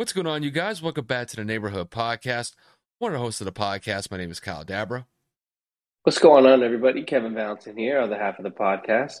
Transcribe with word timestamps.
What's 0.00 0.14
going 0.14 0.26
on, 0.26 0.42
you 0.42 0.50
guys? 0.50 0.80
Welcome 0.80 1.04
back 1.04 1.28
to 1.28 1.36
the 1.36 1.44
Neighborhood 1.44 1.90
Podcast. 1.90 2.54
One 3.00 3.12
of 3.12 3.18
the 3.18 3.22
hosts 3.22 3.42
of 3.42 3.44
the 3.44 3.52
podcast. 3.52 4.10
My 4.10 4.16
name 4.16 4.30
is 4.30 4.40
Kyle 4.40 4.64
Dabra. 4.64 5.04
What's 6.04 6.18
going 6.18 6.46
on, 6.46 6.62
everybody? 6.62 7.02
Kevin 7.02 7.34
Valentin 7.34 7.76
here, 7.76 8.00
other 8.00 8.16
half 8.16 8.38
of 8.38 8.44
the 8.44 8.50
podcast. 8.50 9.20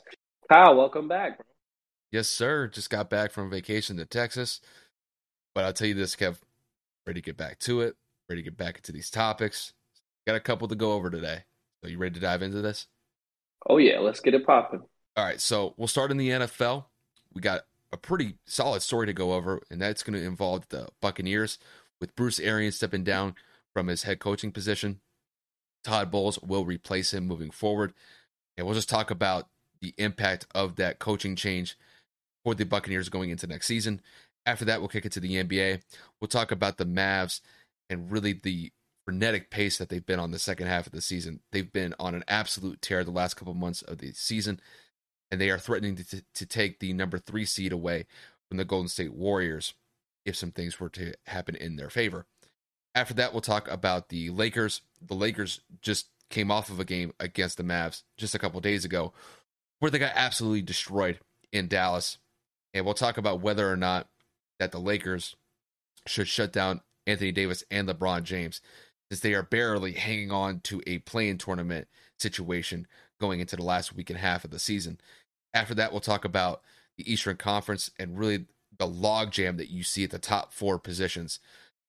Kyle, 0.50 0.74
welcome 0.74 1.06
back. 1.06 1.36
Bro. 1.36 1.44
Yes, 2.12 2.28
sir. 2.28 2.66
Just 2.66 2.88
got 2.88 3.10
back 3.10 3.30
from 3.30 3.50
vacation 3.50 3.98
to 3.98 4.06
Texas. 4.06 4.62
But 5.54 5.66
I'll 5.66 5.74
tell 5.74 5.86
you 5.86 5.92
this, 5.92 6.16
Kev, 6.16 6.38
ready 7.06 7.20
to 7.20 7.26
get 7.26 7.36
back 7.36 7.58
to 7.58 7.82
it, 7.82 7.96
ready 8.30 8.40
to 8.40 8.48
get 8.48 8.56
back 8.56 8.76
into 8.76 8.90
these 8.90 9.10
topics. 9.10 9.74
Got 10.26 10.36
a 10.36 10.40
couple 10.40 10.66
to 10.66 10.74
go 10.74 10.92
over 10.92 11.10
today. 11.10 11.44
So 11.84 11.90
you 11.90 11.98
ready 11.98 12.14
to 12.14 12.20
dive 12.20 12.40
into 12.40 12.62
this? 12.62 12.86
Oh, 13.68 13.76
yeah. 13.76 13.98
Let's 13.98 14.20
get 14.20 14.32
it 14.32 14.46
popping. 14.46 14.80
All 15.14 15.24
right. 15.26 15.42
So 15.42 15.74
we'll 15.76 15.88
start 15.88 16.10
in 16.10 16.16
the 16.16 16.30
NFL. 16.30 16.86
We 17.34 17.42
got 17.42 17.64
a 17.92 17.96
pretty 17.96 18.36
solid 18.46 18.82
story 18.82 19.06
to 19.06 19.12
go 19.12 19.32
over, 19.32 19.62
and 19.70 19.80
that's 19.80 20.02
going 20.02 20.18
to 20.18 20.24
involve 20.24 20.68
the 20.68 20.88
Buccaneers 21.00 21.58
with 22.00 22.14
Bruce 22.14 22.40
Arians 22.40 22.76
stepping 22.76 23.04
down 23.04 23.34
from 23.74 23.88
his 23.88 24.04
head 24.04 24.20
coaching 24.20 24.52
position. 24.52 25.00
Todd 25.84 26.10
Bowles 26.10 26.38
will 26.40 26.64
replace 26.64 27.12
him 27.12 27.26
moving 27.26 27.50
forward. 27.50 27.92
And 28.56 28.66
we'll 28.66 28.74
just 28.74 28.88
talk 28.88 29.10
about 29.10 29.48
the 29.80 29.94
impact 29.96 30.46
of 30.54 30.76
that 30.76 30.98
coaching 30.98 31.36
change 31.36 31.76
for 32.44 32.54
the 32.54 32.64
Buccaneers 32.64 33.08
going 33.08 33.30
into 33.30 33.46
next 33.46 33.66
season. 33.66 34.00
After 34.46 34.64
that, 34.66 34.80
we'll 34.80 34.88
kick 34.88 35.06
it 35.06 35.12
to 35.12 35.20
the 35.20 35.42
NBA. 35.42 35.80
We'll 36.20 36.28
talk 36.28 36.50
about 36.50 36.76
the 36.76 36.86
Mavs 36.86 37.40
and 37.88 38.10
really 38.10 38.32
the 38.32 38.72
frenetic 39.06 39.50
pace 39.50 39.78
that 39.78 39.88
they've 39.88 40.04
been 40.04 40.20
on 40.20 40.30
the 40.30 40.38
second 40.38 40.66
half 40.66 40.86
of 40.86 40.92
the 40.92 41.00
season. 41.00 41.40
They've 41.52 41.72
been 41.72 41.94
on 41.98 42.14
an 42.14 42.24
absolute 42.28 42.82
tear 42.82 43.02
the 43.02 43.10
last 43.10 43.34
couple 43.34 43.54
months 43.54 43.82
of 43.82 43.98
the 43.98 44.12
season 44.12 44.60
and 45.30 45.40
they 45.40 45.50
are 45.50 45.58
threatening 45.58 45.96
to, 45.96 46.22
to 46.34 46.46
take 46.46 46.78
the 46.78 46.92
number 46.92 47.18
three 47.18 47.44
seed 47.44 47.72
away 47.72 48.06
from 48.48 48.58
the 48.58 48.64
Golden 48.64 48.88
State 48.88 49.14
Warriors 49.14 49.74
if 50.24 50.36
some 50.36 50.50
things 50.50 50.78
were 50.78 50.88
to 50.90 51.14
happen 51.26 51.56
in 51.56 51.76
their 51.76 51.90
favor. 51.90 52.26
After 52.94 53.14
that, 53.14 53.32
we'll 53.32 53.40
talk 53.40 53.70
about 53.70 54.08
the 54.08 54.30
Lakers. 54.30 54.82
The 55.00 55.14
Lakers 55.14 55.60
just 55.80 56.08
came 56.28 56.50
off 56.50 56.70
of 56.70 56.80
a 56.80 56.84
game 56.84 57.12
against 57.20 57.56
the 57.56 57.62
Mavs 57.62 58.02
just 58.16 58.34
a 58.34 58.38
couple 58.38 58.60
days 58.60 58.84
ago 58.84 59.12
where 59.78 59.90
they 59.90 59.98
got 59.98 60.12
absolutely 60.14 60.62
destroyed 60.62 61.18
in 61.52 61.68
Dallas. 61.68 62.18
And 62.74 62.84
we'll 62.84 62.94
talk 62.94 63.18
about 63.18 63.40
whether 63.40 63.70
or 63.70 63.76
not 63.76 64.08
that 64.58 64.72
the 64.72 64.78
Lakers 64.78 65.36
should 66.06 66.28
shut 66.28 66.52
down 66.52 66.80
Anthony 67.06 67.32
Davis 67.32 67.64
and 67.70 67.88
LeBron 67.88 68.22
James 68.24 68.60
since 69.10 69.20
they 69.20 69.34
are 69.34 69.42
barely 69.42 69.92
hanging 69.92 70.30
on 70.30 70.60
to 70.60 70.82
a 70.86 70.98
play-in 70.98 71.38
tournament 71.38 71.88
situation 72.18 72.86
going 73.20 73.40
into 73.40 73.56
the 73.56 73.62
last 73.62 73.94
week 73.94 74.10
and 74.10 74.18
a 74.18 74.22
half 74.22 74.44
of 74.44 74.50
the 74.50 74.58
season. 74.58 74.98
After 75.52 75.74
that, 75.74 75.92
we'll 75.92 76.00
talk 76.00 76.24
about 76.24 76.62
the 76.96 77.10
Eastern 77.10 77.36
Conference 77.36 77.90
and 77.98 78.18
really 78.18 78.46
the 78.78 78.86
logjam 78.86 79.56
that 79.56 79.70
you 79.70 79.82
see 79.82 80.04
at 80.04 80.10
the 80.10 80.18
top 80.18 80.52
four 80.52 80.78
positions. 80.78 81.38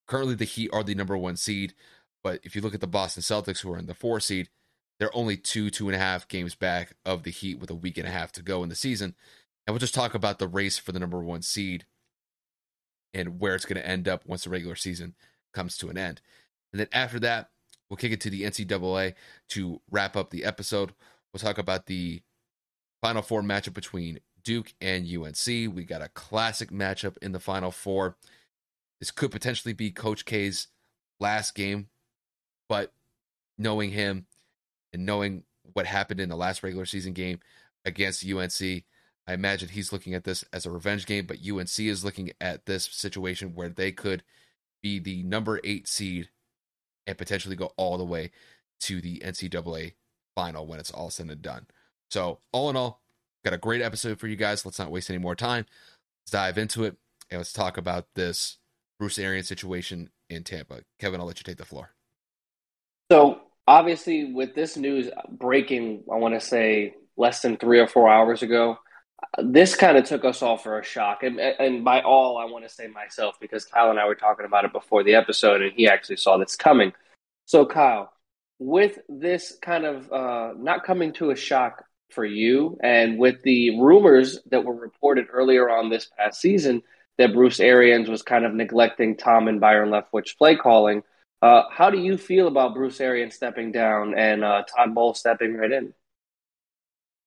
Currently, 0.06 0.34
the 0.34 0.44
Heat 0.44 0.70
are 0.72 0.82
the 0.82 0.94
number 0.94 1.16
one 1.16 1.36
seed, 1.36 1.74
but 2.24 2.40
if 2.42 2.54
you 2.54 2.62
look 2.62 2.74
at 2.74 2.80
the 2.80 2.86
Boston 2.86 3.22
Celtics, 3.22 3.60
who 3.60 3.72
are 3.72 3.78
in 3.78 3.86
the 3.86 3.94
four 3.94 4.20
seed, 4.20 4.48
they're 4.98 5.14
only 5.16 5.36
two, 5.36 5.70
two 5.70 5.88
and 5.88 5.96
a 5.96 5.98
half 5.98 6.28
games 6.28 6.54
back 6.54 6.94
of 7.04 7.22
the 7.22 7.30
Heat 7.30 7.58
with 7.58 7.70
a 7.70 7.74
week 7.74 7.98
and 7.98 8.06
a 8.06 8.10
half 8.10 8.32
to 8.32 8.42
go 8.42 8.62
in 8.62 8.68
the 8.68 8.74
season. 8.74 9.14
And 9.66 9.72
we'll 9.72 9.80
just 9.80 9.94
talk 9.94 10.14
about 10.14 10.38
the 10.38 10.48
race 10.48 10.78
for 10.78 10.92
the 10.92 11.00
number 11.00 11.22
one 11.22 11.42
seed 11.42 11.86
and 13.14 13.40
where 13.40 13.54
it's 13.54 13.64
going 13.64 13.80
to 13.80 13.86
end 13.86 14.08
up 14.08 14.26
once 14.26 14.44
the 14.44 14.50
regular 14.50 14.76
season 14.76 15.14
comes 15.52 15.76
to 15.78 15.88
an 15.88 15.98
end. 15.98 16.20
And 16.72 16.80
then 16.80 16.88
after 16.92 17.18
that, 17.20 17.50
we'll 17.88 17.96
kick 17.96 18.12
it 18.12 18.20
to 18.22 18.30
the 18.30 18.42
NCAA 18.42 19.14
to 19.50 19.80
wrap 19.90 20.16
up 20.16 20.30
the 20.30 20.44
episode. 20.44 20.92
We'll 21.32 21.40
talk 21.40 21.58
about 21.58 21.86
the 21.86 22.22
Final 23.02 23.22
Four 23.22 23.42
matchup 23.42 23.74
between 23.74 24.20
Duke 24.44 24.72
and 24.80 25.04
UNC. 25.04 25.46
We 25.46 25.84
got 25.84 26.02
a 26.02 26.08
classic 26.08 26.70
matchup 26.70 27.18
in 27.18 27.32
the 27.32 27.40
Final 27.40 27.70
Four. 27.70 28.16
This 29.00 29.10
could 29.10 29.32
potentially 29.32 29.74
be 29.74 29.90
Coach 29.90 30.24
K's 30.24 30.68
last 31.18 31.54
game, 31.54 31.88
but 32.68 32.92
knowing 33.58 33.90
him 33.90 34.26
and 34.92 35.04
knowing 35.04 35.42
what 35.72 35.86
happened 35.86 36.20
in 36.20 36.28
the 36.28 36.36
last 36.36 36.62
regular 36.62 36.86
season 36.86 37.12
game 37.12 37.40
against 37.84 38.24
UNC, 38.24 38.84
I 39.26 39.34
imagine 39.34 39.68
he's 39.68 39.92
looking 39.92 40.14
at 40.14 40.24
this 40.24 40.44
as 40.52 40.66
a 40.66 40.70
revenge 40.70 41.06
game, 41.06 41.26
but 41.26 41.38
UNC 41.44 41.78
is 41.80 42.04
looking 42.04 42.32
at 42.40 42.66
this 42.66 42.84
situation 42.84 43.54
where 43.54 43.68
they 43.68 43.92
could 43.92 44.22
be 44.82 44.98
the 44.98 45.22
number 45.24 45.60
eight 45.64 45.88
seed 45.88 46.28
and 47.06 47.18
potentially 47.18 47.56
go 47.56 47.72
all 47.76 47.98
the 47.98 48.04
way 48.04 48.30
to 48.80 49.00
the 49.00 49.18
NCAA 49.20 49.94
final 50.34 50.66
when 50.66 50.78
it's 50.78 50.90
all 50.90 51.10
said 51.10 51.28
and 51.28 51.42
done. 51.42 51.66
So, 52.12 52.40
all 52.52 52.68
in 52.68 52.76
all, 52.76 53.00
got 53.42 53.54
a 53.54 53.58
great 53.58 53.80
episode 53.80 54.20
for 54.20 54.26
you 54.26 54.36
guys. 54.36 54.66
Let's 54.66 54.78
not 54.78 54.90
waste 54.90 55.08
any 55.08 55.18
more 55.18 55.34
time. 55.34 55.64
Let's 56.20 56.32
dive 56.32 56.58
into 56.58 56.84
it 56.84 56.94
and 57.30 57.38
let's 57.38 57.54
talk 57.54 57.78
about 57.78 58.04
this 58.16 58.58
Bruce 58.98 59.18
Arians 59.18 59.48
situation 59.48 60.10
in 60.28 60.44
Tampa. 60.44 60.80
Kevin, 60.98 61.20
I'll 61.20 61.26
let 61.26 61.40
you 61.40 61.44
take 61.44 61.56
the 61.56 61.64
floor. 61.64 61.94
So, 63.10 63.40
obviously, 63.66 64.30
with 64.30 64.54
this 64.54 64.76
news 64.76 65.08
breaking, 65.26 66.04
I 66.12 66.16
want 66.16 66.34
to 66.34 66.40
say 66.46 66.96
less 67.16 67.40
than 67.40 67.56
three 67.56 67.80
or 67.80 67.86
four 67.86 68.10
hours 68.10 68.42
ago, 68.42 68.76
this 69.42 69.74
kind 69.74 69.96
of 69.96 70.04
took 70.04 70.26
us 70.26 70.42
all 70.42 70.58
for 70.58 70.78
a 70.78 70.84
shock. 70.84 71.22
And, 71.22 71.40
and 71.40 71.82
by 71.82 72.02
all, 72.02 72.36
I 72.36 72.44
want 72.44 72.68
to 72.68 72.74
say 72.74 72.88
myself 72.88 73.36
because 73.40 73.64
Kyle 73.64 73.88
and 73.88 73.98
I 73.98 74.06
were 74.06 74.16
talking 74.16 74.44
about 74.44 74.66
it 74.66 74.74
before 74.74 75.02
the 75.02 75.14
episode, 75.14 75.62
and 75.62 75.72
he 75.72 75.88
actually 75.88 76.18
saw 76.18 76.36
this 76.36 76.56
coming. 76.56 76.92
So, 77.46 77.64
Kyle, 77.64 78.12
with 78.58 78.98
this 79.08 79.56
kind 79.62 79.86
of 79.86 80.12
uh, 80.12 80.52
not 80.58 80.84
coming 80.84 81.14
to 81.14 81.30
a 81.30 81.36
shock 81.36 81.86
for 82.12 82.24
you. 82.24 82.78
And 82.82 83.18
with 83.18 83.42
the 83.42 83.80
rumors 83.80 84.38
that 84.50 84.64
were 84.64 84.74
reported 84.74 85.26
earlier 85.32 85.70
on 85.70 85.88
this 85.88 86.10
past 86.16 86.40
season 86.40 86.82
that 87.18 87.32
Bruce 87.32 87.60
Arians 87.60 88.08
was 88.08 88.22
kind 88.22 88.44
of 88.44 88.54
neglecting 88.54 89.16
Tom 89.16 89.48
and 89.48 89.60
Byron 89.60 89.90
Leftwich 89.90 90.36
play 90.36 90.56
calling, 90.56 91.02
uh, 91.42 91.64
how 91.70 91.90
do 91.90 91.98
you 91.98 92.16
feel 92.16 92.46
about 92.46 92.74
Bruce 92.74 93.00
Arians 93.00 93.34
stepping 93.34 93.72
down 93.72 94.14
and 94.14 94.44
uh, 94.44 94.62
Todd 94.62 94.94
Bowles 94.94 95.18
stepping 95.18 95.54
right 95.54 95.72
in? 95.72 95.92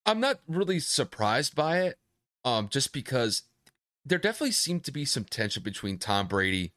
I'm 0.05 0.19
not 0.19 0.39
really 0.47 0.79
surprised 0.79 1.55
by 1.55 1.81
it, 1.81 1.97
um, 2.43 2.69
just 2.69 2.93
because 2.93 3.43
there 4.05 4.19
definitely 4.19 4.51
seemed 4.51 4.83
to 4.85 4.91
be 4.91 5.03
some 5.03 5.25
tension 5.25 5.63
between 5.63 5.97
Tom 5.97 6.27
Brady, 6.27 6.73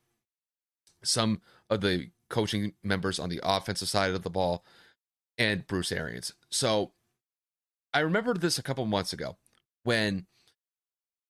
some 1.05 1.43
of 1.71 1.83
the 1.83 2.11
coaching 2.31 2.73
members 2.83 3.19
on 3.19 3.29
the 3.29 3.41
offensive 3.43 3.89
side 3.89 4.13
of 4.13 4.23
the 4.23 4.31
ball, 4.31 4.65
and 5.37 5.67
Bruce 5.67 5.93
Arians. 5.93 6.35
So 6.51 6.93
I 7.93 8.01
remember 8.01 8.35
this 8.35 8.59
a 8.59 8.63
couple 8.63 8.85
months 8.87 9.13
ago 9.13 9.37
when 9.83 10.27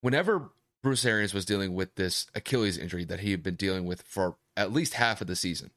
whenever 0.00 0.50
Bruce 0.82 1.04
Arians 1.04 1.34
was 1.34 1.44
dealing 1.44 1.74
with 1.74 1.94
this 1.96 2.26
Achilles 2.34 2.78
injury 2.78 3.04
that 3.04 3.20
he 3.20 3.30
had 3.30 3.42
been 3.42 3.56
dealing 3.56 3.84
with 3.84 4.02
for 4.02 4.36
at 4.56 4.72
least 4.72 4.94
half 4.94 5.20
of 5.20 5.26
the 5.26 5.36
season. 5.36 5.70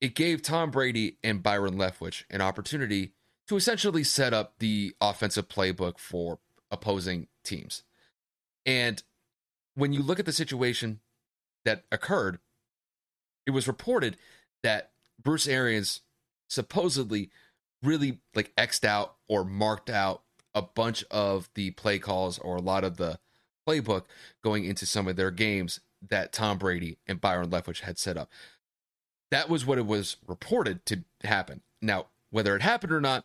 It 0.00 0.14
gave 0.14 0.42
Tom 0.42 0.70
Brady 0.70 1.18
and 1.22 1.42
Byron 1.42 1.74
Leftwich 1.74 2.24
an 2.30 2.40
opportunity 2.40 3.12
to 3.48 3.56
essentially 3.56 4.04
set 4.04 4.32
up 4.32 4.54
the 4.58 4.94
offensive 5.00 5.48
playbook 5.48 5.98
for 5.98 6.38
opposing 6.70 7.26
teams. 7.44 7.82
And 8.64 9.02
when 9.74 9.92
you 9.92 10.02
look 10.02 10.18
at 10.18 10.26
the 10.26 10.32
situation 10.32 11.00
that 11.64 11.84
occurred, 11.90 12.38
it 13.46 13.50
was 13.50 13.68
reported 13.68 14.16
that 14.62 14.92
Bruce 15.22 15.48
Arians 15.48 16.00
supposedly 16.48 17.30
really 17.82 18.20
like 18.34 18.54
xed 18.56 18.84
out 18.84 19.16
or 19.28 19.44
marked 19.44 19.90
out 19.90 20.22
a 20.54 20.62
bunch 20.62 21.04
of 21.10 21.48
the 21.54 21.70
play 21.72 21.98
calls 21.98 22.38
or 22.38 22.56
a 22.56 22.62
lot 22.62 22.84
of 22.84 22.96
the 22.96 23.18
playbook 23.66 24.04
going 24.42 24.64
into 24.64 24.86
some 24.86 25.06
of 25.06 25.16
their 25.16 25.30
games 25.30 25.80
that 26.08 26.32
Tom 26.32 26.58
Brady 26.58 26.98
and 27.06 27.20
Byron 27.20 27.50
Leftwich 27.50 27.80
had 27.80 27.98
set 27.98 28.16
up. 28.16 28.30
That 29.30 29.48
was 29.48 29.64
what 29.64 29.78
it 29.78 29.86
was 29.86 30.16
reported 30.26 30.84
to 30.86 31.04
happen. 31.22 31.60
Now, 31.80 32.06
whether 32.30 32.56
it 32.56 32.62
happened 32.62 32.92
or 32.92 33.00
not, 33.00 33.24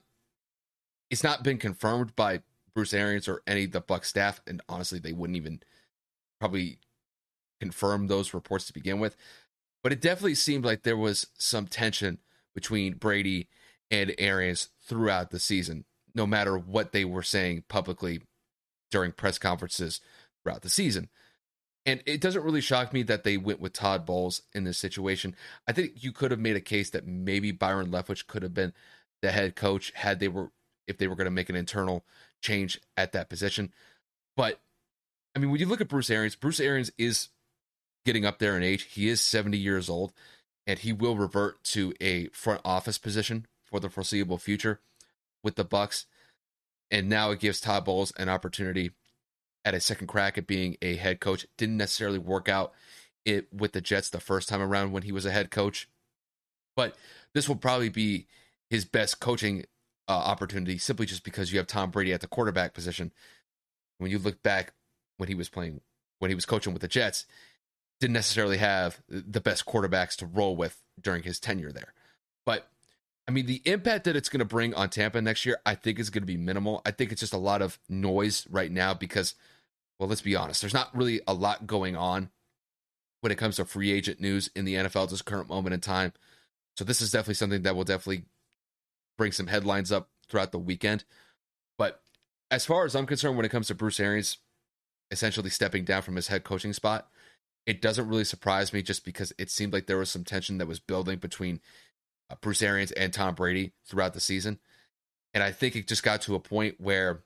it's 1.10 1.24
not 1.24 1.44
been 1.44 1.58
confirmed 1.58 2.16
by 2.16 2.42
Bruce 2.74 2.94
Arians 2.94 3.28
or 3.28 3.42
any 3.48 3.64
of 3.66 3.72
the 3.72 3.82
Buck 3.82 4.06
staff, 4.06 4.42
and 4.46 4.62
honestly, 4.68 5.00
they 5.00 5.14
wouldn't 5.14 5.38
even 5.38 5.62
probably 6.40 6.80
confirm 7.60 8.08
those 8.08 8.34
reports 8.34 8.68
to 8.68 8.74
begin 8.74 9.00
with. 9.00 9.16
But 9.82 9.94
it 9.94 10.02
definitely 10.02 10.36
seemed 10.36 10.66
like 10.66 10.84
there 10.84 10.98
was 10.98 11.28
some 11.38 11.68
tension 11.68 12.20
between 12.54 12.96
Brady 12.96 13.48
and 13.92 14.14
Arians 14.18 14.70
throughout 14.84 15.32
the 15.32 15.40
season, 15.40 15.86
no 16.14 16.26
matter 16.26 16.58
what 16.58 16.92
they 16.92 17.06
were 17.06 17.24
saying 17.24 17.64
publicly 17.68 18.22
during 18.92 19.12
press 19.12 19.38
conferences 19.38 20.02
throughout 20.44 20.62
the 20.62 20.70
season. 20.70 21.10
And 21.86 22.02
it 22.06 22.20
doesn't 22.20 22.44
really 22.44 22.62
shock 22.62 22.94
me 22.94 23.04
that 23.04 23.24
they 23.24 23.38
went 23.38 23.60
with 23.60 23.74
Todd 23.74 24.06
Bowles 24.06 24.42
in 24.54 24.64
this 24.64 24.78
situation. 24.78 25.36
I 25.68 25.72
think 25.72 26.04
you 26.04 26.12
could 26.12 26.32
have 26.32 26.40
made 26.40 26.56
a 26.56 26.62
case 26.62 26.90
that 26.92 27.06
maybe 27.06 27.52
Byron 27.52 27.92
Leftwich 27.92 28.26
could 28.26 28.42
have 28.42 28.56
been 28.56 28.74
the 29.22 29.32
head 29.32 29.56
coach 29.56 29.92
had 29.96 30.20
they 30.20 30.28
were 30.28 30.52
if 30.88 30.98
they 30.98 31.08
were 31.08 31.16
going 31.16 31.26
to 31.26 31.32
make 31.32 31.50
an 31.50 31.56
internal 31.56 32.06
change 32.42 32.80
at 32.98 33.12
that 33.12 33.30
position. 33.30 33.72
But 34.36 34.60
I 35.36 35.40
mean, 35.40 35.52
when 35.52 35.60
you 35.60 35.68
look 35.68 35.82
at 35.82 35.88
Bruce 35.88 36.10
Arians, 36.10 36.36
Bruce 36.36 36.60
Arians 36.60 36.92
is 36.98 37.30
getting 38.06 38.26
up 38.26 38.40
there 38.40 38.56
in 38.56 38.64
age. 38.64 38.84
He 38.84 39.10
is 39.10 39.22
70 39.22 39.58
years 39.58 39.90
old, 39.90 40.14
and 40.66 40.80
he 40.80 40.94
will 40.94 41.18
revert 41.18 41.64
to 41.66 41.94
a 42.00 42.28
front 42.28 42.62
office 42.64 42.98
position 42.98 43.46
for 43.76 43.82
the 43.82 43.90
foreseeable 43.90 44.38
future 44.38 44.80
with 45.44 45.56
the 45.56 45.66
Bucks. 45.66 46.06
And 46.90 47.10
now 47.10 47.32
it 47.32 47.42
gives 47.42 47.60
Todd 47.60 47.84
Bowles 47.84 48.14
an 48.18 48.30
opportunity 48.30 48.92
at 49.66 49.74
a 49.74 49.82
second 49.82 50.08
crack 50.08 50.38
at 50.38 50.48
being 50.48 50.78
a 50.82 50.96
head 50.96 51.20
coach. 51.20 51.46
Didn't 51.58 51.76
necessarily 51.76 52.20
work 52.20 52.48
out 52.48 52.72
it 53.26 53.52
with 53.52 53.74
the 53.74 53.82
Jets 53.82 54.10
the 54.10 54.22
first 54.22 54.48
time 54.48 54.62
around 54.62 54.94
when 54.94 55.04
he 55.04 55.12
was 55.12 55.26
a 55.26 55.32
head 55.32 55.52
coach, 55.52 55.90
but 56.76 56.96
this 57.34 57.50
will 57.50 57.56
probably 57.56 57.90
be 57.90 58.28
his 58.70 58.86
best 58.86 59.20
coaching 59.20 59.66
uh, 60.08 60.12
opportunity 60.12 60.78
simply 60.78 61.06
just 61.06 61.24
because 61.24 61.52
you 61.52 61.58
have 61.58 61.68
Tom 61.68 61.90
Brady 61.90 62.14
at 62.14 62.22
the 62.22 62.28
quarterback 62.28 62.74
position. 62.74 63.12
When 63.98 64.12
you 64.12 64.20
look 64.20 64.42
back 64.44 64.74
when 65.18 65.28
he 65.28 65.36
was 65.36 65.50
playing, 65.50 65.82
when 66.20 66.30
he 66.30 66.36
was 66.36 66.46
coaching 66.46 66.72
with 66.72 66.84
the 66.84 66.88
Jets, 66.88 67.26
didn't 68.00 68.14
necessarily 68.14 68.58
have 68.58 69.02
the 69.10 69.42
best 69.42 69.66
quarterbacks 69.66 70.16
to 70.18 70.26
roll 70.28 70.56
with 70.56 70.82
during 71.02 71.24
his 71.24 71.40
tenure 71.40 71.72
there. 71.72 71.94
But 72.46 72.70
I 73.28 73.32
mean, 73.32 73.48
the 73.48 73.62
impact 73.66 74.06
that 74.06 74.16
it's 74.16 74.30
going 74.30 74.40
to 74.40 74.46
bring 74.46 74.74
on 74.76 74.90
Tampa 74.90 75.22
next 75.22 75.46
year, 75.46 75.60
I 75.66 75.76
think 75.76 76.00
is 76.00 76.10
going 76.10 76.22
to 76.22 76.28
be 76.28 76.38
minimal. 76.38 76.82
I 76.86 76.92
think 76.92 77.12
it's 77.12 77.22
just 77.22 77.34
a 77.34 77.38
lot 77.38 77.62
of 77.62 77.80
noise 77.90 78.46
right 78.50 78.72
now 78.72 78.94
because, 78.94 79.34
well, 80.00 80.08
let's 80.08 80.22
be 80.22 80.36
honest, 80.36 80.62
there's 80.62 80.74
not 80.74 80.96
really 80.96 81.22
a 81.28 81.34
lot 81.34 81.66
going 81.66 81.96
on 81.96 82.30
when 83.22 83.32
it 83.32 83.38
comes 83.38 83.56
to 83.56 83.66
free 83.66 83.92
agent 83.92 84.20
news 84.20 84.52
in 84.56 84.66
the 84.66 84.76
NFL 84.76 85.06
at 85.06 85.10
this 85.10 85.24
current 85.24 85.50
moment 85.50 85.74
in 85.74 85.82
time. 85.82 86.14
So 86.78 86.84
this 86.84 87.02
is 87.02 87.12
definitely 87.12 87.36
something 87.36 87.64
that 87.64 87.76
will 87.76 87.84
definitely 87.84 88.26
bring 89.18 89.32
some 89.32 89.48
headlines 89.48 89.92
up 89.92 90.10
throughout 90.30 90.52
the 90.52 90.60
weekend. 90.60 91.04
But 91.80 92.02
as 92.52 92.66
far 92.66 92.86
as 92.86 92.96
I'm 92.96 93.08
concerned, 93.08 93.38
when 93.38 93.46
it 93.46 93.52
comes 93.52 93.68
to 93.68 93.76
Bruce 93.76 94.00
Arians 94.00 94.38
essentially 95.10 95.50
stepping 95.50 95.86
down 95.86 96.04
from 96.04 96.16
his 96.16 96.28
head 96.28 96.44
coaching 96.44 96.74
spot, 96.74 97.08
it 97.66 97.82
doesn't 97.82 98.08
really 98.08 98.24
surprise 98.24 98.72
me 98.74 98.84
just 98.84 99.04
because 99.04 99.34
it 99.40 99.50
seemed 99.50 99.74
like 99.74 99.88
there 99.88 99.98
was 99.98 100.12
some 100.12 100.24
tension 100.24 100.60
that 100.60 100.68
was 100.68 100.80
building 100.80 101.18
between 101.18 101.60
uh, 102.30 102.36
Bruce 102.42 102.62
Arians 102.62 102.92
and 102.92 103.14
Tom 103.14 103.36
Brady 103.36 103.74
throughout 103.86 104.14
the 104.14 104.20
season. 104.20 104.60
And 105.34 105.44
I 105.44 105.52
think 105.52 105.76
it 105.76 105.88
just 105.88 106.04
got 106.04 106.22
to 106.24 106.36
a 106.36 106.40
point 106.40 106.76
where 106.80 107.24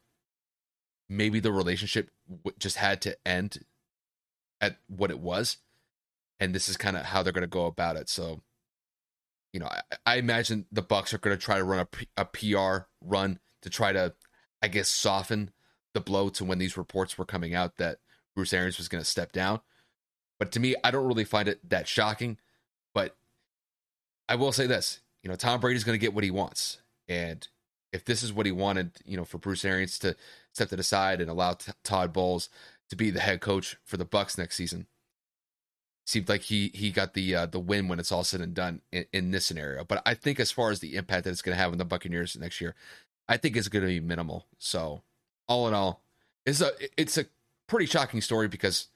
maybe 1.07 1.39
the 1.39 1.51
relationship 1.51 2.09
w- 2.29 2.55
just 2.57 2.77
had 2.77 3.01
to 3.03 3.17
end 3.25 3.59
at 4.61 4.77
what 4.87 5.11
it 5.11 5.19
was. 5.19 5.57
And 6.39 6.55
this 6.55 6.69
is 6.69 6.77
kind 6.77 6.97
of 6.97 7.05
how 7.05 7.21
they're 7.21 7.33
going 7.33 7.41
to 7.41 7.47
go 7.47 7.65
about 7.65 7.97
it. 7.97 8.09
So 8.09 8.41
you 9.53 9.59
know, 9.59 9.67
I, 9.67 9.81
I 10.05 10.15
imagine 10.15 10.65
the 10.71 10.81
Bucks 10.81 11.13
are 11.13 11.17
going 11.17 11.35
to 11.35 11.43
try 11.43 11.57
to 11.57 11.63
run 11.63 11.79
a, 11.79 11.85
P, 11.85 12.07
a 12.17 12.25
PR 12.25 12.87
run 13.01 13.39
to 13.61 13.69
try 13.69 13.91
to, 13.91 14.13
I 14.61 14.67
guess, 14.67 14.89
soften 14.89 15.51
the 15.93 16.01
blow 16.01 16.29
to 16.29 16.45
when 16.45 16.59
these 16.59 16.77
reports 16.77 17.17
were 17.17 17.25
coming 17.25 17.55
out 17.55 17.77
that 17.77 17.97
Bruce 18.35 18.53
Arians 18.53 18.77
was 18.77 18.87
going 18.87 19.03
to 19.03 19.09
step 19.09 19.31
down. 19.31 19.59
But 20.37 20.51
to 20.53 20.59
me, 20.59 20.75
I 20.83 20.91
don't 20.91 21.07
really 21.07 21.25
find 21.25 21.47
it 21.47 21.67
that 21.69 21.87
shocking. 21.87 22.37
I 24.29 24.35
will 24.35 24.53
say 24.53 24.67
this, 24.67 25.01
you 25.23 25.29
know, 25.29 25.35
Tom 25.35 25.59
Brady's 25.59 25.83
going 25.83 25.99
to 25.99 26.01
get 26.01 26.13
what 26.13 26.23
he 26.23 26.31
wants, 26.31 26.77
and 27.09 27.45
if 27.91 28.05
this 28.05 28.23
is 28.23 28.31
what 28.31 28.45
he 28.45 28.51
wanted, 28.51 28.91
you 29.05 29.17
know, 29.17 29.25
for 29.25 29.39
Bruce 29.39 29.65
Arians 29.65 29.99
to 29.99 30.15
step 30.53 30.69
to 30.69 30.75
the 30.75 30.83
side 30.83 31.19
and 31.19 31.29
allow 31.29 31.53
t- 31.53 31.71
Todd 31.83 32.13
Bowles 32.13 32.49
to 32.89 32.95
be 32.95 33.09
the 33.09 33.19
head 33.19 33.41
coach 33.41 33.77
for 33.83 33.97
the 33.97 34.05
Bucks 34.05 34.37
next 34.37 34.55
season, 34.55 34.87
seemed 36.05 36.29
like 36.29 36.41
he 36.43 36.71
he 36.73 36.91
got 36.91 37.13
the 37.13 37.35
uh, 37.35 37.45
the 37.45 37.59
win 37.59 37.87
when 37.87 37.99
it's 37.99 38.11
all 38.11 38.23
said 38.23 38.41
and 38.41 38.53
done 38.53 38.81
in, 38.91 39.05
in 39.11 39.31
this 39.31 39.45
scenario. 39.45 39.83
But 39.83 40.01
I 40.05 40.13
think 40.13 40.39
as 40.39 40.51
far 40.51 40.71
as 40.71 40.79
the 40.79 40.95
impact 40.95 41.23
that 41.23 41.31
it's 41.31 41.41
going 41.41 41.55
to 41.55 41.61
have 41.61 41.71
on 41.71 41.77
the 41.77 41.85
Buccaneers 41.85 42.37
next 42.37 42.61
year, 42.61 42.75
I 43.27 43.37
think 43.37 43.57
it's 43.57 43.67
going 43.67 43.83
to 43.83 43.87
be 43.87 43.99
minimal. 43.99 44.45
So 44.57 45.01
all 45.47 45.67
in 45.67 45.73
all, 45.73 46.01
it's 46.45 46.61
a 46.61 46.71
it's 46.97 47.17
a 47.17 47.25
pretty 47.67 47.85
shocking 47.85 48.21
story 48.21 48.47
because 48.47 48.87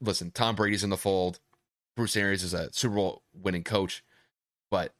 listen, 0.00 0.30
Tom 0.30 0.56
Brady's 0.56 0.84
in 0.84 0.90
the 0.90 0.96
fold. 0.96 1.38
Bruce 1.96 2.16
Arians 2.16 2.42
is 2.42 2.54
a 2.54 2.72
Super 2.72 2.94
Bowl 2.94 3.22
winning 3.34 3.64
coach, 3.64 4.02
but 4.72 4.94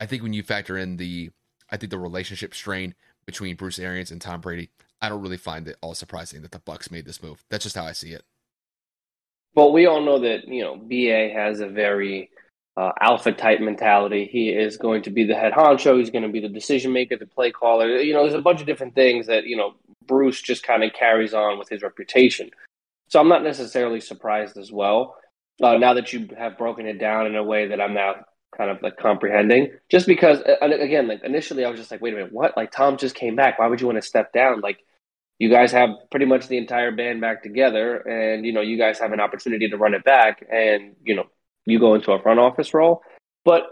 I 0.00 0.06
think 0.06 0.22
when 0.22 0.32
you 0.32 0.42
factor 0.42 0.78
in 0.78 0.96
the 0.96 1.30
I 1.70 1.76
think 1.76 1.90
the 1.90 1.98
relationship 1.98 2.54
strain 2.54 2.94
between 3.26 3.54
Bruce 3.54 3.78
Arians 3.78 4.10
and 4.10 4.20
Tom 4.20 4.40
Brady, 4.40 4.70
I 5.02 5.10
don't 5.10 5.20
really 5.20 5.36
find 5.36 5.68
it 5.68 5.76
all 5.82 5.94
surprising 5.94 6.40
that 6.42 6.52
the 6.52 6.60
Bucks 6.60 6.90
made 6.90 7.04
this 7.04 7.22
move. 7.22 7.44
That's 7.50 7.64
just 7.64 7.76
how 7.76 7.84
I 7.84 7.92
see 7.92 8.12
it. 8.12 8.24
Well, 9.54 9.72
we 9.72 9.84
all 9.86 10.00
know 10.00 10.18
that 10.20 10.48
you 10.48 10.64
know 10.64 10.76
BA 10.76 11.28
has 11.34 11.60
a 11.60 11.68
very 11.68 12.30
uh, 12.78 12.92
alpha 13.00 13.32
type 13.32 13.60
mentality. 13.60 14.28
He 14.32 14.48
is 14.48 14.78
going 14.78 15.02
to 15.02 15.10
be 15.10 15.24
the 15.24 15.34
head 15.34 15.52
honcho. 15.52 15.98
He's 15.98 16.10
going 16.10 16.24
to 16.24 16.32
be 16.32 16.40
the 16.40 16.48
decision 16.48 16.92
maker, 16.92 17.16
the 17.16 17.26
play 17.26 17.50
caller. 17.50 17.98
You 17.98 18.14
know, 18.14 18.22
there's 18.22 18.34
a 18.34 18.40
bunch 18.40 18.62
of 18.62 18.66
different 18.66 18.94
things 18.94 19.26
that 19.26 19.44
you 19.44 19.58
know 19.58 19.74
Bruce 20.06 20.40
just 20.40 20.62
kind 20.62 20.82
of 20.82 20.94
carries 20.94 21.34
on 21.34 21.58
with 21.58 21.68
his 21.68 21.82
reputation. 21.82 22.50
So 23.08 23.20
I'm 23.20 23.28
not 23.28 23.44
necessarily 23.44 24.00
surprised 24.00 24.56
as 24.56 24.72
well. 24.72 25.16
Uh, 25.62 25.76
now 25.76 25.94
that 25.94 26.12
you 26.14 26.28
have 26.38 26.58
broken 26.58 26.86
it 26.86 26.98
down 26.98 27.26
in 27.26 27.36
a 27.36 27.44
way 27.44 27.68
that 27.68 27.80
I'm 27.80 27.94
now 27.94 28.25
kind 28.56 28.70
of 28.70 28.82
like 28.82 28.96
comprehending, 28.96 29.70
just 29.88 30.06
because 30.06 30.40
again, 30.60 31.08
like 31.08 31.22
initially 31.24 31.64
I 31.64 31.70
was 31.70 31.78
just 31.78 31.90
like, 31.90 32.02
wait 32.02 32.12
a 32.12 32.16
minute, 32.16 32.32
what? 32.32 32.56
Like 32.56 32.72
Tom 32.72 32.96
just 32.96 33.14
came 33.14 33.36
back. 33.36 33.58
Why 33.58 33.66
would 33.66 33.80
you 33.80 33.86
want 33.86 33.96
to 33.96 34.02
step 34.02 34.32
down? 34.32 34.60
Like 34.60 34.80
you 35.38 35.50
guys 35.50 35.72
have 35.72 35.90
pretty 36.10 36.26
much 36.26 36.48
the 36.48 36.56
entire 36.56 36.90
band 36.92 37.20
back 37.20 37.42
together 37.42 37.96
and 37.96 38.46
you 38.46 38.52
know 38.52 38.60
you 38.60 38.78
guys 38.78 38.98
have 38.98 39.12
an 39.12 39.20
opportunity 39.20 39.68
to 39.68 39.76
run 39.76 39.94
it 39.94 40.04
back 40.04 40.44
and 40.50 40.94
you 41.04 41.14
know 41.14 41.24
you 41.64 41.78
go 41.78 41.94
into 41.94 42.12
a 42.12 42.22
front 42.22 42.40
office 42.40 42.72
role 42.72 43.02
but 43.44 43.64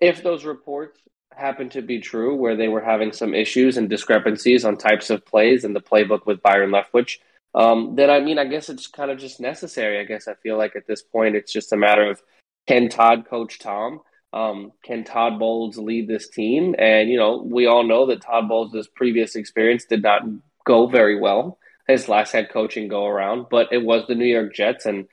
if 0.00 0.22
those 0.22 0.44
reports 0.44 1.00
happen 1.34 1.68
to 1.68 1.80
be 1.80 1.98
true 1.98 2.34
where 2.34 2.56
they 2.56 2.68
were 2.68 2.80
having 2.80 3.12
some 3.12 3.34
issues 3.34 3.76
and 3.76 3.88
discrepancies 3.88 4.64
on 4.64 4.76
types 4.76 5.10
of 5.10 5.24
plays 5.24 5.64
in 5.64 5.72
the 5.72 5.80
playbook 5.80 6.26
with 6.26 6.42
Byron 6.42 6.70
Leftwich 6.70 7.18
um, 7.54 7.94
then 7.96 8.10
I 8.10 8.20
mean 8.20 8.38
I 8.38 8.46
guess 8.46 8.68
it's 8.68 8.86
kind 8.86 9.10
of 9.10 9.18
just 9.18 9.40
necessary 9.40 9.98
I 9.98 10.04
guess 10.04 10.28
I 10.28 10.34
feel 10.34 10.56
like 10.56 10.76
at 10.76 10.86
this 10.86 11.02
point 11.02 11.36
it's 11.36 11.52
just 11.52 11.72
a 11.72 11.76
matter 11.76 12.08
of 12.10 12.22
can 12.66 12.88
Todd 12.88 13.26
coach 13.28 13.58
Tom 13.58 14.00
um, 14.32 14.72
can 14.84 15.04
Todd 15.04 15.38
Bowles 15.38 15.76
lead 15.76 16.08
this 16.08 16.28
team? 16.28 16.74
And 16.78 17.10
you 17.10 17.18
know, 17.18 17.42
we 17.44 17.66
all 17.66 17.84
know 17.84 18.06
that 18.06 18.22
Todd 18.22 18.48
Bowles' 18.48 18.88
previous 18.94 19.36
experience 19.36 19.84
did 19.84 20.02
not 20.02 20.22
go 20.64 20.86
very 20.86 21.18
well 21.18 21.58
his 21.86 22.08
last 22.08 22.32
head 22.32 22.50
coaching 22.50 22.88
go 22.88 23.06
around, 23.06 23.46
but 23.50 23.68
it 23.72 23.84
was 23.84 24.06
the 24.06 24.14
New 24.14 24.26
York 24.26 24.54
Jets, 24.54 24.86
and 24.86 25.06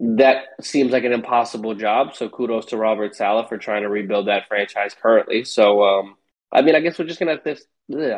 that 0.00 0.44
seems 0.60 0.92
like 0.92 1.04
an 1.04 1.12
impossible 1.12 1.74
job. 1.74 2.14
So 2.14 2.28
kudos 2.28 2.66
to 2.66 2.76
Robert 2.76 3.14
Saleh 3.14 3.48
for 3.48 3.58
trying 3.58 3.82
to 3.82 3.88
rebuild 3.88 4.28
that 4.28 4.48
franchise 4.48 4.94
currently. 5.00 5.44
So, 5.44 5.82
um, 5.82 6.16
I 6.52 6.62
mean, 6.62 6.74
I 6.74 6.80
guess 6.80 6.98
we're 6.98 7.06
just 7.06 7.18
gonna 7.18 7.32
have 7.32 7.44
to. 7.44 7.56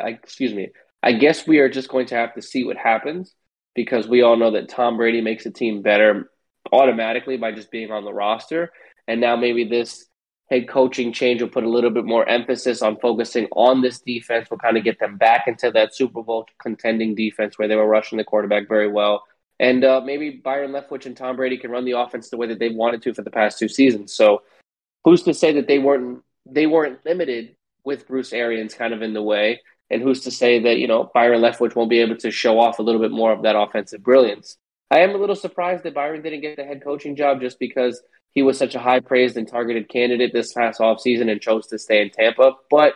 Excuse 0.05 0.53
me. 0.53 0.69
I 1.01 1.13
guess 1.13 1.45
we 1.45 1.59
are 1.59 1.69
just 1.69 1.89
going 1.89 2.05
to 2.07 2.15
have 2.15 2.33
to 2.35 2.41
see 2.41 2.63
what 2.63 2.77
happens 2.77 3.33
because 3.75 4.07
we 4.07 4.21
all 4.21 4.37
know 4.37 4.51
that 4.51 4.69
Tom 4.69 4.95
Brady 4.97 5.19
makes 5.19 5.45
a 5.45 5.51
team 5.51 5.81
better 5.81 6.31
automatically 6.71 7.37
by 7.37 7.51
just 7.51 7.71
being 7.71 7.91
on 7.91 8.05
the 8.05 8.13
roster, 8.13 8.71
and 9.07 9.19
now 9.19 9.35
maybe 9.35 9.65
this 9.65 10.05
head 10.53 10.67
coaching 10.67 11.11
change 11.11 11.41
will 11.41 11.49
put 11.49 11.63
a 11.63 11.69
little 11.69 11.89
bit 11.89 12.05
more 12.05 12.27
emphasis 12.29 12.83
on 12.83 12.97
focusing 12.97 13.47
on 13.53 13.81
this 13.81 13.99
defense. 13.99 14.49
Will 14.49 14.59
kind 14.59 14.77
of 14.77 14.83
get 14.83 14.99
them 14.99 15.17
back 15.17 15.47
into 15.47 15.71
that 15.71 15.95
Super 15.95 16.21
Bowl 16.21 16.45
contending 16.61 17.15
defense 17.15 17.57
where 17.57 17.67
they 17.67 17.75
were 17.75 17.87
rushing 17.87 18.17
the 18.17 18.23
quarterback 18.23 18.67
very 18.67 18.87
well. 18.87 19.23
And 19.59 19.83
uh, 19.83 20.01
maybe 20.01 20.29
Byron 20.29 20.71
Leftwich 20.71 21.05
and 21.05 21.17
Tom 21.17 21.35
Brady 21.35 21.57
can 21.57 21.71
run 21.71 21.85
the 21.85 21.97
offense 21.97 22.29
the 22.29 22.37
way 22.37 22.47
that 22.47 22.59
they've 22.59 22.75
wanted 22.75 23.01
to 23.03 23.13
for 23.13 23.23
the 23.23 23.31
past 23.31 23.57
two 23.57 23.67
seasons. 23.67 24.13
So 24.13 24.43
who's 25.03 25.23
to 25.23 25.33
say 25.33 25.53
that 25.53 25.67
they 25.67 25.79
weren't 25.79 26.21
they 26.45 26.67
weren't 26.67 27.03
limited 27.05 27.55
with 27.83 28.07
Bruce 28.07 28.31
Arians 28.31 28.75
kind 28.75 28.93
of 28.93 29.01
in 29.01 29.13
the 29.13 29.23
way? 29.23 29.61
And 29.89 30.01
who's 30.01 30.21
to 30.21 30.31
say 30.31 30.59
that, 30.59 30.77
you 30.77 30.87
know, 30.87 31.09
Byron 31.13 31.41
Leftwich 31.41 31.75
won't 31.75 31.89
be 31.89 31.99
able 31.99 32.17
to 32.17 32.31
show 32.31 32.59
off 32.59 32.79
a 32.79 32.83
little 32.83 33.01
bit 33.01 33.11
more 33.11 33.31
of 33.31 33.43
that 33.43 33.55
offensive 33.55 34.03
brilliance? 34.03 34.57
I 34.91 34.99
am 34.99 35.11
a 35.15 35.17
little 35.17 35.35
surprised 35.35 35.83
that 35.83 35.95
Byron 35.95 36.21
didn't 36.21 36.41
get 36.41 36.57
the 36.57 36.63
head 36.63 36.83
coaching 36.83 37.15
job 37.15 37.41
just 37.41 37.57
because 37.59 38.01
he 38.33 38.41
was 38.41 38.57
such 38.57 38.75
a 38.75 38.79
high 38.79 38.99
praised 38.99 39.37
and 39.37 39.47
targeted 39.47 39.89
candidate 39.89 40.33
this 40.33 40.53
past 40.53 40.79
offseason 40.79 41.31
and 41.31 41.41
chose 41.41 41.67
to 41.67 41.79
stay 41.79 42.01
in 42.01 42.09
Tampa. 42.09 42.53
But 42.69 42.95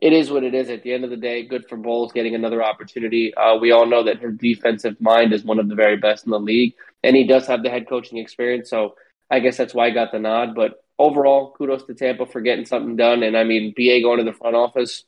it 0.00 0.12
is 0.12 0.30
what 0.30 0.44
it 0.44 0.54
is. 0.54 0.70
At 0.70 0.82
the 0.82 0.92
end 0.92 1.04
of 1.04 1.10
the 1.10 1.16
day, 1.16 1.44
good 1.44 1.68
for 1.68 1.76
Bowles 1.76 2.12
getting 2.12 2.34
another 2.34 2.62
opportunity. 2.62 3.34
Uh, 3.34 3.56
we 3.56 3.70
all 3.70 3.86
know 3.86 4.02
that 4.04 4.20
his 4.20 4.36
defensive 4.36 5.00
mind 5.00 5.32
is 5.32 5.44
one 5.44 5.58
of 5.58 5.68
the 5.68 5.74
very 5.74 5.96
best 5.96 6.24
in 6.24 6.30
the 6.30 6.40
league, 6.40 6.74
and 7.02 7.14
he 7.14 7.24
does 7.24 7.46
have 7.46 7.62
the 7.62 7.70
head 7.70 7.88
coaching 7.88 8.18
experience. 8.18 8.70
So 8.70 8.96
I 9.30 9.40
guess 9.40 9.56
that's 9.56 9.74
why 9.74 9.86
I 9.86 9.90
got 9.90 10.12
the 10.12 10.18
nod. 10.18 10.54
But 10.54 10.82
overall, 10.98 11.54
kudos 11.56 11.84
to 11.84 11.94
Tampa 11.94 12.26
for 12.26 12.40
getting 12.40 12.64
something 12.64 12.96
done. 12.96 13.22
And 13.22 13.36
I 13.36 13.44
mean, 13.44 13.74
BA 13.76 14.00
going 14.02 14.18
to 14.18 14.24
the 14.24 14.36
front 14.36 14.56
office. 14.56 15.04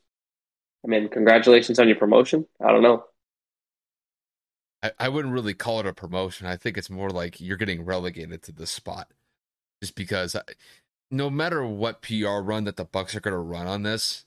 I 0.84 0.88
mean, 0.88 1.08
congratulations 1.08 1.78
on 1.78 1.88
your 1.88 1.96
promotion. 1.96 2.46
I 2.60 2.72
don't 2.72 2.82
know. 2.82 3.04
I, 4.82 4.92
I 4.98 5.08
wouldn't 5.08 5.32
really 5.32 5.54
call 5.54 5.80
it 5.80 5.86
a 5.86 5.92
promotion. 5.92 6.46
I 6.46 6.56
think 6.56 6.76
it's 6.76 6.90
more 6.90 7.10
like 7.10 7.40
you're 7.40 7.56
getting 7.56 7.84
relegated 7.84 8.42
to 8.44 8.52
the 8.52 8.66
spot, 8.66 9.08
just 9.82 9.96
because 9.96 10.36
I, 10.36 10.42
no 11.10 11.28
matter 11.28 11.66
what 11.66 12.02
PR 12.02 12.38
run 12.38 12.64
that 12.64 12.76
the 12.76 12.84
Bucks 12.84 13.16
are 13.16 13.20
going 13.20 13.34
to 13.34 13.38
run 13.38 13.66
on 13.66 13.82
this, 13.82 14.24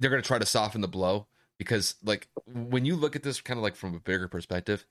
they're 0.00 0.10
going 0.10 0.20
to 0.20 0.26
try 0.26 0.40
to 0.40 0.44
soften 0.44 0.80
the 0.80 0.88
blow 0.88 1.28
because 1.56 1.94
like 2.02 2.26
when 2.46 2.84
you 2.84 2.96
look 2.96 3.14
at 3.14 3.22
this 3.22 3.40
kind 3.40 3.56
of 3.56 3.62
like 3.62 3.76
from 3.76 3.94
a 3.94 4.00
bigger 4.00 4.26
perspective, 4.26 4.84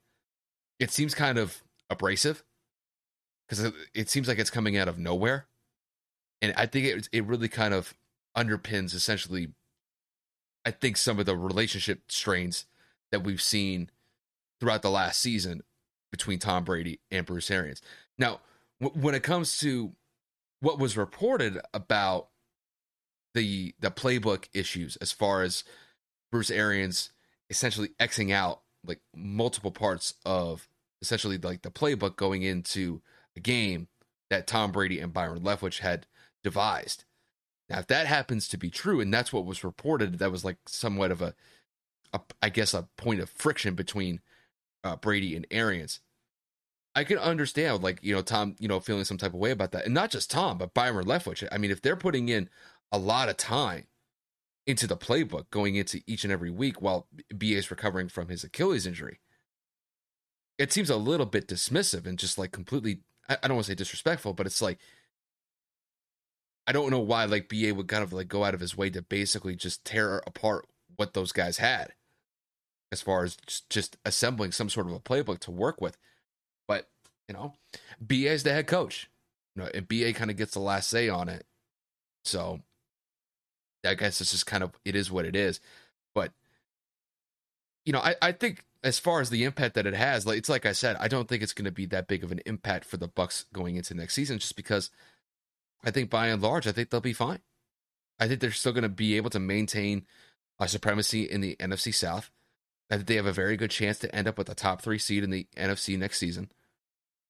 it 0.80 0.92
seems 0.92 1.14
kind 1.14 1.38
of 1.38 1.62
abrasive 1.90 2.46
because 3.46 3.66
it, 3.66 3.74
it 3.94 4.10
seems 4.10 4.30
like 4.30 4.40
it's 4.40 4.50
coming 4.50 4.78
out 4.78 4.88
of 4.88 4.98
nowhere, 4.98 5.46
and 6.42 6.54
I 6.56 6.66
think 6.66 6.86
it 6.86 7.10
it 7.12 7.26
really 7.26 7.50
kind 7.50 7.74
of 7.74 7.94
underpins 8.36 8.96
essentially. 8.96 9.50
I 10.66 10.72
think 10.72 10.96
some 10.96 11.20
of 11.20 11.26
the 11.26 11.36
relationship 11.36 12.04
strains 12.08 12.66
that 13.12 13.26
we've 13.26 13.42
seen 13.42 13.90
throughout 14.62 14.82
the 14.82 14.90
last 14.90 15.20
season 15.20 15.62
between 16.10 16.40
Tom 16.40 16.64
Brady 16.64 17.02
and 17.12 17.26
Bruce 17.26 17.52
Arians. 17.52 17.82
Now, 18.18 18.40
when 18.84 19.16
it 19.16 19.24
comes 19.24 19.58
to 19.60 19.94
what 20.60 20.80
was 20.80 20.98
reported 20.98 21.60
about 21.74 22.30
the 23.34 23.74
the 23.80 23.92
playbook 23.92 24.48
issues, 24.54 24.96
as 24.98 25.12
far 25.12 25.44
as 25.44 25.64
Bruce 26.32 26.52
Arians 26.52 27.12
essentially 27.50 27.90
xing 28.00 28.32
out 28.32 28.62
like 28.86 29.02
multiple 29.16 29.72
parts 29.72 30.16
of 30.26 30.68
essentially 31.02 31.38
like 31.38 31.62
the 31.62 31.72
playbook 31.72 32.16
going 32.16 32.44
into 32.44 33.02
a 33.36 33.40
game 33.40 33.88
that 34.30 34.48
Tom 34.48 34.72
Brady 34.72 35.00
and 35.00 35.14
Byron 35.14 35.42
Leftwich 35.42 35.80
had 35.80 36.08
devised. 36.44 37.06
Now, 37.70 37.80
if 37.80 37.88
that 37.88 38.08
happens 38.08 38.48
to 38.50 38.58
be 38.58 38.70
true, 38.70 39.00
and 39.00 39.14
that's 39.14 39.32
what 39.32 39.46
was 39.46 39.64
reported, 39.64 40.20
that 40.20 40.32
was 40.32 40.44
like 40.44 40.58
somewhat 40.68 41.12
of 41.12 41.22
a 41.22 41.34
a, 42.14 42.22
I 42.42 42.50
guess 42.50 42.74
a 42.74 42.88
point 42.98 43.20
of 43.20 43.30
friction 43.30 43.74
between 43.74 44.22
uh, 44.84 44.96
Brady 44.96 45.36
and 45.36 45.48
Arians. 45.52 46.00
I 46.96 47.04
can 47.04 47.18
understand, 47.18 47.84
like 47.84 48.00
you 48.02 48.14
know, 48.14 48.22
Tom, 48.22 48.56
you 48.60 48.68
know, 48.68 48.80
feeling 48.80 49.04
some 49.06 49.18
type 49.18 49.34
of 49.34 49.40
way 49.40 49.52
about 49.52 49.72
that, 49.72 49.86
and 49.86 49.94
not 49.94 50.12
just 50.12 50.30
Tom, 50.30 50.58
but 50.58 50.74
Byron 50.74 51.06
Leftwich. 51.06 51.48
I 51.52 51.58
mean, 51.58 51.72
if 51.72 51.82
they're 51.82 51.96
putting 51.96 52.30
in 52.30 52.50
a 52.92 52.98
lot 52.98 53.30
of 53.30 53.38
time 53.38 53.88
into 54.68 54.88
the 54.88 54.98
playbook, 54.98 55.50
going 55.50 55.76
into 55.76 56.02
each 56.08 56.24
and 56.24 56.32
every 56.32 56.52
week 56.52 56.82
while 56.82 57.08
BA 57.30 57.56
is 57.56 57.72
recovering 57.72 58.08
from 58.10 58.30
his 58.30 58.44
Achilles 58.44 58.86
injury, 58.86 59.20
it 60.58 60.72
seems 60.72 60.90
a 60.90 60.98
little 60.98 61.26
bit 61.26 61.48
dismissive 61.48 62.06
and 62.06 62.20
just 62.20 62.38
like 62.38 62.52
completely. 62.52 63.02
I, 63.28 63.38
I 63.44 63.48
don't 63.48 63.56
want 63.56 63.66
to 63.66 63.72
say 63.72 63.76
disrespectful, 63.76 64.34
but 64.34 64.46
it's 64.46 64.62
like 64.62 64.78
I 66.66 66.72
don't 66.72 66.92
know 66.92 67.00
why 67.00 67.26
like 67.26 67.50
BA 67.50 67.74
would 67.74 67.88
kind 67.88 68.04
of 68.04 68.14
like 68.14 68.28
go 68.28 68.44
out 68.44 68.54
of 68.54 68.60
his 68.60 68.78
way 68.78 68.90
to 68.92 69.02
basically 69.02 69.56
just 69.56 69.84
tear 69.84 70.22
apart 70.26 70.68
what 70.96 71.14
those 71.14 71.32
guys 71.32 71.58
had 71.58 71.94
as 72.92 73.02
far 73.02 73.24
as 73.24 73.38
just 73.70 73.98
assembling 74.06 74.52
some 74.52 74.70
sort 74.70 74.88
of 74.88 74.94
a 74.94 75.00
playbook 75.00 75.40
to 75.40 75.52
work 75.52 75.82
with. 75.82 75.98
You 77.28 77.34
know, 77.34 77.54
BA 78.02 78.32
is 78.32 78.44
the 78.44 78.54
head 78.54 78.68
coach. 78.68 79.10
You 79.56 79.64
know, 79.64 79.70
and 79.74 79.88
BA 79.88 80.14
kind 80.14 80.32
of 80.32 80.38
gets 80.38 80.54
the 80.54 80.60
last 80.60 80.90
say 80.90 81.10
on 81.10 81.30
it. 81.30 81.46
So 82.26 82.62
I 83.86 83.96
guess 83.96 84.22
it's 84.22 84.32
just 84.32 84.46
kind 84.46 84.64
of 84.64 84.72
it 84.86 84.96
is 84.96 85.12
what 85.12 85.26
it 85.26 85.36
is. 85.36 85.60
But 86.16 86.32
you 87.86 87.94
know, 87.94 88.00
I, 88.00 88.16
I 88.22 88.32
think 88.32 88.64
as 88.84 89.00
far 89.00 89.22
as 89.22 89.30
the 89.30 89.44
impact 89.44 89.76
that 89.76 89.86
it 89.86 89.94
has, 89.94 90.26
like 90.26 90.38
it's 90.38 90.50
like 90.50 90.66
I 90.66 90.72
said, 90.74 90.98
I 91.00 91.08
don't 91.08 91.28
think 91.28 91.44
it's 91.44 91.54
going 91.54 91.66
to 91.66 91.72
be 91.72 91.86
that 91.88 92.08
big 92.08 92.24
of 92.24 92.32
an 92.32 92.42
impact 92.46 92.86
for 92.86 92.98
the 92.98 93.08
Bucks 93.08 93.46
going 93.54 93.76
into 93.76 93.94
next 93.94 94.14
season, 94.14 94.40
just 94.40 94.56
because 94.56 94.90
I 95.84 95.92
think 95.92 96.10
by 96.10 96.28
and 96.28 96.42
large, 96.42 96.68
I 96.68 96.72
think 96.72 96.90
they'll 96.90 97.02
be 97.02 97.14
fine. 97.14 97.40
I 98.20 98.28
think 98.28 98.40
they're 98.40 98.52
still 98.52 98.74
going 98.74 98.84
to 98.84 98.90
be 98.90 99.18
able 99.18 99.30
to 99.32 99.40
maintain 99.40 100.06
a 100.60 100.68
supremacy 100.68 101.24
in 101.24 101.42
the 101.42 101.56
NFC 101.60 101.94
South. 101.94 102.30
I 102.90 102.96
think 102.96 103.08
they 103.08 103.16
have 103.16 103.26
a 103.26 103.34
very 103.34 103.58
good 103.58 103.72
chance 103.72 104.00
to 104.00 104.16
end 104.16 104.28
up 104.28 104.38
with 104.38 104.50
a 104.50 104.56
top 104.56 104.82
three 104.82 105.00
seed 105.00 105.24
in 105.24 105.30
the 105.30 105.48
NFC 105.58 105.98
next 105.98 106.20
season. 106.20 106.52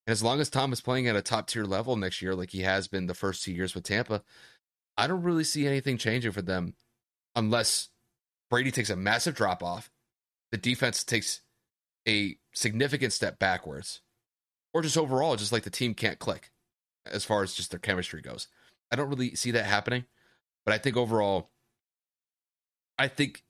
And 0.05 0.11
as 0.11 0.23
long 0.23 0.41
as 0.41 0.49
Tom 0.49 0.73
is 0.73 0.81
playing 0.81 1.07
at 1.07 1.15
a 1.15 1.21
top 1.21 1.47
tier 1.47 1.63
level 1.63 1.95
next 1.95 2.21
year, 2.21 2.35
like 2.35 2.51
he 2.51 2.61
has 2.61 2.87
been 2.87 3.07
the 3.07 3.13
first 3.13 3.43
two 3.43 3.53
years 3.53 3.73
with 3.73 3.85
Tampa, 3.85 4.23
I 4.97 5.07
don't 5.07 5.23
really 5.23 5.43
see 5.43 5.65
anything 5.65 5.97
changing 5.97 6.31
for 6.31 6.41
them 6.41 6.75
unless 7.35 7.89
Brady 8.49 8.71
takes 8.71 8.89
a 8.89 8.95
massive 8.95 9.35
drop 9.35 9.63
off, 9.63 9.89
the 10.51 10.57
defense 10.57 11.03
takes 11.03 11.41
a 12.07 12.37
significant 12.53 13.13
step 13.13 13.39
backwards, 13.39 14.01
or 14.73 14.81
just 14.81 14.97
overall, 14.97 15.35
just 15.35 15.51
like 15.51 15.63
the 15.63 15.69
team 15.69 15.93
can't 15.93 16.19
click 16.19 16.51
as 17.05 17.25
far 17.25 17.43
as 17.43 17.53
just 17.53 17.71
their 17.71 17.79
chemistry 17.79 18.21
goes. 18.21 18.47
I 18.91 18.95
don't 18.95 19.09
really 19.09 19.35
see 19.35 19.51
that 19.51 19.65
happening, 19.65 20.05
but 20.65 20.73
I 20.73 20.77
think 20.77 20.97
overall, 20.97 21.49
I 22.99 23.07
think 23.07 23.43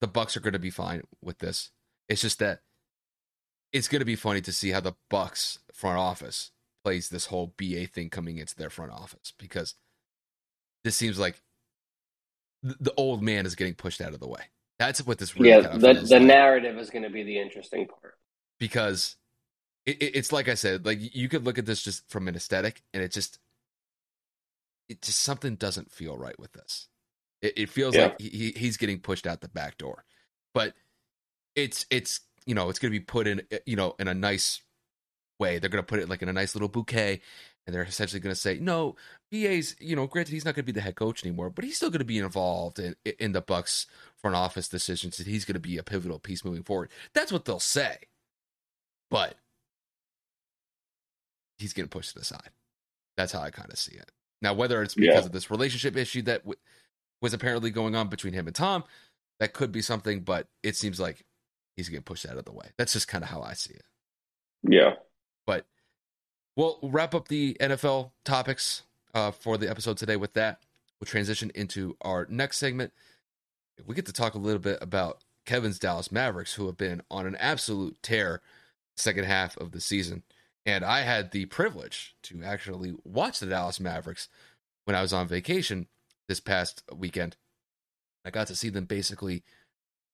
the 0.00 0.08
Bucks 0.08 0.36
are 0.36 0.40
going 0.40 0.54
to 0.54 0.58
be 0.58 0.70
fine 0.70 1.02
with 1.22 1.38
this. 1.38 1.70
It's 2.08 2.20
just 2.20 2.38
that 2.40 2.60
it's 3.72 3.88
going 3.88 4.00
to 4.00 4.06
be 4.06 4.16
funny 4.16 4.40
to 4.42 4.52
see 4.52 4.70
how 4.70 4.80
the 4.80 4.94
Bucks 5.08 5.58
front 5.74 5.98
office 5.98 6.52
plays 6.84 7.08
this 7.08 7.26
whole 7.26 7.52
BA 7.56 7.86
thing 7.86 8.08
coming 8.08 8.38
into 8.38 8.54
their 8.54 8.70
front 8.70 8.92
office 8.92 9.32
because 9.38 9.74
this 10.84 10.96
seems 10.96 11.18
like 11.18 11.42
the 12.62 12.94
old 12.96 13.22
man 13.22 13.44
is 13.44 13.54
getting 13.54 13.74
pushed 13.74 14.00
out 14.00 14.14
of 14.14 14.20
the 14.20 14.28
way. 14.28 14.42
That's 14.78 15.06
what 15.06 15.18
this 15.18 15.36
really 15.36 15.50
yeah. 15.50 15.62
Kind 15.62 15.74
of 15.74 15.80
the 15.80 15.94
the 15.94 16.18
like. 16.18 16.26
narrative 16.26 16.78
is 16.78 16.90
going 16.90 17.02
to 17.02 17.10
be 17.10 17.22
the 17.22 17.38
interesting 17.38 17.86
part 17.86 18.14
because 18.58 19.16
it, 19.86 20.02
it, 20.02 20.16
it's 20.16 20.32
like 20.32 20.48
I 20.48 20.54
said, 20.54 20.86
like 20.86 20.98
you 21.00 21.28
could 21.28 21.44
look 21.44 21.58
at 21.58 21.66
this 21.66 21.82
just 21.82 22.08
from 22.08 22.28
an 22.28 22.34
aesthetic, 22.34 22.82
and 22.92 23.02
it 23.02 23.12
just 23.12 23.38
it 24.88 25.02
just 25.02 25.20
something 25.20 25.56
doesn't 25.56 25.92
feel 25.92 26.16
right 26.16 26.38
with 26.38 26.52
this. 26.52 26.88
It, 27.40 27.54
it 27.56 27.68
feels 27.68 27.94
yeah. 27.94 28.04
like 28.04 28.20
he, 28.20 28.52
he's 28.56 28.76
getting 28.76 28.98
pushed 28.98 29.26
out 29.26 29.40
the 29.40 29.48
back 29.48 29.78
door, 29.78 30.04
but 30.52 30.74
it's 31.54 31.86
it's 31.90 32.20
you 32.46 32.54
know 32.54 32.68
it's 32.68 32.78
going 32.78 32.92
to 32.92 32.98
be 32.98 33.04
put 33.04 33.26
in 33.26 33.42
eh, 33.50 33.58
you 33.66 33.76
know 33.76 33.94
in 33.98 34.08
a 34.08 34.14
nice 34.14 34.60
way. 35.38 35.58
They're 35.58 35.70
going 35.70 35.82
to 35.82 35.86
put 35.86 36.00
it 36.00 36.08
like 36.08 36.22
in 36.22 36.28
a 36.28 36.32
nice 36.32 36.54
little 36.54 36.68
bouquet, 36.68 37.20
and 37.66 37.74
they're 37.74 37.82
essentially 37.82 38.20
going 38.20 38.34
to 38.34 38.40
say, 38.40 38.58
no, 38.58 38.96
BA's 39.30 39.76
you 39.80 39.96
know 39.96 40.06
granted 40.06 40.32
he's 40.32 40.44
not 40.44 40.54
going 40.54 40.64
to 40.64 40.72
be 40.72 40.78
the 40.78 40.80
head 40.80 40.96
coach 40.96 41.24
anymore, 41.24 41.50
but 41.50 41.64
he's 41.64 41.76
still 41.76 41.90
going 41.90 42.00
to 42.00 42.04
be 42.04 42.18
involved 42.18 42.78
in 42.78 42.96
in 43.18 43.32
the 43.32 43.40
Bucks 43.40 43.86
front 44.16 44.36
office 44.36 44.68
decisions, 44.68 45.18
and 45.18 45.28
he's 45.28 45.44
going 45.44 45.54
to 45.54 45.60
be 45.60 45.78
a 45.78 45.82
pivotal 45.82 46.18
piece 46.18 46.44
moving 46.44 46.62
forward. 46.62 46.90
That's 47.14 47.32
what 47.32 47.44
they'll 47.44 47.60
say, 47.60 47.98
but 49.10 49.36
he's 51.58 51.72
getting 51.72 51.90
pushed 51.90 52.12
to 52.12 52.18
the 52.18 52.24
side. 52.24 52.50
That's 53.16 53.32
how 53.32 53.40
I 53.40 53.50
kind 53.50 53.70
of 53.70 53.78
see 53.78 53.94
it. 53.94 54.10
Now, 54.42 54.54
whether 54.54 54.82
it's 54.82 54.94
because 54.94 55.14
yeah. 55.14 55.24
of 55.24 55.32
this 55.32 55.50
relationship 55.50 55.96
issue 55.96 56.22
that 56.22 56.42
w- 56.42 56.58
was 57.24 57.32
apparently 57.32 57.70
going 57.70 57.94
on 57.96 58.08
between 58.08 58.34
him 58.34 58.46
and 58.46 58.54
Tom. 58.54 58.84
That 59.40 59.54
could 59.54 59.72
be 59.72 59.82
something, 59.82 60.20
but 60.20 60.46
it 60.62 60.76
seems 60.76 61.00
like 61.00 61.24
he's 61.74 61.88
getting 61.88 62.04
pushed 62.04 62.28
out 62.28 62.36
of 62.36 62.44
the 62.44 62.52
way. 62.52 62.66
That's 62.78 62.92
just 62.92 63.08
kind 63.08 63.24
of 63.24 63.30
how 63.30 63.42
I 63.42 63.54
see 63.54 63.74
it. 63.74 63.82
Yeah. 64.62 64.94
We'll 66.56 66.78
wrap 66.82 67.14
up 67.14 67.28
the 67.28 67.56
NFL 67.60 68.10
topics 68.24 68.82
uh, 69.12 69.32
for 69.32 69.58
the 69.58 69.68
episode 69.68 69.96
today 69.96 70.16
with 70.16 70.34
that. 70.34 70.60
We'll 71.00 71.06
transition 71.06 71.50
into 71.54 71.96
our 72.00 72.26
next 72.30 72.58
segment. 72.58 72.92
We 73.84 73.94
get 73.94 74.06
to 74.06 74.12
talk 74.12 74.34
a 74.34 74.38
little 74.38 74.60
bit 74.60 74.78
about 74.80 75.24
Kevin's 75.46 75.78
Dallas 75.78 76.12
Mavericks, 76.12 76.54
who 76.54 76.66
have 76.66 76.76
been 76.76 77.02
on 77.10 77.26
an 77.26 77.36
absolute 77.36 78.00
tear 78.02 78.40
second 78.96 79.24
half 79.24 79.56
of 79.56 79.72
the 79.72 79.80
season. 79.80 80.22
And 80.64 80.84
I 80.84 81.00
had 81.00 81.32
the 81.32 81.46
privilege 81.46 82.14
to 82.22 82.42
actually 82.44 82.94
watch 83.04 83.40
the 83.40 83.46
Dallas 83.46 83.80
Mavericks 83.80 84.28
when 84.84 84.94
I 84.94 85.02
was 85.02 85.12
on 85.12 85.26
vacation 85.26 85.88
this 86.28 86.40
past 86.40 86.82
weekend. 86.94 87.36
I 88.24 88.30
got 88.30 88.46
to 88.46 88.56
see 88.56 88.70
them 88.70 88.84
basically 88.84 89.42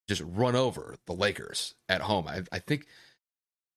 just 0.08 0.22
run 0.26 0.56
over 0.56 0.96
the 1.06 1.12
Lakers 1.12 1.74
at 1.88 2.00
home. 2.00 2.26
I, 2.26 2.42
I 2.50 2.58
think 2.58 2.86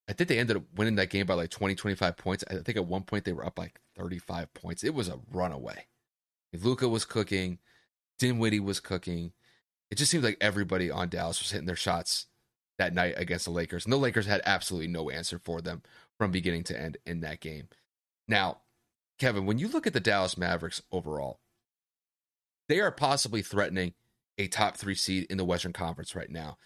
I 0.07 0.13
think 0.13 0.27
they 0.27 0.39
ended 0.39 0.57
up 0.57 0.63
winning 0.75 0.95
that 0.95 1.09
game 1.09 1.25
by 1.25 1.33
like 1.33 1.49
20, 1.49 1.75
25 1.75 2.17
points. 2.17 2.43
I 2.49 2.55
think 2.55 2.77
at 2.77 2.85
one 2.85 3.03
point 3.03 3.23
they 3.23 3.33
were 3.33 3.45
up 3.45 3.57
like 3.57 3.79
35 3.97 4.53
points. 4.53 4.83
It 4.83 4.93
was 4.93 5.07
a 5.07 5.19
runaway. 5.31 5.85
Luka 6.53 6.87
was 6.87 7.05
cooking, 7.05 7.59
Dinwiddie 8.19 8.59
was 8.59 8.79
cooking. 8.79 9.31
It 9.89 9.95
just 9.95 10.11
seemed 10.11 10.23
like 10.23 10.37
everybody 10.41 10.91
on 10.91 11.09
Dallas 11.09 11.39
was 11.41 11.51
hitting 11.51 11.67
their 11.67 11.75
shots 11.75 12.27
that 12.77 12.93
night 12.93 13.13
against 13.17 13.45
the 13.45 13.51
Lakers. 13.51 13.85
And 13.85 13.93
the 13.93 13.97
Lakers 13.97 14.25
had 14.25 14.41
absolutely 14.45 14.87
no 14.87 15.09
answer 15.09 15.39
for 15.39 15.61
them 15.61 15.81
from 16.17 16.31
beginning 16.31 16.63
to 16.65 16.79
end 16.79 16.97
in 17.05 17.21
that 17.21 17.39
game. 17.39 17.67
Now, 18.27 18.59
Kevin, 19.19 19.45
when 19.45 19.59
you 19.59 19.67
look 19.67 19.87
at 19.87 19.93
the 19.93 19.99
Dallas 19.99 20.37
Mavericks 20.37 20.81
overall, 20.91 21.39
they 22.69 22.79
are 22.79 22.91
possibly 22.91 23.41
threatening 23.41 23.93
a 24.37 24.47
top 24.47 24.77
three 24.77 24.95
seed 24.95 25.27
in 25.29 25.37
the 25.37 25.45
Western 25.45 25.73
Conference 25.73 26.15
right 26.15 26.29
now. 26.29 26.57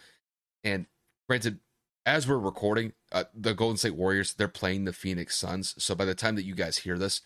And 0.63 0.86
granted, 1.27 1.60
as 2.08 2.26
we're 2.26 2.40
recording, 2.40 2.94
uh, 3.12 3.26
the 3.36 3.54
Golden 3.54 3.76
State 3.76 3.96
Warriors 3.96 4.34
they're 4.34 4.48
playing 4.48 4.86
the 4.86 4.94
Phoenix 4.94 5.38
Suns. 5.38 5.76
So 5.78 5.94
by 5.94 6.06
the 6.06 6.16
time 6.16 6.36
that 6.36 6.46
you 6.46 6.56
guys 6.56 6.78
hear 6.78 6.98
this, 6.98 7.22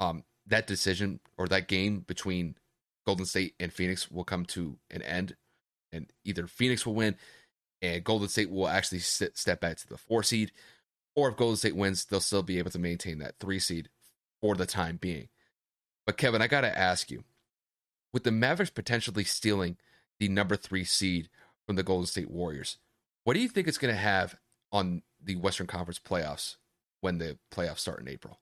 um, 0.00 0.24
that 0.46 0.66
decision 0.66 1.20
or 1.38 1.46
that 1.46 1.68
game 1.68 2.00
between 2.00 2.56
Golden 3.06 3.26
State 3.26 3.54
and 3.60 3.72
Phoenix 3.72 4.10
will 4.10 4.24
come 4.24 4.44
to 4.46 4.76
an 4.90 5.02
end, 5.02 5.36
and 5.92 6.12
either 6.24 6.48
Phoenix 6.48 6.84
will 6.84 6.94
win 6.94 7.14
and 7.80 8.02
Golden 8.02 8.28
State 8.28 8.50
will 8.50 8.66
actually 8.66 8.98
sit, 8.98 9.38
step 9.38 9.60
back 9.60 9.76
to 9.76 9.88
the 9.88 9.96
four 9.96 10.24
seed, 10.24 10.50
or 11.14 11.28
if 11.28 11.36
Golden 11.36 11.56
State 11.56 11.76
wins, 11.76 12.04
they'll 12.04 12.18
still 12.18 12.42
be 12.42 12.58
able 12.58 12.72
to 12.72 12.78
maintain 12.78 13.18
that 13.20 13.38
three 13.38 13.60
seed 13.60 13.88
for 14.42 14.56
the 14.56 14.66
time 14.66 14.96
being. 14.96 15.28
But 16.06 16.16
Kevin, 16.16 16.42
I 16.42 16.48
got 16.48 16.62
to 16.62 16.78
ask 16.78 17.08
you, 17.08 17.22
with 18.12 18.24
the 18.24 18.32
Mavericks 18.32 18.70
potentially 18.70 19.24
stealing 19.24 19.76
the 20.18 20.28
number 20.28 20.56
three 20.56 20.84
seed 20.84 21.28
from 21.66 21.76
the 21.76 21.84
Golden 21.84 22.06
State 22.06 22.30
Warriors, 22.30 22.78
what 23.28 23.34
do 23.34 23.40
you 23.40 23.48
think 23.50 23.68
it's 23.68 23.76
going 23.76 23.94
to 23.94 24.00
have 24.00 24.34
on 24.72 25.02
the 25.22 25.36
Western 25.36 25.66
Conference 25.66 25.98
playoffs 25.98 26.56
when 27.02 27.18
the 27.18 27.36
playoffs 27.52 27.80
start 27.80 28.00
in 28.00 28.08
April? 28.08 28.40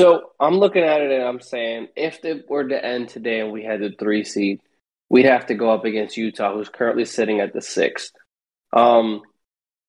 So 0.00 0.32
I'm 0.40 0.56
looking 0.56 0.82
at 0.82 1.00
it 1.00 1.12
and 1.12 1.22
I'm 1.22 1.40
saying 1.40 1.90
if 1.94 2.24
it 2.24 2.50
were 2.50 2.66
to 2.66 2.84
end 2.84 3.08
today 3.08 3.38
and 3.38 3.52
we 3.52 3.62
had 3.62 3.78
the 3.78 3.94
three 3.96 4.24
seed, 4.24 4.60
we'd 5.08 5.26
have 5.26 5.46
to 5.46 5.54
go 5.54 5.70
up 5.70 5.84
against 5.84 6.16
Utah, 6.16 6.52
who's 6.52 6.68
currently 6.68 7.04
sitting 7.04 7.38
at 7.38 7.52
the 7.52 7.62
sixth. 7.62 8.10
Um, 8.72 9.22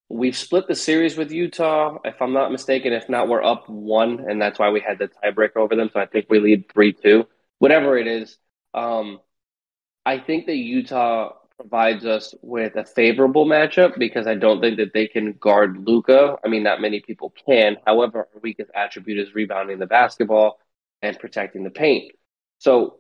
we've 0.07 0.38
split 0.38 0.67
the 0.67 0.75
series 0.75 1.17
with 1.17 1.31
Utah, 1.31 1.98
if 2.05 2.21
I'm 2.21 2.33
not 2.33 2.51
mistaken. 2.51 2.93
If 2.93 3.10
not, 3.10 3.27
we're 3.27 3.43
up 3.43 3.67
one, 3.67 4.24
and 4.29 4.39
that's 4.39 4.60
why 4.60 4.69
we 4.69 4.81
had 4.81 5.00
the 5.00 5.10
tiebreaker 5.10 5.57
over 5.57 5.75
them. 5.75 5.89
So 5.91 6.00
I 6.00 6.05
think 6.05 6.27
we 6.29 6.39
lead 6.39 6.71
three 6.71 6.93
two. 6.93 7.25
Whatever 7.57 7.98
it 7.98 8.05
is, 8.05 8.38
um, 8.75 9.19
I 10.05 10.19
think 10.19 10.45
that 10.45 10.57
Utah 10.57 11.40
provides 11.61 12.05
us 12.05 12.33
with 12.41 12.75
a 12.75 12.83
favorable 12.83 13.45
matchup 13.45 13.97
because 13.99 14.25
I 14.25 14.33
don't 14.33 14.61
think 14.61 14.77
that 14.77 14.93
they 14.93 15.07
can 15.07 15.33
guard 15.33 15.87
Luka. 15.87 16.37
I 16.43 16.47
mean, 16.47 16.63
not 16.63 16.81
many 16.81 17.01
people 17.01 17.31
can. 17.45 17.77
However, 17.85 18.27
our 18.33 18.41
weakest 18.41 18.71
attribute 18.73 19.19
is 19.19 19.35
rebounding 19.35 19.77
the 19.77 19.85
basketball 19.85 20.59
and 21.03 21.19
protecting 21.19 21.63
the 21.63 21.69
paint. 21.69 22.13
So 22.57 22.97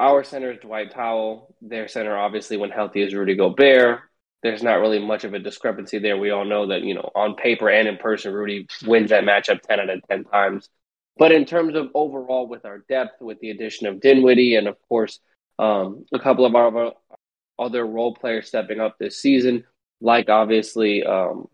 our 0.00 0.24
center 0.24 0.50
is 0.50 0.58
Dwight 0.58 0.92
Powell. 0.92 1.54
Their 1.62 1.86
center, 1.86 2.16
obviously, 2.16 2.56
when 2.56 2.70
healthy, 2.70 3.02
is 3.02 3.14
Rudy 3.14 3.36
Gobert. 3.36 4.00
There's 4.42 4.62
not 4.62 4.80
really 4.80 4.98
much 4.98 5.22
of 5.22 5.32
a 5.32 5.38
discrepancy 5.38 6.00
there. 6.00 6.18
We 6.18 6.30
all 6.30 6.44
know 6.44 6.66
that, 6.66 6.82
you 6.82 6.94
know, 6.94 7.10
on 7.14 7.36
paper 7.36 7.70
and 7.70 7.86
in 7.86 7.96
person, 7.96 8.34
Rudy 8.34 8.66
wins 8.84 9.10
that 9.10 9.24
matchup 9.24 9.62
10 9.62 9.80
out 9.80 9.88
of 9.88 10.00
10 10.10 10.24
times. 10.24 10.68
But 11.16 11.30
in 11.30 11.44
terms 11.44 11.76
of 11.76 11.90
overall, 11.94 12.48
with 12.48 12.64
our 12.64 12.78
depth, 12.88 13.22
with 13.22 13.38
the 13.38 13.50
addition 13.50 13.86
of 13.86 14.00
Dinwiddie, 14.00 14.56
and 14.56 14.66
of 14.66 14.76
course, 14.88 15.20
um, 15.58 16.04
a 16.12 16.18
couple 16.18 16.44
of 16.44 16.54
our 16.54 16.92
other 17.58 17.86
role 17.86 18.14
players 18.14 18.48
stepping 18.48 18.80
up 18.80 18.98
this 18.98 19.20
season, 19.20 19.64
like 20.00 20.28
obviously, 20.28 21.04
um, 21.04 21.48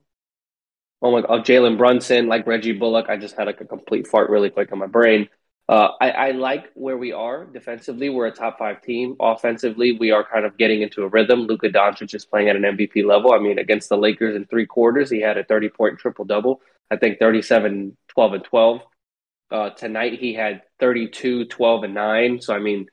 oh 1.02 1.12
my 1.12 1.22
God, 1.22 1.44
Jalen 1.44 1.78
Brunson, 1.78 2.28
like 2.28 2.46
Reggie 2.46 2.72
Bullock. 2.72 3.06
I 3.08 3.16
just 3.16 3.36
had 3.36 3.46
like 3.46 3.60
a 3.60 3.66
complete 3.66 4.06
fart 4.06 4.30
really 4.30 4.50
quick 4.50 4.70
in 4.72 4.78
my 4.78 4.86
brain. 4.86 5.28
Uh, 5.68 5.92
I, 6.00 6.10
I, 6.10 6.30
like 6.32 6.72
where 6.74 6.98
we 6.98 7.12
are 7.12 7.44
defensively. 7.44 8.08
We're 8.08 8.26
a 8.26 8.32
top 8.32 8.58
five 8.58 8.82
team. 8.82 9.14
Offensively, 9.20 9.92
we 9.92 10.10
are 10.10 10.24
kind 10.24 10.44
of 10.44 10.56
getting 10.56 10.82
into 10.82 11.04
a 11.04 11.08
rhythm. 11.08 11.42
Luka 11.42 11.68
Doncic 11.68 12.12
is 12.12 12.24
playing 12.24 12.48
at 12.48 12.56
an 12.56 12.62
MVP 12.62 13.04
level. 13.04 13.32
I 13.32 13.38
mean, 13.38 13.56
against 13.60 13.88
the 13.88 13.96
Lakers 13.96 14.34
in 14.34 14.46
three 14.46 14.66
quarters, 14.66 15.10
he 15.10 15.20
had 15.20 15.38
a 15.38 15.44
30 15.44 15.68
point 15.68 15.98
triple 16.00 16.24
double. 16.24 16.60
I 16.90 16.96
think 16.96 17.20
37, 17.20 17.96
12, 18.08 18.32
and 18.32 18.42
12. 18.42 18.80
Uh, 19.52 19.70
tonight, 19.70 20.18
he 20.18 20.34
had 20.34 20.62
32, 20.80 21.44
12, 21.44 21.84
and 21.84 21.94
9. 21.94 22.40
So, 22.42 22.52
I 22.52 22.58
mean, 22.58 22.86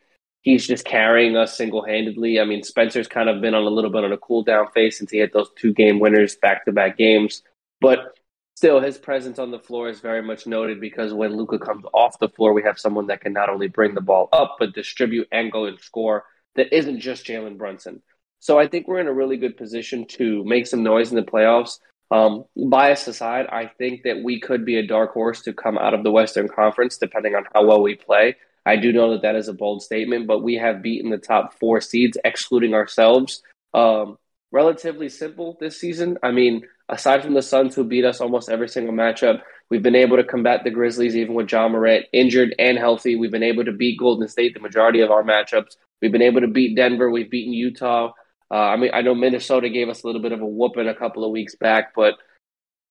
he's 0.47 0.65
just 0.65 0.85
carrying 0.85 1.35
us 1.35 1.57
single 1.57 1.83
handedly. 1.83 2.39
I 2.39 2.45
mean, 2.45 2.63
Spencer's 2.63 3.09
kind 3.09 3.27
of 3.27 3.41
been 3.41 3.53
on 3.53 3.63
a 3.63 3.69
little 3.69 3.91
bit 3.91 4.05
on 4.05 4.13
a 4.13 4.17
cool 4.17 4.43
down 4.43 4.71
phase 4.73 4.97
since 4.97 5.11
he 5.11 5.17
had 5.17 5.33
those 5.33 5.49
two 5.57 5.73
game 5.73 5.99
winners 5.99 6.37
back 6.37 6.63
to 6.63 6.71
back 6.71 6.97
games. 6.97 7.43
But 7.81 8.17
still 8.55 8.79
his 8.79 8.97
presence 8.97 9.39
on 9.39 9.51
the 9.51 9.59
floor 9.59 9.89
is 9.89 9.99
very 9.99 10.21
much 10.21 10.47
noted 10.47 10.79
because 10.79 11.13
when 11.13 11.35
Luka 11.35 11.59
comes 11.59 11.83
off 11.93 12.17
the 12.19 12.29
floor, 12.29 12.53
we 12.53 12.63
have 12.63 12.79
someone 12.79 13.07
that 13.07 13.19
can 13.19 13.33
not 13.33 13.49
only 13.49 13.67
bring 13.67 13.93
the 13.93 13.99
ball 13.99 14.29
up 14.31 14.55
but 14.57 14.73
distribute 14.73 15.27
and 15.33 15.51
go 15.51 15.65
and 15.65 15.81
score. 15.81 16.23
That 16.55 16.73
isn't 16.73 17.01
just 17.01 17.25
Jalen 17.25 17.57
Brunson. 17.57 18.01
So 18.39 18.57
I 18.57 18.69
think 18.69 18.87
we're 18.87 19.01
in 19.01 19.07
a 19.07 19.13
really 19.13 19.35
good 19.35 19.57
position 19.57 20.07
to 20.11 20.45
make 20.45 20.65
some 20.65 20.81
noise 20.81 21.09
in 21.09 21.17
the 21.17 21.23
playoffs. 21.23 21.79
Um, 22.09 22.45
bias 22.55 23.05
aside, 23.09 23.47
I 23.51 23.69
think 23.77 24.03
that 24.03 24.23
we 24.23 24.39
could 24.39 24.63
be 24.63 24.77
a 24.77 24.87
dark 24.87 25.11
horse 25.11 25.41
to 25.41 25.51
come 25.51 25.77
out 25.77 25.93
of 25.93 26.05
the 26.05 26.11
Western 26.11 26.47
Conference, 26.47 26.97
depending 26.97 27.35
on 27.35 27.43
how 27.53 27.65
well 27.65 27.81
we 27.81 27.95
play. 27.95 28.37
I 28.67 28.75
do 28.75 28.91
know 28.91 29.11
that 29.11 29.21
that 29.21 29.35
is 29.37 29.47
a 29.47 29.53
bold 29.53 29.81
statement, 29.81 30.27
but 30.27 30.43
we 30.43 30.55
have 30.55 30.81
beaten 30.81 31.09
the 31.09 31.17
top 31.17 31.57
four 31.57 31.79
seeds, 31.79 32.17
excluding 32.25 32.73
ourselves. 32.73 33.41
Um, 33.73 34.17
relatively 34.51 35.07
simple 35.07 35.57
this 35.59 35.79
season. 35.79 36.17
I 36.21 36.31
mean, 36.31 36.63
aside 36.89 37.23
from 37.23 37.33
the 37.33 37.41
Suns, 37.41 37.75
who 37.75 37.85
beat 37.85 38.03
us 38.03 38.19
almost 38.19 38.49
every 38.49 38.67
single 38.67 38.93
matchup, 38.93 39.41
we've 39.69 39.81
been 39.83 39.95
able 39.95 40.17
to 40.17 40.23
combat 40.23 40.63
the 40.63 40.69
Grizzlies, 40.69 41.15
even 41.15 41.33
with 41.33 41.51
Ja 41.51 41.67
Morant 41.69 42.05
injured 42.11 42.55
and 42.59 42.77
healthy. 42.77 43.15
We've 43.15 43.31
been 43.31 43.43
able 43.43 43.63
to 43.65 43.71
beat 43.71 43.99
Golden 43.99 44.27
State 44.27 44.53
the 44.53 44.59
majority 44.59 44.99
of 44.99 45.11
our 45.11 45.23
matchups. 45.23 45.77
We've 46.01 46.11
been 46.11 46.21
able 46.21 46.41
to 46.41 46.47
beat 46.47 46.75
Denver. 46.75 47.09
We've 47.09 47.31
beaten 47.31 47.53
Utah. 47.53 48.11
Uh, 48.51 48.53
I 48.53 48.77
mean, 48.77 48.91
I 48.93 49.01
know 49.01 49.15
Minnesota 49.15 49.69
gave 49.69 49.89
us 49.89 50.03
a 50.03 50.07
little 50.07 50.21
bit 50.21 50.31
of 50.31 50.41
a 50.41 50.45
whooping 50.45 50.87
a 50.87 50.95
couple 50.95 51.25
of 51.25 51.31
weeks 51.31 51.55
back, 51.55 51.93
but 51.95 52.15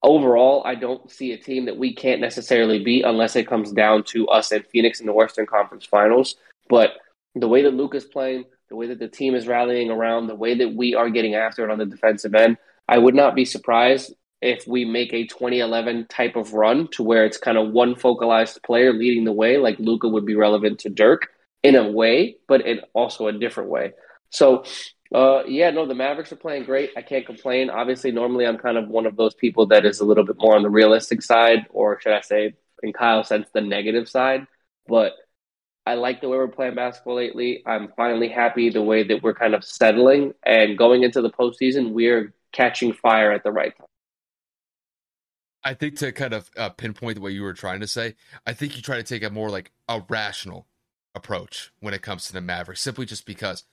overall, 0.02 0.62
I 0.64 0.74
don't 0.74 1.10
see 1.10 1.32
a 1.32 1.38
team 1.38 1.66
that 1.66 1.76
we 1.76 1.94
can't 1.94 2.20
necessarily 2.20 2.82
beat 2.82 3.04
unless 3.04 3.36
it 3.36 3.48
comes 3.48 3.72
down 3.72 4.04
to 4.04 4.28
us 4.28 4.52
and 4.52 4.66
Phoenix 4.66 5.00
in 5.00 5.06
the 5.06 5.12
Western 5.12 5.46
Conference 5.46 5.84
Finals. 5.84 6.36
But 6.68 6.92
the 7.34 7.48
way 7.48 7.62
that 7.62 7.74
Luka's 7.74 8.04
playing, 8.04 8.44
the 8.68 8.76
way 8.76 8.86
that 8.88 8.98
the 8.98 9.08
team 9.08 9.34
is 9.34 9.46
rallying 9.46 9.90
around, 9.90 10.26
the 10.26 10.34
way 10.34 10.54
that 10.54 10.74
we 10.74 10.94
are 10.94 11.10
getting 11.10 11.34
after 11.34 11.64
it 11.64 11.70
on 11.70 11.78
the 11.78 11.86
defensive 11.86 12.34
end, 12.34 12.56
I 12.88 12.98
would 12.98 13.14
not 13.14 13.34
be 13.34 13.44
surprised 13.44 14.14
if 14.42 14.66
we 14.66 14.84
make 14.84 15.12
a 15.12 15.26
2011 15.26 16.06
type 16.08 16.36
of 16.36 16.52
run 16.52 16.88
to 16.88 17.02
where 17.02 17.24
it's 17.24 17.38
kind 17.38 17.58
of 17.58 17.72
one 17.72 17.94
focalized 17.94 18.62
player 18.62 18.92
leading 18.92 19.24
the 19.24 19.32
way, 19.32 19.56
like 19.56 19.78
Luka 19.78 20.08
would 20.08 20.26
be 20.26 20.34
relevant 20.34 20.78
to 20.80 20.90
Dirk 20.90 21.28
in 21.62 21.74
a 21.74 21.90
way, 21.90 22.36
but 22.46 22.66
in 22.66 22.80
also 22.92 23.26
a 23.26 23.32
different 23.32 23.70
way. 23.70 23.92
So, 24.30 24.64
uh, 25.14 25.44
yeah, 25.46 25.70
no, 25.70 25.86
the 25.86 25.94
Mavericks 25.94 26.32
are 26.32 26.36
playing 26.36 26.64
great. 26.64 26.90
I 26.96 27.02
can't 27.02 27.26
complain. 27.26 27.70
Obviously, 27.70 28.10
normally 28.10 28.46
I'm 28.46 28.58
kind 28.58 28.76
of 28.76 28.88
one 28.88 29.06
of 29.06 29.16
those 29.16 29.34
people 29.34 29.66
that 29.66 29.84
is 29.86 30.00
a 30.00 30.04
little 30.04 30.24
bit 30.24 30.36
more 30.38 30.56
on 30.56 30.62
the 30.62 30.70
realistic 30.70 31.22
side, 31.22 31.66
or 31.70 32.00
should 32.00 32.12
I 32.12 32.20
say, 32.20 32.54
in 32.82 32.92
Kyle's 32.92 33.28
sense, 33.28 33.48
the 33.52 33.60
negative 33.60 34.08
side. 34.08 34.46
But 34.88 35.12
I 35.86 35.94
like 35.94 36.20
the 36.20 36.28
way 36.28 36.36
we're 36.36 36.48
playing 36.48 36.74
basketball 36.74 37.16
lately. 37.16 37.62
I'm 37.64 37.92
finally 37.96 38.28
happy 38.28 38.70
the 38.70 38.82
way 38.82 39.04
that 39.04 39.22
we're 39.22 39.34
kind 39.34 39.54
of 39.54 39.64
settling 39.64 40.34
and 40.44 40.76
going 40.76 41.04
into 41.04 41.22
the 41.22 41.30
postseason. 41.30 41.92
We're 41.92 42.34
catching 42.52 42.92
fire 42.92 43.30
at 43.30 43.44
the 43.44 43.52
right 43.52 43.76
time. 43.76 43.86
I 45.62 45.74
think 45.74 45.96
to 45.98 46.12
kind 46.12 46.32
of 46.32 46.50
uh, 46.56 46.70
pinpoint 46.70 47.18
what 47.18 47.32
you 47.32 47.42
were 47.42 47.52
trying 47.52 47.80
to 47.80 47.86
say, 47.86 48.14
I 48.46 48.52
think 48.52 48.76
you 48.76 48.82
try 48.82 48.96
to 48.96 49.02
take 49.02 49.24
a 49.24 49.30
more 49.30 49.50
like 49.50 49.72
a 49.88 50.02
rational 50.08 50.66
approach 51.14 51.72
when 51.80 51.94
it 51.94 52.02
comes 52.02 52.26
to 52.26 52.32
the 52.32 52.40
Mavericks, 52.40 52.82
simply 52.82 53.06
just 53.06 53.26
because 53.26 53.64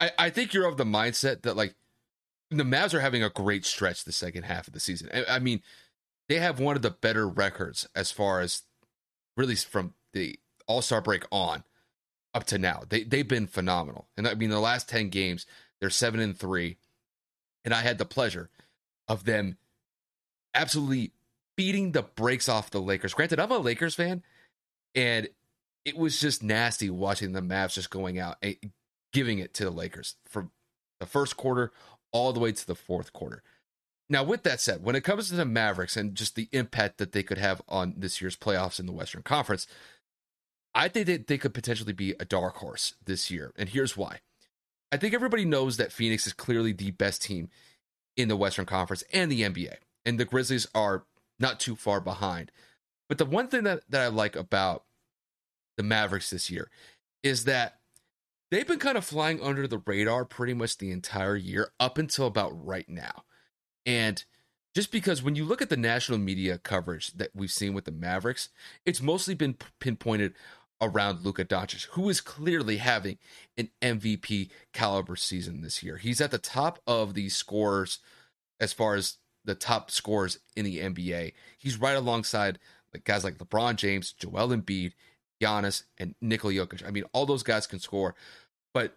I, 0.00 0.10
I 0.18 0.30
think 0.30 0.54
you're 0.54 0.66
of 0.66 0.76
the 0.76 0.84
mindset 0.84 1.42
that 1.42 1.56
like 1.56 1.74
the 2.50 2.64
Mavs 2.64 2.94
are 2.94 3.00
having 3.00 3.22
a 3.22 3.30
great 3.30 3.64
stretch 3.64 4.04
the 4.04 4.12
second 4.12 4.44
half 4.44 4.66
of 4.66 4.72
the 4.72 4.80
season. 4.80 5.08
I, 5.12 5.36
I 5.36 5.38
mean, 5.38 5.62
they 6.28 6.36
have 6.36 6.58
one 6.58 6.76
of 6.76 6.82
the 6.82 6.90
better 6.90 7.28
records 7.28 7.88
as 7.94 8.10
far 8.10 8.40
as 8.40 8.62
really 9.36 9.56
from 9.56 9.94
the 10.12 10.38
All 10.66 10.82
Star 10.82 11.00
break 11.00 11.24
on 11.30 11.64
up 12.34 12.44
to 12.44 12.58
now. 12.58 12.82
They 12.88 13.04
they've 13.04 13.26
been 13.26 13.46
phenomenal, 13.46 14.08
and 14.16 14.26
I 14.26 14.34
mean 14.34 14.50
the 14.50 14.60
last 14.60 14.88
ten 14.88 15.08
games 15.08 15.46
they're 15.80 15.90
seven 15.90 16.20
and 16.20 16.38
three 16.38 16.76
and 17.64 17.74
I 17.74 17.80
had 17.80 17.98
the 17.98 18.04
pleasure 18.04 18.50
of 19.08 19.24
them 19.24 19.56
absolutely 20.54 21.12
beating 21.56 21.92
the 21.92 22.02
brakes 22.02 22.48
off 22.48 22.70
the 22.70 22.80
Lakers. 22.80 23.14
Granted, 23.14 23.40
I'm 23.40 23.50
a 23.50 23.58
Lakers 23.58 23.94
fan, 23.94 24.22
and 24.94 25.28
it 25.84 25.96
was 25.96 26.20
just 26.20 26.42
nasty 26.42 26.90
watching 26.90 27.32
the 27.32 27.40
Mavs 27.40 27.74
just 27.74 27.90
going 27.90 28.18
out 28.18 28.36
and 28.42 28.56
giving 29.12 29.38
it 29.38 29.54
to 29.54 29.64
the 29.64 29.70
Lakers 29.70 30.16
from 30.24 30.50
the 30.98 31.06
first 31.06 31.36
quarter 31.36 31.72
all 32.12 32.32
the 32.32 32.40
way 32.40 32.52
to 32.52 32.66
the 32.66 32.74
fourth 32.74 33.12
quarter. 33.12 33.42
Now, 34.08 34.24
with 34.24 34.42
that 34.42 34.60
said, 34.60 34.82
when 34.82 34.96
it 34.96 35.04
comes 35.04 35.28
to 35.28 35.36
the 35.36 35.44
Mavericks 35.44 35.96
and 35.96 36.16
just 36.16 36.34
the 36.34 36.48
impact 36.52 36.98
that 36.98 37.12
they 37.12 37.22
could 37.22 37.38
have 37.38 37.62
on 37.68 37.94
this 37.96 38.20
year's 38.20 38.36
playoffs 38.36 38.80
in 38.80 38.86
the 38.86 38.92
Western 38.92 39.22
Conference, 39.22 39.68
I 40.74 40.88
think 40.88 41.06
that 41.06 41.28
they 41.28 41.38
could 41.38 41.54
potentially 41.54 41.92
be 41.92 42.14
a 42.18 42.24
dark 42.24 42.56
horse 42.56 42.94
this 43.04 43.30
year. 43.30 43.52
And 43.56 43.68
here's 43.68 43.96
why. 43.96 44.18
I 44.92 44.96
think 44.96 45.14
everybody 45.14 45.44
knows 45.44 45.76
that 45.76 45.92
Phoenix 45.92 46.26
is 46.26 46.32
clearly 46.32 46.72
the 46.72 46.90
best 46.90 47.22
team 47.22 47.48
in 48.16 48.28
the 48.28 48.36
Western 48.36 48.66
Conference 48.66 49.04
and 49.12 49.30
the 49.30 49.42
NBA, 49.42 49.76
and 50.04 50.18
the 50.18 50.24
Grizzlies 50.24 50.66
are 50.74 51.04
not 51.38 51.60
too 51.60 51.76
far 51.76 52.00
behind. 52.00 52.50
But 53.08 53.18
the 53.18 53.24
one 53.24 53.48
thing 53.48 53.64
that, 53.64 53.82
that 53.88 54.02
I 54.02 54.08
like 54.08 54.34
about 54.34 54.84
the 55.76 55.82
Mavericks 55.82 56.30
this 56.30 56.50
year 56.50 56.68
is 57.22 57.44
that 57.44 57.79
they've 58.50 58.66
been 58.66 58.78
kind 58.78 58.98
of 58.98 59.04
flying 59.04 59.40
under 59.42 59.66
the 59.66 59.82
radar 59.86 60.24
pretty 60.24 60.54
much 60.54 60.78
the 60.78 60.90
entire 60.90 61.36
year 61.36 61.72
up 61.78 61.98
until 61.98 62.26
about 62.26 62.52
right 62.64 62.88
now. 62.88 63.24
And 63.86 64.24
just 64.74 64.92
because 64.92 65.22
when 65.22 65.34
you 65.34 65.44
look 65.44 65.62
at 65.62 65.68
the 65.68 65.76
national 65.76 66.18
media 66.18 66.58
coverage 66.58 67.12
that 67.14 67.30
we've 67.34 67.50
seen 67.50 67.74
with 67.74 67.84
the 67.84 67.92
Mavericks, 67.92 68.50
it's 68.84 69.02
mostly 69.02 69.34
been 69.34 69.56
pinpointed 69.80 70.34
around 70.80 71.24
Luka 71.24 71.44
Doncic, 71.44 71.86
who 71.90 72.08
is 72.08 72.20
clearly 72.20 72.78
having 72.78 73.18
an 73.58 73.70
MVP 73.82 74.50
caliber 74.72 75.16
season 75.16 75.60
this 75.60 75.82
year. 75.82 75.96
He's 75.96 76.20
at 76.20 76.30
the 76.30 76.38
top 76.38 76.78
of 76.86 77.14
the 77.14 77.28
scores 77.28 77.98
as 78.60 78.72
far 78.72 78.94
as 78.94 79.16
the 79.44 79.54
top 79.54 79.90
scores 79.90 80.38
in 80.56 80.64
the 80.64 80.78
NBA. 80.78 81.32
He's 81.58 81.80
right 81.80 81.96
alongside 81.96 82.58
guys 83.04 83.24
like 83.24 83.38
LeBron 83.38 83.76
James, 83.76 84.12
Joel 84.12 84.48
Embiid, 84.48 84.92
Giannis, 85.40 85.84
and 85.98 86.14
Nikola 86.20 86.54
Jokic. 86.54 86.86
I 86.86 86.90
mean, 86.90 87.04
all 87.12 87.26
those 87.26 87.42
guys 87.42 87.66
can 87.66 87.78
score. 87.78 88.14
But 88.74 88.96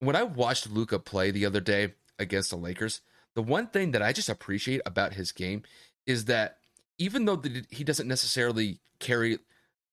when 0.00 0.16
I 0.16 0.22
watched 0.22 0.70
Luka 0.70 0.98
play 0.98 1.30
the 1.30 1.46
other 1.46 1.60
day 1.60 1.94
against 2.18 2.50
the 2.50 2.56
Lakers, 2.56 3.00
the 3.34 3.42
one 3.42 3.68
thing 3.68 3.92
that 3.92 4.02
I 4.02 4.12
just 4.12 4.28
appreciate 4.28 4.80
about 4.84 5.14
his 5.14 5.32
game 5.32 5.62
is 6.06 6.26
that 6.26 6.58
even 6.98 7.24
though 7.24 7.42
he 7.70 7.84
doesn't 7.84 8.08
necessarily 8.08 8.80
carry 8.98 9.38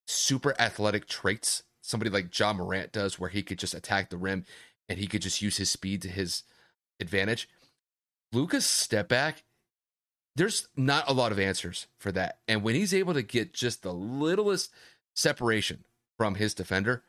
super 0.08 0.60
athletic 0.60 1.08
traits, 1.08 1.64
somebody 1.82 2.10
like 2.10 2.38
Ja 2.38 2.54
Morant 2.54 2.92
does, 2.92 3.20
where 3.20 3.30
he 3.30 3.44
could 3.44 3.60
just 3.60 3.74
attack 3.74 4.10
the 4.10 4.18
rim 4.18 4.46
and 4.90 5.00
he 5.00 5.08
could 5.08 5.22
just 5.22 5.42
use 5.42 5.58
his 5.58 5.70
speed 5.70 6.02
to 6.02 6.08
his 6.08 6.44
advantage. 7.00 7.48
Luka's 8.34 8.66
step 8.66 9.08
back, 9.08 9.44
there's 10.36 10.68
not 10.76 11.10
a 11.10 11.14
lot 11.14 11.32
of 11.32 11.40
answers 11.40 11.88
for 12.00 12.12
that. 12.12 12.40
And 12.48 12.64
when 12.64 12.76
he's 12.76 12.94
able 12.94 13.14
to 13.14 13.22
get 13.22 13.54
just 13.54 13.84
the 13.84 13.94
littlest 13.94 14.72
separation 15.16 15.86
from 16.18 16.36
his 16.36 16.54
defender, 16.54 17.04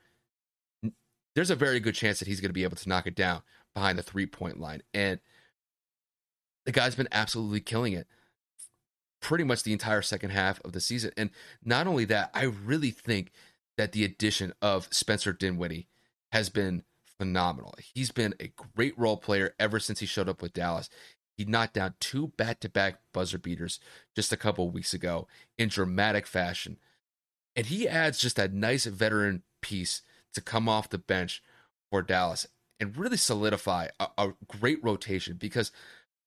there's 1.35 1.51
a 1.51 1.57
very 1.57 1.81
good 1.81 1.95
chance 1.95 2.19
that 2.19 2.29
he's 2.29 2.40
going 2.40 2.49
to 2.49 2.55
be 2.55 2.64
able 2.64 2.77
to 2.77 2.88
knock 2.88 3.07
it 3.07 3.14
down 3.14 3.42
behind 3.75 3.99
the 3.99 4.03
three 4.03 4.27
point 4.27 4.59
line. 4.59 4.83
And 4.95 5.21
the 6.64 6.73
guy's 6.73 6.95
been 6.95 7.09
absolutely 7.12 7.61
killing 7.61 7.92
it 7.92 8.07
pretty 9.21 9.45
much 9.45 9.62
the 9.62 9.73
entire 9.73 10.03
second 10.03 10.31
half 10.31 10.61
of 10.64 10.73
the 10.73 10.81
season. 10.81 11.11
And 11.16 11.31
not 11.64 11.87
only 11.87 12.05
that, 12.07 12.31
I 12.35 12.45
really 12.45 12.90
think 12.90 13.33
that 13.77 13.92
the 13.92 14.05
addition 14.05 14.53
of 14.62 14.88
Spencer 14.90 15.33
Dinwiddie 15.33 15.88
has 16.33 16.49
been 16.49 16.85
phenomenal. 17.19 17.75
He's 17.95 18.11
been 18.11 18.35
a 18.40 18.53
great 18.75 18.99
role 18.99 19.16
player 19.16 19.55
ever 19.59 19.81
since 19.81 20.01
he 20.01 20.07
showed 20.07 20.29
up 20.29 20.42
with 20.42 20.53
Dallas. 20.53 20.88
He 21.37 21.45
knocked 21.45 21.75
down 21.75 21.95
two 22.01 22.29
back 22.37 22.61
to 22.61 22.69
back 22.69 23.01
buzzer 23.12 23.38
beaters 23.38 23.79
just 24.14 24.33
a 24.33 24.37
couple 24.37 24.71
weeks 24.71 24.95
ago 24.95 25.29
in 25.59 25.69
dramatic 25.69 26.27
fashion. 26.27 26.79
And 27.57 27.66
he 27.66 27.88
adds 27.88 28.19
just 28.19 28.37
that 28.37 28.53
nice 28.53 28.85
veteran 28.85 29.42
piece 29.62 30.03
to 30.35 30.40
come 30.40 30.69
off 30.69 30.90
the 30.90 30.99
bench 30.99 31.42
for 31.90 32.03
Dallas 32.03 32.47
and 32.79 32.97
really 32.97 33.16
solidify 33.16 33.88
a, 33.99 34.09
a 34.19 34.35
great 34.47 34.79
rotation. 34.85 35.37
Because, 35.38 35.73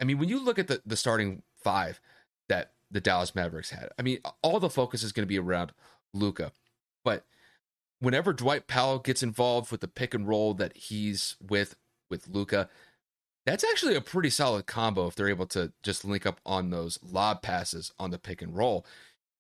I 0.01 0.05
mean, 0.05 0.17
when 0.17 0.29
you 0.29 0.43
look 0.43 0.57
at 0.57 0.67
the, 0.67 0.81
the 0.85 0.97
starting 0.97 1.43
five 1.63 2.01
that 2.47 2.71
the 2.89 2.99
Dallas 2.99 3.35
Mavericks 3.35 3.69
had, 3.69 3.89
I 3.99 4.01
mean, 4.01 4.19
all 4.41 4.59
the 4.59 4.69
focus 4.69 5.03
is 5.03 5.11
going 5.11 5.23
to 5.23 5.27
be 5.27 5.37
around 5.37 5.71
Luka. 6.13 6.51
But 7.05 7.25
whenever 7.99 8.33
Dwight 8.33 8.67
Powell 8.67 8.97
gets 8.97 9.21
involved 9.21 9.71
with 9.71 9.81
the 9.81 9.87
pick 9.87 10.13
and 10.15 10.27
roll 10.27 10.53
that 10.55 10.75
he's 10.75 11.35
with 11.39 11.75
with 12.09 12.27
Luka, 12.27 12.67
that's 13.45 13.63
actually 13.63 13.95
a 13.95 14.01
pretty 14.01 14.29
solid 14.31 14.65
combo 14.65 15.07
if 15.07 15.15
they're 15.15 15.29
able 15.29 15.45
to 15.47 15.71
just 15.83 16.03
link 16.03 16.25
up 16.25 16.39
on 16.45 16.71
those 16.71 16.99
lob 17.03 17.41
passes 17.41 17.93
on 17.99 18.09
the 18.09 18.17
pick 18.17 18.41
and 18.41 18.57
roll. 18.57 18.85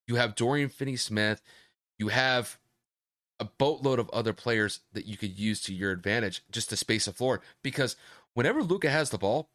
You 0.07 0.15
have 0.15 0.35
Dorian 0.35 0.69
Finney 0.69 0.95
Smith, 0.95 1.41
you 1.99 2.07
have 2.07 2.57
a 3.39 3.45
boatload 3.45 3.99
of 3.99 4.09
other 4.09 4.33
players 4.33 4.81
that 4.93 5.05
you 5.05 5.17
could 5.17 5.37
use 5.37 5.61
to 5.61 5.73
your 5.73 5.91
advantage 5.91 6.41
just 6.51 6.69
to 6.69 6.77
space 6.77 7.05
the 7.05 7.13
floor. 7.13 7.41
Because 7.61 7.95
whenever 8.33 8.63
Luka 8.63 8.89
has 8.89 9.09
the 9.09 9.17
ball, 9.17 9.49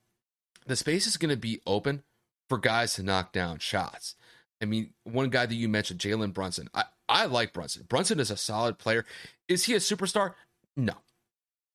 the 0.67 0.77
space 0.77 1.07
is 1.07 1.17
going 1.17 1.31
to 1.31 1.37
be 1.37 1.61
open 1.67 2.03
for 2.49 2.59
guys 2.59 2.95
to 2.95 3.03
knock 3.03 3.33
down 3.33 3.59
shots. 3.59 4.15
I 4.63 4.67
mean, 4.67 4.91
one 5.05 5.31
guy 5.31 5.47
that 5.47 5.55
you 5.55 5.69
mentioned, 5.69 6.01
Jalen 6.01 6.33
Brunson. 6.33 6.69
I, 6.73 6.85
I 7.09 7.27
like 7.27 7.53
Brunson. 7.53 7.85
Brunson 7.89 8.21
is 8.21 8.31
a 8.31 8.37
solid 8.37 8.79
player. 8.79 9.05
Is 9.49 9.65
he 9.65 9.75
a 9.75 9.79
superstar? 9.79 10.35
No. 10.77 10.95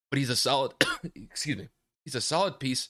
But 0.09 0.19
he's 0.19 0.29
a 0.29 0.35
solid, 0.35 0.73
excuse 1.15 1.57
me, 1.57 1.69
he's 2.05 2.15
a 2.15 2.21
solid 2.21 2.59
piece 2.59 2.89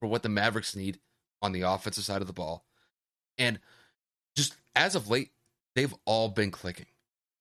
for 0.00 0.08
what 0.08 0.22
the 0.22 0.28
Mavericks 0.28 0.76
need 0.76 1.00
on 1.42 1.52
the 1.52 1.62
offensive 1.62 2.04
side 2.04 2.20
of 2.20 2.26
the 2.26 2.32
ball. 2.32 2.64
And 3.38 3.58
just 4.36 4.54
as 4.76 4.94
of 4.94 5.10
late, 5.10 5.30
they've 5.78 5.94
all 6.06 6.28
been 6.28 6.50
clicking. 6.50 6.86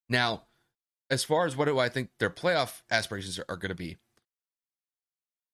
Now, 0.07 0.43
as 1.09 1.23
far 1.23 1.47
as 1.47 1.57
what 1.57 1.65
do 1.65 1.79
I 1.79 1.89
think 1.89 2.09
their 2.19 2.29
playoff 2.29 2.83
aspirations 2.91 3.39
are, 3.39 3.45
are 3.49 3.57
going 3.57 3.69
to 3.69 3.75
be, 3.75 3.97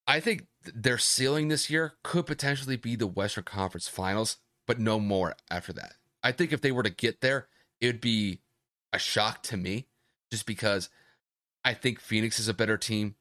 I 0.06 0.20
think 0.20 0.48
their 0.76 0.98
ceiling 0.98 1.48
this 1.48 1.70
year 1.70 1.94
could 2.04 2.26
potentially 2.26 2.76
be 2.76 2.98
the 2.98 3.08
Western 3.08 3.46
Conference 3.46 3.88
Finals, 3.88 4.36
but 4.68 4.80
no 4.80 5.00
more 5.00 5.34
after 5.50 5.72
that. 5.72 5.94
I 6.22 6.34
think 6.34 6.52
if 6.52 6.60
they 6.60 6.74
were 6.74 6.84
to 6.84 6.90
get 6.90 7.22
there, 7.22 7.48
it 7.80 7.88
would 7.88 8.02
be 8.02 8.42
a 8.92 9.00
shock 9.00 9.44
to 9.44 9.56
me 9.56 9.88
just 10.30 10.46
because 10.46 10.90
I 11.64 11.74
think 11.74 12.02
Phoenix 12.02 12.38
is 12.38 12.50
a 12.50 12.54
better 12.54 12.78
team 12.78 13.16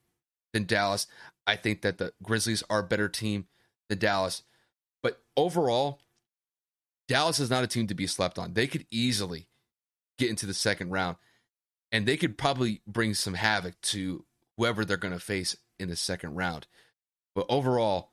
than 0.52 0.66
Dallas. 0.66 1.06
I 1.46 1.54
think 1.54 1.82
that 1.82 1.98
the 1.98 2.14
Grizzlies 2.20 2.64
are 2.68 2.80
a 2.80 2.88
better 2.88 3.08
team 3.08 3.46
than 3.88 4.00
Dallas. 4.00 4.42
But 5.04 5.22
overall, 5.36 6.00
Dallas 7.06 7.38
is 7.38 7.50
not 7.50 7.62
a 7.62 7.68
team 7.68 7.86
to 7.86 7.94
be 7.94 8.06
slept 8.08 8.38
on. 8.40 8.54
They 8.54 8.66
could 8.66 8.86
easily 8.90 9.46
get 10.22 10.30
into 10.30 10.46
the 10.46 10.54
second 10.54 10.90
round 10.90 11.16
and 11.90 12.06
they 12.06 12.16
could 12.16 12.38
probably 12.38 12.80
bring 12.86 13.14
some 13.14 13.34
havoc 13.34 13.80
to 13.82 14.24
whoever 14.56 14.84
they're 14.84 14.96
going 14.96 15.14
to 15.14 15.20
face 15.20 15.56
in 15.78 15.88
the 15.88 15.96
second 15.96 16.34
round. 16.34 16.66
But 17.34 17.46
overall, 17.48 18.12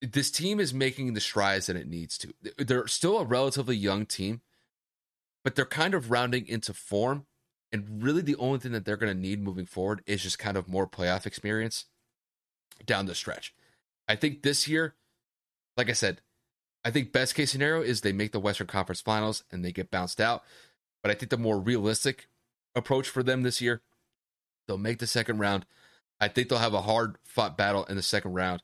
this 0.00 0.30
team 0.30 0.58
is 0.58 0.74
making 0.74 1.12
the 1.14 1.20
strides 1.20 1.66
that 1.66 1.76
it 1.76 1.86
needs 1.86 2.18
to. 2.18 2.34
They're 2.58 2.86
still 2.86 3.18
a 3.18 3.24
relatively 3.24 3.76
young 3.76 4.06
team, 4.06 4.40
but 5.44 5.54
they're 5.54 5.64
kind 5.64 5.94
of 5.94 6.10
rounding 6.10 6.46
into 6.46 6.72
form. 6.72 7.26
And 7.70 8.02
really, 8.02 8.22
the 8.22 8.36
only 8.36 8.58
thing 8.58 8.72
that 8.72 8.84
they're 8.84 8.96
going 8.96 9.14
to 9.14 9.18
need 9.18 9.42
moving 9.42 9.66
forward 9.66 10.02
is 10.06 10.22
just 10.22 10.38
kind 10.38 10.56
of 10.56 10.68
more 10.68 10.86
playoff 10.86 11.24
experience 11.24 11.86
down 12.84 13.06
the 13.06 13.14
stretch. 13.14 13.54
I 14.08 14.16
think 14.16 14.42
this 14.42 14.68
year, 14.68 14.94
like 15.76 15.88
I 15.88 15.94
said, 15.94 16.20
I 16.84 16.90
think 16.90 17.12
best 17.12 17.34
case 17.34 17.52
scenario 17.52 17.82
is 17.82 18.00
they 18.00 18.12
make 18.12 18.32
the 18.32 18.40
Western 18.40 18.66
Conference 18.66 19.00
Finals 19.00 19.44
and 19.50 19.64
they 19.64 19.72
get 19.72 19.90
bounced 19.90 20.20
out. 20.20 20.42
But 21.02 21.10
I 21.10 21.14
think 21.14 21.30
the 21.30 21.38
more 21.38 21.58
realistic 21.58 22.28
approach 22.74 23.08
for 23.08 23.22
them 23.22 23.42
this 23.42 23.60
year, 23.60 23.80
they'll 24.66 24.78
make 24.78 24.98
the 24.98 25.06
second 25.06 25.38
round. 25.38 25.66
I 26.20 26.28
think 26.28 26.48
they'll 26.48 26.58
have 26.58 26.74
a 26.74 26.82
hard 26.82 27.16
fought 27.24 27.56
battle 27.56 27.84
in 27.84 27.96
the 27.96 28.02
second 28.02 28.34
round. 28.34 28.62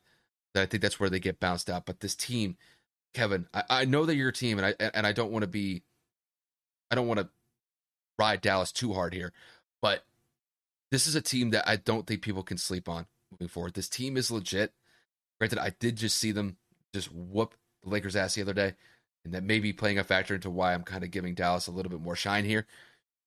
I 0.55 0.65
think 0.65 0.81
that's 0.81 0.99
where 0.99 1.09
they 1.09 1.19
get 1.19 1.39
bounced 1.39 1.69
out. 1.69 1.85
But 1.85 1.99
this 1.99 2.15
team, 2.15 2.57
Kevin, 3.13 3.47
I, 3.53 3.63
I 3.69 3.85
know 3.85 4.05
that 4.05 4.15
you're 4.15 4.29
a 4.29 4.33
team, 4.33 4.57
and 4.57 4.65
I 4.65 4.91
and 4.93 5.05
I 5.05 5.11
don't 5.11 5.31
want 5.31 5.43
to 5.43 5.47
be 5.47 5.83
I 6.89 6.95
don't 6.95 7.07
want 7.07 7.19
to 7.19 7.29
ride 8.17 8.41
Dallas 8.41 8.71
too 8.71 8.93
hard 8.93 9.13
here, 9.13 9.31
but 9.81 10.03
this 10.91 11.07
is 11.07 11.15
a 11.15 11.21
team 11.21 11.51
that 11.51 11.67
I 11.67 11.75
don't 11.75 12.07
think 12.07 12.21
people 12.21 12.43
can 12.43 12.57
sleep 12.57 12.89
on 12.89 13.05
moving 13.31 13.47
forward. 13.47 13.73
This 13.73 13.89
team 13.89 14.17
is 14.17 14.31
legit. 14.31 14.73
Granted, 15.39 15.59
I 15.59 15.73
did 15.79 15.95
just 15.95 16.17
see 16.17 16.31
them 16.31 16.57
just 16.93 17.11
whoop 17.11 17.55
the 17.83 17.89
Lakers' 17.89 18.15
ass 18.15 18.35
the 18.35 18.41
other 18.41 18.53
day, 18.53 18.73
and 19.25 19.33
that 19.33 19.43
may 19.43 19.59
be 19.59 19.73
playing 19.73 19.99
a 19.99 20.03
factor 20.03 20.35
into 20.35 20.49
why 20.49 20.73
I'm 20.73 20.83
kind 20.83 21.03
of 21.03 21.11
giving 21.11 21.35
Dallas 21.35 21.67
a 21.67 21.71
little 21.71 21.89
bit 21.89 22.01
more 22.01 22.15
shine 22.15 22.45
here. 22.45 22.65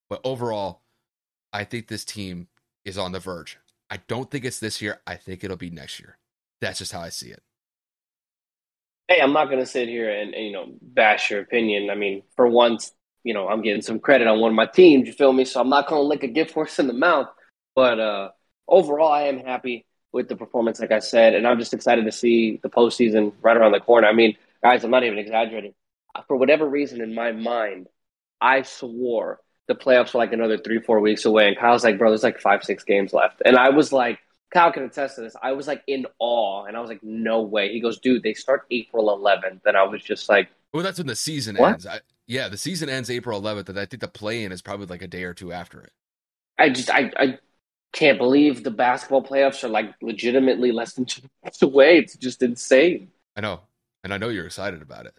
But 0.09 0.21
overall, 0.25 0.83
I 1.53 1.65
think 1.65 1.89
this 1.89 2.05
team 2.05 2.49
is 2.85 2.99
on 2.99 3.13
the 3.13 3.21
verge. 3.21 3.59
I 3.91 3.99
don't 4.09 4.31
think 4.31 4.45
it's 4.45 4.59
this 4.59 4.81
year. 4.81 5.01
I 5.07 5.17
think 5.17 5.45
it'll 5.45 5.57
be 5.57 5.71
next 5.71 6.01
year. 6.01 6.19
That's 6.61 6.79
just 6.79 6.93
how 6.93 7.01
I 7.01 7.11
see 7.11 7.31
it. 7.31 7.43
Hey, 9.09 9.21
I'm 9.21 9.33
not 9.33 9.47
going 9.47 9.59
to 9.59 9.67
sit 9.67 9.89
here 9.89 10.11
and, 10.11 10.33
and, 10.35 10.47
you 10.47 10.53
know 10.53 10.67
bash 10.81 11.31
your 11.31 11.41
opinion. 11.41 11.91
I 11.91 11.95
mean, 11.95 12.23
for 12.37 12.47
once, 12.47 12.93
you 13.25 13.35
know, 13.35 13.49
I'm 13.49 13.63
getting 13.63 13.83
some 13.83 13.99
credit 13.99 14.27
on 14.27 14.41
one 14.41 14.53
of 14.53 14.57
my 14.57 14.67
teams. 14.67 15.07
You 15.07 15.13
feel 15.13 15.33
me? 15.33 15.45
So 15.45 15.61
I'm 15.61 15.69
not 15.69 15.89
going 15.89 16.01
to 16.01 16.07
lick 16.07 16.23
a 16.23 16.29
gift 16.29 16.53
horse 16.53 16.79
in 16.79 16.87
the 16.87 16.93
mouth. 16.93 17.29
But 17.75 18.01
uh, 18.01 18.31
overall, 18.67 19.13
I 19.13 19.23
am 19.23 19.39
happy 19.39 19.87
with 20.13 20.29
the 20.29 20.37
performance, 20.37 20.81
like 20.81 20.93
I 20.93 20.99
said, 20.99 21.35
and 21.35 21.47
I'm 21.47 21.59
just 21.59 21.75
excited 21.75 22.05
to 22.05 22.13
see 22.13 22.61
the 22.63 22.69
postseason 22.69 23.33
right 23.41 23.57
around 23.57 23.73
the 23.73 23.81
corner. 23.81 24.07
I 24.07 24.13
mean, 24.13 24.37
guys, 24.63 24.85
I'm 24.85 24.91
not 24.91 25.05
even 25.05 25.19
exaggerating. 25.19 25.75
For 26.29 26.37
whatever 26.37 26.69
reason, 26.69 27.01
in 27.01 27.15
my 27.15 27.33
mind, 27.33 27.89
I 28.41 28.63
swore 28.63 29.41
the 29.69 29.75
playoffs 29.75 30.13
were 30.13 30.19
like 30.19 30.33
another 30.33 30.59
three, 30.59 30.81
four 30.81 31.01
weeks 31.01 31.25
away, 31.25 31.49
and 31.49 31.57
Kyle's 31.57 31.85
like, 31.85 31.99
"Bro, 31.99 32.11
there's 32.11 32.23
like 32.23 32.41
five, 32.41 32.65
six 32.65 32.85
games 32.85 33.13
left," 33.13 33.43
and 33.45 33.57
I 33.57 33.71
was 33.71 33.93
like. 33.93 34.19
Kyle 34.53 34.71
can 34.71 34.83
attest 34.83 35.15
to 35.15 35.23
this. 35.23 35.35
I 35.43 35.53
was 35.53 35.67
like 35.67 35.83
in 35.87 36.05
awe, 36.19 36.67
and 36.67 36.77
I 36.77 36.81
was 36.81 36.91
like, 36.91 37.03
"No 37.03 37.41
way!" 37.41 37.73
He 37.73 37.81
goes, 37.81 37.99
"Dude, 37.99 38.23
they 38.23 38.35
start 38.35 38.67
April 38.71 39.09
11th," 39.09 39.63
and 39.65 39.79
I 39.79 39.83
was 39.85 40.03
just 40.03 40.29
like, 40.29 40.51
"Well, 40.75 40.83
that's 40.83 40.99
when 40.99 41.07
the 41.07 41.17
season 41.17 41.57
what? 41.57 41.73
ends." 41.73 41.87
I, 41.87 42.01
yeah, 42.27 42.49
the 42.49 42.59
season 42.59 42.91
ends 42.91 43.09
April 43.11 43.41
11th, 43.41 43.71
and 43.71 43.79
I 43.79 43.87
think 43.87 44.03
the 44.03 44.09
play-in 44.09 44.53
is 44.53 44.61
probably 44.61 44.85
like 44.85 45.01
a 45.01 45.07
day 45.09 45.25
or 45.25 45.33
two 45.33 45.53
after 45.53 45.81
it. 45.81 45.91
I 46.59 46.69
just 46.69 46.91
I 46.91 47.11
I 47.17 47.39
can't 47.93 48.19
believe 48.19 48.63
the 48.63 48.71
basketball 48.71 49.23
playoffs 49.23 49.65
are 49.65 49.69
like 49.69 49.95
legitimately 50.03 50.73
less 50.73 50.95
than 50.95 51.05
two 51.05 51.23
months 51.43 51.63
away. 51.63 51.99
It's 51.99 52.17
just 52.17 52.43
insane. 52.43 53.09
I 53.37 53.41
know, 53.41 53.61
and 54.05 54.13
I 54.13 54.19
know 54.19 54.29
you're 54.29 54.47
excited 54.47 54.83
about 54.83 55.07
it. 55.07 55.15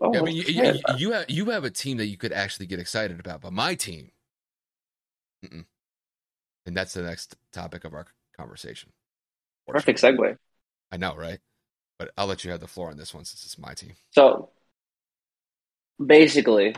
Oh, 0.00 0.12
yeah, 0.12 0.20
I 0.20 0.22
mean, 0.22 0.36
you, 0.36 0.42
you, 0.42 0.80
you, 0.98 1.12
have 1.12 1.24
you 1.28 1.50
have 1.50 1.64
a 1.64 1.70
team 1.70 1.98
that 1.98 2.06
you 2.06 2.16
could 2.16 2.32
actually 2.32 2.66
get 2.66 2.80
excited 2.80 3.20
about, 3.20 3.40
but 3.40 3.52
my 3.52 3.74
team, 3.74 4.10
mm-mm. 5.44 5.64
and 6.66 6.76
that's 6.76 6.94
the 6.94 7.02
next 7.02 7.36
topic 7.52 7.84
of 7.84 7.94
our 7.94 8.06
conversation. 8.36 8.90
Perfect 9.66 10.02
segue. 10.02 10.36
I 10.90 10.96
know, 10.96 11.14
right? 11.16 11.38
But 11.98 12.10
I'll 12.18 12.26
let 12.26 12.44
you 12.44 12.50
have 12.50 12.60
the 12.60 12.66
floor 12.66 12.90
on 12.90 12.96
this 12.96 13.14
one 13.14 13.24
since 13.24 13.44
it's 13.44 13.58
my 13.58 13.72
team. 13.74 13.92
So 14.10 14.50
basically, 16.04 16.74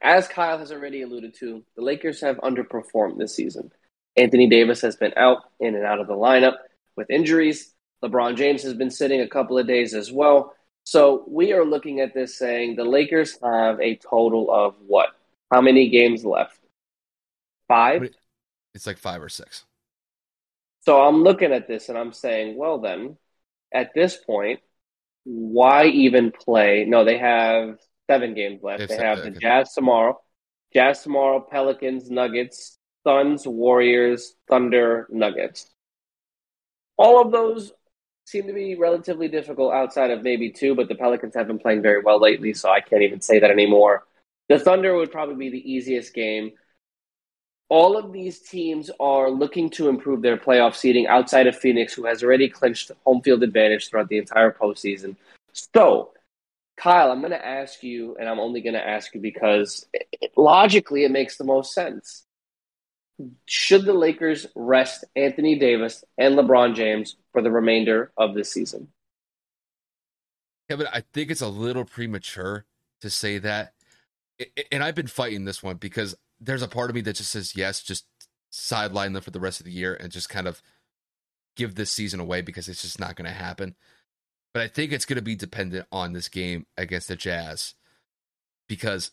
as 0.00 0.28
Kyle 0.28 0.58
has 0.58 0.72
already 0.72 1.02
alluded 1.02 1.34
to, 1.40 1.64
the 1.76 1.82
Lakers 1.82 2.20
have 2.20 2.36
underperformed 2.38 3.18
this 3.18 3.34
season. 3.34 3.70
Anthony 4.16 4.48
Davis 4.48 4.80
has 4.82 4.96
been 4.96 5.12
out 5.16 5.38
in 5.60 5.74
and 5.74 5.84
out 5.84 6.00
of 6.00 6.06
the 6.06 6.14
lineup 6.14 6.54
with 6.96 7.10
injuries. 7.10 7.74
LeBron 8.02 8.36
James 8.36 8.62
has 8.62 8.74
been 8.74 8.90
sitting 8.90 9.20
a 9.20 9.28
couple 9.28 9.58
of 9.58 9.66
days 9.66 9.94
as 9.94 10.12
well. 10.12 10.54
So 10.88 11.22
we 11.28 11.52
are 11.52 11.66
looking 11.66 12.00
at 12.00 12.14
this 12.14 12.38
saying 12.38 12.76
the 12.76 12.84
Lakers 12.84 13.38
have 13.42 13.78
a 13.78 13.96
total 13.96 14.50
of 14.50 14.74
what? 14.86 15.10
How 15.52 15.60
many 15.60 15.90
games 15.90 16.24
left? 16.24 16.58
Five. 17.68 18.08
It's 18.72 18.86
like 18.86 18.96
five 18.96 19.22
or 19.22 19.28
six. 19.28 19.66
So 20.86 21.02
I'm 21.02 21.22
looking 21.22 21.52
at 21.52 21.68
this 21.68 21.90
and 21.90 21.98
I'm 21.98 22.14
saying, 22.14 22.56
well, 22.56 22.78
then 22.78 23.18
at 23.70 23.92
this 23.94 24.16
point, 24.16 24.60
why 25.24 25.88
even 25.88 26.32
play? 26.32 26.86
No, 26.88 27.04
they 27.04 27.18
have 27.18 27.78
seven 28.08 28.32
games 28.32 28.62
left. 28.62 28.88
They 28.88 28.96
They 28.96 29.04
have 29.04 29.22
the. 29.24 29.32
Jazz 29.32 29.74
tomorrow, 29.74 30.18
Jazz 30.72 31.02
tomorrow, 31.02 31.40
Pelicans, 31.40 32.10
Nuggets, 32.10 32.78
Suns, 33.06 33.46
Warriors, 33.46 34.36
Thunder, 34.48 35.06
Nuggets. 35.10 35.70
All 36.96 37.20
of 37.20 37.30
those 37.30 37.72
seem 38.28 38.46
to 38.46 38.52
be 38.52 38.74
relatively 38.74 39.26
difficult 39.26 39.72
outside 39.72 40.10
of 40.10 40.22
maybe 40.22 40.50
two, 40.50 40.74
but 40.74 40.88
the 40.88 40.94
Pelicans 40.94 41.34
have 41.34 41.46
been 41.46 41.58
playing 41.58 41.80
very 41.80 42.02
well 42.02 42.20
lately, 42.20 42.52
so 42.52 42.68
I 42.70 42.80
can't 42.80 43.02
even 43.02 43.22
say 43.22 43.38
that 43.38 43.50
anymore. 43.50 44.04
The 44.50 44.58
Thunder 44.58 44.94
would 44.94 45.10
probably 45.10 45.36
be 45.36 45.48
the 45.48 45.72
easiest 45.72 46.12
game. 46.12 46.52
All 47.70 47.96
of 47.96 48.12
these 48.12 48.40
teams 48.40 48.90
are 49.00 49.30
looking 49.30 49.70
to 49.70 49.88
improve 49.88 50.20
their 50.20 50.36
playoff 50.36 50.74
seeding 50.74 51.06
outside 51.06 51.46
of 51.46 51.56
Phoenix, 51.56 51.94
who 51.94 52.04
has 52.04 52.22
already 52.22 52.48
clinched 52.48 52.90
home 53.04 53.22
field 53.22 53.42
advantage 53.42 53.88
throughout 53.88 54.08
the 54.08 54.18
entire 54.18 54.52
postseason. 54.52 55.16
So, 55.52 56.12
Kyle, 56.76 57.10
I'm 57.10 57.20
going 57.20 57.32
to 57.32 57.46
ask 57.46 57.82
you, 57.82 58.16
and 58.20 58.28
I'm 58.28 58.40
only 58.40 58.60
going 58.60 58.74
to 58.74 58.86
ask 58.86 59.14
you 59.14 59.20
because 59.20 59.86
it, 59.92 60.32
logically 60.36 61.04
it 61.04 61.10
makes 61.10 61.36
the 61.36 61.44
most 61.44 61.72
sense. 61.72 62.24
Should 63.46 63.84
the 63.84 63.92
Lakers 63.92 64.46
rest 64.54 65.04
Anthony 65.16 65.58
Davis 65.58 66.04
and 66.16 66.36
LeBron 66.36 66.74
James 66.74 67.16
for 67.32 67.42
the 67.42 67.50
remainder 67.50 68.12
of 68.16 68.34
this 68.34 68.52
season? 68.52 68.88
Kevin, 70.68 70.86
I 70.92 71.02
think 71.12 71.30
it's 71.30 71.40
a 71.40 71.48
little 71.48 71.84
premature 71.84 72.66
to 73.00 73.10
say 73.10 73.38
that. 73.38 73.72
And 74.70 74.84
I've 74.84 74.94
been 74.94 75.06
fighting 75.06 75.44
this 75.44 75.62
one 75.62 75.76
because 75.76 76.14
there's 76.40 76.62
a 76.62 76.68
part 76.68 76.90
of 76.90 76.94
me 76.94 77.00
that 77.02 77.16
just 77.16 77.30
says 77.30 77.56
yes, 77.56 77.82
just 77.82 78.06
sideline 78.50 79.12
them 79.12 79.22
for 79.22 79.30
the 79.30 79.40
rest 79.40 79.60
of 79.60 79.66
the 79.66 79.72
year 79.72 79.94
and 79.94 80.12
just 80.12 80.28
kind 80.28 80.46
of 80.46 80.62
give 81.56 81.74
this 81.74 81.90
season 81.90 82.20
away 82.20 82.40
because 82.40 82.68
it's 82.68 82.82
just 82.82 83.00
not 83.00 83.16
going 83.16 83.26
to 83.26 83.34
happen. 83.34 83.74
But 84.54 84.62
I 84.62 84.68
think 84.68 84.92
it's 84.92 85.04
going 85.04 85.16
to 85.16 85.22
be 85.22 85.34
dependent 85.34 85.86
on 85.90 86.12
this 86.12 86.28
game 86.28 86.66
against 86.76 87.08
the 87.08 87.16
Jazz 87.16 87.74
because 88.68 89.10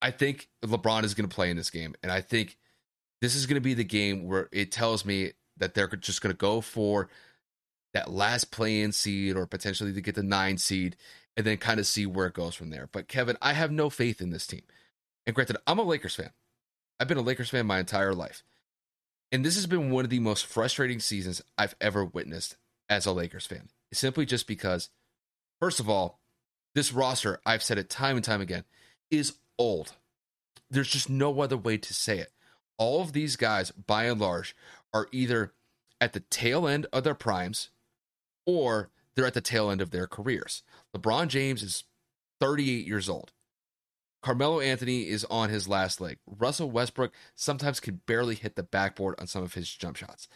I 0.00 0.10
think 0.10 0.48
LeBron 0.64 1.04
is 1.04 1.14
going 1.14 1.28
to 1.28 1.34
play 1.34 1.50
in 1.50 1.56
this 1.56 1.70
game. 1.70 1.94
And 2.02 2.10
I 2.10 2.20
think 2.20 2.56
this 3.22 3.36
is 3.36 3.46
going 3.46 3.54
to 3.54 3.60
be 3.60 3.72
the 3.72 3.84
game 3.84 4.26
where 4.26 4.48
it 4.50 4.72
tells 4.72 5.04
me 5.04 5.30
that 5.56 5.74
they're 5.74 5.86
just 5.86 6.20
going 6.20 6.34
to 6.34 6.36
go 6.36 6.60
for 6.60 7.08
that 7.94 8.10
last 8.10 8.50
play 8.50 8.80
in 8.80 8.90
seed 8.90 9.36
or 9.36 9.46
potentially 9.46 9.92
to 9.92 10.00
get 10.00 10.16
the 10.16 10.24
nine 10.24 10.58
seed 10.58 10.96
and 11.36 11.46
then 11.46 11.56
kind 11.56 11.78
of 11.78 11.86
see 11.86 12.04
where 12.04 12.26
it 12.26 12.34
goes 12.34 12.56
from 12.56 12.70
there. 12.70 12.88
But 12.90 13.06
Kevin, 13.06 13.38
I 13.40 13.52
have 13.52 13.70
no 13.70 13.88
faith 13.90 14.20
in 14.20 14.30
this 14.30 14.46
team. 14.46 14.62
And 15.24 15.36
granted, 15.36 15.56
I'm 15.68 15.78
a 15.78 15.84
Lakers 15.84 16.16
fan. 16.16 16.30
I've 16.98 17.06
been 17.06 17.16
a 17.16 17.22
Lakers 17.22 17.48
fan 17.48 17.64
my 17.64 17.78
entire 17.78 18.12
life. 18.12 18.42
And 19.30 19.44
this 19.44 19.54
has 19.54 19.66
been 19.66 19.90
one 19.90 20.04
of 20.04 20.10
the 20.10 20.18
most 20.18 20.44
frustrating 20.44 20.98
seasons 20.98 21.42
I've 21.56 21.76
ever 21.80 22.04
witnessed 22.04 22.56
as 22.88 23.06
a 23.06 23.12
Lakers 23.12 23.46
fan. 23.46 23.68
Simply 23.92 24.26
just 24.26 24.48
because, 24.48 24.90
first 25.60 25.78
of 25.78 25.88
all, 25.88 26.18
this 26.74 26.92
roster, 26.92 27.40
I've 27.46 27.62
said 27.62 27.78
it 27.78 27.88
time 27.88 28.16
and 28.16 28.24
time 28.24 28.40
again, 28.40 28.64
is 29.12 29.34
old. 29.58 29.92
There's 30.70 30.90
just 30.90 31.08
no 31.08 31.40
other 31.40 31.56
way 31.56 31.78
to 31.78 31.94
say 31.94 32.18
it. 32.18 32.32
All 32.78 33.00
of 33.02 33.12
these 33.12 33.36
guys, 33.36 33.70
by 33.70 34.04
and 34.04 34.20
large, 34.20 34.56
are 34.92 35.08
either 35.12 35.52
at 36.00 36.12
the 36.12 36.20
tail 36.20 36.66
end 36.66 36.86
of 36.92 37.04
their 37.04 37.14
primes 37.14 37.70
or 38.46 38.90
they're 39.14 39.26
at 39.26 39.34
the 39.34 39.40
tail 39.40 39.70
end 39.70 39.80
of 39.80 39.90
their 39.90 40.06
careers. 40.06 40.62
LeBron 40.96 41.28
James 41.28 41.62
is 41.62 41.84
38 42.40 42.86
years 42.86 43.08
old. 43.08 43.32
Carmelo 44.22 44.60
Anthony 44.60 45.08
is 45.08 45.24
on 45.26 45.50
his 45.50 45.68
last 45.68 46.00
leg. 46.00 46.18
Russell 46.26 46.70
Westbrook 46.70 47.12
sometimes 47.34 47.80
can 47.80 48.00
barely 48.06 48.36
hit 48.36 48.54
the 48.54 48.62
backboard 48.62 49.16
on 49.18 49.26
some 49.26 49.42
of 49.42 49.54
his 49.54 49.72
jump 49.72 49.96
shots. 49.96 50.28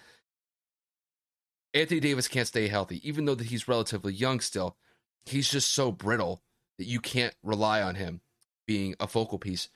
Anthony 1.73 2.01
Davis 2.01 2.27
can't 2.27 2.49
stay 2.49 2.69
healthy, 2.69 3.07
even 3.09 3.27
though 3.27 3.35
that 3.35 3.49
he's 3.49 3.69
relatively 3.69 4.13
young 4.13 4.41
still. 4.41 4.77
He's 5.25 5.51
just 5.51 5.73
so 5.73 5.93
brittle 5.93 6.43
that 6.79 6.87
you 6.87 7.01
can't 7.01 7.35
rely 7.43 7.83
on 7.83 7.95
him 7.95 8.21
being 8.67 8.95
a 8.99 9.07
focal 9.07 9.39
piece 9.39 9.69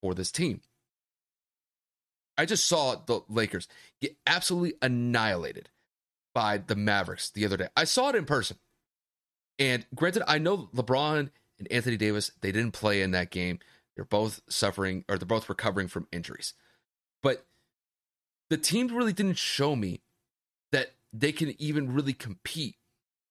for 0.00 0.14
this 0.14 0.30
team. 0.30 0.60
I 2.38 2.44
just 2.44 2.66
saw 2.66 2.96
the 2.96 3.20
Lakers 3.28 3.68
get 4.00 4.16
absolutely 4.26 4.74
annihilated 4.82 5.70
by 6.34 6.58
the 6.58 6.76
Mavericks 6.76 7.30
the 7.30 7.46
other 7.46 7.56
day. 7.56 7.68
I 7.76 7.84
saw 7.84 8.10
it 8.10 8.14
in 8.14 8.26
person. 8.26 8.58
And 9.58 9.86
granted, 9.94 10.22
I 10.26 10.38
know 10.38 10.68
LeBron 10.74 11.30
and 11.58 11.72
Anthony 11.72 11.96
Davis, 11.96 12.32
they 12.42 12.52
didn't 12.52 12.72
play 12.72 13.00
in 13.00 13.12
that 13.12 13.30
game. 13.30 13.58
They're 13.94 14.04
both 14.04 14.42
suffering 14.48 15.04
or 15.08 15.16
they're 15.16 15.26
both 15.26 15.48
recovering 15.48 15.88
from 15.88 16.06
injuries. 16.12 16.52
But 17.22 17.46
the 18.50 18.58
team 18.58 18.88
really 18.88 19.14
didn't 19.14 19.38
show 19.38 19.74
me 19.74 20.02
that 20.72 20.92
they 21.12 21.32
can 21.32 21.54
even 21.60 21.94
really 21.94 22.12
compete 22.12 22.76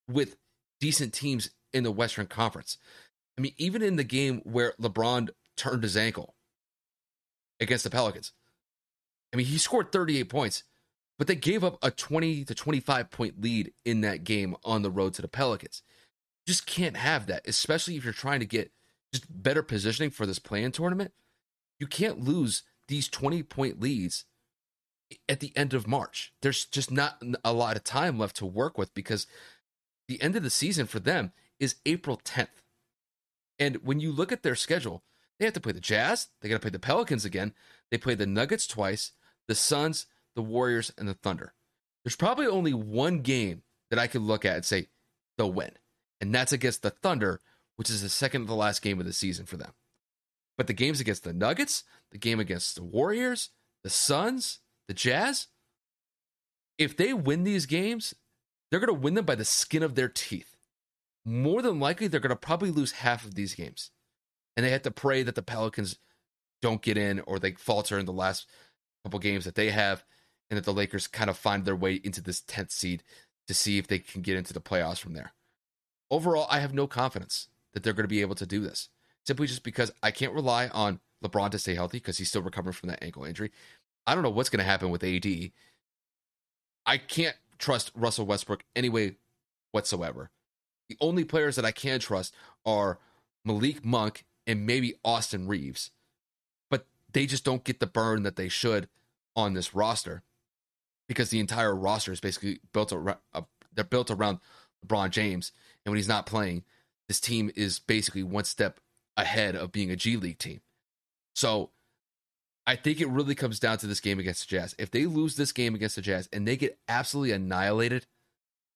with 0.10 0.38
decent 0.80 1.13
teams 1.13 1.52
in 1.74 1.84
the 1.84 1.91
Western 1.91 2.26
Conference. 2.26 2.78
I 3.38 3.41
mean, 3.41 3.54
even 3.58 3.84
in 3.84 3.98
the 3.98 4.04
game 4.04 4.41
where 4.44 4.74
LeBron 4.82 5.30
turned 5.56 5.84
his 5.84 5.96
ankle 5.96 6.34
against 7.60 7.84
the 7.84 7.89
Pelicans, 7.89 8.32
I 9.36 9.38
mean, 9.38 9.48
he 9.48 9.58
scored 9.58 9.91
38 9.91 10.30
points, 10.30 10.63
but 11.17 11.28
they 11.28 11.36
gave 11.36 11.62
up 11.62 11.78
a 11.84 11.91
20 11.91 12.45
to 12.45 12.56
25 12.56 13.12
point 13.12 13.41
lead 13.41 13.74
in 13.84 14.00
that 14.00 14.24
game 14.24 14.56
on 14.63 14.82
the 14.82 14.89
road 14.89 15.13
to 15.15 15.21
the 15.21 15.28
Pelicans. 15.28 15.84
Just 16.48 16.65
can't 16.65 16.95
have 16.95 17.28
that, 17.28 17.45
especially 17.45 17.98
if 17.98 18.06
you're 18.06 18.13
trying 18.13 18.39
to 18.39 18.45
get 18.45 18.71
just 19.12 19.26
better 19.30 19.62
positioning 19.62 20.10
for 20.10 20.26
this 20.26 20.39
play-in 20.39 20.71
tournament. 20.71 21.12
You 21.82 21.86
can't 21.86 22.24
lose 22.24 22.63
these 22.88 23.10
20 23.10 23.43
point 23.43 23.82
leads 23.82 24.24
at 25.28 25.41
the 25.41 25.52
end 25.54 25.74
of 25.74 25.86
March. 25.86 26.32
There's 26.41 26.63
just 26.63 26.89
not 26.89 27.21
a 27.43 27.52
lot 27.52 27.76
of 27.76 27.84
time 27.84 28.17
left 28.17 28.38
to 28.38 28.45
work 28.45 28.78
with 28.78 28.93
because 28.93 29.28
the 30.08 30.21
end 30.21 30.38
of 30.38 30.43
the 30.43 30.50
season 30.50 30.86
for 30.86 31.02
them 31.02 31.34
is 31.60 31.76
April 31.86 32.21
10th. 32.24 32.48
And 33.60 33.84
when 33.84 34.00
you 34.00 34.13
look 34.13 34.32
at 34.32 34.43
their 34.43 34.56
schedule, 34.56 35.04
they 35.39 35.45
have 35.45 35.54
to 35.56 35.60
play 35.60 35.74
the 35.74 35.82
Jazz, 35.82 36.28
they 36.39 36.48
got 36.48 36.56
to 36.56 36.62
play 36.62 36.71
the 36.71 36.80
Pelicans 36.80 37.26
again, 37.26 37.54
they 37.91 37.98
play 37.98 38.15
the 38.15 38.26
Nuggets 38.26 38.65
twice, 38.65 39.12
the 39.47 39.55
Suns, 39.55 40.08
the 40.36 40.41
Warriors, 40.41 40.91
and 40.97 41.08
the 41.08 41.13
Thunder. 41.13 41.53
There's 42.03 42.15
probably 42.15 42.47
only 42.47 42.73
one 42.73 43.21
game 43.21 43.63
that 43.89 43.99
I 43.99 44.08
could 44.08 44.21
look 44.21 44.45
at 44.45 44.55
and 44.55 44.65
say 44.65 44.88
they'll 45.38 45.51
win, 45.51 45.71
and 46.21 46.34
that's 46.34 46.53
against 46.53 46.81
the 46.81 46.89
Thunder, 46.91 47.41
which 47.75 47.89
is 47.89 48.01
the 48.01 48.10
second 48.10 48.41
to 48.41 48.47
the 48.47 48.55
last 48.55 48.81
game 48.81 48.99
of 48.99 49.05
the 49.05 49.13
season 49.13 49.45
for 49.45 49.58
them. 49.58 49.73
But 50.58 50.67
the 50.67 50.73
games 50.73 50.99
against 50.99 51.23
the 51.23 51.34
Nuggets, 51.34 51.84
the 52.12 52.17
game 52.17 52.39
against 52.39 52.75
the 52.75 52.84
Warriors, 52.84 53.49
the 53.84 53.89
Suns, 53.89 54.60
the 54.88 54.93
Jazz, 54.93 55.47
if 56.77 56.95
they 56.95 57.13
win 57.13 57.43
these 57.43 57.65
games, 57.65 58.13
they're 58.69 58.79
going 58.79 58.88
to 58.88 59.01
win 59.01 59.13
them 59.13 59.25
by 59.25 59.36
the 59.36 59.45
skin 59.45 59.84
of 59.84 59.95
their 59.95 60.10
teeth. 60.10 60.55
More 61.25 61.62
than 61.62 61.79
likely, 61.79 62.08
they're 62.08 62.19
going 62.19 62.29
to 62.29 62.36
probably 62.36 62.71
lose 62.71 62.91
half 62.91 63.25
of 63.25 63.36
these 63.36 63.55
games. 63.55 63.91
And 64.55 64.65
they 64.65 64.71
have 64.71 64.84
to 64.84 64.91
pray 64.91 65.23
that 65.23 65.36
the 65.36 65.41
Pelicans 65.41 65.97
don't 66.62 66.81
get 66.81 66.97
in 66.97 67.19
or 67.21 67.39
they 67.39 67.51
falter 67.51 67.97
in 67.99 68.05
the 68.05 68.13
last 68.13 68.47
couple 69.06 69.20
games 69.20 69.46
that 69.46 69.54
they 69.54 69.70
have, 69.70 70.04
and 70.50 70.58
that 70.58 70.65
the 70.65 70.74
Lakers 70.74 71.06
kind 71.06 71.30
of 71.30 71.38
find 71.38 71.63
their 71.63 71.76
way 71.76 72.02
into 72.04 72.22
this 72.22 72.41
10th 72.41 72.72
seed 72.72 73.04
to 73.48 73.54
see 73.54 73.78
if 73.78 73.88
they 73.88 74.00
can 74.00 74.24
get 74.24 74.36
into 74.36 74.52
the 74.52 74.60
playoffs 74.60 74.98
from 74.98 75.13
there. 75.13 75.32
Overall, 76.10 76.48
I 76.50 76.60
have 76.60 76.74
no 76.74 76.88
confidence 76.88 77.48
that 77.74 77.84
they're 77.84 77.94
going 77.94 78.06
to 78.06 78.08
be 78.08 78.22
able 78.22 78.34
to 78.34 78.48
do 78.48 78.62
this, 78.62 78.89
simply 79.24 79.46
just 79.46 79.63
because 79.63 79.91
I 80.02 80.10
can't 80.10 80.34
rely 80.34 80.70
on 80.70 81.02
LeBron 81.24 81.52
to 81.52 81.60
stay 81.60 81.76
healthy 81.76 82.00
because 82.00 82.18
he's 82.18 82.30
still 82.30 82.41
recovering 82.41 82.74
from 82.74 82.89
that 82.89 83.04
ankle 83.04 83.26
injury. 83.26 83.52
I 84.08 84.15
don't 84.15 84.24
know 84.24 84.30
what's 84.32 84.50
going 84.50 84.60
to 84.60 84.65
happen 84.65 84.89
with 84.89 85.04
AD. 85.04 85.52
I 86.88 86.98
can't 86.98 87.36
trust 87.60 87.91
Russell 87.96 88.26
Westbrook 88.26 88.63
anyway 88.76 89.18
whatsoever. 89.72 90.32
The 90.89 90.98
only 91.00 91.26
players 91.26 91.56
that 91.58 91.65
I 91.65 91.72
can 91.72 92.00
trust 92.00 92.34
are 92.65 93.00
Malik 93.44 93.86
Monk 93.86 94.26
and 94.48 94.65
maybe 94.65 94.96
Austin 95.04 95.48
Reaves, 95.48 95.91
they 97.15 97.25
just 97.25 97.45
don't 97.45 97.63
get 97.63 97.80
the 97.80 97.88
burn 97.88 98.23
that 98.23 98.36
they 98.36 98.49
should 98.49 98.89
on 99.38 99.54
this 99.54 99.73
roster 99.73 100.21
because 101.08 101.30
the 101.30 101.39
entire 101.39 101.73
roster 101.73 102.12
is 102.12 102.19
basically 102.19 102.60
built 102.73 102.91
around. 102.91 103.19
Uh, 103.34 103.43
they're 103.73 103.86
built 103.86 104.12
around 104.12 104.39
LeBron 104.86 105.12
James, 105.12 105.54
and 105.86 105.91
when 105.91 105.97
he's 105.97 106.10
not 106.10 106.25
playing, 106.25 106.65
this 107.08 107.21
team 107.21 107.49
is 107.56 107.80
basically 107.80 108.21
one 108.21 108.43
step 108.43 108.82
ahead 109.15 109.56
of 109.56 109.71
being 109.71 109.91
a 109.91 109.95
G 109.95 110.17
League 110.17 110.39
team. 110.39 110.60
So 111.36 111.69
I 112.67 112.75
think 112.75 112.99
it 112.99 113.08
really 113.08 113.34
comes 113.34 113.62
down 113.62 113.78
to 113.78 113.88
this 113.88 114.01
game 114.01 114.19
against 114.19 114.49
the 114.49 114.58
Jazz. 114.58 114.75
If 114.78 114.91
they 114.91 115.06
lose 115.06 115.38
this 115.38 115.54
game 115.54 115.73
against 115.73 115.95
the 115.95 116.01
Jazz 116.01 116.28
and 116.34 116.45
they 116.45 116.58
get 116.58 116.78
absolutely 116.89 117.32
annihilated, 117.32 118.08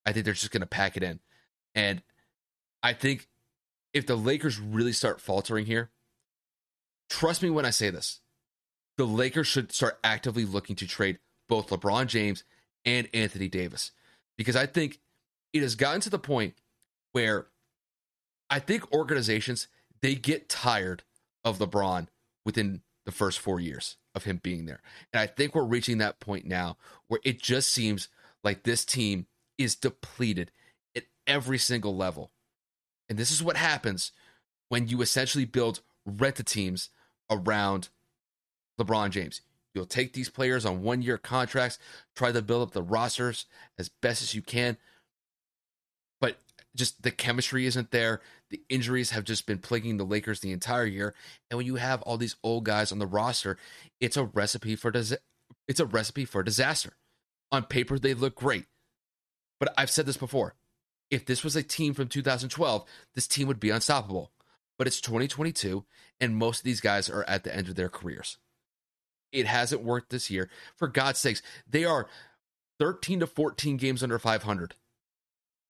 I 0.06 0.14
think 0.14 0.24
they're 0.24 0.34
just 0.34 0.52
going 0.52 0.62
to 0.62 0.68
pack 0.68 0.96
it 0.96 1.04
in. 1.04 1.20
And 1.76 2.04
I 2.82 2.94
think 2.94 3.28
if 3.94 4.06
the 4.06 4.16
Lakers 4.16 4.62
really 4.62 4.94
start 4.94 5.20
faltering 5.20 5.66
here, 5.66 5.90
trust 7.10 7.44
me 7.44 7.50
when 7.50 7.66
I 7.66 7.72
say 7.72 7.90
this, 7.90 8.22
the 9.00 9.08
Lakers 9.08 9.48
should 9.48 9.72
start 9.72 9.98
actively 10.04 10.44
looking 10.44 10.76
to 10.76 10.86
trade 10.86 11.20
both 11.48 11.70
LeBron 11.70 12.08
James 12.08 12.44
and 12.84 13.08
Anthony 13.14 13.48
Davis. 13.48 13.94
Because 14.38 14.58
I 14.58 14.66
think 14.66 15.00
it 15.54 15.62
has 15.62 15.76
gotten 15.76 16.02
to 16.02 16.10
the 16.10 16.20
point 16.20 16.56
where 17.14 17.48
I 18.50 18.60
think 18.60 18.92
organizations 18.92 19.70
they 20.02 20.16
get 20.16 20.50
tired 20.50 21.04
of 21.46 21.60
LeBron 21.60 22.08
within 22.46 22.82
the 23.06 23.14
first 23.14 23.40
four 23.40 23.62
years 23.62 23.96
of 24.16 24.26
him 24.26 24.42
being 24.44 24.66
there. 24.66 24.82
And 25.14 25.22
I 25.22 25.28
think 25.28 25.56
we're 25.56 25.64
reaching 25.64 26.00
that 26.00 26.20
point 26.20 26.46
now 26.46 26.76
where 27.08 27.22
it 27.24 27.42
just 27.42 27.74
seems 27.74 28.10
like 28.44 28.64
this 28.64 28.84
team 28.84 29.28
is 29.58 29.76
depleted 29.76 30.52
at 30.94 31.06
every 31.26 31.58
single 31.58 31.96
level. 31.96 32.32
And 33.08 33.18
this 33.18 33.32
is 33.32 33.42
what 33.42 33.56
happens 33.56 34.12
when 34.68 34.90
you 34.90 35.02
essentially 35.02 35.46
build 35.46 35.80
rent 36.06 36.46
teams 36.46 36.90
around 37.30 37.88
LeBron 38.80 39.12
James. 39.12 39.42
You'll 39.74 39.86
take 39.86 40.14
these 40.14 40.30
players 40.30 40.66
on 40.66 40.82
one 40.82 41.02
year 41.02 41.18
contracts, 41.18 41.78
try 42.16 42.32
to 42.32 42.42
build 42.42 42.64
up 42.64 42.72
the 42.72 42.82
rosters 42.82 43.46
as 43.78 43.90
best 43.90 44.22
as 44.22 44.34
you 44.34 44.42
can. 44.42 44.78
But 46.20 46.40
just 46.76 47.04
the 47.04 47.12
chemistry 47.12 47.66
isn't 47.66 47.92
there. 47.92 48.22
The 48.50 48.62
injuries 48.68 49.12
have 49.12 49.26
just 49.26 49.46
been 49.46 49.60
plaguing 49.60 49.98
the 49.98 50.06
Lakers 50.06 50.40
the 50.40 50.52
entire 50.52 50.86
year. 50.86 51.14
And 51.50 51.58
when 51.58 51.68
you 51.68 51.76
have 51.76 52.02
all 52.02 52.18
these 52.18 52.36
old 52.44 52.66
guys 52.66 52.92
on 52.92 53.00
the 53.00 53.08
roster, 53.08 53.58
it's 54.00 54.18
a 54.18 54.26
recipe 54.26 54.76
for 54.76 54.90
dis- 54.90 55.16
it's 55.68 55.80
a 55.80 55.86
recipe 55.86 56.26
for 56.26 56.42
disaster. 56.42 56.94
On 57.52 57.64
paper, 57.64 58.00
they 58.00 58.14
look 58.14 58.36
great. 58.36 58.66
But 59.60 59.74
I've 59.78 59.92
said 59.92 60.06
this 60.06 60.18
before. 60.18 60.56
If 61.12 61.26
this 61.26 61.44
was 61.44 61.56
a 61.56 61.64
team 61.64 61.94
from 61.94 62.08
2012, 62.08 62.86
this 63.16 63.28
team 63.28 63.48
would 63.48 63.60
be 63.60 63.72
unstoppable. 63.72 64.32
But 64.78 64.88
it's 64.88 65.02
2022, 65.02 65.86
and 66.20 66.36
most 66.36 66.60
of 66.60 66.64
these 66.64 66.82
guys 66.82 67.10
are 67.10 67.24
at 67.28 67.44
the 67.44 67.56
end 67.56 67.68
of 67.68 67.76
their 67.76 67.90
careers. 67.90 68.38
It 69.32 69.46
hasn't 69.46 69.84
worked 69.84 70.10
this 70.10 70.30
year. 70.30 70.50
For 70.76 70.88
God's 70.88 71.20
sakes, 71.20 71.42
they 71.70 71.86
are 71.86 72.08
13 72.80 73.22
to 73.22 73.28
14 73.28 73.78
games 73.78 74.04
under 74.04 74.18
500. 74.18 74.76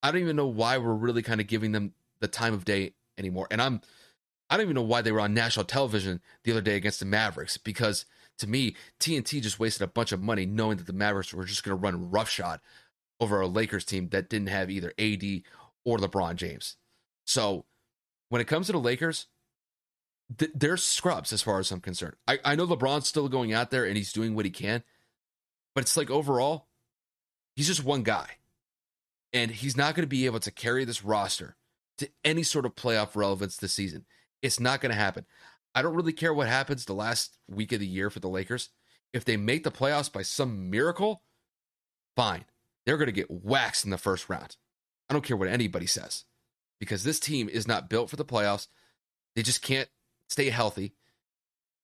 I 0.02 0.12
don't 0.12 0.22
even 0.22 0.36
know 0.36 0.48
why 0.48 0.78
we're 0.78 0.94
really 0.94 1.22
kind 1.22 1.42
of 1.42 1.48
giving 1.48 1.72
them 1.72 1.94
the 2.22 2.28
time 2.28 2.54
of 2.54 2.66
day 2.66 2.94
anymore. 3.18 3.48
And 3.52 3.62
I'm 3.62 3.82
I 4.50 4.58
don't 4.58 4.66
even 4.66 4.76
know 4.76 4.82
why 4.82 5.02
they 5.02 5.12
were 5.12 5.20
on 5.20 5.34
national 5.34 5.66
television 5.66 6.22
the 6.44 6.52
other 6.52 6.62
day 6.62 6.76
against 6.76 7.00
the 7.00 7.06
Mavericks 7.06 7.58
because 7.58 8.06
to 8.40 8.48
me, 8.48 8.76
TNT 9.00 9.42
just 9.42 9.60
wasted 9.60 9.84
a 9.84 9.92
bunch 9.92 10.12
of 10.12 10.22
money 10.22 10.46
knowing 10.46 10.78
that 10.78 10.88
the 10.88 10.94
Mavericks 10.94 11.34
were 11.34 11.46
just 11.46 11.64
going 11.64 11.78
to 11.78 11.82
run 11.82 12.10
roughshod 12.10 12.60
over 13.20 13.40
a 13.42 13.48
Lakers 13.48 13.86
team 13.86 14.10
that 14.10 14.30
didn't 14.30 14.48
have 14.48 14.72
either 14.72 14.94
AD 14.98 15.24
or 15.86 15.98
LeBron 15.98 16.36
James. 16.36 16.78
So 17.26 17.66
when 18.30 18.42
it 18.42 18.48
comes 18.48 18.68
to 18.68 18.72
the 18.72 18.80
Lakers, 18.80 19.28
th- 20.38 20.52
they're 20.54 20.78
scrubs 20.78 21.34
as 21.34 21.42
far 21.42 21.60
as 21.60 21.72
I'm 21.72 21.82
concerned. 21.82 22.16
I, 22.28 22.40
I 22.44 22.56
know 22.56 22.68
LeBron's 22.68 23.08
still 23.08 23.30
going 23.30 23.54
out 23.54 23.72
there 23.72 23.86
and 23.86 23.98
he's 23.98 24.14
doing 24.14 24.36
what 24.36 24.46
he 24.46 24.52
can, 24.52 24.84
but 25.76 25.84
it's 25.84 25.98
like 25.98 26.10
overall, 26.10 26.68
he's 27.56 27.68
just 27.68 27.84
one 27.84 28.04
guy. 28.04 28.28
And 29.32 29.52
he's 29.52 29.78
not 29.78 29.94
going 29.94 30.04
to 30.04 30.08
be 30.08 30.26
able 30.26 30.40
to 30.40 30.52
carry 30.52 30.86
this 30.86 31.04
roster 31.04 31.56
to 32.00 32.10
any 32.24 32.42
sort 32.42 32.66
of 32.66 32.76
playoff 32.76 33.16
relevance 33.16 33.58
this 33.58 33.74
season. 33.74 34.06
It's 34.42 34.60
not 34.60 34.82
going 34.82 34.92
to 34.92 34.98
happen. 34.98 35.26
I 35.76 35.84
don't 35.84 35.94
really 35.94 36.14
care 36.14 36.34
what 36.34 36.48
happens 36.48 36.86
the 36.86 36.94
last 36.94 37.38
week 37.48 37.72
of 37.72 37.80
the 37.80 37.86
year 37.86 38.10
for 38.10 38.20
the 38.20 38.30
Lakers. 38.30 38.70
If 39.14 39.26
they 39.26 39.38
make 39.38 39.64
the 39.64 39.72
playoffs 39.72 40.12
by 40.12 40.24
some 40.24 40.70
miracle, 40.72 41.22
fine. 42.16 42.46
They're 42.86 42.98
going 42.98 43.08
to 43.08 43.12
get 43.12 43.30
waxed 43.30 43.86
in 43.86 43.92
the 43.92 43.98
first 43.98 44.30
round. 44.30 44.56
I 45.10 45.14
don't 45.14 45.24
care 45.24 45.38
what 45.38 45.48
anybody 45.48 45.86
says 45.86 46.26
because 46.80 47.04
this 47.04 47.20
team 47.20 47.50
is 47.50 47.68
not 47.68 47.90
built 47.90 48.10
for 48.10 48.16
the 48.16 48.26
playoffs. 48.26 48.68
They 49.36 49.44
just 49.44 49.62
can't 49.62 49.90
stay 50.30 50.50
healthy. 50.50 50.94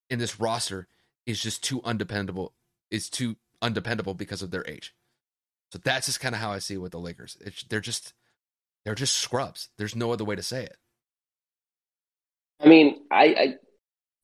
And 0.10 0.22
this 0.22 0.40
roster 0.40 0.88
is 1.26 1.42
just 1.42 1.64
too 1.64 1.82
undependable. 1.84 2.54
Is 2.92 3.10
too 3.10 3.36
undependable 3.62 4.14
because 4.14 4.42
of 4.42 4.52
their 4.52 4.66
age. 4.68 4.94
So 5.72 5.80
that's 5.84 6.06
just 6.06 6.20
kind 6.20 6.36
of 6.36 6.40
how 6.40 6.52
I 6.52 6.60
see 6.60 6.76
it 6.76 6.82
with 6.82 6.92
the 6.92 7.00
Lakers. 7.00 7.38
It's, 7.42 7.64
they're 7.64 7.82
just 7.82 8.14
they're 8.86 8.96
just 8.96 9.16
scrubs. 9.16 9.70
There's 9.78 9.96
no 9.96 10.12
other 10.12 10.24
way 10.24 10.36
to 10.36 10.44
say 10.44 10.64
it. 10.64 10.78
I 12.62 12.68
mean, 12.68 13.02
I, 13.12 13.24
I 13.26 13.56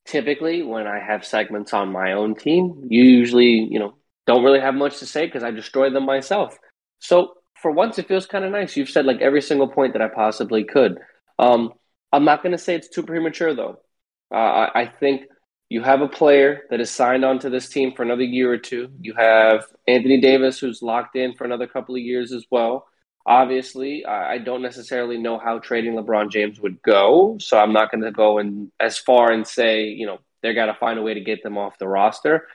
typically 0.06 0.62
when 0.62 0.86
I 0.86 1.00
have 1.00 1.24
segments 1.24 1.74
on 1.74 1.92
my 1.92 2.12
own 2.12 2.34
team, 2.34 2.86
usually 2.88 3.68
you 3.70 3.78
know 3.78 3.94
don't 4.26 4.44
really 4.44 4.60
have 4.60 4.74
much 4.74 4.98
to 5.00 5.06
say 5.06 5.26
because 5.26 5.42
I 5.42 5.50
destroy 5.50 5.90
them 5.90 6.06
myself. 6.06 6.56
So 7.00 7.34
for 7.60 7.70
once, 7.70 7.98
it 7.98 8.08
feels 8.08 8.26
kind 8.26 8.44
of 8.44 8.52
nice. 8.52 8.76
You've 8.76 8.90
said 8.90 9.04
like 9.04 9.20
every 9.20 9.42
single 9.42 9.68
point 9.68 9.92
that 9.94 10.02
I 10.02 10.08
possibly 10.08 10.64
could. 10.64 10.98
Um, 11.38 11.72
I'm 12.12 12.24
not 12.24 12.42
going 12.42 12.52
to 12.52 12.58
say 12.58 12.74
it's 12.74 12.88
too 12.88 13.02
premature 13.02 13.54
though. 13.54 13.80
Uh, 14.32 14.70
I 14.74 14.86
think 14.86 15.24
you 15.68 15.82
have 15.82 16.00
a 16.00 16.08
player 16.08 16.62
that 16.70 16.80
is 16.80 16.90
signed 16.90 17.24
onto 17.24 17.50
this 17.50 17.68
team 17.68 17.92
for 17.92 18.02
another 18.02 18.22
year 18.22 18.52
or 18.52 18.58
two. 18.58 18.90
You 19.00 19.14
have 19.14 19.66
Anthony 19.86 20.20
Davis, 20.20 20.58
who's 20.58 20.82
locked 20.82 21.16
in 21.16 21.34
for 21.34 21.44
another 21.44 21.66
couple 21.66 21.94
of 21.94 22.00
years 22.00 22.32
as 22.32 22.44
well. 22.50 22.86
Obviously, 23.24 24.04
I 24.04 24.38
don't 24.38 24.62
necessarily 24.62 25.16
know 25.16 25.38
how 25.38 25.60
trading 25.60 25.94
LeBron 25.94 26.30
James 26.30 26.60
would 26.60 26.82
go, 26.82 27.36
so 27.40 27.56
I'm 27.56 27.72
not 27.72 27.90
going 27.90 28.02
to 28.02 28.10
go 28.10 28.38
in 28.38 28.72
as 28.80 28.98
far 28.98 29.30
and 29.30 29.46
say, 29.46 29.84
you 29.84 30.06
know, 30.06 30.18
they're 30.42 30.54
got 30.54 30.66
to 30.66 30.74
find 30.74 30.98
a 30.98 31.02
way 31.02 31.14
to 31.14 31.20
get 31.20 31.42
them 31.42 31.56
off 31.56 31.78
the 31.78 31.86
roster. 31.86 32.48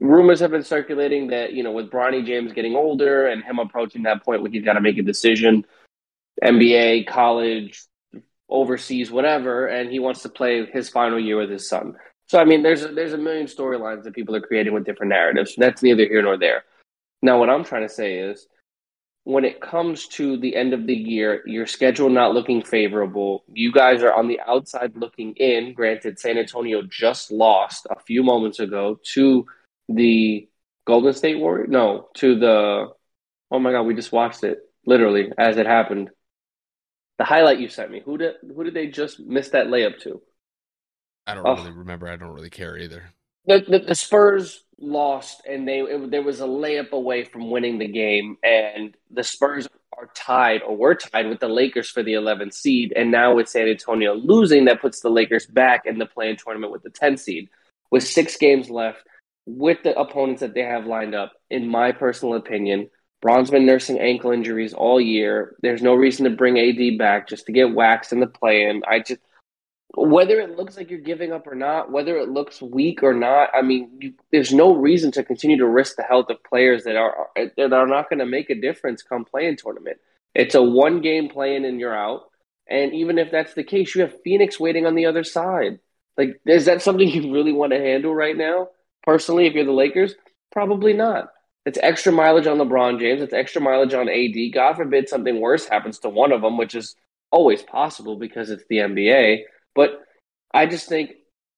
Rumors 0.00 0.40
have 0.40 0.50
been 0.50 0.64
circulating 0.64 1.28
that, 1.28 1.52
you 1.52 1.62
know, 1.62 1.72
with 1.72 1.90
Bronny 1.90 2.24
James 2.24 2.52
getting 2.54 2.74
older 2.74 3.26
and 3.26 3.44
him 3.44 3.58
approaching 3.58 4.04
that 4.04 4.24
point 4.24 4.40
where 4.40 4.50
he's 4.50 4.64
got 4.64 4.74
to 4.74 4.80
make 4.80 4.96
a 4.96 5.02
decision, 5.02 5.66
NBA, 6.42 7.06
college, 7.06 7.84
overseas, 8.48 9.10
whatever, 9.10 9.66
and 9.66 9.90
he 9.90 9.98
wants 9.98 10.22
to 10.22 10.28
play 10.28 10.66
his 10.66 10.88
final 10.88 11.18
year 11.18 11.36
with 11.36 11.50
his 11.50 11.68
son. 11.68 11.94
So 12.28 12.38
I 12.38 12.44
mean, 12.44 12.62
there's 12.62 12.84
a, 12.84 12.88
there's 12.88 13.12
a 13.12 13.18
million 13.18 13.46
storylines 13.46 14.04
that 14.04 14.14
people 14.14 14.36
are 14.36 14.40
creating 14.40 14.74
with 14.74 14.84
different 14.84 15.10
narratives. 15.10 15.54
That's 15.56 15.82
neither 15.82 16.04
here 16.04 16.22
nor 16.22 16.38
there. 16.38 16.64
Now, 17.22 17.38
what 17.38 17.50
I'm 17.50 17.64
trying 17.64 17.86
to 17.86 17.92
say 17.92 18.18
is, 18.18 18.46
when 19.24 19.44
it 19.44 19.60
comes 19.60 20.06
to 20.08 20.38
the 20.38 20.56
end 20.56 20.72
of 20.72 20.86
the 20.86 20.94
year, 20.94 21.42
your 21.46 21.66
schedule 21.66 22.08
not 22.08 22.32
looking 22.32 22.62
favorable, 22.62 23.44
you 23.52 23.72
guys 23.72 24.02
are 24.02 24.14
on 24.14 24.28
the 24.28 24.40
outside 24.40 24.96
looking 24.96 25.34
in. 25.34 25.74
Granted, 25.74 26.18
San 26.18 26.38
Antonio 26.38 26.82
just 26.82 27.30
lost 27.30 27.86
a 27.90 28.00
few 28.00 28.22
moments 28.22 28.58
ago 28.58 28.98
to 29.14 29.44
the 29.88 30.48
Golden 30.86 31.12
State 31.12 31.38
Warriors. 31.38 31.68
No, 31.70 32.08
to 32.14 32.38
the. 32.38 32.88
Oh 33.50 33.58
my 33.58 33.72
God, 33.72 33.82
we 33.82 33.94
just 33.94 34.12
watched 34.12 34.44
it 34.44 34.60
literally 34.86 35.30
as 35.36 35.56
it 35.58 35.66
happened. 35.66 36.10
The 37.18 37.24
highlight 37.24 37.58
you 37.58 37.68
sent 37.68 37.90
me. 37.90 38.00
Who 38.04 38.16
did 38.18 38.34
who 38.42 38.64
did 38.64 38.74
they 38.74 38.86
just 38.86 39.20
miss 39.20 39.50
that 39.50 39.66
layup 39.66 40.00
to? 40.02 40.20
I 41.26 41.34
don't 41.34 41.46
oh. 41.46 41.56
really 41.56 41.72
remember. 41.72 42.08
I 42.08 42.16
don't 42.16 42.32
really 42.32 42.50
care 42.50 42.78
either. 42.78 43.02
The, 43.46 43.64
the, 43.66 43.78
the 43.80 43.94
Spurs 43.94 44.64
lost, 44.78 45.42
and 45.48 45.66
they 45.66 45.80
it, 45.80 46.10
there 46.10 46.22
was 46.22 46.40
a 46.40 46.46
layup 46.46 46.90
away 46.90 47.24
from 47.24 47.50
winning 47.50 47.78
the 47.78 47.88
game, 47.88 48.36
and 48.42 48.96
the 49.10 49.24
Spurs 49.24 49.68
are 49.98 50.10
tied 50.14 50.62
or 50.62 50.76
were 50.76 50.94
tied 50.94 51.28
with 51.28 51.40
the 51.40 51.48
Lakers 51.48 51.90
for 51.90 52.02
the 52.02 52.12
11th 52.12 52.54
seed, 52.54 52.92
and 52.94 53.10
now 53.10 53.34
with 53.34 53.48
San 53.48 53.68
Antonio 53.68 54.14
losing, 54.14 54.66
that 54.66 54.80
puts 54.80 55.00
the 55.00 55.10
Lakers 55.10 55.46
back 55.46 55.86
in 55.86 55.98
the 55.98 56.06
play-in 56.06 56.36
tournament 56.36 56.72
with 56.72 56.82
the 56.82 56.90
10th 56.90 57.18
seed. 57.20 57.48
With 57.90 58.06
six 58.06 58.36
games 58.36 58.68
left, 58.68 59.02
with 59.46 59.82
the 59.82 59.98
opponents 59.98 60.40
that 60.40 60.54
they 60.54 60.62
have 60.62 60.86
lined 60.86 61.14
up, 61.14 61.32
in 61.50 61.66
my 61.66 61.92
personal 61.92 62.34
opinion, 62.34 62.90
Bron's 63.20 63.50
been 63.50 63.66
nursing 63.66 63.98
ankle 63.98 64.30
injuries 64.30 64.72
all 64.72 65.00
year. 65.00 65.56
There's 65.60 65.82
no 65.82 65.94
reason 65.94 66.24
to 66.24 66.30
bring 66.30 66.58
AD 66.58 66.98
back 66.98 67.28
just 67.28 67.46
to 67.46 67.52
get 67.52 67.74
waxed 67.74 68.12
in 68.12 68.20
the 68.20 68.26
play-in. 68.26 68.82
I 68.88 69.00
just 69.00 69.20
whether 69.96 70.38
it 70.40 70.56
looks 70.56 70.76
like 70.76 70.90
you're 70.90 71.00
giving 71.00 71.32
up 71.32 71.46
or 71.46 71.54
not, 71.54 71.90
whether 71.90 72.18
it 72.18 72.28
looks 72.28 72.60
weak 72.60 73.02
or 73.02 73.14
not, 73.14 73.48
I 73.54 73.62
mean, 73.62 73.90
you, 74.00 74.14
there's 74.30 74.52
no 74.52 74.74
reason 74.74 75.10
to 75.12 75.24
continue 75.24 75.56
to 75.56 75.66
risk 75.66 75.96
the 75.96 76.02
health 76.02 76.28
of 76.30 76.44
players 76.44 76.84
that 76.84 76.96
are 76.96 77.28
that 77.56 77.72
are 77.72 77.86
not 77.86 78.10
going 78.10 78.18
to 78.18 78.26
make 78.26 78.50
a 78.50 78.54
difference 78.54 79.02
come 79.02 79.24
play-in 79.24 79.56
tournament. 79.56 79.98
It's 80.34 80.54
a 80.54 80.62
one 80.62 81.00
game 81.00 81.28
play-in 81.28 81.64
and 81.64 81.80
you're 81.80 81.96
out. 81.96 82.30
And 82.68 82.92
even 82.92 83.18
if 83.18 83.30
that's 83.30 83.54
the 83.54 83.64
case, 83.64 83.94
you 83.94 84.02
have 84.02 84.20
Phoenix 84.22 84.60
waiting 84.60 84.86
on 84.86 84.94
the 84.94 85.06
other 85.06 85.24
side. 85.24 85.78
Like, 86.18 86.40
is 86.44 86.66
that 86.66 86.82
something 86.82 87.08
you 87.08 87.32
really 87.32 87.52
want 87.52 87.72
to 87.72 87.78
handle 87.78 88.14
right 88.14 88.36
now? 88.36 88.68
Personally, 89.02 89.46
if 89.46 89.54
you're 89.54 89.64
the 89.64 89.72
Lakers, 89.72 90.14
probably 90.52 90.92
not. 90.92 91.30
It's 91.68 91.78
extra 91.82 92.10
mileage 92.10 92.46
on 92.46 92.56
LeBron 92.56 92.98
James. 92.98 93.20
It's 93.20 93.34
extra 93.34 93.60
mileage 93.60 93.92
on 93.92 94.08
AD. 94.08 94.54
God 94.54 94.76
forbid 94.76 95.06
something 95.06 95.38
worse 95.38 95.68
happens 95.68 95.98
to 95.98 96.08
one 96.08 96.32
of 96.32 96.40
them, 96.40 96.56
which 96.56 96.74
is 96.74 96.96
always 97.30 97.62
possible 97.62 98.16
because 98.16 98.48
it's 98.48 98.64
the 98.70 98.78
NBA. 98.78 99.42
But 99.74 100.00
I 100.54 100.64
just 100.64 100.88
think 100.88 101.10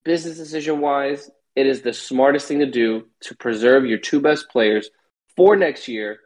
business 0.05 0.37
decision 0.37 0.81
wise, 0.81 1.31
it 1.55 1.65
is 1.65 1.83
the 1.83 1.93
smartest 1.93 2.49
thing 2.49 2.59
to 2.59 2.67
do 2.67 3.07
to 3.21 3.37
preserve 3.37 3.87
your 3.87 3.99
two 3.99 4.21
best 4.21 4.49
players 4.49 4.91
for 5.37 5.55
next 5.55 5.87
year 5.87 6.19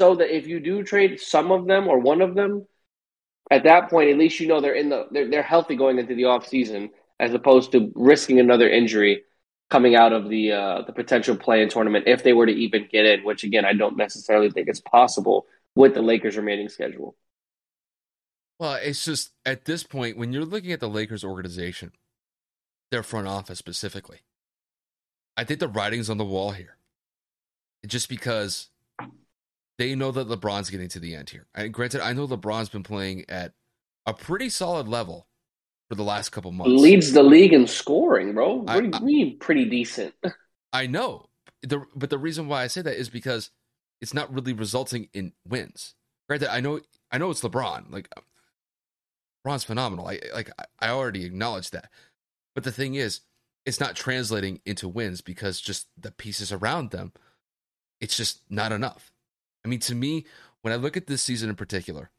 so 0.00 0.16
that 0.16 0.36
if 0.36 0.48
you 0.48 0.58
do 0.58 0.82
trade 0.82 1.20
some 1.20 1.52
of 1.52 1.68
them 1.68 1.86
or 1.86 2.00
one 2.00 2.22
of 2.22 2.34
them, 2.34 2.66
at 3.52 3.62
that 3.62 3.88
point, 3.88 4.10
at 4.10 4.18
least 4.18 4.40
you 4.40 4.48
know 4.48 4.60
they're 4.60 4.74
in 4.74 4.88
the 4.88 5.06
they're, 5.12 5.30
they're 5.30 5.42
healthy 5.44 5.76
going 5.76 6.00
into 6.00 6.16
the 6.16 6.24
off 6.24 6.48
season 6.48 6.90
as 7.20 7.32
opposed 7.34 7.70
to 7.70 7.92
risking 7.94 8.40
another 8.40 8.68
injury 8.68 9.22
coming 9.70 9.94
out 9.94 10.12
of 10.12 10.28
the 10.28 10.52
uh, 10.52 10.82
the 10.82 10.92
potential 10.92 11.36
play-in 11.36 11.68
tournament 11.68 12.04
if 12.06 12.22
they 12.22 12.32
were 12.32 12.46
to 12.46 12.52
even 12.52 12.88
get 12.90 13.04
in, 13.04 13.24
which 13.24 13.44
again 13.44 13.64
I 13.64 13.72
don't 13.72 13.96
necessarily 13.96 14.50
think 14.50 14.68
is 14.68 14.80
possible 14.80 15.46
with 15.74 15.94
the 15.94 16.02
Lakers' 16.02 16.36
remaining 16.36 16.68
schedule. 16.68 17.16
Well, 18.58 18.74
it's 18.74 19.04
just 19.04 19.30
at 19.46 19.64
this 19.64 19.84
point 19.84 20.16
when 20.16 20.32
you're 20.32 20.44
looking 20.44 20.72
at 20.72 20.80
the 20.80 20.88
Lakers 20.88 21.24
organization, 21.24 21.92
their 22.90 23.02
front 23.02 23.28
office 23.28 23.58
specifically, 23.58 24.20
I 25.36 25.44
think 25.44 25.60
the 25.60 25.68
writing's 25.68 26.10
on 26.10 26.18
the 26.18 26.24
wall 26.24 26.50
here. 26.52 26.76
Just 27.86 28.08
because 28.08 28.70
they 29.78 29.94
know 29.94 30.10
that 30.10 30.28
LeBron's 30.28 30.70
getting 30.70 30.88
to 30.88 30.98
the 30.98 31.14
end 31.14 31.30
here. 31.30 31.46
And 31.54 31.72
granted, 31.72 32.00
I 32.00 32.12
know 32.12 32.26
LeBron's 32.26 32.68
been 32.68 32.82
playing 32.82 33.24
at 33.28 33.52
a 34.04 34.12
pretty 34.12 34.48
solid 34.48 34.88
level 34.88 35.28
for 35.88 35.94
the 35.94 36.04
last 36.04 36.30
couple 36.30 36.52
months. 36.52 36.80
Leads 36.80 37.12
the 37.12 37.22
league 37.22 37.52
in 37.52 37.66
scoring, 37.66 38.34
bro. 38.34 38.54
What 38.54 38.70
I- 38.70 38.80
do 38.80 38.98
you 38.98 39.04
mean 39.04 39.38
pretty 39.38 39.64
decent? 39.64 40.14
I 40.72 40.86
know. 40.86 41.26
The, 41.62 41.84
but 41.94 42.10
the 42.10 42.18
reason 42.18 42.46
why 42.46 42.62
I 42.62 42.66
say 42.66 42.82
that 42.82 42.96
is 42.96 43.08
because 43.08 43.50
it's 44.00 44.14
not 44.14 44.32
really 44.32 44.52
resulting 44.52 45.08
in 45.12 45.32
wins. 45.46 45.94
Granted, 46.28 46.52
I 46.52 46.60
know 46.60 46.80
I 47.10 47.18
know 47.18 47.30
it's 47.30 47.40
LeBron. 47.40 47.90
Like 47.90 48.08
LeBron's 49.46 49.64
phenomenal. 49.64 50.06
I 50.06 50.20
like 50.34 50.50
I 50.78 50.90
already 50.90 51.24
acknowledged 51.24 51.72
that. 51.72 51.90
But 52.54 52.64
the 52.64 52.72
thing 52.72 52.94
is, 52.94 53.20
it's 53.64 53.80
not 53.80 53.96
translating 53.96 54.60
into 54.66 54.88
wins 54.88 55.20
because 55.20 55.60
just 55.60 55.88
the 55.98 56.12
pieces 56.12 56.52
around 56.52 56.90
them, 56.90 57.12
it's 58.00 58.16
just 58.16 58.42
not 58.50 58.72
enough. 58.72 59.10
I 59.64 59.68
mean, 59.68 59.80
to 59.80 59.94
me, 59.94 60.26
when 60.62 60.72
I 60.72 60.76
look 60.76 60.96
at 60.96 61.06
this 61.06 61.22
season 61.22 61.48
in 61.48 61.56
particular, 61.56 62.10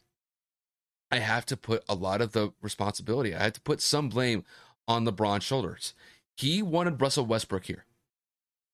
I 1.12 1.20
have 1.20 1.46
to 1.48 1.58
put 1.58 1.84
a 1.90 1.96
lot 1.96 2.22
of 2.22 2.34
the 2.34 2.54
responsibility. 2.62 3.34
I 3.34 3.44
have 3.44 3.54
to 3.54 3.62
put 3.62 3.82
some 3.82 4.10
blame 4.10 4.44
on 4.88 5.06
LeBron's 5.06 5.44
shoulders. 5.44 5.94
He 6.36 6.62
wanted 6.62 7.02
Russell 7.02 7.26
Westbrook 7.26 7.66
here. 7.66 7.86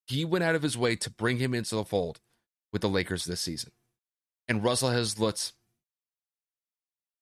He 0.08 0.24
went 0.26 0.44
out 0.44 0.56
of 0.56 0.62
his 0.62 0.78
way 0.78 0.96
to 0.98 1.10
bring 1.10 1.38
him 1.38 1.54
into 1.54 1.76
the 1.76 1.86
fold 1.86 2.20
with 2.72 2.82
the 2.82 2.90
Lakers 2.90 3.26
this 3.26 3.42
season. 3.42 3.72
And 4.48 4.64
Russell 4.64 4.92
has 4.92 5.20
looked 5.20 5.54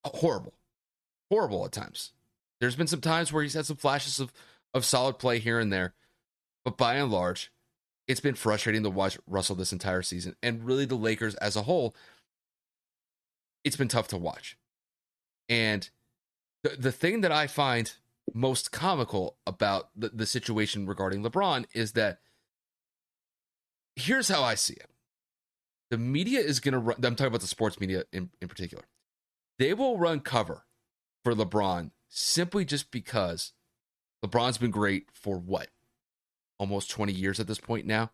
horrible. 0.06 0.54
Horrible 1.30 1.64
at 1.66 1.72
times. 1.72 2.12
There's 2.60 2.76
been 2.76 2.88
some 2.88 3.02
times 3.02 3.32
where 3.32 3.44
he's 3.44 3.54
had 3.54 3.66
some 3.66 3.78
flashes 3.78 4.20
of, 4.20 4.34
of 4.74 4.84
solid 4.84 5.20
play 5.20 5.40
here 5.40 5.60
and 5.60 5.72
there. 5.72 5.94
But 6.66 6.78
by 6.78 6.96
and 6.96 7.12
large, 7.12 7.52
it's 8.08 8.20
been 8.20 8.36
frustrating 8.36 8.84
to 8.84 8.90
watch 8.90 9.18
Russell 9.28 9.56
this 9.56 9.74
entire 9.74 10.02
season. 10.02 10.36
And 10.44 10.66
really, 10.66 10.86
the 10.86 10.96
Lakers 10.96 11.36
as 11.36 11.56
a 11.56 11.64
whole, 11.64 11.96
it's 13.64 13.78
been 13.78 13.88
tough 13.88 14.08
to 14.10 14.18
watch. 14.18 14.58
And 15.50 15.90
the, 16.64 16.70
the 16.78 16.92
thing 16.92 17.22
that 17.22 17.32
I 17.32 17.48
find 17.48 17.94
most 18.34 18.72
comical 18.72 19.38
about 19.46 19.90
the, 19.96 20.10
the 20.10 20.26
situation 20.26 20.86
regarding 20.88 21.24
LeBron 21.24 21.66
is 21.74 21.94
that 21.94 22.20
here's 23.96 24.30
how 24.30 24.44
I 24.44 24.56
see 24.56 24.74
it. 24.74 24.90
The 25.92 25.98
media 25.98 26.40
is 26.40 26.60
going 26.60 26.74
to 26.74 26.80
run, 26.80 26.98
I'm 27.04 27.16
talking 27.16 27.28
about 27.28 27.42
the 27.42 27.48
sports 27.48 27.80
media 27.80 28.06
in, 28.12 28.30
in 28.42 28.48
particular. 28.48 28.84
They 29.60 29.74
will 29.74 29.98
run 29.98 30.22
cover 30.22 30.66
for 31.24 31.36
LeBron 31.36 31.92
simply 32.10 32.66
just 32.66 32.92
because 32.92 33.54
LeBron's 34.26 34.58
been 34.58 34.72
great 34.72 35.08
for 35.14 35.38
what? 35.38 35.68
Almost 36.58 36.90
20 36.90 37.14
years 37.14 37.40
at 37.40 37.48
this 37.48 37.60
point 37.60 37.86
now. 37.86 38.12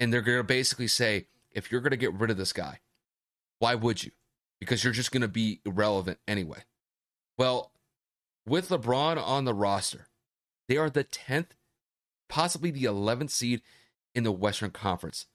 And 0.00 0.12
they're 0.12 0.20
going 0.20 0.38
to 0.38 0.44
basically 0.44 0.88
say, 0.88 1.26
if 1.52 1.70
you're 1.70 1.80
going 1.80 1.92
to 1.92 1.96
get 1.96 2.14
rid 2.14 2.30
of 2.30 2.36
this 2.36 2.52
guy, 2.52 2.80
why 3.58 3.74
would 3.74 4.02
you? 4.02 4.10
Because 4.62 4.84
you're 4.84 4.92
just 4.92 5.10
going 5.10 5.22
to 5.22 5.28
be 5.28 5.60
irrelevant 5.66 6.20
anyway. 6.28 6.60
Well, 7.36 7.72
with 8.46 8.68
LeBron 8.68 9.20
on 9.20 9.44
the 9.44 9.52
roster, 9.52 10.06
they 10.68 10.76
are 10.76 10.88
the 10.88 11.02
10th, 11.02 11.48
possibly 12.28 12.70
the 12.70 12.84
11th 12.84 13.30
seed 13.30 13.62
in 14.14 14.22
the 14.22 14.30
Western 14.30 14.70
Conference. 14.70 15.26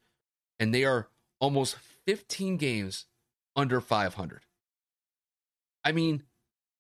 And 0.62 0.74
they 0.74 0.86
are 0.86 1.10
almost 1.42 1.76
15 2.06 2.56
games 2.56 3.06
under 3.54 3.82
500. 3.82 4.46
I 5.84 5.92
mean, 5.92 6.24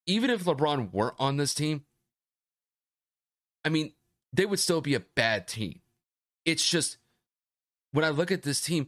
even 0.05 0.29
if 0.29 0.45
LeBron 0.45 0.93
weren't 0.93 1.15
on 1.19 1.35
this 1.35 1.53
team, 1.53 1.83
I 3.65 3.69
mean, 3.69 3.91
they 4.31 4.45
would 4.45 4.61
still 4.61 4.79
be 4.79 4.93
a 4.93 5.01
bad 5.01 5.49
team. 5.49 5.81
It's 6.45 6.65
just 6.65 6.97
when 7.91 8.05
I 8.05 8.09
look 8.09 8.31
at 8.31 8.43
this 8.43 8.61
team, 8.61 8.87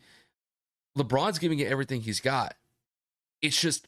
LeBron's 0.98 1.40
giving 1.40 1.60
it 1.60 1.68
everything 1.68 2.00
he's 2.00 2.22
got. 2.22 2.56
It's 3.42 3.60
just 3.60 3.88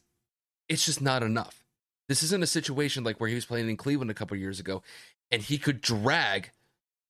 it's 0.68 0.84
just 0.86 1.00
not 1.00 1.22
enough. 1.22 1.64
This 2.08 2.22
isn't 2.22 2.42
a 2.42 2.46
situation 2.46 3.04
like 3.04 3.20
where 3.20 3.28
he 3.28 3.34
was 3.34 3.44
playing 3.44 3.68
in 3.68 3.76
Cleveland 3.76 4.10
a 4.10 4.14
couple 4.14 4.36
years 4.36 4.60
ago 4.60 4.82
and 5.30 5.42
he 5.42 5.58
could 5.58 5.80
drag 5.80 6.50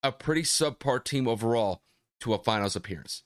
a 0.03 0.13
pretty 0.13 0.43
subpar 0.43 1.03
team 1.03 1.29
overall 1.29 1.83
to 2.21 2.35
a 2.35 2.39
finals 2.39 2.77
appearance. 2.77 3.23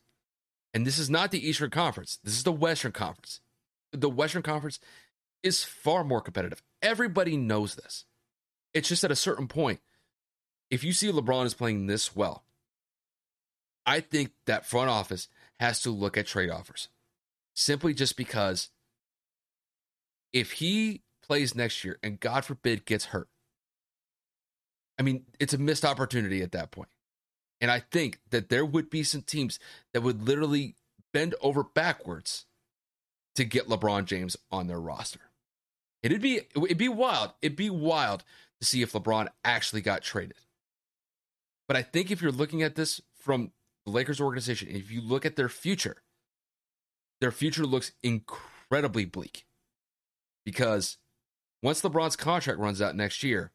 And 0.74 0.86
this 0.86 0.98
is 0.98 1.08
not 1.08 1.30
the 1.30 1.46
Eastern 1.46 1.70
Conference. 1.70 2.18
This 2.22 2.34
is 2.34 2.44
the 2.44 2.52
Western 2.52 2.92
Conference. 2.92 3.40
The 3.92 4.10
Western 4.10 4.42
Conference 4.42 4.78
is 5.42 5.64
far 5.64 6.04
more 6.04 6.20
competitive. 6.20 6.62
Everybody 6.82 7.36
knows 7.36 7.74
this. 7.76 8.04
It's 8.74 8.88
just 8.88 9.04
at 9.04 9.10
a 9.10 9.16
certain 9.16 9.48
point, 9.48 9.80
if 10.70 10.84
you 10.84 10.92
see 10.92 11.10
LeBron 11.10 11.46
is 11.46 11.54
playing 11.54 11.86
this 11.86 12.14
well, 12.14 12.42
I 13.86 14.00
think 14.00 14.32
that 14.46 14.66
front 14.66 14.90
office 14.90 15.28
has 15.60 15.80
to 15.82 15.90
look 15.90 16.16
at 16.16 16.26
trade 16.26 16.50
offers. 16.50 16.88
Simply 17.54 17.94
just 17.94 18.16
because 18.16 18.68
if 20.36 20.52
he 20.52 21.00
plays 21.26 21.54
next 21.54 21.82
year 21.82 21.98
and 22.02 22.20
God 22.20 22.44
forbid 22.44 22.84
gets 22.84 23.06
hurt, 23.06 23.28
I 24.98 25.02
mean, 25.02 25.24
it's 25.40 25.54
a 25.54 25.58
missed 25.58 25.84
opportunity 25.84 26.42
at 26.42 26.52
that 26.52 26.70
point. 26.70 26.90
And 27.58 27.70
I 27.70 27.80
think 27.80 28.20
that 28.28 28.50
there 28.50 28.66
would 28.66 28.90
be 28.90 29.02
some 29.02 29.22
teams 29.22 29.58
that 29.94 30.02
would 30.02 30.28
literally 30.28 30.74
bend 31.10 31.34
over 31.40 31.62
backwards 31.62 32.44
to 33.34 33.46
get 33.46 33.66
LeBron 33.66 34.04
James 34.04 34.36
on 34.50 34.66
their 34.66 34.78
roster. 34.78 35.20
It'd 36.02 36.20
be 36.20 36.42
it'd 36.54 36.76
be 36.76 36.90
wild. 36.90 37.32
It'd 37.40 37.56
be 37.56 37.70
wild 37.70 38.22
to 38.60 38.66
see 38.66 38.82
if 38.82 38.92
LeBron 38.92 39.28
actually 39.42 39.80
got 39.80 40.02
traded. 40.02 40.36
But 41.66 41.78
I 41.78 41.82
think 41.82 42.10
if 42.10 42.20
you're 42.20 42.30
looking 42.30 42.62
at 42.62 42.74
this 42.74 43.00
from 43.18 43.52
the 43.86 43.90
Lakers 43.90 44.20
organization, 44.20 44.68
if 44.70 44.90
you 44.90 45.00
look 45.00 45.24
at 45.24 45.36
their 45.36 45.48
future, 45.48 45.96
their 47.22 47.32
future 47.32 47.64
looks 47.64 47.92
incredibly 48.02 49.06
bleak. 49.06 49.46
Because 50.46 50.96
once 51.62 51.82
LeBron's 51.82 52.16
contract 52.16 52.58
runs 52.58 52.80
out 52.80 52.96
next 52.96 53.22
year, 53.22 53.50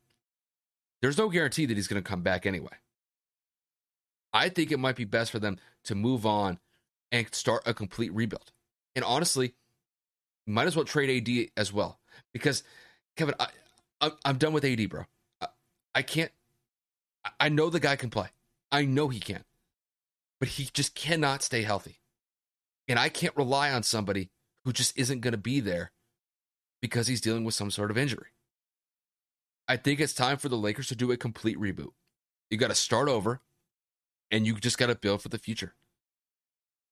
there's 1.01 1.17
no 1.17 1.29
guarantee 1.29 1.65
that 1.65 1.77
he's 1.77 1.87
going 1.87 2.03
to 2.03 2.07
come 2.07 2.21
back 2.21 2.45
anyway. 2.45 2.77
I 4.33 4.49
think 4.49 4.71
it 4.71 4.79
might 4.79 4.97
be 4.97 5.05
best 5.05 5.31
for 5.31 5.39
them 5.39 5.57
to 5.85 5.95
move 5.95 6.25
on 6.25 6.59
and 7.11 7.33
start 7.33 7.63
a 7.65 7.73
complete 7.73 8.13
rebuild. 8.13 8.51
And 8.95 9.03
honestly, 9.03 9.55
might 10.45 10.67
as 10.67 10.75
well 10.75 10.85
trade 10.85 11.27
AD 11.27 11.51
as 11.57 11.71
well 11.71 11.99
because 12.33 12.63
Kevin, 13.15 13.35
I, 13.39 13.47
I 14.01 14.11
I'm 14.25 14.37
done 14.37 14.53
with 14.53 14.65
AD, 14.65 14.89
bro. 14.89 15.05
I, 15.39 15.47
I 15.95 16.01
can't. 16.01 16.31
I 17.39 17.49
know 17.49 17.69
the 17.69 17.79
guy 17.79 17.95
can 17.95 18.09
play. 18.09 18.27
I 18.71 18.85
know 18.85 19.07
he 19.09 19.19
can, 19.19 19.43
but 20.39 20.49
he 20.49 20.69
just 20.73 20.95
cannot 20.95 21.43
stay 21.43 21.61
healthy, 21.61 21.99
and 22.87 22.97
I 22.97 23.09
can't 23.09 23.35
rely 23.37 23.71
on 23.71 23.83
somebody 23.83 24.29
who 24.65 24.73
just 24.73 24.97
isn't 24.97 25.21
going 25.21 25.33
to 25.33 25.37
be 25.37 25.59
there 25.59 25.91
because 26.81 27.07
he's 27.07 27.21
dealing 27.21 27.43
with 27.43 27.53
some 27.53 27.71
sort 27.71 27.91
of 27.91 27.97
injury. 27.97 28.27
I 29.67 29.77
think 29.77 29.99
it's 29.99 30.13
time 30.13 30.37
for 30.37 30.49
the 30.49 30.57
Lakers 30.57 30.87
to 30.87 30.95
do 30.95 31.11
a 31.11 31.17
complete 31.17 31.57
reboot. 31.57 31.91
You 32.49 32.57
got 32.57 32.69
to 32.69 32.75
start 32.75 33.07
over 33.07 33.41
and 34.29 34.45
you 34.45 34.55
just 34.55 34.77
got 34.77 34.87
to 34.87 34.95
build 34.95 35.21
for 35.21 35.29
the 35.29 35.37
future. 35.37 35.75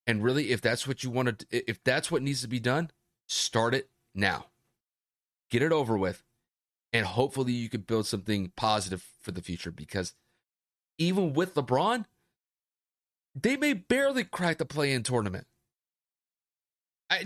And 0.07 0.23
really, 0.23 0.51
if 0.51 0.61
that's 0.61 0.87
what 0.87 1.03
you 1.03 1.09
want 1.09 1.39
to, 1.39 1.69
if 1.69 1.83
that's 1.83 2.09
what 2.09 2.21
needs 2.21 2.41
to 2.41 2.47
be 2.47 2.59
done, 2.59 2.91
start 3.27 3.75
it 3.75 3.89
now. 4.15 4.45
Get 5.51 5.61
it 5.61 5.71
over 5.71 5.97
with, 5.97 6.23
and 6.93 7.05
hopefully 7.05 7.53
you 7.53 7.69
can 7.69 7.81
build 7.81 8.07
something 8.07 8.51
positive 8.55 9.07
for 9.21 9.31
the 9.31 9.41
future. 9.41 9.71
Because 9.71 10.13
even 10.97 11.33
with 11.33 11.55
LeBron, 11.55 12.05
they 13.35 13.57
may 13.57 13.73
barely 13.73 14.23
crack 14.23 14.57
the 14.57 14.65
play-in 14.65 15.03
tournament. 15.03 15.47
I, 17.09 17.25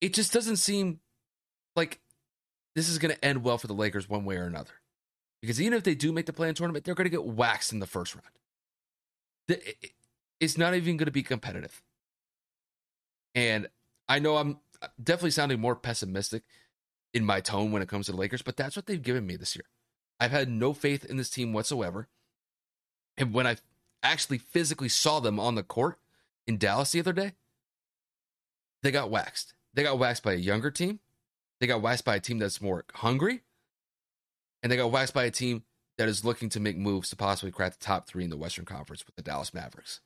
it 0.00 0.14
just 0.14 0.32
doesn't 0.32 0.56
seem 0.56 1.00
like 1.76 2.00
this 2.74 2.88
is 2.88 2.98
going 2.98 3.14
to 3.14 3.24
end 3.24 3.44
well 3.44 3.58
for 3.58 3.66
the 3.66 3.74
Lakers 3.74 4.08
one 4.08 4.24
way 4.24 4.36
or 4.36 4.46
another. 4.46 4.72
Because 5.40 5.60
even 5.60 5.74
if 5.74 5.82
they 5.82 5.94
do 5.94 6.12
make 6.12 6.26
the 6.26 6.32
play-in 6.32 6.54
tournament, 6.54 6.84
they're 6.84 6.94
going 6.94 7.06
to 7.06 7.10
get 7.10 7.24
waxed 7.24 7.72
in 7.72 7.80
the 7.80 7.86
first 7.86 8.14
round 8.14 8.26
it's 10.40 10.58
not 10.58 10.74
even 10.74 10.96
going 10.96 11.06
to 11.06 11.12
be 11.12 11.22
competitive. 11.22 11.82
And 13.34 13.68
I 14.08 14.18
know 14.18 14.36
I'm 14.36 14.58
definitely 15.02 15.30
sounding 15.30 15.60
more 15.60 15.76
pessimistic 15.76 16.42
in 17.14 17.24
my 17.24 17.40
tone 17.40 17.72
when 17.72 17.82
it 17.82 17.88
comes 17.88 18.06
to 18.06 18.12
the 18.12 18.18
Lakers, 18.18 18.42
but 18.42 18.56
that's 18.56 18.76
what 18.76 18.86
they've 18.86 19.02
given 19.02 19.26
me 19.26 19.36
this 19.36 19.54
year. 19.54 19.64
I've 20.18 20.30
had 20.30 20.48
no 20.48 20.72
faith 20.72 21.04
in 21.04 21.16
this 21.16 21.30
team 21.30 21.52
whatsoever. 21.52 22.08
And 23.16 23.32
when 23.32 23.46
I 23.46 23.56
actually 24.02 24.38
physically 24.38 24.88
saw 24.88 25.20
them 25.20 25.38
on 25.38 25.54
the 25.54 25.62
court 25.62 25.98
in 26.46 26.58
Dallas 26.58 26.92
the 26.92 27.00
other 27.00 27.12
day, 27.12 27.32
they 28.82 28.90
got 28.90 29.10
waxed. 29.10 29.54
They 29.74 29.84
got 29.84 29.98
waxed 29.98 30.24
by 30.24 30.32
a 30.32 30.36
younger 30.36 30.70
team. 30.70 31.00
They 31.62 31.68
got 31.68 31.80
waxed 31.80 32.04
by 32.04 32.16
a 32.16 32.20
team 32.20 32.38
that's 32.38 32.60
more 32.60 32.84
hungry. 32.92 33.42
And 34.64 34.72
they 34.72 34.76
got 34.76 34.90
waxed 34.90 35.14
by 35.14 35.26
a 35.26 35.30
team 35.30 35.62
that 35.96 36.08
is 36.08 36.24
looking 36.24 36.48
to 36.48 36.58
make 36.58 36.76
moves 36.76 37.08
to 37.10 37.16
possibly 37.16 37.52
crack 37.52 37.78
the 37.78 37.84
top 37.84 38.08
three 38.08 38.24
in 38.24 38.30
the 38.30 38.36
Western 38.36 38.64
Conference 38.64 39.06
with 39.06 39.14
the 39.14 39.22
Dallas 39.22 39.54
Mavericks. 39.54 40.00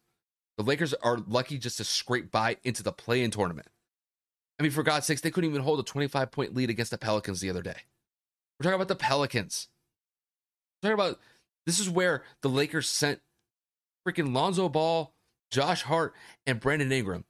The 0.58 0.64
Lakers 0.64 0.92
are 0.92 1.16
lucky 1.26 1.56
just 1.56 1.78
to 1.78 1.84
scrape 1.84 2.30
by 2.30 2.58
into 2.62 2.82
the 2.82 2.92
play 2.92 3.22
in 3.22 3.30
tournament. 3.30 3.68
I 4.60 4.64
mean, 4.64 4.72
for 4.72 4.82
God's 4.82 5.06
sakes, 5.06 5.22
they 5.22 5.30
couldn't 5.30 5.48
even 5.48 5.62
hold 5.62 5.80
a 5.80 5.82
25 5.82 6.30
point 6.30 6.54
lead 6.54 6.68
against 6.68 6.90
the 6.90 6.98
Pelicans 6.98 7.40
the 7.40 7.48
other 7.48 7.62
day. 7.62 7.84
We're 8.60 8.64
talking 8.64 8.74
about 8.74 8.88
the 8.88 8.94
Pelicans. 8.94 9.68
We're 10.82 10.90
talking 10.90 11.06
about 11.06 11.20
this 11.64 11.80
is 11.80 11.88
where 11.88 12.22
the 12.42 12.50
Lakers 12.50 12.86
sent 12.86 13.22
freaking 14.06 14.34
Lonzo 14.34 14.68
Ball, 14.68 15.14
Josh 15.50 15.84
Hart, 15.84 16.12
and 16.46 16.60
Brandon 16.60 16.92
Ingram 16.92 17.24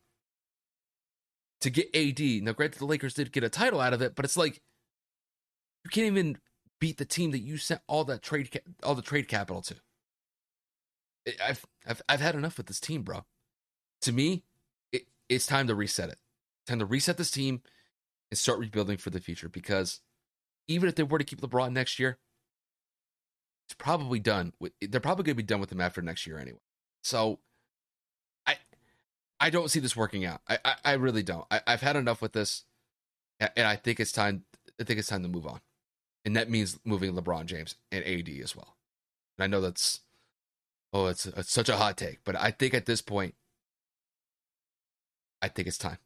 to 1.60 1.70
get 1.70 1.94
AD. 1.94 2.20
Now, 2.42 2.52
granted, 2.52 2.78
the 2.78 2.86
Lakers 2.86 3.14
did 3.14 3.32
get 3.32 3.44
a 3.44 3.48
title 3.48 3.80
out 3.80 3.92
of 3.92 4.02
it, 4.02 4.14
but 4.14 4.24
it's 4.24 4.36
like 4.36 4.60
you 5.84 5.90
can't 5.90 6.06
even 6.06 6.38
beat 6.80 6.98
the 6.98 7.04
team 7.04 7.30
that 7.30 7.38
you 7.40 7.56
sent 7.56 7.80
all 7.86 8.04
that 8.04 8.22
trade 8.22 8.60
all 8.82 8.94
the 8.94 9.02
trade 9.02 9.28
capital 9.28 9.62
to. 9.62 9.76
I've 11.44 11.64
I've 11.86 12.02
I've 12.08 12.20
had 12.20 12.34
enough 12.34 12.56
with 12.56 12.66
this 12.66 12.80
team, 12.80 13.02
bro. 13.02 13.24
To 14.02 14.12
me, 14.12 14.44
it, 14.92 15.02
it's 15.28 15.46
time 15.46 15.66
to 15.68 15.74
reset 15.74 16.10
it. 16.10 16.18
Time 16.66 16.78
to 16.78 16.86
reset 16.86 17.16
this 17.16 17.30
team 17.30 17.62
and 18.30 18.38
start 18.38 18.58
rebuilding 18.58 18.96
for 18.98 19.10
the 19.10 19.20
future. 19.20 19.48
Because 19.48 20.00
even 20.68 20.88
if 20.88 20.94
they 20.94 21.02
were 21.02 21.18
to 21.18 21.24
keep 21.24 21.40
LeBron 21.40 21.72
next 21.72 21.98
year, 21.98 22.18
it's 23.66 23.74
probably 23.74 24.18
done. 24.18 24.52
With, 24.60 24.72
they're 24.80 25.00
probably 25.00 25.24
going 25.24 25.36
to 25.36 25.42
be 25.42 25.46
done 25.46 25.60
with 25.60 25.72
him 25.72 25.80
after 25.80 26.02
next 26.02 26.26
year 26.26 26.38
anyway. 26.38 26.60
So, 27.02 27.40
I 29.38 29.50
don't 29.50 29.70
see 29.70 29.80
this 29.80 29.96
working 29.96 30.24
out. 30.24 30.40
I 30.48 30.58
I, 30.64 30.74
I 30.84 30.92
really 30.94 31.22
don't. 31.22 31.46
I, 31.50 31.60
I've 31.66 31.82
had 31.82 31.96
enough 31.96 32.22
with 32.22 32.32
this, 32.32 32.64
and 33.40 33.66
I 33.66 33.76
think 33.76 34.00
it's 34.00 34.12
time. 34.12 34.44
I 34.80 34.84
think 34.84 34.98
it's 34.98 35.08
time 35.08 35.22
to 35.22 35.28
move 35.28 35.46
on, 35.46 35.60
and 36.24 36.36
that 36.36 36.50
means 36.50 36.78
moving 36.84 37.14
LeBron 37.14 37.46
James 37.46 37.74
and 37.92 38.04
AD 38.04 38.28
as 38.42 38.56
well. 38.56 38.76
And 39.38 39.44
I 39.44 39.46
know 39.46 39.60
that's 39.60 40.00
oh, 40.92 41.06
it's, 41.06 41.26
it's 41.26 41.52
such 41.52 41.68
a 41.68 41.76
hot 41.76 41.96
take, 41.96 42.20
but 42.24 42.36
I 42.36 42.50
think 42.50 42.74
at 42.74 42.86
this 42.86 43.02
point, 43.02 43.34
I 45.42 45.48
think 45.48 45.68
it's 45.68 45.78
time. 45.78 45.98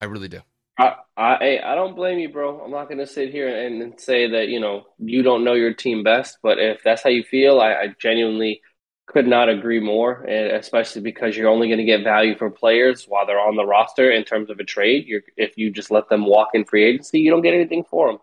I 0.00 0.06
really 0.06 0.28
do. 0.28 0.40
I, 0.78 0.96
I 1.16 1.58
I 1.64 1.74
don't 1.74 1.96
blame 1.96 2.18
you, 2.18 2.28
bro. 2.28 2.60
I'm 2.60 2.70
not 2.70 2.88
going 2.88 2.98
to 2.98 3.06
sit 3.06 3.30
here 3.30 3.48
and 3.48 3.98
say 3.98 4.30
that 4.30 4.48
you 4.48 4.60
know 4.60 4.84
you 4.98 5.22
don't 5.22 5.44
know 5.44 5.54
your 5.54 5.72
team 5.72 6.02
best, 6.02 6.38
but 6.42 6.58
if 6.58 6.82
that's 6.84 7.02
how 7.02 7.10
you 7.10 7.22
feel, 7.22 7.60
I, 7.60 7.72
I 7.72 7.94
genuinely 7.98 8.60
could 9.06 9.26
not 9.26 9.48
agree 9.48 9.80
more. 9.80 10.22
And 10.22 10.52
especially 10.56 11.02
because 11.02 11.36
you're 11.36 11.48
only 11.48 11.68
going 11.68 11.78
to 11.78 11.84
get 11.84 12.04
value 12.04 12.36
for 12.36 12.50
players 12.50 13.04
while 13.04 13.26
they're 13.26 13.40
on 13.40 13.56
the 13.56 13.64
roster 13.64 14.10
in 14.10 14.24
terms 14.24 14.50
of 14.50 14.58
a 14.58 14.64
trade. 14.64 15.06
You're, 15.06 15.22
if 15.36 15.56
you 15.56 15.70
just 15.70 15.90
let 15.90 16.08
them 16.08 16.26
walk 16.26 16.50
in 16.54 16.64
free 16.64 16.84
agency, 16.84 17.20
you 17.20 17.30
don't 17.30 17.42
get 17.42 17.54
anything 17.54 17.84
for 17.84 18.08
them. 18.08 18.18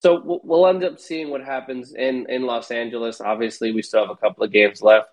So 0.00 0.20
we'll, 0.24 0.40
we'll 0.44 0.66
end 0.66 0.84
up 0.84 1.00
seeing 1.00 1.30
what 1.30 1.42
happens 1.42 1.92
in 1.92 2.26
in 2.28 2.42
Los 2.42 2.70
Angeles. 2.70 3.20
Obviously, 3.20 3.72
we 3.72 3.82
still 3.82 4.06
have 4.06 4.10
a 4.10 4.16
couple 4.16 4.44
of 4.44 4.52
games 4.52 4.80
left 4.80 5.08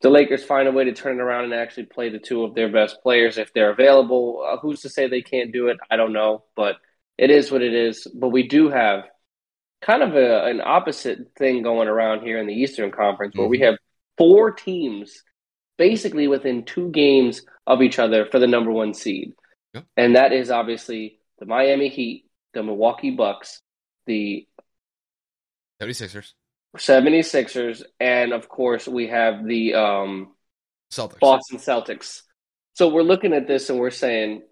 the 0.00 0.10
Lakers 0.10 0.44
find 0.44 0.66
a 0.66 0.72
way 0.72 0.84
to 0.84 0.92
turn 0.92 1.18
it 1.18 1.22
around 1.22 1.44
and 1.44 1.54
actually 1.54 1.84
play 1.84 2.08
the 2.08 2.18
two 2.18 2.44
of 2.44 2.54
their 2.54 2.70
best 2.70 3.02
players 3.02 3.36
if 3.36 3.52
they're 3.52 3.70
available. 3.70 4.44
Uh, 4.46 4.56
who's 4.56 4.80
to 4.82 4.88
say 4.88 5.06
they 5.06 5.22
can't 5.22 5.52
do 5.52 5.68
it? 5.68 5.78
I 5.90 5.96
don't 5.96 6.12
know, 6.12 6.44
but 6.56 6.76
it 7.18 7.30
is 7.30 7.52
what 7.52 7.62
it 7.62 7.74
is. 7.74 8.06
But 8.06 8.28
we 8.28 8.48
do 8.48 8.70
have 8.70 9.04
kind 9.82 10.02
of 10.02 10.16
a, 10.16 10.44
an 10.46 10.62
opposite 10.64 11.32
thing 11.36 11.62
going 11.62 11.88
around 11.88 12.22
here 12.22 12.38
in 12.38 12.46
the 12.46 12.54
Eastern 12.54 12.90
Conference 12.90 13.36
where 13.36 13.44
mm-hmm. 13.44 13.50
we 13.50 13.60
have 13.60 13.76
four 14.20 14.50
teams 14.50 15.22
basically 15.78 16.28
within 16.28 16.62
two 16.62 16.90
games 16.90 17.40
of 17.66 17.80
each 17.80 17.98
other 17.98 18.26
for 18.26 18.38
the 18.38 18.46
number 18.46 18.70
one 18.70 18.92
seed. 18.92 19.32
Yep. 19.72 19.86
And 19.96 20.14
that 20.14 20.34
is 20.34 20.50
obviously 20.50 21.20
the 21.38 21.46
Miami 21.46 21.88
Heat, 21.88 22.26
the 22.52 22.62
Milwaukee 22.62 23.12
Bucks, 23.12 23.62
the 24.04 24.46
76ers, 25.80 26.32
76ers, 26.76 27.82
and 27.98 28.34
of 28.34 28.46
course 28.46 28.86
we 28.86 29.06
have 29.06 29.46
the 29.46 29.72
um, 29.72 30.34
Celtics. 30.92 31.20
Boston 31.20 31.56
Celtics. 31.56 32.20
So 32.74 32.88
we're 32.88 33.00
looking 33.00 33.32
at 33.32 33.48
this 33.48 33.70
and 33.70 33.78
we're 33.78 33.90
saying, 33.90 34.42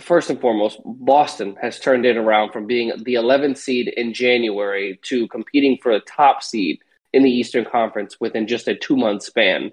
first 0.00 0.30
and 0.30 0.40
foremost, 0.40 0.80
Boston 0.84 1.54
has 1.62 1.78
turned 1.78 2.06
it 2.06 2.16
around 2.16 2.50
from 2.50 2.66
being 2.66 2.90
the 3.04 3.14
11th 3.14 3.58
seed 3.58 3.86
in 3.86 4.12
January 4.12 4.98
to 5.02 5.28
competing 5.28 5.78
for 5.80 5.92
a 5.92 6.00
top 6.00 6.42
seed 6.42 6.80
in 7.16 7.22
the 7.22 7.30
Eastern 7.30 7.64
Conference 7.64 8.18
within 8.20 8.46
just 8.46 8.68
a 8.68 8.76
two 8.76 8.94
month 8.94 9.22
span. 9.22 9.72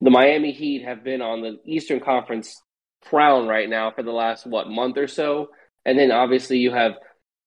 The 0.00 0.10
Miami 0.10 0.52
Heat 0.52 0.84
have 0.84 1.02
been 1.02 1.20
on 1.20 1.42
the 1.42 1.58
Eastern 1.64 1.98
Conference 1.98 2.62
crown 3.04 3.48
right 3.48 3.68
now 3.68 3.90
for 3.90 4.04
the 4.04 4.12
last, 4.12 4.46
what, 4.46 4.68
month 4.68 4.96
or 4.96 5.08
so. 5.08 5.48
And 5.84 5.98
then 5.98 6.12
obviously 6.12 6.58
you 6.58 6.70
have 6.70 6.92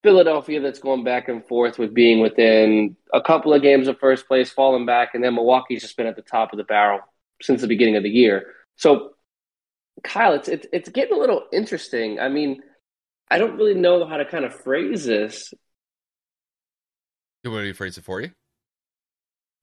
Philadelphia 0.03 0.59
that's 0.59 0.79
going 0.79 1.05
back 1.05 1.29
and 1.29 1.45
forth 1.45 1.79
with 1.79 1.93
being 1.93 2.19
within 2.19 2.97
a 3.13 3.21
couple 3.21 3.53
of 3.53 3.61
games 3.61 3.87
of 3.87 3.99
first 3.99 4.27
place, 4.27 4.51
falling 4.51 4.85
back, 4.85 5.11
and 5.13 5.23
then 5.23 5.35
Milwaukee's 5.35 5.81
just 5.81 5.95
been 5.95 6.07
at 6.07 6.17
the 6.17 6.21
top 6.21 6.51
of 6.51 6.57
the 6.57 6.65
barrel 6.65 6.99
since 7.41 7.61
the 7.61 7.67
beginning 7.67 7.95
of 7.95 8.03
the 8.03 8.09
year. 8.09 8.47
So, 8.75 9.11
Kyle, 10.03 10.33
it's 10.33 10.49
it's, 10.49 10.67
it's 10.73 10.89
getting 10.89 11.15
a 11.15 11.19
little 11.19 11.43
interesting. 11.53 12.19
I 12.19 12.27
mean, 12.27 12.61
I 13.31 13.37
don't 13.37 13.55
really 13.55 13.73
know 13.73 14.05
how 14.05 14.17
to 14.17 14.25
kind 14.25 14.43
of 14.43 14.53
phrase 14.53 15.05
this. 15.05 15.53
You 17.43 17.51
want 17.51 17.63
me 17.63 17.71
to 17.71 17.77
phrase 17.77 17.97
it 17.97 18.03
for 18.03 18.19
you? 18.19 18.31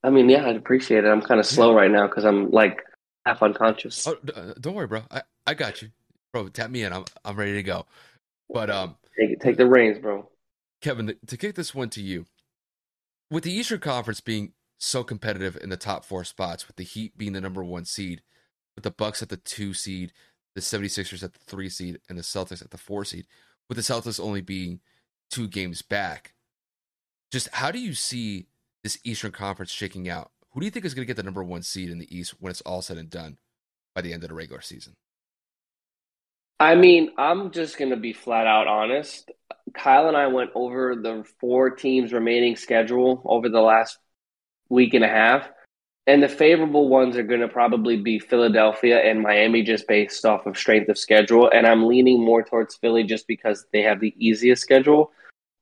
I 0.05 0.11
mean, 0.11 0.29
yeah, 0.29 0.47
I'd 0.47 0.57
appreciate 0.57 1.05
it. 1.05 1.09
I'm 1.09 1.23
kind 1.23 1.41
of 1.41 1.47
slow 1.47 1.71
yeah. 1.71 1.79
right 1.79 1.91
now 1.91 2.07
because 2.07 2.25
I'm 2.25 2.51
like 2.51 2.83
half 3.25 3.43
unconscious. 3.43 4.07
Oh, 4.07 4.17
uh, 4.35 4.53
don't 4.61 4.75
worry, 4.75 4.87
bro. 4.87 5.03
I, 5.11 5.23
I 5.47 5.55
got 5.55 5.81
you, 5.81 5.89
bro. 6.33 6.49
Tap 6.49 6.71
me 6.71 6.83
in. 6.83 6.93
I'm 6.93 7.07
I'm 7.25 7.37
ready 7.37 7.55
to 7.55 7.63
go. 7.63 7.87
But 8.51 8.69
um, 8.69 8.97
take 9.19 9.41
take 9.41 9.57
the 9.57 9.67
reins, 9.67 9.99
bro. 9.99 10.29
Kevin, 10.83 11.17
to 11.27 11.37
kick 11.39 11.55
this 11.55 11.75
one 11.75 11.89
to 11.91 12.03
you, 12.03 12.27
with 13.31 13.45
the 13.45 13.53
Eastern 13.53 13.81
Conference 13.81 14.21
being 14.21 14.53
so 14.77 15.03
competitive 15.03 15.57
in 15.63 15.71
the 15.71 15.79
top 15.79 16.05
four 16.05 16.23
spots, 16.25 16.67
with 16.67 16.77
the 16.77 16.85
Heat 16.85 17.17
being 17.17 17.33
the 17.33 17.41
number 17.41 17.65
one 17.65 17.87
seed, 17.87 18.21
with 18.75 18.85
the 18.85 18.91
Bucks 18.91 19.23
at 19.23 19.31
the 19.31 19.39
two 19.39 19.73
seed, 19.73 20.13
the 20.55 20.61
76ers 20.61 21.23
at 21.23 21.33
the 21.33 21.39
three 21.47 21.71
seed, 21.71 22.01
and 22.11 22.19
the 22.19 22.23
Celtics 22.23 22.63
at 22.63 22.71
the 22.71 22.77
four 22.77 23.07
seed, 23.07 23.27
with 23.69 23.77
the 23.77 23.83
Celtics 23.83 24.21
only 24.21 24.43
being 24.43 24.81
two 25.31 25.49
games 25.49 25.81
back, 25.81 26.35
just 27.33 27.49
how 27.55 27.71
do 27.71 27.79
you 27.79 27.95
see 27.95 28.49
this 28.85 28.99
Eastern 29.03 29.32
Conference 29.32 29.72
shaking 29.72 30.09
out? 30.09 30.30
Who 30.53 30.61
do 30.61 30.66
you 30.66 30.70
think 30.70 30.85
is 30.85 30.95
going 30.95 31.05
to 31.05 31.07
get 31.09 31.16
the 31.16 31.24
number 31.24 31.43
one 31.43 31.62
seed 31.62 31.91
in 31.91 31.99
the 31.99 32.16
East 32.16 32.37
when 32.39 32.51
it's 32.51 32.61
all 32.61 32.82
said 32.82 32.99
and 32.99 33.11
done 33.11 33.39
by 33.97 34.03
the 34.03 34.12
end 34.12 34.22
of 34.22 34.28
the 34.28 34.37
regular 34.37 34.61
season? 34.61 34.95
I 36.61 36.76
mean, 36.76 37.11
I'm 37.18 37.51
just 37.51 37.76
going 37.78 37.91
to 37.91 37.97
be 37.97 38.12
flat 38.12 38.47
out 38.47 38.68
honest. 38.68 39.32
Kyle 39.74 40.07
and 40.07 40.16
I 40.16 40.28
went 40.28 40.51
over 40.55 40.95
the 40.95 41.24
four 41.41 41.70
teams 41.70 42.12
remaining 42.12 42.55
schedule 42.55 43.20
over 43.24 43.49
the 43.49 43.61
last 43.61 43.99
week 44.68 44.95
and 44.95 45.05
a 45.05 45.09
half. 45.09 45.49
And 46.07 46.22
the 46.22 46.28
favorable 46.28 46.89
ones 46.89 47.16
are 47.16 47.22
going 47.22 47.41
to 47.41 47.49
probably 47.49 47.97
be 47.97 48.18
Philadelphia 48.18 48.99
and 48.99 49.22
Miami 49.22 49.62
just 49.62 49.89
based 49.89 50.24
off 50.26 50.47
of 50.47 50.57
strength 50.57 50.91
of 50.91 50.99
schedule. 50.99 51.51
And 51.51 51.66
I'm 51.66 51.87
leaning 51.87 52.22
more 52.22 52.43
towards 52.43 52.76
Philly 52.76 53.05
just 53.05 53.26
because 53.26 53.66
they 53.72 53.80
have 53.82 54.01
the 54.01 54.14
easiest 54.18 54.62
schedule. 54.62 55.11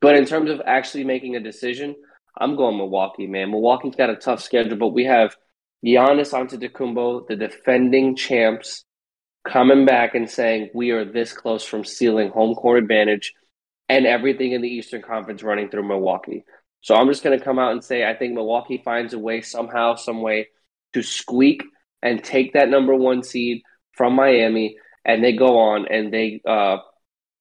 But 0.01 0.17
in 0.17 0.27
terms 0.27 0.51
of 0.51 0.61
actually 0.67 1.05
making 1.05 1.37
a 1.37 1.41
decision, 1.41 1.95
I'm 2.39 2.57
going 2.57 2.77
Milwaukee, 2.77 3.27
man. 3.27 3.51
Milwaukee's 3.51 3.95
got 3.95 4.11
a 4.11 4.17
tough 4.17 4.43
schedule, 4.43 4.77
but 4.77 4.89
we 4.89 5.05
have 5.05 5.37
Giannis 5.85 6.33
Antetokounmpo, 6.33 7.27
the 7.27 7.37
defending 7.37 8.17
champs, 8.17 8.85
coming 9.45 9.85
back 9.85 10.15
and 10.15 10.31
saying 10.31 10.71
we 10.75 10.91
are 10.91 11.05
this 11.05 11.33
close 11.33 11.65
from 11.65 11.85
sealing 11.85 12.31
home 12.31 12.55
court 12.55 12.83
advantage 12.83 13.35
and 13.89 14.07
everything 14.07 14.53
in 14.53 14.63
the 14.63 14.69
Eastern 14.69 15.03
Conference 15.03 15.43
running 15.43 15.69
through 15.69 15.87
Milwaukee. 15.87 16.45
So 16.81 16.95
I'm 16.95 17.09
just 17.09 17.23
going 17.23 17.39
to 17.39 17.45
come 17.45 17.59
out 17.59 17.73
and 17.73 17.83
say 17.83 18.05
I 18.05 18.15
think 18.15 18.35
Milwaukee 18.35 18.83
finds 18.85 19.15
a 19.15 19.19
way 19.19 19.41
somehow, 19.41 19.97
some 19.97 20.23
way 20.23 20.49
to 20.93 21.03
squeak 21.03 21.63
and 22.03 22.23
take 22.23 22.53
that 22.55 22.69
number 22.69 22.95
one 22.95 23.23
seed 23.23 23.63
from 23.93 24.15
Miami, 24.15 24.77
and 25.05 25.23
they 25.23 25.33
go 25.33 25.59
on 25.59 25.87
and 25.89 26.13
they 26.13 26.41
uh, 26.47 26.79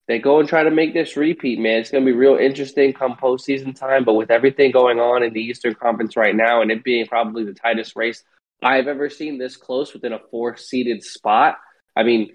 they 0.07 0.19
go 0.19 0.39
and 0.39 0.49
try 0.49 0.63
to 0.63 0.71
make 0.71 0.93
this 0.93 1.15
repeat. 1.15 1.59
Man, 1.59 1.79
it's 1.79 1.91
going 1.91 2.05
to 2.05 2.11
be 2.11 2.17
real 2.17 2.35
interesting 2.35 2.93
come 2.93 3.15
postseason 3.15 3.77
time. 3.77 4.03
But 4.03 4.15
with 4.15 4.31
everything 4.31 4.71
going 4.71 4.99
on 4.99 5.23
in 5.23 5.33
the 5.33 5.41
Eastern 5.41 5.75
Conference 5.75 6.17
right 6.17 6.35
now, 6.35 6.61
and 6.61 6.71
it 6.71 6.83
being 6.83 7.05
probably 7.07 7.43
the 7.43 7.53
tightest 7.53 7.95
race 7.95 8.23
I've 8.63 8.87
ever 8.87 9.09
seen 9.09 9.37
this 9.37 9.57
close 9.57 9.93
within 9.93 10.13
a 10.13 10.19
four 10.19 10.57
seeded 10.57 11.03
spot, 11.03 11.57
I 11.95 12.03
mean, 12.03 12.31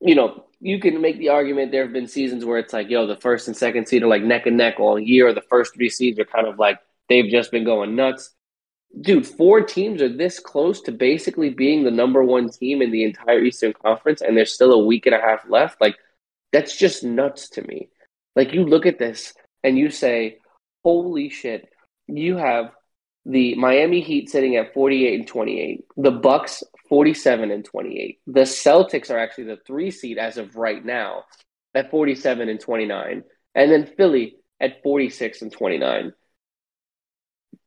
you 0.00 0.14
know, 0.14 0.44
you 0.60 0.80
can 0.80 1.00
make 1.00 1.18
the 1.18 1.30
argument 1.30 1.72
there 1.72 1.84
have 1.84 1.92
been 1.92 2.08
seasons 2.08 2.44
where 2.44 2.58
it's 2.58 2.72
like, 2.72 2.90
yo, 2.90 3.06
the 3.06 3.16
first 3.16 3.48
and 3.48 3.56
second 3.56 3.86
seed 3.86 4.02
are 4.02 4.08
like 4.08 4.22
neck 4.22 4.46
and 4.46 4.56
neck 4.56 4.78
all 4.78 4.98
year. 4.98 5.28
Or 5.28 5.32
the 5.32 5.42
first 5.42 5.74
three 5.74 5.88
seeds 5.90 6.18
are 6.18 6.24
kind 6.24 6.46
of 6.46 6.58
like 6.58 6.78
they've 7.08 7.30
just 7.30 7.50
been 7.50 7.64
going 7.64 7.96
nuts. 7.96 8.30
Dude, 9.00 9.26
four 9.26 9.60
teams 9.60 10.00
are 10.02 10.08
this 10.08 10.38
close 10.38 10.80
to 10.82 10.92
basically 10.92 11.50
being 11.50 11.82
the 11.82 11.90
number 11.90 12.22
one 12.22 12.48
team 12.48 12.80
in 12.80 12.92
the 12.92 13.04
entire 13.04 13.40
Eastern 13.40 13.72
Conference, 13.72 14.20
and 14.20 14.36
there's 14.36 14.52
still 14.52 14.72
a 14.72 14.84
week 14.84 15.06
and 15.06 15.14
a 15.14 15.20
half 15.20 15.40
left. 15.48 15.80
Like, 15.80 15.96
that's 16.54 16.76
just 16.76 17.02
nuts 17.02 17.48
to 17.50 17.62
me. 17.62 17.88
Like, 18.36 18.52
you 18.52 18.64
look 18.64 18.86
at 18.86 18.98
this 18.98 19.34
and 19.64 19.76
you 19.76 19.90
say, 19.90 20.38
holy 20.84 21.28
shit, 21.28 21.68
you 22.06 22.36
have 22.36 22.70
the 23.26 23.56
Miami 23.56 24.00
Heat 24.00 24.30
sitting 24.30 24.56
at 24.56 24.72
48 24.72 25.18
and 25.18 25.26
28, 25.26 25.84
the 25.96 26.10
Bucks 26.12 26.62
47 26.88 27.50
and 27.50 27.64
28. 27.64 28.20
The 28.26 28.40
Celtics 28.40 29.10
are 29.10 29.18
actually 29.18 29.44
the 29.44 29.58
3 29.66 29.90
seed 29.90 30.18
as 30.18 30.36
of 30.36 30.54
right 30.54 30.84
now 30.84 31.24
at 31.74 31.90
47 31.90 32.48
and 32.48 32.60
29, 32.60 33.24
and 33.54 33.72
then 33.72 33.90
Philly 33.96 34.36
at 34.60 34.82
46 34.82 35.42
and 35.42 35.50
29. 35.50 36.12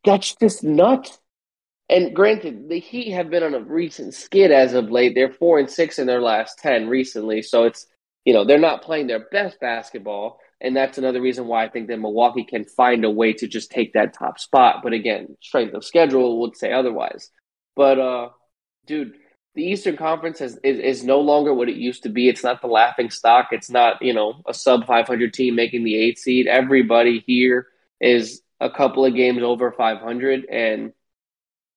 That's 0.06 0.36
just 0.36 0.64
nuts. 0.64 1.20
And 1.90 2.16
granted, 2.16 2.70
the 2.70 2.80
Heat 2.80 3.12
have 3.12 3.30
been 3.30 3.44
on 3.44 3.54
a 3.54 3.60
recent 3.60 4.14
skid 4.14 4.52
as 4.52 4.74
of 4.74 4.92
late. 4.92 5.14
They're 5.16 5.34
4 5.34 5.60
and 5.60 5.70
6 5.70 6.00
in 6.00 6.08
their 6.08 6.22
last 6.22 6.60
10 6.60 6.88
recently, 6.88 7.42
so 7.42 7.64
it's 7.64 7.88
you 8.28 8.34
know, 8.34 8.44
they're 8.44 8.60
not 8.60 8.82
playing 8.82 9.08
their 9.08 9.26
best 9.32 9.58
basketball, 9.62 10.42
and 10.60 10.76
that's 10.76 10.98
another 10.98 11.22
reason 11.22 11.48
why 11.48 11.64
I 11.64 11.70
think 11.70 11.88
that 11.88 11.98
Milwaukee 11.98 12.44
can 12.44 12.66
find 12.66 13.06
a 13.06 13.10
way 13.10 13.32
to 13.32 13.48
just 13.48 13.72
take 13.72 13.94
that 13.94 14.14
top 14.14 14.38
spot. 14.38 14.82
But 14.84 14.92
again, 14.92 15.38
strength 15.42 15.74
of 15.74 15.86
schedule 15.86 16.42
would 16.42 16.58
say 16.58 16.74
otherwise. 16.74 17.32
But 17.78 18.00
uh, 18.00 18.30
dude, 18.86 19.14
the 19.56 19.64
Eastern 19.64 19.96
Conference 19.96 20.40
has, 20.40 20.60
is, 20.62 20.78
is 20.78 21.04
no 21.06 21.22
longer 21.22 21.54
what 21.54 21.70
it 21.70 21.78
used 21.78 22.04
to 22.04 22.10
be. 22.10 22.28
It's 22.28 22.44
not 22.44 22.60
the 22.60 22.68
laughing 22.68 23.12
stock. 23.12 23.48
It's 23.54 23.70
not 23.70 24.02
you 24.02 24.14
know 24.14 24.42
a 24.46 24.54
sub 24.54 24.86
500 24.86 25.34
team 25.34 25.56
making 25.56 25.86
the 25.86 25.96
eighth 25.96 26.20
seed. 26.20 26.48
Everybody 26.48 27.24
here 27.26 27.68
is 28.02 28.42
a 28.60 28.70
couple 28.70 29.06
of 29.06 29.16
games 29.16 29.42
over 29.42 29.72
500, 29.72 30.48
and 30.52 30.92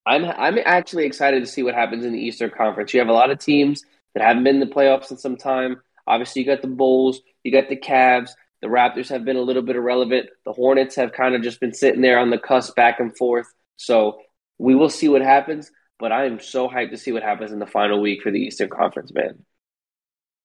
I'm 0.04 0.24
I'm 0.24 0.58
actually 0.64 1.04
excited 1.04 1.44
to 1.44 1.46
see 1.46 1.62
what 1.62 1.76
happens 1.76 2.04
in 2.04 2.12
the 2.12 2.18
Eastern 2.18 2.50
Conference. 2.50 2.92
You 2.92 2.98
have 2.98 3.08
a 3.08 3.12
lot 3.12 3.30
of 3.30 3.38
teams 3.38 3.84
that 4.14 4.24
haven't 4.24 4.42
been 4.42 4.60
in 4.60 4.68
the 4.68 4.74
playoffs 4.74 5.12
in 5.12 5.16
some 5.16 5.36
time. 5.36 5.80
Obviously, 6.10 6.42
you 6.42 6.46
got 6.46 6.60
the 6.60 6.68
Bulls, 6.68 7.20
you 7.44 7.52
got 7.52 7.68
the 7.68 7.76
Cavs. 7.76 8.30
The 8.62 8.68
Raptors 8.68 9.08
have 9.08 9.24
been 9.24 9.36
a 9.36 9.42
little 9.42 9.62
bit 9.62 9.76
irrelevant. 9.76 10.28
The 10.44 10.52
Hornets 10.52 10.96
have 10.96 11.12
kind 11.12 11.34
of 11.34 11.42
just 11.42 11.60
been 11.60 11.72
sitting 11.72 12.02
there 12.02 12.18
on 12.18 12.30
the 12.30 12.38
cusp 12.38 12.74
back 12.74 13.00
and 13.00 13.16
forth. 13.16 13.46
So 13.76 14.18
we 14.58 14.74
will 14.74 14.90
see 14.90 15.08
what 15.08 15.22
happens. 15.22 15.70
But 15.98 16.12
I 16.12 16.26
am 16.26 16.40
so 16.40 16.68
hyped 16.68 16.90
to 16.90 16.96
see 16.96 17.12
what 17.12 17.22
happens 17.22 17.52
in 17.52 17.58
the 17.58 17.66
final 17.66 18.00
week 18.00 18.22
for 18.22 18.30
the 18.30 18.40
Eastern 18.40 18.68
Conference, 18.68 19.12
man. 19.14 19.44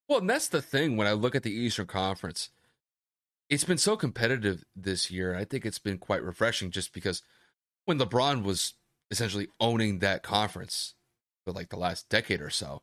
Well, 0.08 0.20
and 0.20 0.30
that's 0.30 0.50
the 0.50 0.62
thing 0.62 0.98
when 0.98 1.08
I 1.08 1.14
look 1.14 1.36
at 1.36 1.44
the 1.44 1.54
Eastern 1.54 1.88
Conference. 1.88 2.50
It's 3.50 3.64
been 3.64 3.78
so 3.78 3.96
competitive 3.96 4.64
this 4.76 5.10
year. 5.10 5.36
I 5.36 5.46
think 5.46 5.66
it's 5.66 5.80
been 5.80 5.98
quite 5.98 6.24
refreshing 6.24 6.72
just 6.72 6.94
because 6.94 7.22
when 7.86 8.00
LeBron 8.00 8.44
was 8.44 8.74
essentially 9.12 9.48
owning 9.60 10.00
that 10.00 10.24
conference 10.24 10.94
for 11.44 11.52
like 11.52 11.70
the 11.70 11.78
last 11.78 12.10
decade 12.10 12.42
or 12.42 12.50
so, 12.50 12.82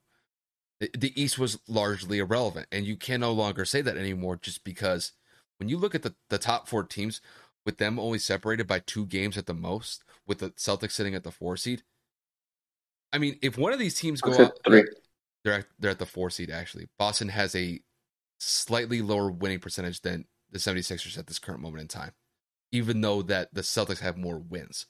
the, 0.95 1.21
East 1.21 1.39
was 1.39 1.59
largely 1.69 2.19
irrelevant. 2.19 2.67
And 2.73 2.87
you 2.87 2.97
can 2.97 3.21
no 3.21 3.33
longer 3.33 3.65
say 3.65 3.83
that 3.83 3.97
anymore 3.97 4.37
just 4.37 4.65
because 4.65 5.13
when 5.59 5.69
you 5.69 5.79
look 5.79 5.95
at 5.95 6.03
the, 6.03 6.15
the 6.29 6.39
top 6.39 6.69
four 6.69 6.85
teams, 6.85 7.21
with 7.65 7.79
them 7.79 7.99
only 7.99 8.19
separated 8.19 8.67
by 8.67 8.81
two 8.81 9.07
games 9.07 9.39
at 9.39 9.47
the 9.47 9.55
most, 9.55 10.03
with 10.27 10.39
the 10.39 10.51
Celtics 10.51 10.93
sitting 10.93 11.15
at 11.15 11.23
the 11.23 11.31
four 11.31 11.57
seed. 11.57 11.83
I 13.13 13.19
mean, 13.19 13.39
if 13.43 13.57
one 13.57 13.73
of 13.73 13.79
these 13.79 13.95
teams 13.95 14.21
go 14.21 14.33
out, 14.33 14.53
three. 14.67 14.85
they're 15.45 15.55
at, 15.55 15.67
they're 15.79 15.93
at 15.93 15.99
the 15.99 16.07
four 16.07 16.31
seed 16.31 16.51
actually. 16.51 16.89
Boston 16.99 17.29
has 17.29 17.55
a 17.55 17.81
slightly 18.39 19.03
lower 19.03 19.31
winning 19.31 19.61
percentage 19.61 20.01
than 20.01 20.25
the 20.51 20.59
76ers 20.59 21.19
at 21.19 21.27
this 21.27 21.39
current 21.39 21.61
moment 21.61 21.83
in 21.83 21.89
time, 21.89 22.13
even 22.73 23.01
though 23.01 23.23
that 23.23 23.55
the 23.55 23.61
Celtics 23.61 24.01
have 24.01 24.17
more 24.17 24.39
wins. 24.39 24.87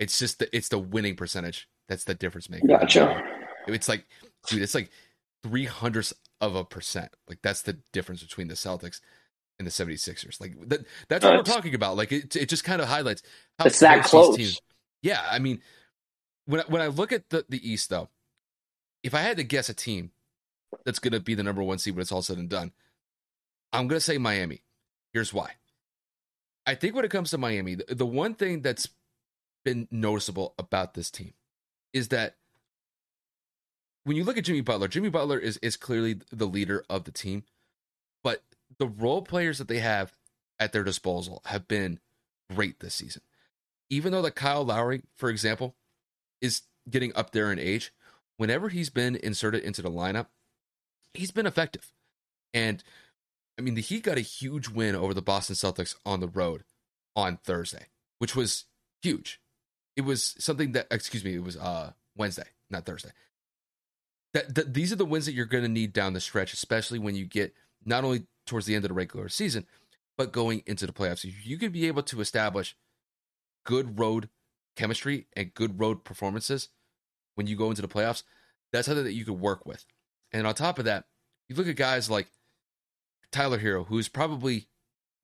It's 0.00 0.18
just 0.18 0.38
the, 0.38 0.54
it's 0.56 0.70
the 0.70 0.78
winning 0.78 1.14
percentage 1.14 1.68
that's 1.88 2.04
the 2.04 2.14
difference 2.14 2.48
maker. 2.48 2.66
Gotcha. 2.66 3.22
It's 3.68 3.88
like, 3.88 4.06
dude, 4.46 4.62
it's 4.62 4.74
like 4.74 4.90
three 5.42 5.64
hundredths 5.66 6.12
of 6.40 6.54
a 6.54 6.64
percent. 6.64 7.10
Like 7.28 7.38
that's 7.42 7.62
the 7.62 7.78
difference 7.92 8.22
between 8.22 8.48
the 8.48 8.54
Celtics 8.54 9.00
and 9.58 9.66
the 9.66 9.70
76ers. 9.70 10.40
Like 10.40 10.56
that, 10.68 10.86
that's 11.08 11.24
what 11.24 11.36
we're 11.36 11.42
talking 11.42 11.74
about. 11.74 11.96
Like 11.96 12.12
it, 12.12 12.34
it 12.34 12.48
just 12.48 12.64
kind 12.64 12.80
of 12.80 12.88
highlights 12.88 13.22
how 13.58 13.66
it's 13.66 13.78
that 13.80 14.04
close. 14.04 14.36
Teams, 14.36 14.60
yeah, 15.02 15.20
I 15.30 15.38
mean, 15.38 15.60
when 16.46 16.62
when 16.68 16.82
I 16.82 16.88
look 16.88 17.12
at 17.12 17.28
the 17.30 17.44
the 17.48 17.70
East 17.70 17.90
though, 17.90 18.08
if 19.02 19.14
I 19.14 19.20
had 19.20 19.36
to 19.36 19.44
guess 19.44 19.68
a 19.68 19.74
team 19.74 20.10
that's 20.84 20.98
going 20.98 21.12
to 21.12 21.20
be 21.20 21.34
the 21.34 21.42
number 21.42 21.62
one 21.62 21.78
seed 21.78 21.94
when 21.94 22.02
it's 22.02 22.12
all 22.12 22.22
said 22.22 22.38
and 22.38 22.48
done, 22.48 22.72
I'm 23.72 23.88
going 23.88 23.98
to 23.98 24.04
say 24.04 24.18
Miami. 24.18 24.62
Here's 25.12 25.34
why. 25.34 25.52
I 26.66 26.74
think 26.74 26.94
when 26.94 27.04
it 27.04 27.10
comes 27.10 27.30
to 27.30 27.38
Miami, 27.38 27.76
the, 27.76 27.94
the 27.94 28.06
one 28.06 28.34
thing 28.34 28.62
that's 28.62 28.88
been 29.64 29.88
noticeable 29.90 30.54
about 30.58 30.94
this 30.94 31.10
team 31.10 31.34
is 31.92 32.08
that 32.08 32.36
when 34.04 34.16
you 34.16 34.24
look 34.24 34.38
at 34.38 34.44
Jimmy 34.44 34.60
Butler, 34.60 34.88
Jimmy 34.88 35.10
Butler 35.10 35.38
is 35.38 35.56
is 35.58 35.76
clearly 35.76 36.20
the 36.30 36.46
leader 36.46 36.84
of 36.88 37.04
the 37.04 37.10
team, 37.10 37.44
but 38.22 38.42
the 38.78 38.86
role 38.86 39.22
players 39.22 39.58
that 39.58 39.68
they 39.68 39.80
have 39.80 40.14
at 40.58 40.72
their 40.72 40.84
disposal 40.84 41.42
have 41.46 41.68
been 41.68 42.00
great 42.54 42.80
this 42.80 42.94
season. 42.94 43.22
Even 43.88 44.12
though 44.12 44.22
that 44.22 44.36
Kyle 44.36 44.64
Lowry, 44.64 45.02
for 45.16 45.28
example, 45.28 45.74
is 46.40 46.62
getting 46.88 47.14
up 47.16 47.32
there 47.32 47.52
in 47.52 47.58
age, 47.58 47.92
whenever 48.36 48.68
he's 48.68 48.90
been 48.90 49.16
inserted 49.16 49.62
into 49.62 49.82
the 49.82 49.90
lineup, 49.90 50.26
he's 51.14 51.30
been 51.30 51.46
effective. 51.46 51.92
And 52.54 52.82
I 53.58 53.62
mean, 53.62 53.74
the 53.74 53.82
Heat 53.82 54.04
got 54.04 54.16
a 54.16 54.22
huge 54.22 54.68
win 54.68 54.94
over 54.96 55.12
the 55.12 55.22
Boston 55.22 55.56
Celtics 55.56 55.94
on 56.06 56.20
the 56.20 56.28
road 56.28 56.64
on 57.14 57.38
Thursday, 57.44 57.86
which 58.18 58.34
was 58.34 58.64
huge. 59.02 59.40
It 59.96 60.02
was 60.02 60.34
something 60.38 60.72
that, 60.72 60.86
excuse 60.90 61.24
me, 61.24 61.34
it 61.34 61.44
was 61.44 61.56
uh, 61.56 61.92
Wednesday, 62.16 62.46
not 62.70 62.86
Thursday. 62.86 63.10
That, 64.32 64.54
that 64.54 64.74
these 64.74 64.92
are 64.92 64.96
the 64.96 65.04
wins 65.04 65.26
that 65.26 65.32
you're 65.32 65.46
going 65.46 65.64
to 65.64 65.68
need 65.68 65.92
down 65.92 66.12
the 66.12 66.20
stretch, 66.20 66.52
especially 66.52 66.98
when 66.98 67.16
you 67.16 67.26
get 67.26 67.52
not 67.84 68.04
only 68.04 68.26
towards 68.46 68.66
the 68.66 68.74
end 68.74 68.84
of 68.84 68.88
the 68.88 68.94
regular 68.94 69.28
season, 69.28 69.66
but 70.16 70.32
going 70.32 70.62
into 70.66 70.86
the 70.86 70.92
playoffs. 70.92 71.28
You 71.44 71.58
can 71.58 71.72
be 71.72 71.86
able 71.86 72.02
to 72.04 72.20
establish 72.20 72.76
good 73.64 73.98
road 73.98 74.28
chemistry 74.76 75.26
and 75.36 75.54
good 75.54 75.80
road 75.80 76.04
performances 76.04 76.68
when 77.34 77.46
you 77.46 77.56
go 77.56 77.70
into 77.70 77.82
the 77.82 77.88
playoffs, 77.88 78.22
that's 78.72 78.86
something 78.86 79.04
that 79.04 79.14
you 79.14 79.24
could 79.24 79.40
work 79.40 79.66
with. 79.66 79.84
And 80.32 80.46
on 80.46 80.54
top 80.54 80.78
of 80.78 80.84
that, 80.84 81.04
you 81.48 81.56
look 81.56 81.66
at 81.66 81.76
guys 81.76 82.10
like 82.10 82.28
Tyler 83.32 83.58
Herro, 83.58 83.86
who's 83.86 84.08
probably 84.08 84.68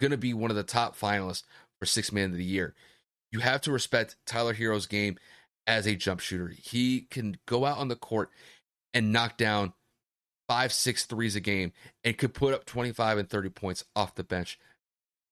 going 0.00 0.10
to 0.10 0.16
be 0.16 0.34
one 0.34 0.50
of 0.50 0.56
the 0.56 0.62
top 0.62 0.98
finalists 0.98 1.44
for 1.78 1.86
six 1.86 2.12
man 2.12 2.30
of 2.30 2.36
the 2.36 2.44
year. 2.44 2.74
You 3.30 3.40
have 3.40 3.60
to 3.62 3.72
respect 3.72 4.16
Tyler 4.26 4.54
Herro's 4.54 4.86
game 4.86 5.18
as 5.66 5.86
a 5.86 5.96
jump 5.96 6.20
shooter. 6.20 6.48
He 6.48 7.02
can 7.10 7.38
go 7.46 7.64
out 7.64 7.78
on 7.78 7.88
the 7.88 7.96
court 7.96 8.30
and 8.96 9.12
knock 9.12 9.36
down 9.36 9.74
five, 10.48 10.72
six 10.72 11.04
threes 11.04 11.36
a 11.36 11.40
game 11.40 11.70
and 12.02 12.16
could 12.16 12.32
put 12.32 12.54
up 12.54 12.64
25 12.64 13.18
and 13.18 13.28
30 13.28 13.50
points 13.50 13.84
off 13.94 14.14
the 14.14 14.24
bench 14.24 14.58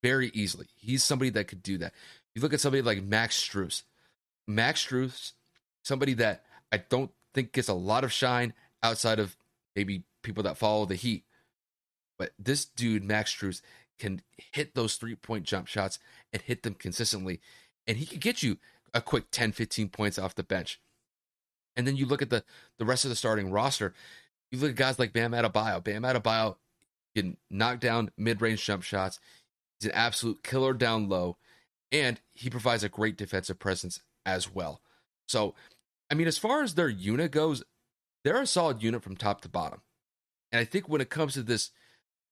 very 0.02 0.30
easily. 0.34 0.66
He's 0.76 1.02
somebody 1.02 1.30
that 1.30 1.48
could 1.48 1.62
do 1.62 1.78
that. 1.78 1.94
You 2.34 2.42
look 2.42 2.52
at 2.52 2.60
somebody 2.60 2.82
like 2.82 3.02
Max 3.02 3.40
Strus. 3.42 3.84
Max 4.46 4.86
Strus, 4.86 5.32
somebody 5.82 6.12
that 6.12 6.44
I 6.70 6.76
don't 6.76 7.10
think 7.32 7.52
gets 7.52 7.68
a 7.68 7.74
lot 7.74 8.04
of 8.04 8.12
shine 8.12 8.52
outside 8.82 9.18
of 9.18 9.34
maybe 9.74 10.02
people 10.22 10.42
that 10.42 10.58
follow 10.58 10.84
the 10.84 10.94
Heat. 10.94 11.24
But 12.18 12.32
this 12.38 12.66
dude, 12.66 13.02
Max 13.02 13.34
Strus, 13.34 13.62
can 13.98 14.20
hit 14.52 14.74
those 14.74 14.96
three 14.96 15.14
point 15.14 15.44
jump 15.44 15.68
shots 15.68 15.98
and 16.34 16.42
hit 16.42 16.64
them 16.64 16.74
consistently. 16.74 17.40
And 17.86 17.96
he 17.96 18.04
could 18.04 18.20
get 18.20 18.42
you 18.42 18.58
a 18.92 19.00
quick 19.00 19.30
10, 19.30 19.52
15 19.52 19.88
points 19.88 20.18
off 20.18 20.34
the 20.34 20.42
bench. 20.42 20.80
And 21.76 21.86
then 21.86 21.96
you 21.96 22.06
look 22.06 22.22
at 22.22 22.30
the, 22.30 22.44
the 22.78 22.84
rest 22.84 23.04
of 23.04 23.08
the 23.08 23.16
starting 23.16 23.50
roster. 23.50 23.94
You 24.50 24.58
look 24.58 24.70
at 24.70 24.76
guys 24.76 24.98
like 24.98 25.12
Bam 25.12 25.32
Adebayo. 25.32 25.82
Bam 25.82 26.02
Adebayo 26.02 26.56
can 27.16 27.36
knock 27.50 27.80
down 27.80 28.10
mid-range 28.16 28.64
jump 28.64 28.82
shots. 28.82 29.18
He's 29.80 29.88
an 29.88 29.94
absolute 29.94 30.42
killer 30.42 30.72
down 30.72 31.08
low, 31.08 31.36
and 31.90 32.20
he 32.32 32.50
provides 32.50 32.84
a 32.84 32.88
great 32.88 33.16
defensive 33.16 33.58
presence 33.58 34.00
as 34.24 34.52
well. 34.54 34.80
So, 35.26 35.54
I 36.10 36.14
mean, 36.14 36.28
as 36.28 36.38
far 36.38 36.62
as 36.62 36.74
their 36.74 36.88
unit 36.88 37.32
goes, 37.32 37.62
they're 38.22 38.40
a 38.40 38.46
solid 38.46 38.82
unit 38.82 39.02
from 39.02 39.16
top 39.16 39.40
to 39.42 39.48
bottom. 39.48 39.80
And 40.52 40.60
I 40.60 40.64
think 40.64 40.88
when 40.88 41.00
it 41.00 41.10
comes 41.10 41.34
to 41.34 41.42
this 41.42 41.70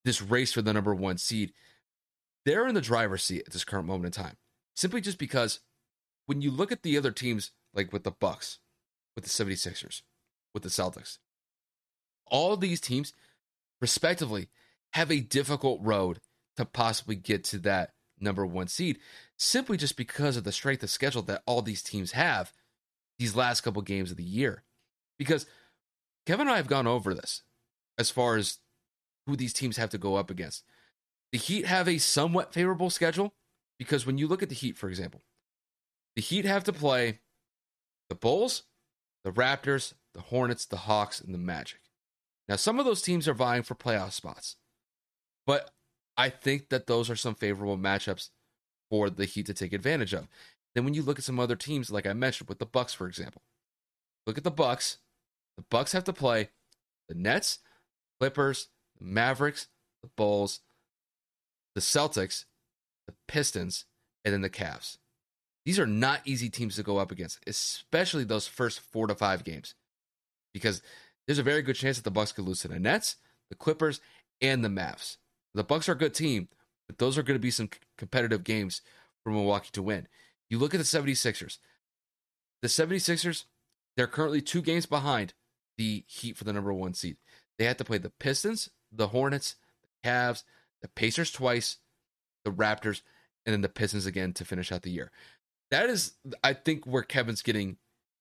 this 0.05 0.21
race 0.21 0.51
for 0.51 0.61
the 0.61 0.73
number 0.73 0.93
one 0.93 1.17
seed, 1.17 1.53
they're 2.45 2.67
in 2.67 2.75
the 2.75 2.81
driver's 2.81 3.23
seat 3.23 3.43
at 3.45 3.53
this 3.53 3.63
current 3.63 3.87
moment 3.87 4.15
in 4.15 4.23
time. 4.23 4.35
Simply 4.75 5.01
just 5.01 5.17
because 5.17 5.59
when 6.25 6.41
you 6.41 6.51
look 6.51 6.71
at 6.71 6.83
the 6.83 6.97
other 6.97 7.11
teams, 7.11 7.51
like 7.73 7.93
with 7.93 8.03
the 8.03 8.11
Bucks, 8.11 8.59
with 9.15 9.25
the 9.25 9.29
76ers, 9.29 10.01
with 10.53 10.63
the 10.63 10.69
Celtics, 10.69 11.17
all 12.27 12.57
these 12.57 12.81
teams, 12.81 13.13
respectively, 13.81 14.49
have 14.93 15.11
a 15.11 15.19
difficult 15.19 15.79
road 15.81 16.19
to 16.57 16.65
possibly 16.65 17.15
get 17.15 17.43
to 17.43 17.57
that 17.59 17.93
number 18.19 18.45
one 18.45 18.67
seed 18.67 18.99
simply 19.37 19.77
just 19.77 19.97
because 19.97 20.37
of 20.37 20.43
the 20.43 20.51
strength 20.51 20.83
of 20.83 20.89
schedule 20.89 21.21
that 21.23 21.43
all 21.45 21.61
these 21.61 21.83
teams 21.83 22.13
have 22.13 22.53
these 23.19 23.35
last 23.35 23.61
couple 23.61 23.81
games 23.81 24.11
of 24.11 24.17
the 24.17 24.23
year. 24.23 24.63
Because 25.17 25.45
Kevin 26.25 26.47
and 26.47 26.53
I 26.53 26.57
have 26.57 26.67
gone 26.67 26.87
over 26.87 27.13
this 27.13 27.43
as 27.97 28.09
far 28.09 28.35
as 28.35 28.59
who 29.27 29.35
these 29.35 29.53
teams 29.53 29.77
have 29.77 29.89
to 29.91 29.97
go 29.97 30.15
up 30.15 30.29
against. 30.29 30.63
The 31.31 31.37
Heat 31.37 31.65
have 31.65 31.87
a 31.87 31.97
somewhat 31.97 32.53
favorable 32.53 32.89
schedule 32.89 33.33
because 33.77 34.05
when 34.05 34.17
you 34.17 34.27
look 34.27 34.43
at 34.43 34.49
the 34.49 34.55
Heat, 34.55 34.77
for 34.77 34.89
example, 34.89 35.21
the 36.15 36.21
Heat 36.21 36.45
have 36.45 36.63
to 36.65 36.73
play 36.73 37.19
the 38.09 38.15
Bulls, 38.15 38.63
the 39.23 39.31
Raptors, 39.31 39.93
the 40.13 40.21
Hornets, 40.21 40.65
the 40.65 40.77
Hawks, 40.77 41.19
and 41.21 41.33
the 41.33 41.39
Magic. 41.39 41.79
Now, 42.47 42.55
some 42.57 42.79
of 42.79 42.85
those 42.85 43.01
teams 43.01 43.27
are 43.27 43.33
vying 43.33 43.63
for 43.63 43.75
playoff 43.75 44.11
spots, 44.11 44.57
but 45.47 45.71
I 46.17 46.29
think 46.29 46.69
that 46.69 46.87
those 46.87 47.09
are 47.09 47.15
some 47.15 47.35
favorable 47.35 47.77
matchups 47.77 48.29
for 48.89 49.09
the 49.09 49.25
Heat 49.25 49.45
to 49.47 49.53
take 49.53 49.73
advantage 49.73 50.13
of. 50.13 50.27
Then, 50.75 50.83
when 50.83 50.93
you 50.93 51.03
look 51.03 51.19
at 51.19 51.25
some 51.25 51.39
other 51.39 51.55
teams, 51.55 51.91
like 51.91 52.05
I 52.05 52.13
mentioned 52.13 52.49
with 52.49 52.59
the 52.59 52.65
Bucks, 52.65 52.93
for 52.93 53.07
example, 53.07 53.41
look 54.27 54.37
at 54.37 54.43
the 54.43 54.51
Bucks. 54.51 54.97
The 55.57 55.63
Bucks 55.69 55.91
have 55.91 56.03
to 56.05 56.13
play 56.13 56.49
the 57.07 57.15
Nets, 57.15 57.59
Clippers, 58.19 58.69
the 58.97 59.05
Mavericks, 59.05 59.67
the 60.01 60.09
Bulls, 60.15 60.61
the 61.75 61.81
Celtics, 61.81 62.45
the 63.07 63.13
Pistons, 63.27 63.85
and 64.25 64.33
then 64.33 64.41
the 64.41 64.49
Cavs. 64.49 64.97
These 65.65 65.79
are 65.79 65.87
not 65.87 66.21
easy 66.25 66.49
teams 66.49 66.75
to 66.75 66.83
go 66.83 66.97
up 66.97 67.11
against, 67.11 67.39
especially 67.47 68.23
those 68.23 68.47
first 68.47 68.79
four 68.79 69.07
to 69.07 69.15
five 69.15 69.43
games, 69.43 69.75
because 70.53 70.81
there's 71.25 71.39
a 71.39 71.43
very 71.43 71.61
good 71.61 71.75
chance 71.75 71.97
that 71.97 72.03
the 72.03 72.11
Bucks 72.11 72.33
could 72.33 72.45
lose 72.45 72.59
to 72.61 72.67
the 72.67 72.79
Nets, 72.79 73.15
the 73.49 73.55
Clippers, 73.55 74.01
and 74.41 74.63
the 74.63 74.69
Mavs. 74.69 75.17
The 75.53 75.63
Bucks 75.63 75.87
are 75.87 75.93
a 75.93 75.97
good 75.97 76.13
team, 76.13 76.49
but 76.87 76.97
those 76.97 77.17
are 77.17 77.23
going 77.23 77.37
to 77.37 77.41
be 77.41 77.51
some 77.51 77.69
competitive 77.97 78.43
games 78.43 78.81
for 79.23 79.31
Milwaukee 79.31 79.69
to 79.73 79.81
win. 79.81 80.07
You 80.49 80.59
look 80.59 80.73
at 80.73 80.77
the 80.77 80.83
76ers. 80.83 81.59
The 82.61 82.67
76ers, 82.67 83.45
they're 83.95 84.07
currently 84.07 84.41
two 84.41 84.61
games 84.61 84.85
behind 84.85 85.33
the 85.77 86.03
Heat 86.07 86.37
for 86.37 86.43
the 86.43 86.53
number 86.53 86.73
one 86.73 86.93
seed. 86.93 87.17
They 87.57 87.65
have 87.65 87.77
to 87.77 87.83
play 87.83 87.97
the 87.97 88.09
Pistons, 88.09 88.69
the 88.91 89.09
Hornets, 89.09 89.55
the 89.81 90.09
Cavs, 90.09 90.43
the 90.81 90.87
Pacers 90.89 91.31
twice, 91.31 91.77
the 92.43 92.51
Raptors, 92.51 93.01
and 93.45 93.53
then 93.53 93.61
the 93.61 93.69
Pistons 93.69 94.05
again 94.05 94.33
to 94.33 94.45
finish 94.45 94.71
out 94.71 94.81
the 94.81 94.91
year. 94.91 95.11
That 95.73 95.89
is, 95.89 96.11
I 96.43 96.53
think, 96.53 96.85
where 96.85 97.01
Kevin's 97.01 97.41
getting 97.41 97.77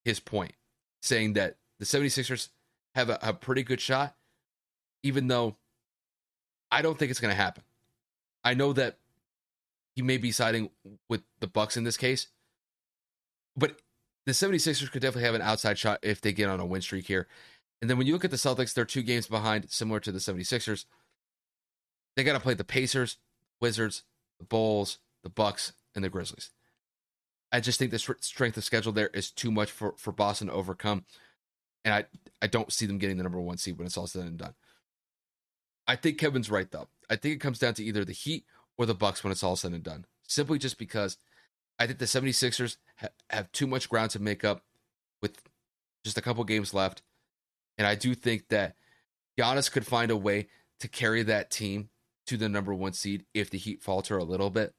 his 0.07 0.20
point, 0.20 0.55
saying 1.03 1.34
that 1.34 1.59
the 1.78 1.84
76ers 1.84 2.48
have 2.94 3.11
a, 3.11 3.18
a 3.20 3.34
pretty 3.34 3.62
good 3.62 3.78
shot, 3.78 4.16
even 5.03 5.28
though 5.28 5.57
I 6.70 6.80
don't 6.80 6.98
think 6.98 7.11
it's 7.11 7.20
going 7.20 7.30
to 7.30 7.36
happen. 7.36 7.62
I 8.42 8.55
know 8.55 8.72
that 8.72 8.96
he 9.94 10.00
may 10.00 10.16
be 10.16 10.32
siding 10.32 10.70
with 11.11 11.24
the 11.40 11.46
Bucks 11.46 11.76
in 11.76 11.84
this 11.84 11.98
case, 11.98 12.28
but 13.55 13.76
the 14.24 14.32
76ers 14.32 14.90
could 14.90 15.03
definitely 15.03 15.26
have 15.26 15.34
an 15.34 15.42
outside 15.42 15.76
shot 15.76 15.98
if 16.00 16.22
they 16.22 16.32
get 16.32 16.48
on 16.48 16.59
a 16.59 16.64
win 16.64 16.80
streak 16.80 17.07
here. 17.07 17.28
And 17.82 17.90
then 17.90 17.98
when 17.98 18.07
you 18.07 18.14
look 18.14 18.24
at 18.24 18.30
the 18.30 18.38
Celtics, 18.38 18.72
they're 18.72 18.86
two 18.86 19.03
games 19.03 19.26
behind, 19.26 19.70
similar 19.70 20.00
to 20.00 20.11
the 20.11 20.20
76ers. 20.20 20.86
They 22.16 22.24
got 22.24 22.32
to 22.32 22.40
play 22.40 22.55
the 22.55 22.64
Pacers, 22.64 23.18
Wizards, 23.61 24.05
the 24.38 24.46
Bulls, 24.46 25.00
the 25.22 25.28
Bucks, 25.28 25.74
and 25.94 26.03
the 26.03 26.09
Grizzlies. 26.09 26.48
I 27.53 27.61
just 27.61 27.78
think 27.78 27.90
the 27.90 27.98
strength 27.98 28.57
of 28.57 28.64
schedule 28.64 28.92
there 28.92 29.09
is 29.09 29.30
too 29.30 29.50
much 29.50 29.70
for, 29.70 29.94
for 29.98 30.11
Boston 30.11 30.46
to 30.48 30.55
overcome. 30.55 31.05
And 31.84 31.92
I, 31.92 32.05
I 32.40 32.46
don't 32.46 32.72
see 32.72 32.86
them 32.86 32.98
getting 32.98 33.18
the 33.18 33.22
number 33.22 33.40
one 33.40 33.59
seed 33.59 33.76
when 33.76 33.86
it's 33.86 33.98
all 33.98 34.07
said 34.07 34.24
and 34.24 34.38
done. 34.38 34.55
I 35.86 35.96
think 35.96 36.18
Kevin's 36.18 36.50
right 36.50 36.70
though. 36.70 36.88
I 37.11 37.16
think 37.16 37.34
it 37.34 37.40
comes 37.40 37.59
down 37.59 37.74
to 37.74 37.84
either 37.84 38.05
the 38.05 38.12
Heat 38.12 38.46
or 38.78 38.86
the 38.86 38.94
Bucks 38.94 39.22
when 39.22 39.32
it's 39.32 39.42
all 39.42 39.57
said 39.57 39.72
and 39.72 39.82
done. 39.82 40.07
Simply 40.26 40.59
just 40.59 40.78
because 40.78 41.18
I 41.78 41.86
think 41.86 41.98
the 41.98 42.07
76ers 42.07 42.76
ha- 42.96 43.09
have 43.28 43.53
too 43.53 43.66
much 43.66 43.88
ground 43.88 44.12
to 44.12 44.22
make 44.22 44.44
up 44.44 44.62
with 45.20 45.42
just 46.05 46.16
a 46.16 46.22
couple 46.22 46.44
games 46.44 46.72
left. 46.72 47.03
And 47.76 47.86
I 47.86 47.96
do 47.96 48.14
think 48.14 48.48
that 48.48 48.76
Giannis 49.38 49.70
could 49.70 49.86
find 49.86 50.11
a 50.11 50.16
way 50.16 50.48
to 50.80 50.88
carry 50.88 51.22
that 51.24 51.50
team 51.50 51.90
to 52.26 52.36
the 52.36 52.48
number 52.48 52.72
one 52.72 52.92
seed 52.92 53.24
if 53.34 53.50
the 53.50 53.59
Heat 53.59 53.82
falter 53.82 54.16
a 54.16 54.24
little 54.24 54.50
bit. 54.50 54.74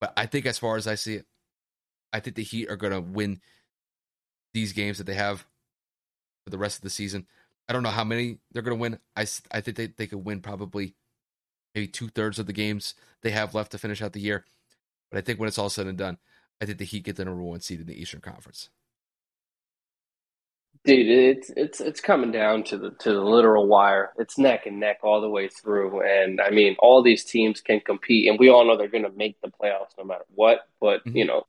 But 0.00 0.12
I 0.16 0.26
think, 0.26 0.46
as 0.46 0.58
far 0.58 0.76
as 0.76 0.86
I 0.86 0.94
see 0.94 1.14
it, 1.14 1.26
I 2.12 2.20
think 2.20 2.36
the 2.36 2.42
Heat 2.42 2.70
are 2.70 2.76
going 2.76 2.92
to 2.92 3.00
win 3.00 3.40
these 4.52 4.72
games 4.72 4.98
that 4.98 5.04
they 5.04 5.14
have 5.14 5.46
for 6.44 6.50
the 6.50 6.58
rest 6.58 6.78
of 6.78 6.82
the 6.82 6.90
season. 6.90 7.26
I 7.68 7.72
don't 7.72 7.82
know 7.82 7.90
how 7.90 8.04
many 8.04 8.38
they're 8.52 8.62
going 8.62 8.76
to 8.76 8.80
win. 8.80 8.98
I, 9.16 9.26
I 9.52 9.60
think 9.60 9.76
they, 9.76 9.86
they 9.86 10.06
could 10.06 10.24
win 10.24 10.40
probably 10.40 10.94
maybe 11.74 11.86
two 11.86 12.08
thirds 12.08 12.38
of 12.38 12.46
the 12.46 12.52
games 12.52 12.94
they 13.22 13.30
have 13.30 13.54
left 13.54 13.72
to 13.72 13.78
finish 13.78 14.02
out 14.02 14.12
the 14.12 14.20
year. 14.20 14.44
But 15.10 15.18
I 15.18 15.20
think 15.20 15.38
when 15.38 15.48
it's 15.48 15.58
all 15.58 15.70
said 15.70 15.86
and 15.86 15.98
done, 15.98 16.18
I 16.60 16.66
think 16.66 16.78
the 16.78 16.84
Heat 16.84 17.04
get 17.04 17.16
the 17.16 17.24
number 17.24 17.42
one 17.42 17.60
seed 17.60 17.80
in 17.80 17.86
the 17.86 18.00
Eastern 18.00 18.20
Conference. 18.20 18.70
Dude, 20.82 21.08
it's 21.08 21.50
it's 21.56 21.80
it's 21.80 22.00
coming 22.00 22.32
down 22.32 22.64
to 22.64 22.78
the 22.78 22.90
to 23.00 23.12
the 23.12 23.20
literal 23.20 23.66
wire. 23.66 24.12
It's 24.18 24.38
neck 24.38 24.64
and 24.64 24.80
neck 24.80 25.00
all 25.02 25.20
the 25.20 25.28
way 25.28 25.48
through, 25.48 26.00
and 26.00 26.40
I 26.40 26.48
mean, 26.50 26.74
all 26.78 27.02
these 27.02 27.22
teams 27.22 27.60
can 27.60 27.80
compete, 27.80 28.28
and 28.28 28.38
we 28.38 28.48
all 28.48 28.64
know 28.64 28.78
they're 28.78 28.88
going 28.88 29.04
to 29.04 29.10
make 29.10 29.38
the 29.42 29.48
playoffs 29.48 29.98
no 29.98 30.04
matter 30.04 30.24
what. 30.34 30.60
But 30.80 31.04
mm-hmm. 31.04 31.18
you 31.18 31.26
know, 31.26 31.46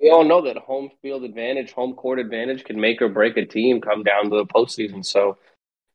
we 0.00 0.10
all 0.10 0.24
know 0.24 0.42
that 0.42 0.56
home 0.56 0.90
field 1.02 1.24
advantage, 1.24 1.72
home 1.72 1.94
court 1.94 2.18
advantage, 2.18 2.64
can 2.64 2.80
make 2.80 3.02
or 3.02 3.08
break 3.08 3.36
a 3.36 3.44
team 3.44 3.80
come 3.80 4.02
down 4.02 4.30
to 4.30 4.36
the 4.36 4.46
postseason. 4.46 5.04
So, 5.04 5.38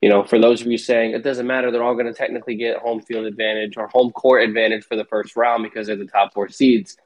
you 0.02 0.10
know, 0.10 0.24
for 0.24 0.40
those 0.40 0.62
of 0.62 0.68
you 0.68 0.78
saying 0.78 1.12
it 1.12 1.24
doesn't 1.24 1.48
matter, 1.48 1.72
they're 1.72 1.84
all 1.84 1.94
going 1.96 2.08
to 2.08 2.14
technically 2.14 2.56
get 2.56 2.78
home 2.78 3.02
field 3.02 3.26
advantage 3.26 3.78
or 3.78 3.88
home 3.88 4.12
court 4.12 4.44
advantage 4.44 4.86
for 4.86 4.96
the 4.96 5.06
first 5.06 5.36
round 5.36 5.64
because 5.64 5.88
they're 5.88 5.96
the 5.96 6.06
top 6.06 6.34
four 6.34 6.50
seeds 6.50 6.98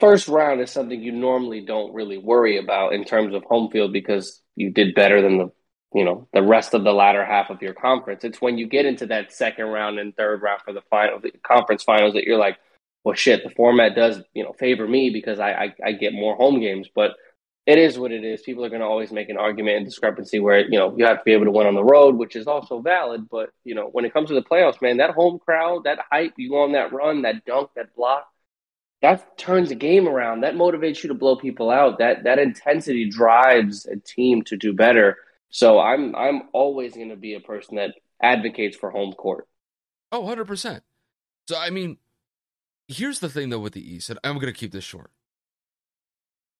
first 0.00 0.26
round 0.26 0.60
is 0.60 0.70
something 0.70 1.00
you 1.00 1.12
normally 1.12 1.60
don't 1.60 1.92
really 1.92 2.18
worry 2.18 2.58
about 2.58 2.94
in 2.94 3.04
terms 3.04 3.34
of 3.34 3.44
home 3.44 3.70
field 3.70 3.92
because 3.92 4.40
you 4.56 4.70
did 4.70 4.94
better 4.94 5.22
than 5.22 5.38
the 5.38 5.52
you 5.92 6.04
know 6.04 6.26
the 6.32 6.42
rest 6.42 6.72
of 6.74 6.84
the 6.84 6.92
latter 6.92 7.24
half 7.24 7.50
of 7.50 7.62
your 7.62 7.74
conference. 7.74 8.24
It's 8.24 8.40
when 8.40 8.58
you 8.58 8.66
get 8.66 8.86
into 8.86 9.06
that 9.06 9.32
second 9.32 9.66
round 9.66 9.98
and 9.98 10.16
third 10.16 10.42
round 10.42 10.62
for 10.62 10.72
the 10.72 10.82
final 10.90 11.20
the 11.20 11.32
conference 11.46 11.84
finals 11.84 12.14
that 12.14 12.24
you're 12.24 12.38
like, 12.38 12.58
well, 13.04 13.14
shit, 13.14 13.42
the 13.42 13.50
format 13.50 13.94
does 13.94 14.22
you 14.34 14.44
know 14.44 14.52
favor 14.52 14.86
me 14.86 15.10
because 15.10 15.38
I 15.38 15.52
I, 15.52 15.74
I 15.86 15.92
get 15.92 16.12
more 16.12 16.36
home 16.36 16.60
games, 16.60 16.88
but 16.94 17.12
it 17.66 17.78
is 17.78 17.98
what 17.98 18.12
it 18.12 18.24
is. 18.24 18.42
People 18.42 18.64
are 18.64 18.68
going 18.68 18.80
to 18.80 18.86
always 18.86 19.12
make 19.12 19.28
an 19.28 19.36
argument 19.36 19.76
and 19.76 19.86
discrepancy 19.86 20.40
where 20.40 20.60
you 20.60 20.78
know 20.78 20.94
you 20.96 21.04
have 21.04 21.18
to 21.18 21.24
be 21.24 21.32
able 21.32 21.44
to 21.44 21.50
win 21.50 21.66
on 21.66 21.74
the 21.74 21.84
road, 21.84 22.16
which 22.16 22.36
is 22.36 22.46
also 22.46 22.80
valid. 22.80 23.28
But 23.30 23.50
you 23.64 23.74
know 23.74 23.88
when 23.92 24.04
it 24.04 24.12
comes 24.12 24.28
to 24.28 24.34
the 24.34 24.42
playoffs, 24.42 24.82
man, 24.82 24.98
that 24.98 25.10
home 25.10 25.38
crowd, 25.38 25.84
that 25.84 25.98
hype, 26.10 26.34
you 26.36 26.50
go 26.50 26.62
on 26.62 26.72
that 26.72 26.92
run, 26.92 27.22
that 27.22 27.44
dunk, 27.44 27.70
that 27.76 27.94
block, 27.94 28.26
that 29.02 29.38
turns 29.38 29.70
the 29.70 29.74
game 29.74 30.08
around. 30.08 30.42
That 30.42 30.54
motivates 30.54 31.02
you 31.02 31.08
to 31.08 31.14
blow 31.14 31.36
people 31.36 31.70
out. 31.70 31.98
That 31.98 32.24
that 32.24 32.38
intensity 32.38 33.08
drives 33.08 33.86
a 33.86 33.96
team 33.96 34.42
to 34.44 34.56
do 34.56 34.72
better. 34.72 35.16
So 35.50 35.78
I'm 35.78 36.14
I'm 36.14 36.42
always 36.52 36.94
going 36.94 37.10
to 37.10 37.16
be 37.16 37.34
a 37.34 37.40
person 37.40 37.76
that 37.76 37.94
advocates 38.22 38.76
for 38.76 38.90
home 38.90 39.12
court. 39.12 39.46
Oh, 40.12 40.22
100%. 40.22 40.80
So 41.48 41.56
I 41.56 41.70
mean, 41.70 41.98
here's 42.90 43.20
the 43.20 43.28
thing 43.28 43.48
though 43.48 43.58
with 43.58 43.72
the 43.72 43.94
East, 43.94 44.10
and 44.10 44.18
I'm 44.24 44.34
going 44.34 44.52
to 44.52 44.58
keep 44.58 44.72
this 44.72 44.84
short. 44.84 45.12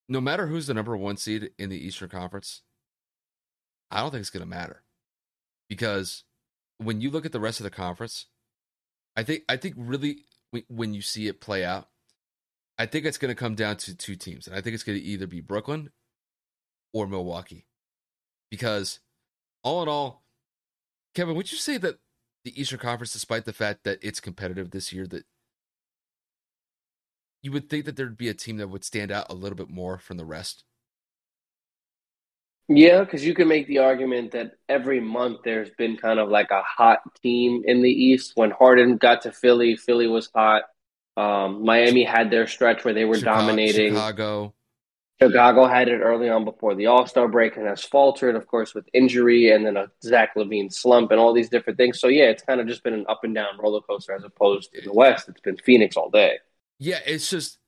No 0.09 0.21
matter 0.21 0.47
who's 0.47 0.67
the 0.67 0.75
number 0.75 0.97
1 0.97 1.17
seed 1.19 1.51
in 1.59 1.69
the 1.69 1.87
Eastern 1.87 2.09
Conference, 2.09 2.63
I 3.91 4.01
don't 4.01 4.11
think 4.11 4.23
it's 4.23 4.31
going 4.31 4.43
to 4.43 4.49
matter. 4.49 4.83
Because 5.69 6.25
when 6.79 7.01
you 7.01 7.11
look 7.11 7.27
at 7.27 7.33
the 7.33 7.41
rest 7.41 7.61
of 7.61 7.65
the 7.65 7.71
conference, 7.71 8.27
I 9.17 9.23
think 9.23 9.43
I 9.49 9.57
think 9.57 9.75
really 9.77 10.25
when 10.69 10.95
you 10.95 11.03
see 11.03 11.29
it 11.29 11.41
play 11.41 11.65
out, 11.65 11.89
I 12.79 12.87
think 12.87 13.05
it's 13.05 13.19
going 13.19 13.31
to 13.31 13.37
come 13.37 13.55
down 13.55 13.77
to 13.77 13.97
two 13.97 14.17
teams, 14.17 14.47
and 14.47 14.57
I 14.57 14.61
think 14.61 14.75
it's 14.75 14.83
going 14.83 14.99
to 14.99 15.05
either 15.05 15.27
be 15.27 15.41
Brooklyn 15.41 15.91
or 16.93 17.07
Milwaukee, 17.07 17.67
because 18.51 19.01
all 19.63 19.83
in 19.83 19.89
all, 19.89 20.25
Kevin, 21.15 21.37
would 21.37 21.53
you 21.53 21.59
say 21.59 21.77
that 21.77 21.99
the 22.45 22.59
Eastern 22.61 22.79
Conference, 22.79 23.13
despite 23.13 23.45
the 23.45 23.53
fact 23.53 23.85
that 23.85 23.99
it's 24.03 24.19
competitive 24.19 24.71
this 24.71 24.93
year, 24.93 25.07
that 25.07 25.25
you 27.43 27.53
would 27.53 27.71
think 27.71 27.85
that 27.87 27.97
there'd 27.97 28.17
be 28.17 28.29
a 28.29 28.35
team 28.35 28.59
that 28.59 28.69
would 28.69 28.85
stand 28.85 29.11
out 29.11 29.27
a 29.31 29.35
little 29.35 29.57
bit 29.57 29.71
more 29.71 29.99
from 29.99 30.17
the 30.17 30.25
rest? 30.25 30.65
Yeah, 32.69 33.01
because 33.01 33.25
you 33.25 33.35
can 33.35 33.49
make 33.49 33.67
the 33.67 33.79
argument 33.79 34.31
that 34.31 34.53
every 34.69 35.01
month 35.01 35.39
there's 35.45 35.71
been 35.71 35.97
kind 35.97 36.21
of 36.21 36.29
like 36.29 36.53
a 36.53 36.63
hot 36.63 37.01
team 37.21 37.63
in 37.65 37.83
the 37.83 37.91
East. 37.91 38.33
When 38.37 38.53
Harden 38.53 38.97
got 38.97 39.23
to 39.23 39.33
Philly, 39.33 39.77
Philly 39.77 40.07
was 40.07 40.31
hot. 40.33 40.63
Um, 41.17 41.65
Miami 41.65 42.05
had 42.05 42.31
their 42.31 42.47
stretch 42.47 42.85
where 42.85 42.95
they 42.95 43.05
were 43.05 43.17
Chicago, 43.17 43.41
dominating. 43.41 43.95
Chicago. 43.95 44.55
Chicago 45.21 45.67
had 45.67 45.89
it 45.89 45.99
early 45.99 46.31
on 46.31 46.45
before 46.45 46.75
the 46.75 46.87
All 46.87 47.07
Star 47.07 47.27
break 47.27 47.57
and 47.57 47.67
has 47.67 47.83
faltered, 47.83 48.37
of 48.37 48.47
course, 48.47 48.73
with 48.73 48.89
injury 48.95 49.51
and 49.51 49.67
then 49.67 49.77
a 49.77 49.91
Zach 50.03 50.37
LaVine 50.37 50.73
slump 50.73 51.11
and 51.11 51.19
all 51.19 51.35
these 51.35 51.51
different 51.51 51.77
things. 51.77 51.99
So 51.99 52.07
yeah, 52.07 52.27
it's 52.27 52.43
kind 52.43 52.61
of 52.61 52.69
just 52.69 52.85
been 52.85 52.95
an 52.95 53.05
up 53.09 53.25
and 53.25 53.35
down 53.35 53.59
roller 53.59 53.81
coaster 53.81 54.15
as 54.15 54.23
opposed 54.23 54.73
to 54.75 54.81
the 54.81 54.93
West. 54.93 55.29
It's 55.29 55.41
been 55.41 55.59
Phoenix 55.59 55.97
all 55.97 56.09
day. 56.09 56.39
Yeah, 56.81 56.99
it's 57.07 57.31
just 57.31 57.59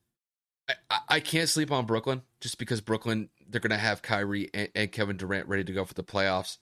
I, 0.90 0.98
I 1.08 1.20
can't 1.20 1.48
sleep 1.48 1.70
on 1.70 1.86
Brooklyn 1.86 2.22
just 2.40 2.58
because 2.58 2.80
Brooklyn 2.80 3.28
they're 3.48 3.60
gonna 3.60 3.76
have 3.76 4.02
Kyrie 4.02 4.50
and, 4.52 4.68
and 4.74 4.90
Kevin 4.90 5.18
Durant 5.18 5.48
ready 5.48 5.64
to 5.64 5.72
go 5.72 5.84
for 5.84 5.94
the 5.94 6.02
playoffs. 6.02 6.56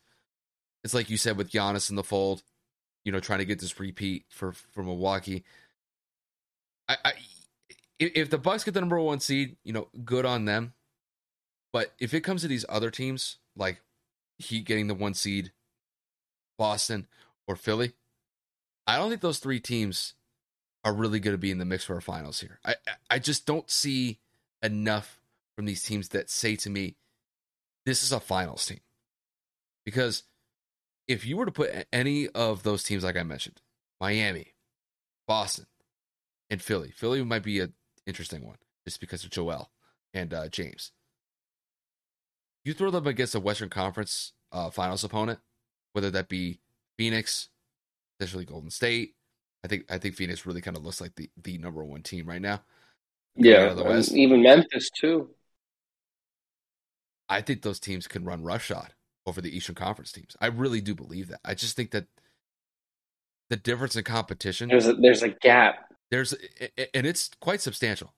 It's 0.84 0.92
like 0.92 1.08
you 1.08 1.16
said 1.16 1.36
with 1.36 1.50
Giannis 1.50 1.88
in 1.88 1.96
the 1.96 2.02
fold, 2.02 2.42
you 3.04 3.12
know, 3.12 3.20
trying 3.20 3.38
to 3.38 3.44
get 3.44 3.60
this 3.60 3.78
repeat 3.78 4.24
for 4.28 4.52
for 4.52 4.82
Milwaukee. 4.82 5.44
I, 6.88 6.96
I 7.04 7.12
if 8.00 8.30
the 8.30 8.38
Bucks 8.38 8.64
get 8.64 8.74
the 8.74 8.80
number 8.80 8.98
one 8.98 9.20
seed, 9.20 9.56
you 9.62 9.72
know, 9.72 9.88
good 10.04 10.26
on 10.26 10.44
them. 10.44 10.74
But 11.72 11.92
if 12.00 12.14
it 12.14 12.22
comes 12.22 12.42
to 12.42 12.48
these 12.48 12.64
other 12.68 12.90
teams, 12.90 13.38
like 13.54 13.80
Heat 14.38 14.64
getting 14.64 14.88
the 14.88 14.94
one 14.94 15.14
seed, 15.14 15.52
Boston 16.58 17.06
or 17.46 17.54
Philly, 17.54 17.92
I 18.88 18.96
don't 18.96 19.08
think 19.08 19.20
those 19.20 19.38
three 19.38 19.60
teams 19.60 20.14
are 20.84 20.94
really 20.94 21.20
going 21.20 21.34
to 21.34 21.38
be 21.38 21.50
in 21.50 21.58
the 21.58 21.64
mix 21.64 21.84
for 21.84 21.94
our 21.94 22.00
finals 22.00 22.40
here. 22.40 22.58
I 22.64 22.74
I 23.08 23.18
just 23.18 23.46
don't 23.46 23.70
see 23.70 24.18
enough 24.62 25.20
from 25.56 25.66
these 25.66 25.82
teams 25.82 26.08
that 26.08 26.30
say 26.30 26.56
to 26.56 26.70
me, 26.70 26.96
this 27.86 28.02
is 28.02 28.12
a 28.12 28.20
finals 28.20 28.66
team. 28.66 28.80
Because 29.84 30.24
if 31.08 31.26
you 31.26 31.36
were 31.36 31.46
to 31.46 31.52
put 31.52 31.86
any 31.92 32.28
of 32.28 32.62
those 32.62 32.82
teams, 32.82 33.04
like 33.04 33.16
I 33.16 33.22
mentioned, 33.22 33.60
Miami, 34.00 34.54
Boston, 35.26 35.66
and 36.48 36.62
Philly. 36.62 36.90
Philly 36.90 37.22
might 37.24 37.42
be 37.42 37.60
an 37.60 37.74
interesting 38.06 38.46
one 38.46 38.56
just 38.86 39.00
because 39.00 39.24
of 39.24 39.30
Joel 39.30 39.70
and 40.12 40.32
uh, 40.32 40.48
James. 40.48 40.92
You 42.64 42.74
throw 42.74 42.90
them 42.90 43.06
against 43.06 43.34
a 43.34 43.40
Western 43.40 43.70
Conference 43.70 44.32
uh, 44.52 44.70
Finals 44.70 45.04
opponent, 45.04 45.38
whether 45.92 46.10
that 46.10 46.28
be 46.28 46.60
Phoenix, 46.98 47.48
especially 48.18 48.44
Golden 48.44 48.70
State. 48.70 49.14
I 49.64 49.68
think 49.68 49.84
I 49.90 49.98
think 49.98 50.14
Phoenix 50.14 50.46
really 50.46 50.60
kind 50.60 50.76
of 50.76 50.84
looks 50.84 51.00
like 51.00 51.14
the, 51.16 51.30
the 51.42 51.58
number 51.58 51.84
one 51.84 52.02
team 52.02 52.26
right 52.26 52.40
now. 52.40 52.62
Yeah, 53.36 53.74
even 54.12 54.42
Memphis 54.42 54.90
too. 54.90 55.30
I 57.28 57.42
think 57.42 57.62
those 57.62 57.78
teams 57.78 58.08
can 58.08 58.24
run 58.24 58.42
roughshod 58.42 58.94
over 59.26 59.40
the 59.40 59.54
Eastern 59.54 59.76
Conference 59.76 60.12
teams. 60.12 60.36
I 60.40 60.46
really 60.46 60.80
do 60.80 60.94
believe 60.94 61.28
that. 61.28 61.40
I 61.44 61.54
just 61.54 61.76
think 61.76 61.92
that 61.92 62.06
the 63.50 63.56
difference 63.56 63.96
in 63.96 64.04
competition 64.04 64.68
there's 64.68 64.86
a, 64.86 64.94
there's 64.94 65.22
a 65.22 65.28
gap 65.28 65.90
there's 66.10 66.34
and 66.92 67.06
it's 67.06 67.30
quite 67.40 67.60
substantial. 67.60 68.14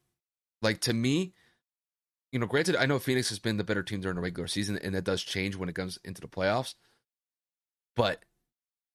Like 0.63 0.81
to 0.83 0.93
me, 0.93 1.35
you 2.31 2.39
know, 2.39 2.47
granted, 2.47 2.77
I 2.77 2.87
know 2.87 2.99
Phoenix 2.99 3.29
has 3.29 3.39
been 3.39 3.59
the 3.59 3.65
better 3.65 3.83
team 3.83 4.01
during 4.01 4.17
the 4.17 4.23
regular 4.23 4.47
season, 4.47 4.79
and 4.79 4.95
that 4.95 5.05
does 5.05 5.23
change 5.23 5.57
when 5.57 5.69
it 5.69 5.75
comes 5.75 5.99
into 6.05 6.21
the 6.21 6.29
playoffs. 6.29 6.75
But 7.95 8.25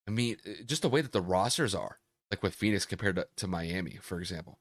I 0.07 0.11
mean, 0.11 0.37
just 0.65 0.81
the 0.81 0.89
way 0.89 1.01
that 1.01 1.11
the 1.11 1.21
rosters 1.21 1.75
are, 1.75 1.99
like 2.31 2.43
with 2.43 2.55
Phoenix 2.55 2.85
compared 2.85 3.15
to, 3.15 3.27
to 3.37 3.47
Miami, 3.47 3.97
for 4.01 4.19
example. 4.19 4.59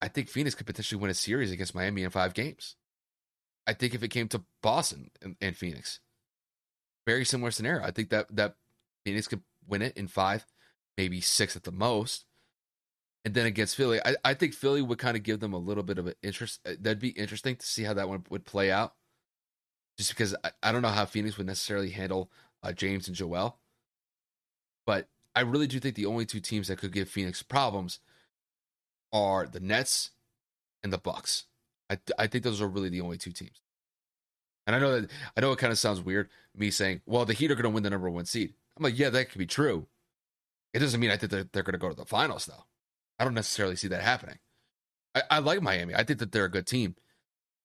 I 0.00 0.08
think 0.08 0.28
Phoenix 0.28 0.54
could 0.54 0.66
potentially 0.66 1.00
win 1.00 1.10
a 1.10 1.14
series 1.14 1.52
against 1.52 1.74
Miami 1.74 2.02
in 2.02 2.10
five 2.10 2.34
games. 2.34 2.76
I 3.66 3.72
think 3.72 3.94
if 3.94 4.02
it 4.02 4.08
came 4.08 4.28
to 4.28 4.42
Boston 4.62 5.10
and, 5.22 5.36
and 5.40 5.56
Phoenix, 5.56 6.00
very 7.06 7.24
similar 7.24 7.50
scenario. 7.50 7.84
I 7.84 7.92
think 7.92 8.10
that 8.10 8.34
that 8.34 8.56
Phoenix 9.04 9.28
could 9.28 9.42
win 9.66 9.82
it 9.82 9.96
in 9.96 10.08
five, 10.08 10.44
maybe 10.96 11.20
six 11.20 11.56
at 11.56 11.62
the 11.62 11.72
most. 11.72 12.24
And 13.24 13.34
then 13.34 13.46
against 13.46 13.76
Philly, 13.76 14.00
I, 14.04 14.16
I 14.24 14.34
think 14.34 14.52
Philly 14.52 14.82
would 14.82 14.98
kind 14.98 15.16
of 15.16 15.22
give 15.22 15.38
them 15.38 15.52
a 15.52 15.58
little 15.58 15.84
bit 15.84 15.98
of 15.98 16.08
an 16.08 16.14
interest. 16.22 16.60
Uh, 16.66 16.72
that'd 16.80 16.98
be 16.98 17.10
interesting 17.10 17.54
to 17.54 17.64
see 17.64 17.84
how 17.84 17.94
that 17.94 18.08
one 18.08 18.24
would 18.30 18.44
play 18.44 18.72
out. 18.72 18.94
Just 19.96 20.10
because 20.10 20.34
I, 20.42 20.50
I 20.62 20.72
don't 20.72 20.82
know 20.82 20.88
how 20.88 21.04
Phoenix 21.04 21.38
would 21.38 21.46
necessarily 21.46 21.90
handle 21.90 22.32
uh, 22.64 22.72
James 22.72 23.06
and 23.06 23.16
Joel. 23.16 23.58
But 24.84 25.08
I 25.34 25.40
really 25.40 25.66
do 25.66 25.80
think 25.80 25.94
the 25.94 26.06
only 26.06 26.26
two 26.26 26.40
teams 26.40 26.68
that 26.68 26.78
could 26.78 26.92
give 26.92 27.08
Phoenix 27.08 27.42
problems 27.42 28.00
are 29.12 29.46
the 29.46 29.60
Nets 29.60 30.10
and 30.82 30.92
the 30.92 30.98
Bucks. 30.98 31.44
I 31.90 31.98
I 32.18 32.26
think 32.26 32.44
those 32.44 32.60
are 32.60 32.68
really 32.68 32.88
the 32.88 33.00
only 33.00 33.18
two 33.18 33.32
teams. 33.32 33.60
And 34.66 34.76
I 34.76 34.78
know 34.78 35.00
that 35.00 35.10
I 35.36 35.40
know 35.40 35.52
it 35.52 35.58
kind 35.58 35.72
of 35.72 35.78
sounds 35.78 36.00
weird 36.00 36.28
me 36.54 36.70
saying, 36.70 37.00
"Well, 37.06 37.24
the 37.24 37.34
Heat 37.34 37.50
are 37.50 37.54
going 37.54 37.64
to 37.64 37.70
win 37.70 37.82
the 37.82 37.90
number 37.90 38.10
one 38.10 38.26
seed." 38.26 38.54
I'm 38.76 38.84
like, 38.84 38.98
yeah, 38.98 39.10
that 39.10 39.30
could 39.30 39.38
be 39.38 39.46
true. 39.46 39.86
It 40.72 40.78
doesn't 40.78 41.00
mean 41.00 41.10
I 41.10 41.16
think 41.16 41.30
they're, 41.30 41.44
they're 41.52 41.62
going 41.62 41.74
to 41.74 41.78
go 41.78 41.90
to 41.90 41.94
the 41.94 42.06
finals, 42.06 42.46
though. 42.46 42.64
I 43.18 43.24
don't 43.24 43.34
necessarily 43.34 43.76
see 43.76 43.88
that 43.88 44.02
happening. 44.02 44.38
I, 45.14 45.22
I 45.30 45.38
like 45.40 45.60
Miami. 45.60 45.94
I 45.94 46.04
think 46.04 46.18
that 46.20 46.32
they're 46.32 46.46
a 46.46 46.50
good 46.50 46.66
team, 46.66 46.96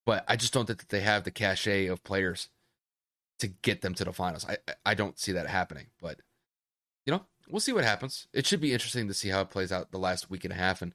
but 0.06 0.26
I 0.28 0.36
just 0.36 0.54
don't 0.54 0.66
think 0.66 0.80
that 0.80 0.90
they 0.90 1.00
have 1.02 1.24
the 1.24 1.32
cachet 1.32 1.88
of 1.88 2.04
players 2.04 2.50
to 3.40 3.48
get 3.48 3.82
them 3.82 3.94
to 3.96 4.04
the 4.04 4.12
finals. 4.12 4.46
I 4.48 4.58
I 4.86 4.94
don't 4.94 5.18
see 5.18 5.32
that 5.34 5.48
happening, 5.48 5.88
but 6.02 6.20
we'll 7.50 7.60
see 7.60 7.74
what 7.74 7.84
happens. 7.84 8.28
It 8.34 8.46
should 8.46 8.62
be 8.62 8.74
interesting 8.74 9.08
to 9.08 9.14
see 9.14 9.30
how 9.30 9.42
it 9.42 9.50
plays 9.50 9.72
out 9.72 9.92
the 9.92 9.98
last 9.98 10.30
week 10.30 10.44
and 10.44 10.54
a 10.54 10.58
half, 10.58 10.82
and 10.82 10.94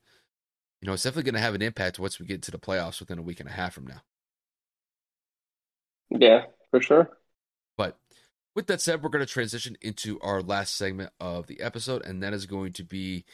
you 0.81 0.87
know, 0.87 0.95
it's 0.95 1.03
definitely 1.05 1.31
going 1.31 1.41
to 1.41 1.47
have 1.47 1.55
an 1.55 1.63
impact 1.63 1.99
once 1.99 2.19
we 2.19 2.27
get 2.27 2.43
to 2.43 2.51
the 2.51 2.59
playoffs 2.59 2.99
within 2.99 3.19
a 3.19 3.23
week 3.23 3.39
and 3.41 3.49
a 3.49 3.53
half 3.53 3.75
from 3.75 3.87
now. 3.87 4.03
Yeah, 6.11 6.47
for 6.71 6.83
sure. 6.83 7.09
But 7.77 7.99
with 8.55 8.67
that 8.67 8.81
said, 8.81 9.03
we're 9.03 9.09
going 9.09 9.25
to 9.25 9.33
transition 9.33 9.77
into 9.81 10.21
our 10.21 10.43
last 10.43 10.77
segment 10.77 11.11
of 11.21 11.47
the 11.47 11.61
episode, 11.61 12.05
and 12.05 12.23
that 12.23 12.35
is 12.35 12.47
going 12.47 12.73
to 12.75 12.85
be 12.85 13.25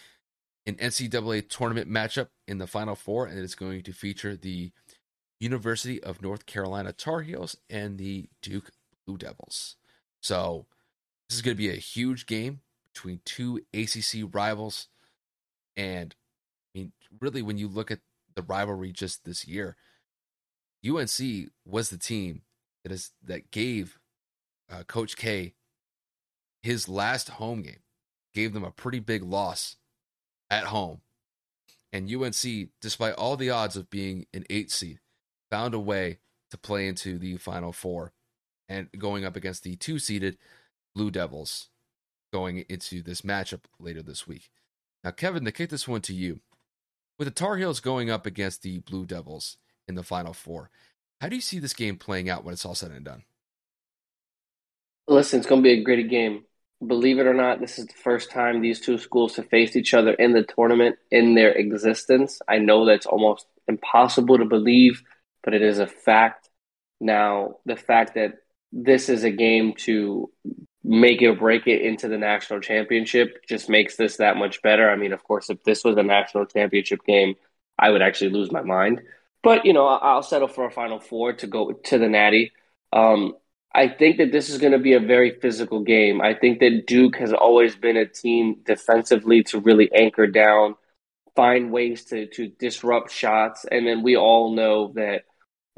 an 0.67 0.75
NCAA 0.75 1.49
tournament 1.49 1.91
matchup 1.91 2.29
in 2.47 2.59
the 2.59 2.67
Final 2.67 2.95
Four, 2.95 3.27
and 3.27 3.39
it 3.39 3.43
is 3.43 3.55
going 3.55 3.83
to 3.85 3.93
feature 3.93 4.37
the 4.37 4.71
University 5.41 6.03
of 6.03 6.21
North 6.21 6.47
Carolina 6.47 6.93
Tar 6.93 7.23
Heels 7.23 7.57
and 7.71 7.97
the 7.97 8.29
Duke 8.43 8.73
Blue 9.07 9.17
Devils. 9.17 9.77
So 10.21 10.67
this 11.29 11.37
is 11.37 11.43
going 11.43 11.57
to 11.57 11.63
be 11.63 11.71
a 11.71 11.77
huge 11.77 12.27
game 12.27 12.61
between 12.99 13.21
two 13.25 13.61
ACC 13.73 14.29
rivals, 14.35 14.89
and 15.77 16.17
I 16.75 16.79
mean, 16.79 16.93
really, 17.21 17.43
when 17.43 17.57
you 17.57 17.69
look 17.69 17.93
at 17.93 18.01
the 18.35 18.43
rivalry 18.43 18.91
just 18.91 19.25
this 19.25 19.47
year, 19.47 19.77
UNC 20.85 21.49
was 21.65 21.91
the 21.91 21.99
team 21.99 22.43
that 22.83 22.93
is 22.93 23.13
that 23.23 23.53
gave 23.53 24.01
uh, 24.69 24.83
Coach 24.83 25.17
K 25.17 25.55
his 26.61 26.89
last 26.89 27.29
home 27.29 27.63
game, 27.63 27.83
gave 28.35 28.53
them 28.53 28.65
a 28.65 28.73
pretty 28.73 28.99
big 28.99 29.23
loss 29.23 29.77
at 30.51 30.65
home, 30.65 31.01
and 31.93 32.13
UNC, 32.13 32.71
despite 32.81 33.15
all 33.15 33.37
the 33.37 33.51
odds 33.51 33.77
of 33.77 33.91
being 33.91 34.27
an 34.35 34.45
eight 34.51 34.73
seed, 34.73 34.99
found 35.53 35.73
a 35.73 35.79
way 35.79 36.19
to 36.51 36.59
play 36.59 36.89
into 36.89 37.17
the 37.17 37.37
Final 37.37 37.73
Four, 37.73 38.13
and 38.69 38.89
going 38.99 39.25
up 39.25 39.37
against 39.37 39.63
the 39.63 39.77
two 39.77 40.01
seeded 40.01 40.37
Blue 40.97 41.13
Devils, 41.13 41.69
going 42.33 42.65
into 42.69 43.03
this 43.03 43.23
matchup 43.23 43.61
later 43.79 44.03
this 44.03 44.27
week. 44.27 44.51
Now, 45.05 45.11
Kevin, 45.11 45.45
to 45.45 45.53
kick 45.53 45.71
this 45.71 45.89
one 45.89 46.01
to 46.03 46.15
you, 46.15 46.41
with 47.19 47.27
the 47.27 47.35
Tar 47.35 47.57
Heels 47.57 47.81
going 47.81 48.11
up 48.11 48.27
against 48.27 48.63
the 48.63 48.79
Blue 48.79 49.07
Devils 49.07 49.57
in 49.87 49.95
the 49.95 50.03
Final 50.03 50.33
Four, 50.33 50.71
how 51.21 51.29
do 51.29 51.37
you 51.37 51.43
see 51.43 51.59
this 51.59 51.75
game 51.75 51.97
playing 51.97 52.29
out 52.29 52.45
when 52.45 52.53
it's 52.53 52.65
all 52.65 52.75
said 52.75 52.91
and 52.91 53.05
done? 53.05 53.25
Listen, 55.09 55.41
it's 55.41 55.49
going 55.49 55.63
to 55.63 55.67
be 55.67 55.81
a 55.81 55.83
gritty 55.83 56.05
game. 56.05 56.45
Believe 56.87 57.19
it 57.19 57.27
or 57.27 57.35
not, 57.35 57.61
this 57.61 57.79
is 57.79 57.87
the 57.87 57.95
first 57.95 58.31
time 58.31 58.61
these 58.61 58.79
two 58.79 58.99
schools 58.99 59.35
have 59.37 59.49
faced 59.49 59.75
each 59.75 59.95
other 59.95 60.13
in 60.13 60.33
the 60.33 60.45
tournament 60.45 60.97
in 61.11 61.35
their 61.35 61.51
existence. 61.51 62.41
I 62.47 62.59
know 62.59 62.85
that's 62.85 63.07
almost 63.07 63.47
impossible 63.67 64.39
to 64.39 64.45
believe, 64.45 65.03
but 65.43 65.55
it 65.55 65.63
is 65.63 65.81
a 65.81 65.89
fact. 65.89 66.49
Now, 67.01 67.57
the 67.65 67.77
fact 67.77 68.15
that 68.15 68.35
this 68.71 69.09
is 69.09 69.25
a 69.25 69.31
game 69.31 69.75
to 69.79 70.31
make 70.89 71.21
it 71.21 71.27
or 71.27 71.35
break 71.35 71.67
it 71.67 71.83
into 71.83 72.09
the 72.09 72.17
national 72.17 72.61
championship 72.61 73.45
just 73.47 73.69
makes 73.69 73.97
this 73.97 74.17
that 74.17 74.39
much 74.39 74.63
better. 74.63 74.91
I 74.91 74.97
mean, 74.97 75.13
of 75.13 75.23
course, 75.23 75.51
if 75.51 75.63
this 75.63 75.85
was 75.85 75.99
a 75.99 76.03
national 76.03 76.47
championship 76.47 77.05
game, 77.05 77.35
I 77.79 77.91
would 77.91 78.01
actually 78.01 78.31
lose 78.31 78.51
my 78.51 78.63
mind. 78.63 79.03
But 79.43 79.67
you 79.67 79.75
know, 79.75 79.87
I'll 79.87 80.23
settle 80.23 80.49
for 80.49 80.65
a 80.65 80.71
Final 80.71 80.99
Four 80.99 81.35
to 81.35 81.47
go 81.47 81.73
to 81.73 81.99
the 81.99 82.09
Natty. 82.09 82.53
Um, 82.91 83.35
I 83.75 83.89
think 83.89 84.17
that 84.17 84.33
this 84.33 84.49
is 84.49 84.57
going 84.57 84.73
to 84.73 84.79
be 84.79 84.95
a 84.95 85.01
very 85.01 85.39
physical 85.39 85.81
game. 85.81 86.23
I 86.23 86.33
think 86.33 86.61
that 86.61 86.87
Duke 86.87 87.17
has 87.17 87.35
always 87.35 87.77
been 87.77 87.99
a 87.99 88.07
team 88.07 88.57
defensively 88.65 89.43
to 89.45 89.61
really 89.61 89.93
anchor 89.93 90.27
down, 90.27 90.75
find 91.37 91.71
ways 91.71 92.07
to 92.07 92.29
to 92.29 92.49
disrupt 92.49 93.13
shots, 93.13 93.67
and 93.71 93.87
then 93.87 94.03
we 94.03 94.17
all 94.17 94.55
know 94.55 94.93
that 94.95 95.25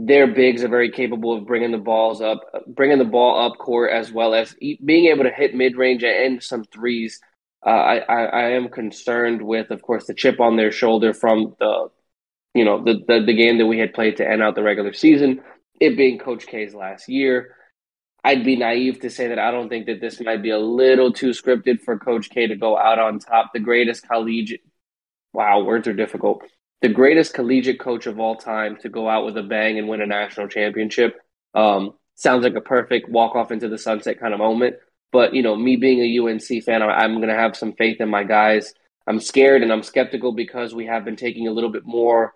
their 0.07 0.27
bigs 0.27 0.63
are 0.65 0.69
very 0.69 0.91
capable 0.91 1.37
of 1.37 1.47
bringing 1.47 1.73
the 1.73 1.79
balls 1.79 2.21
up, 2.21 2.41
bringing 2.67 2.99
the 2.99 3.05
ball 3.05 3.47
up 3.47 3.59
court 3.59 3.91
as 3.93 4.13
well 4.13 4.35
as 4.35 4.55
being 4.85 5.07
able 5.07 5.25
to 5.25 5.31
hit 5.31 5.55
mid 5.55 5.77
range 5.77 6.03
and 6.03 6.43
some 6.43 6.65
threes. 6.65 7.21
Uh, 7.65 7.71
I, 7.71 7.97
I, 7.99 8.23
I 8.25 8.43
am 8.51 8.69
concerned 8.69 9.43
with, 9.43 9.71
of 9.71 9.83
course, 9.83 10.07
the 10.07 10.15
chip 10.15 10.41
on 10.41 10.57
their 10.57 10.73
shoulder 10.73 11.13
from 11.13 11.55
the 11.59 11.89
you 12.55 12.65
know 12.65 12.83
the, 12.83 12.95
the 13.07 13.25
the 13.27 13.35
game 13.35 13.59
that 13.59 13.67
we 13.67 13.79
had 13.79 13.95
played 13.95 14.17
to 14.17 14.29
end 14.29 14.43
out 14.43 14.55
the 14.55 14.63
regular 14.63 14.93
season, 14.93 15.41
it 15.81 15.97
being 15.97 16.19
Coach 16.19 16.47
K's 16.47 16.75
last 16.75 17.09
year. 17.09 17.55
I'd 18.23 18.45
be 18.45 18.57
naive 18.57 19.01
to 19.01 19.11
say 19.11 19.29
that 19.29 19.39
I 19.39 19.51
don't 19.51 19.71
think 19.71 19.87
that 19.87 20.01
this 20.01 20.21
might 20.21 20.43
be 20.43 20.51
a 20.51 20.59
little 20.59 21.11
too 21.11 21.31
scripted 21.31 21.81
for 21.81 21.99
Coach 21.99 22.29
K 22.29 22.47
to 22.49 22.57
go 22.57 22.77
out 22.77 22.99
on 22.99 23.19
top. 23.19 23.53
The 23.55 23.61
greatest 23.61 24.07
collegiate, 24.07 24.61
wow, 25.33 25.63
words 25.63 25.89
are 25.89 25.95
difficult. 25.95 26.43
The 26.83 26.89
greatest 26.89 27.35
collegiate 27.35 27.79
coach 27.79 28.07
of 28.07 28.19
all 28.19 28.37
time 28.37 28.77
to 28.79 28.89
go 28.89 29.09
out 29.09 29.27
with 29.27 29.37
a 29.37 29.43
bang 29.43 29.79
and 29.79 29.89
win 29.89 30.01
a 30.01 30.07
national 30.07 30.49
championship. 30.49 31.17
Um, 31.55 31.95
sounds 32.15 32.45
like 32.45 32.55
a 32.55 32.61
perfect 32.61 33.11
walk 33.11 33.35
off 33.37 33.51
into 33.51 33.69
the 33.69 33.79
sunset 33.79 34.19
kind 34.21 34.33
of 34.33 34.39
moment. 34.39 34.77
But 35.13 35.35
you 35.35 35.43
know, 35.43 35.57
me 35.57 35.77
being 35.77 36.01
a 36.01 36.19
UNC 36.19 36.65
fan, 36.65 36.83
I'm 36.83 37.17
going 37.17 37.29
to 37.29 37.35
have 37.35 37.57
some 37.57 37.73
faith 37.73 38.01
in 38.01 38.09
my 38.09 38.25
guys. 38.25 38.73
I'm 39.07 39.21
scared 39.21 39.63
and 39.63 39.73
I'm 39.73 39.83
skeptical 39.83 40.33
because 40.33 40.75
we 40.75 40.87
have 40.87 41.05
been 41.05 41.17
taking 41.17 41.49
a 41.49 41.53
little 41.53 41.71
bit 41.71 41.85
more 41.85 42.35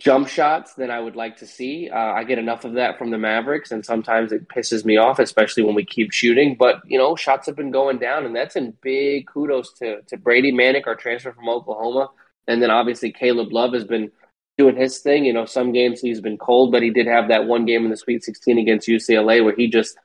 jump 0.00 0.28
shots 0.28 0.74
than 0.74 0.90
I 0.90 0.98
would 0.98 1.14
like 1.14 1.36
to 1.38 1.46
see. 1.46 1.90
Uh, 1.90 1.98
I 1.98 2.24
get 2.24 2.38
enough 2.38 2.64
of 2.64 2.72
that 2.74 2.98
from 2.98 3.10
the 3.10 3.18
Mavericks, 3.18 3.70
and 3.70 3.84
sometimes 3.84 4.32
it 4.32 4.48
pisses 4.48 4.84
me 4.84 4.96
off, 4.96 5.18
especially 5.18 5.62
when 5.62 5.74
we 5.74 5.84
keep 5.84 6.10
shooting. 6.10 6.56
But 6.58 6.80
you 6.86 6.98
know, 6.98 7.14
shots 7.16 7.46
have 7.46 7.56
been 7.56 7.70
going 7.70 7.98
down, 7.98 8.24
and 8.24 8.34
that's 8.34 8.56
in 8.56 8.74
big 8.82 9.26
kudos 9.26 9.74
to 9.74 10.00
to 10.02 10.16
Brady 10.16 10.52
Manek, 10.52 10.86
our 10.86 10.96
transfer 10.96 11.32
from 11.32 11.48
Oklahoma, 11.48 12.08
and 12.50 12.62
then 12.62 12.70
obviously 12.70 13.12
Caleb 13.12 13.52
Love 13.52 13.72
has 13.74 13.84
been 13.84 14.10
doing 14.58 14.76
his 14.76 14.98
thing. 14.98 15.24
You 15.24 15.32
know, 15.32 15.44
some 15.46 15.72
games 15.72 16.00
he's 16.00 16.20
been 16.20 16.38
cold, 16.38 16.72
but 16.72 16.82
he 16.82 16.90
did 16.90 17.06
have 17.06 17.28
that 17.28 17.46
one 17.46 17.64
game 17.64 17.84
in 17.84 17.90
the 17.90 17.96
Sweet 17.96 18.24
16 18.24 18.58
against 18.58 18.88
UCLA 18.88 19.44
where 19.44 19.54
he 19.54 19.68
just 19.68 19.96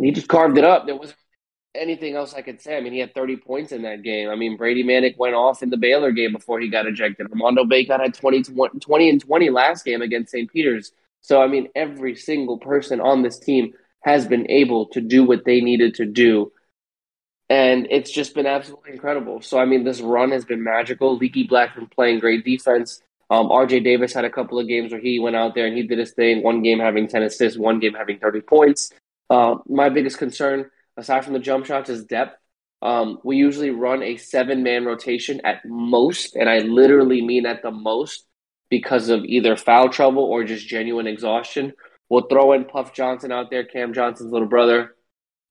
he 0.00 0.10
just 0.10 0.28
carved 0.28 0.58
it 0.58 0.64
up. 0.64 0.86
There 0.86 0.96
wasn't 0.96 1.18
anything 1.74 2.16
else 2.16 2.34
I 2.34 2.42
could 2.42 2.60
say. 2.60 2.76
I 2.76 2.80
mean, 2.80 2.92
he 2.92 2.98
had 2.98 3.14
30 3.14 3.36
points 3.36 3.72
in 3.72 3.82
that 3.82 4.02
game. 4.02 4.28
I 4.28 4.36
mean, 4.36 4.56
Brady 4.56 4.84
Manek 4.84 5.16
went 5.16 5.34
off 5.34 5.62
in 5.62 5.70
the 5.70 5.76
Baylor 5.76 6.12
game 6.12 6.32
before 6.32 6.60
he 6.60 6.68
got 6.68 6.86
ejected. 6.86 7.28
Armando 7.30 7.64
Bacot 7.64 8.00
had 8.00 8.14
20, 8.14 8.42
20 8.80 9.10
and 9.10 9.20
20 9.20 9.50
last 9.50 9.84
game 9.84 10.02
against 10.02 10.32
St. 10.32 10.50
Peter's. 10.50 10.92
So, 11.20 11.40
I 11.40 11.46
mean, 11.46 11.68
every 11.74 12.16
single 12.16 12.58
person 12.58 13.00
on 13.00 13.22
this 13.22 13.38
team 13.38 13.72
has 14.00 14.26
been 14.26 14.50
able 14.50 14.86
to 14.86 15.00
do 15.00 15.24
what 15.24 15.44
they 15.44 15.60
needed 15.60 15.94
to 15.94 16.06
do. 16.06 16.52
And 17.48 17.86
it's 17.90 18.10
just 18.10 18.34
been 18.34 18.46
absolutely 18.46 18.92
incredible. 18.92 19.42
So, 19.42 19.58
I 19.58 19.66
mean, 19.66 19.84
this 19.84 20.00
run 20.00 20.30
has 20.30 20.44
been 20.44 20.62
magical. 20.62 21.16
Leaky 21.16 21.44
Black 21.44 21.74
been 21.74 21.86
playing 21.86 22.20
great 22.20 22.44
defense. 22.44 23.02
Um, 23.30 23.48
RJ 23.48 23.84
Davis 23.84 24.12
had 24.12 24.24
a 24.24 24.30
couple 24.30 24.58
of 24.58 24.68
games 24.68 24.92
where 24.92 25.00
he 25.00 25.18
went 25.18 25.36
out 25.36 25.54
there 25.54 25.66
and 25.66 25.76
he 25.76 25.82
did 25.82 25.98
his 25.98 26.12
thing. 26.12 26.42
One 26.42 26.62
game 26.62 26.78
having 26.78 27.08
10 27.08 27.22
assists, 27.22 27.58
one 27.58 27.78
game 27.78 27.94
having 27.94 28.18
30 28.18 28.40
points. 28.42 28.90
Uh, 29.28 29.56
my 29.66 29.88
biggest 29.88 30.18
concern– 30.18 30.70
aside 30.96 31.24
from 31.24 31.32
the 31.32 31.38
jump 31.38 31.66
shots, 31.66 31.90
is 31.90 32.04
depth. 32.04 32.36
Um, 32.80 33.18
we 33.22 33.36
usually 33.36 33.70
run 33.70 34.02
a 34.02 34.16
seven 34.16 34.62
man 34.62 34.84
rotation 34.84 35.40
at 35.44 35.64
most, 35.64 36.34
and 36.34 36.48
I 36.48 36.58
literally 36.58 37.22
mean 37.24 37.46
at 37.46 37.62
the 37.62 37.70
most 37.70 38.26
because 38.70 39.08
of 39.08 39.24
either 39.24 39.56
foul 39.56 39.88
trouble 39.88 40.24
or 40.24 40.44
just 40.44 40.66
genuine 40.66 41.06
exhaustion. 41.06 41.74
We'll 42.08 42.26
throw 42.28 42.52
in 42.52 42.64
Puff 42.64 42.92
Johnson 42.92 43.30
out 43.30 43.50
there, 43.50 43.64
Cam 43.64 43.94
Johnson's 43.94 44.32
little 44.32 44.48
brother, 44.48 44.96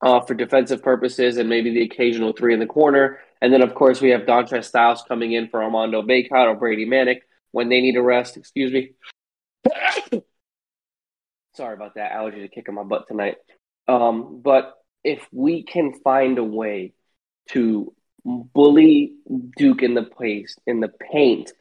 uh, 0.01 0.19
for 0.21 0.33
defensive 0.33 0.81
purposes, 0.81 1.37
and 1.37 1.49
maybe 1.49 1.71
the 1.71 1.83
occasional 1.83 2.33
three 2.33 2.53
in 2.53 2.59
the 2.59 2.65
corner. 2.65 3.19
And 3.41 3.51
then, 3.51 3.61
of 3.61 3.73
course, 3.73 4.01
we 4.01 4.09
have 4.09 4.21
Dontrez 4.21 4.65
Styles 4.65 5.03
coming 5.07 5.33
in 5.33 5.47
for 5.49 5.63
Armando 5.63 6.01
Bacot 6.01 6.47
or 6.47 6.55
Brady 6.55 6.85
Manek 6.85 7.21
when 7.51 7.69
they 7.69 7.81
need 7.81 7.95
a 7.95 8.01
rest. 8.01 8.37
Excuse 8.37 8.71
me. 8.71 8.91
Sorry 11.55 11.73
about 11.73 11.95
that 11.95 12.11
allergy 12.11 12.41
to 12.41 12.47
kicking 12.47 12.75
my 12.75 12.83
butt 12.83 13.07
tonight. 13.07 13.37
Um, 13.87 14.41
but 14.43 14.75
if 15.03 15.27
we 15.31 15.63
can 15.63 15.93
find 16.03 16.37
a 16.37 16.43
way 16.43 16.93
to 17.49 17.93
bully 18.23 19.13
Duke 19.57 19.81
in 19.81 19.95
the 19.95 20.03
place 20.03 20.55
in 20.67 20.79
the 20.79 20.87
paint 20.87 21.51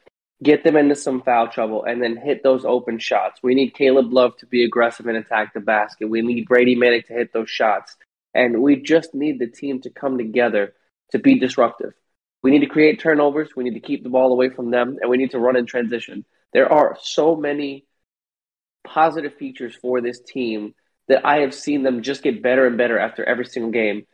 get 0.43 0.65
them 0.65 0.77
into 0.77 0.97
some 0.97 1.23
foul 1.23 1.49
trouble, 1.49 1.85
and 1.85 2.03
then 2.03 2.17
hit 2.17 2.43
those 2.43 2.65
open 2.65 2.99
shots. 2.99 3.41
We 3.43 3.55
need 3.55 3.75
Caleb 3.75 4.13
Love 4.13 4.37
to 4.39 4.47
be 4.47 4.65
aggressive 4.65 5.07
and 5.07 5.17
attack 5.17 5.53
the 5.53 5.61
basket. 5.61 6.09
We 6.09 6.23
need 6.23 6.47
Brady 6.47 6.77
Manek 6.77 7.07
to 7.07 7.13
hit 7.13 7.33
those 7.33 7.51
shots. 7.51 7.97
And 8.35 8.63
we 8.63 8.77
just 8.77 9.15
need 9.15 9.39
the 9.39 9.47
team 9.47 9.81
to 9.83 9.91
come 9.91 10.19
together 10.19 10.75
to 11.13 11.19
be 11.19 11.39
disruptive. 11.39 11.93
We 12.43 12.51
need 12.51 12.61
to 12.61 12.67
create 12.67 13.01
turnovers. 13.01 13.51
We 13.55 13.65
need 13.65 13.75
to 13.75 13.81
keep 13.81 14.03
the 14.03 14.09
ball 14.09 14.33
away 14.33 14.49
from 14.51 14.71
them, 14.71 14.97
and 15.01 15.11
we 15.11 15.19
need 15.19 15.33
to 15.33 15.39
run 15.39 15.57
in 15.57 15.67
transition. 15.67 16.25
There 16.53 16.73
are 16.73 16.97
so 17.01 17.37
many 17.37 17.87
positive 18.87 19.35
features 19.35 19.77
for 19.77 20.01
this 20.01 20.21
team 20.21 20.75
that 21.09 21.27
I 21.27 21.39
have 21.41 21.55
seen 21.55 21.83
them 21.83 22.03
just 22.03 22.23
get 22.23 22.43
better 22.43 22.67
and 22.67 22.79
better 22.79 22.99
after 22.99 23.25
every 23.25 23.45
single 23.45 23.73
game. 23.73 24.07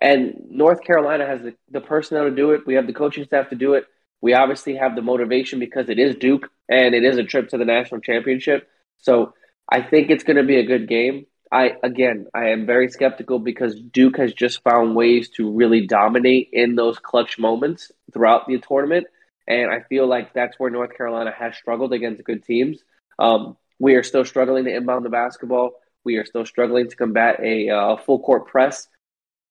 And 0.00 0.34
North 0.50 0.82
Carolina 0.82 1.26
has 1.26 1.40
the, 1.42 1.54
the 1.70 1.80
personnel 1.80 2.24
to 2.24 2.34
do 2.34 2.50
it. 2.50 2.66
We 2.66 2.74
have 2.74 2.86
the 2.86 2.92
coaching 2.92 3.24
staff 3.24 3.50
to 3.50 3.56
do 3.56 3.74
it. 3.74 3.84
We 4.20 4.34
obviously 4.34 4.76
have 4.76 4.96
the 4.96 5.02
motivation 5.02 5.60
because 5.60 5.88
it 5.88 5.98
is 5.98 6.16
Duke 6.16 6.48
and 6.68 6.94
it 6.94 7.04
is 7.04 7.18
a 7.18 7.24
trip 7.24 7.48
to 7.50 7.58
the 7.58 7.64
national 7.64 8.00
championship. 8.00 8.68
So 8.98 9.34
I 9.70 9.82
think 9.82 10.10
it's 10.10 10.24
going 10.24 10.36
to 10.36 10.42
be 10.42 10.58
a 10.58 10.66
good 10.66 10.88
game. 10.88 11.26
I 11.52 11.76
again, 11.82 12.28
I 12.34 12.48
am 12.48 12.64
very 12.64 12.88
skeptical 12.88 13.38
because 13.38 13.78
Duke 13.78 14.16
has 14.16 14.32
just 14.32 14.62
found 14.62 14.96
ways 14.96 15.28
to 15.36 15.52
really 15.52 15.86
dominate 15.86 16.48
in 16.52 16.76
those 16.76 16.98
clutch 16.98 17.38
moments 17.38 17.92
throughout 18.12 18.48
the 18.48 18.58
tournament, 18.58 19.06
and 19.46 19.70
I 19.70 19.80
feel 19.80 20.06
like 20.06 20.32
that's 20.32 20.58
where 20.58 20.70
North 20.70 20.96
Carolina 20.96 21.30
has 21.38 21.54
struggled 21.54 21.92
against 21.92 22.24
good 22.24 22.42
teams. 22.42 22.82
Um, 23.18 23.58
we 23.78 23.94
are 23.96 24.02
still 24.02 24.24
struggling 24.24 24.64
to 24.64 24.74
inbound 24.74 25.04
the 25.04 25.10
basketball. 25.10 25.72
We 26.04 26.16
are 26.16 26.24
still 26.24 26.46
struggling 26.46 26.88
to 26.88 26.96
combat 26.96 27.40
a 27.42 27.68
uh, 27.68 27.96
full 27.98 28.20
court 28.20 28.46
press. 28.46 28.88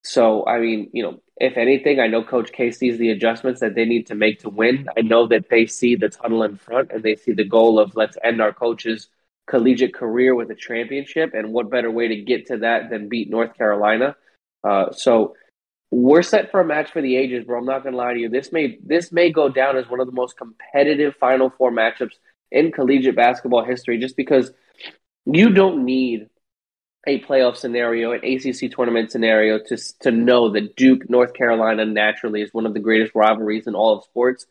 So, 0.04 0.46
I 0.48 0.60
mean, 0.60 0.90
you 0.94 1.04
know, 1.04 1.22
if 1.38 1.58
anything, 1.58 2.00
I 2.00 2.08
know 2.08 2.24
Coach 2.24 2.52
K 2.52 2.72
sees 2.72 2.98
the 2.98 3.12
adjustments 3.12 3.62
that 3.62 3.76
they 3.76 3.86
need 3.86 4.08
to 4.08 4.16
make 4.16 4.40
to 4.40 4.50
win. 4.50 4.88
I 4.98 5.02
know 5.02 5.28
that 5.28 5.50
they 5.50 5.68
see 5.68 5.96
the 5.96 6.10
tunnel 6.10 6.44
in 6.44 6.56
front 6.58 6.92
and 6.92 7.04
they 7.04 7.16
see 7.16 7.34
the 7.34 7.44
goal 7.44 7.80
of 7.80 7.96
let's 7.96 8.18
end 8.24 8.42
our 8.42 8.54
coaches' 8.54 9.08
collegiate 9.52 9.94
career 9.94 10.34
with 10.34 10.50
a 10.50 10.56
championship. 10.56 11.34
And 11.34 11.52
what 11.52 11.70
better 11.70 11.92
way 11.92 12.08
to 12.08 12.16
get 12.16 12.48
to 12.48 12.58
that 12.60 12.90
than 12.90 13.10
beat 13.10 13.30
North 13.30 13.56
Carolina? 13.56 14.16
Uh, 14.64 14.92
so 14.92 15.36
we're 15.92 16.24
set 16.24 16.50
for 16.52 16.62
a 16.62 16.66
match 16.66 16.92
for 16.92 17.02
the 17.02 17.18
ages, 17.18 17.44
bro. 17.44 17.60
I'm 17.60 17.66
not 17.66 17.84
gonna 17.84 17.98
lie 17.98 18.14
to 18.14 18.20
you. 18.20 18.30
This 18.30 18.52
may 18.52 18.80
this 18.84 19.12
may 19.12 19.30
go 19.30 19.50
down 19.50 19.78
as 19.78 19.90
one 19.90 20.00
of 20.00 20.08
the 20.08 20.14
most 20.14 20.38
competitive 20.38 21.16
Final 21.20 21.50
Four 21.50 21.72
matchups 21.72 22.14
in 22.50 22.72
collegiate 22.72 23.16
basketball 23.16 23.66
history, 23.66 24.00
just 24.00 24.16
because 24.16 24.52
you 25.26 25.50
don't 25.50 25.84
need 25.84 26.28
a 27.08 27.20
playoff 27.22 27.58
scenario, 27.58 28.12
an 28.12 28.22
ACC 28.24 28.72
tournament 28.72 29.12
scenario, 29.12 29.60
to 29.68 29.78
to 30.00 30.12
know 30.12 30.52
that 30.52 30.78
Duke 30.78 31.10
North 31.10 31.34
Carolina 31.34 31.86
naturally 31.86 32.42
is 32.42 32.54
one 32.54 32.66
of 32.66 32.74
the 32.74 32.80
greatest 32.80 33.14
rivalries 33.14 33.68
in 33.68 33.76
all 33.76 33.98
of 33.98 34.06
sports. 34.06 34.46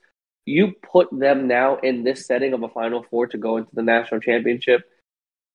You 0.47 0.73
put 0.93 1.09
them 1.11 1.47
now 1.49 1.77
in 1.77 2.03
this 2.03 2.27
setting 2.27 2.53
of 2.55 2.63
a 2.63 2.69
Final 2.69 3.05
Four 3.11 3.29
to 3.29 3.39
go 3.39 3.57
into 3.59 3.71
the 3.75 3.83
national 3.83 4.21
championship. 4.21 4.83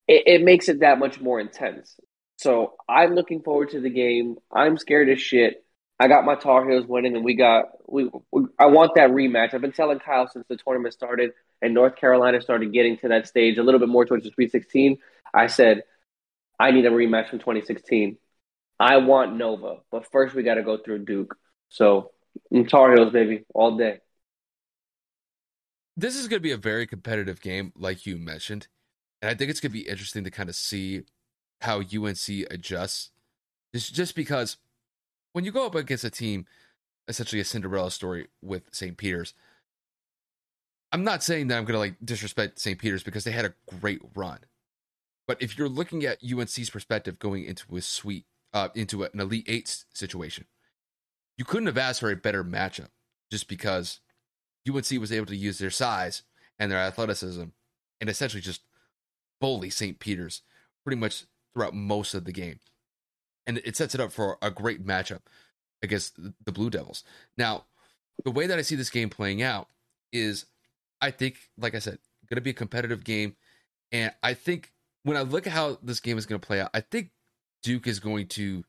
It, 0.08 0.22
it 0.26 0.42
makes 0.42 0.68
it 0.68 0.80
that 0.80 0.98
much 0.98 1.20
more 1.20 1.40
intense. 1.40 1.98
So 2.38 2.74
I'm 2.88 3.14
looking 3.14 3.42
forward 3.42 3.70
to 3.70 3.80
the 3.80 3.90
game. 3.90 4.36
I'm 4.52 4.78
scared 4.78 5.08
as 5.08 5.20
shit. 5.20 5.64
I 5.98 6.08
got 6.08 6.24
my 6.24 6.34
Tar 6.34 6.68
Heels 6.68 6.86
winning, 6.86 7.16
and 7.16 7.24
we 7.24 7.34
got 7.34 7.64
we, 7.88 8.10
we. 8.30 8.44
I 8.58 8.66
want 8.66 8.92
that 8.96 9.10
rematch. 9.10 9.54
I've 9.54 9.62
been 9.62 9.72
telling 9.72 9.98
Kyle 9.98 10.28
since 10.28 10.46
the 10.48 10.56
tournament 10.56 10.94
started 10.94 11.32
and 11.62 11.74
North 11.74 11.96
Carolina 11.96 12.40
started 12.40 12.72
getting 12.72 12.98
to 12.98 13.08
that 13.08 13.26
stage 13.26 13.58
a 13.58 13.62
little 13.62 13.80
bit 13.80 13.88
more 13.88 14.04
towards 14.04 14.24
the 14.24 14.30
Sweet 14.30 14.52
16. 14.52 14.98
I 15.32 15.46
said 15.46 15.82
I 16.58 16.70
need 16.70 16.86
a 16.86 16.90
rematch 16.90 17.30
from 17.30 17.38
2016. 17.38 18.18
I 18.78 18.98
want 18.98 19.36
Nova, 19.36 19.78
but 19.90 20.10
first 20.10 20.34
we 20.34 20.42
got 20.42 20.54
to 20.54 20.62
go 20.62 20.76
through 20.78 21.04
Duke. 21.04 21.36
So, 21.70 22.12
Tar 22.68 22.94
Heels, 22.94 23.12
baby, 23.12 23.44
all 23.54 23.76
day. 23.76 24.00
This 25.96 26.16
is 26.16 26.28
going 26.28 26.38
to 26.38 26.42
be 26.42 26.52
a 26.52 26.58
very 26.58 26.86
competitive 26.86 27.40
game, 27.40 27.72
like 27.76 28.06
you 28.06 28.18
mentioned. 28.18 28.68
And 29.22 29.30
I 29.30 29.34
think 29.34 29.50
it's 29.50 29.60
going 29.60 29.72
to 29.72 29.78
be 29.78 29.88
interesting 29.88 30.24
to 30.24 30.30
kind 30.30 30.48
of 30.48 30.54
see 30.54 31.02
how 31.62 31.78
UNC 31.78 32.28
adjusts. 32.50 33.10
Just, 33.74 33.94
just 33.94 34.14
because 34.14 34.58
when 35.32 35.44
you 35.44 35.52
go 35.52 35.66
up 35.66 35.74
against 35.74 36.04
a 36.04 36.10
team, 36.10 36.46
essentially 37.08 37.40
a 37.40 37.44
Cinderella 37.44 37.90
story 37.90 38.28
with 38.42 38.64
St. 38.72 38.96
Peter's, 38.96 39.34
I'm 40.92 41.04
not 41.04 41.22
saying 41.22 41.48
that 41.48 41.58
I'm 41.58 41.64
going 41.64 41.74
to 41.74 41.78
like 41.78 41.96
disrespect 42.04 42.58
St. 42.58 42.78
Peter's 42.78 43.02
because 43.02 43.24
they 43.24 43.32
had 43.32 43.44
a 43.44 43.54
great 43.80 44.00
run. 44.14 44.40
But 45.26 45.42
if 45.42 45.58
you're 45.58 45.68
looking 45.68 46.04
at 46.04 46.22
UNC's 46.22 46.70
perspective 46.70 47.18
going 47.18 47.44
into 47.44 47.76
a 47.76 47.80
sweet, 47.80 48.26
uh, 48.52 48.68
into 48.74 49.02
an 49.02 49.18
Elite 49.18 49.46
Eight 49.48 49.84
situation, 49.92 50.44
you 51.36 51.44
couldn't 51.44 51.66
have 51.66 51.78
asked 51.78 52.00
for 52.00 52.10
a 52.10 52.16
better 52.16 52.44
matchup 52.44 52.88
just 53.30 53.48
because 53.48 54.00
UNC 54.68 54.90
was 55.00 55.12
able 55.12 55.26
to 55.26 55.36
use 55.36 55.58
their 55.58 55.70
size 55.70 56.22
and 56.58 56.70
their 56.70 56.78
athleticism 56.78 57.44
and 58.00 58.10
essentially 58.10 58.40
just 58.40 58.62
bully 59.40 59.70
St. 59.70 59.98
Peter's 59.98 60.42
pretty 60.84 60.98
much 60.98 61.24
throughout 61.52 61.74
most 61.74 62.14
of 62.14 62.24
the 62.24 62.32
game. 62.32 62.58
And 63.46 63.58
it 63.58 63.76
sets 63.76 63.94
it 63.94 64.00
up 64.00 64.12
for 64.12 64.38
a 64.42 64.50
great 64.50 64.84
matchup 64.84 65.20
against 65.82 66.16
the 66.16 66.52
Blue 66.52 66.70
Devils. 66.70 67.04
Now, 67.36 67.64
the 68.24 68.30
way 68.30 68.46
that 68.46 68.58
I 68.58 68.62
see 68.62 68.76
this 68.76 68.90
game 68.90 69.10
playing 69.10 69.42
out 69.42 69.68
is 70.12 70.46
I 71.00 71.10
think, 71.10 71.36
like 71.58 71.74
I 71.74 71.78
said, 71.78 71.98
going 72.28 72.36
to 72.36 72.42
be 72.42 72.50
a 72.50 72.54
competitive 72.54 73.04
game. 73.04 73.36
And 73.92 74.12
I 74.22 74.34
think 74.34 74.72
when 75.04 75.16
I 75.16 75.22
look 75.22 75.46
at 75.46 75.52
how 75.52 75.78
this 75.82 76.00
game 76.00 76.18
is 76.18 76.26
going 76.26 76.40
to 76.40 76.46
play 76.46 76.60
out, 76.60 76.70
I 76.74 76.80
think 76.80 77.10
Duke 77.62 77.86
is 77.86 78.00
going 78.00 78.26
to, 78.28 78.64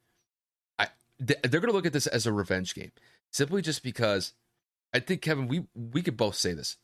they're 1.19 1.59
going 1.59 1.67
to 1.67 1.71
look 1.71 1.87
at 1.87 1.93
this 1.93 2.05
as 2.07 2.27
a 2.27 2.31
revenge 2.31 2.75
game, 2.75 2.91
simply 3.31 3.63
just 3.63 3.81
because 3.81 4.33
I 4.93 4.99
think 4.99 5.21
Kevin, 5.21 5.47
we 5.47 5.65
we 5.75 6.01
could 6.01 6.17
both 6.17 6.35
say 6.35 6.53
this. 6.53 6.77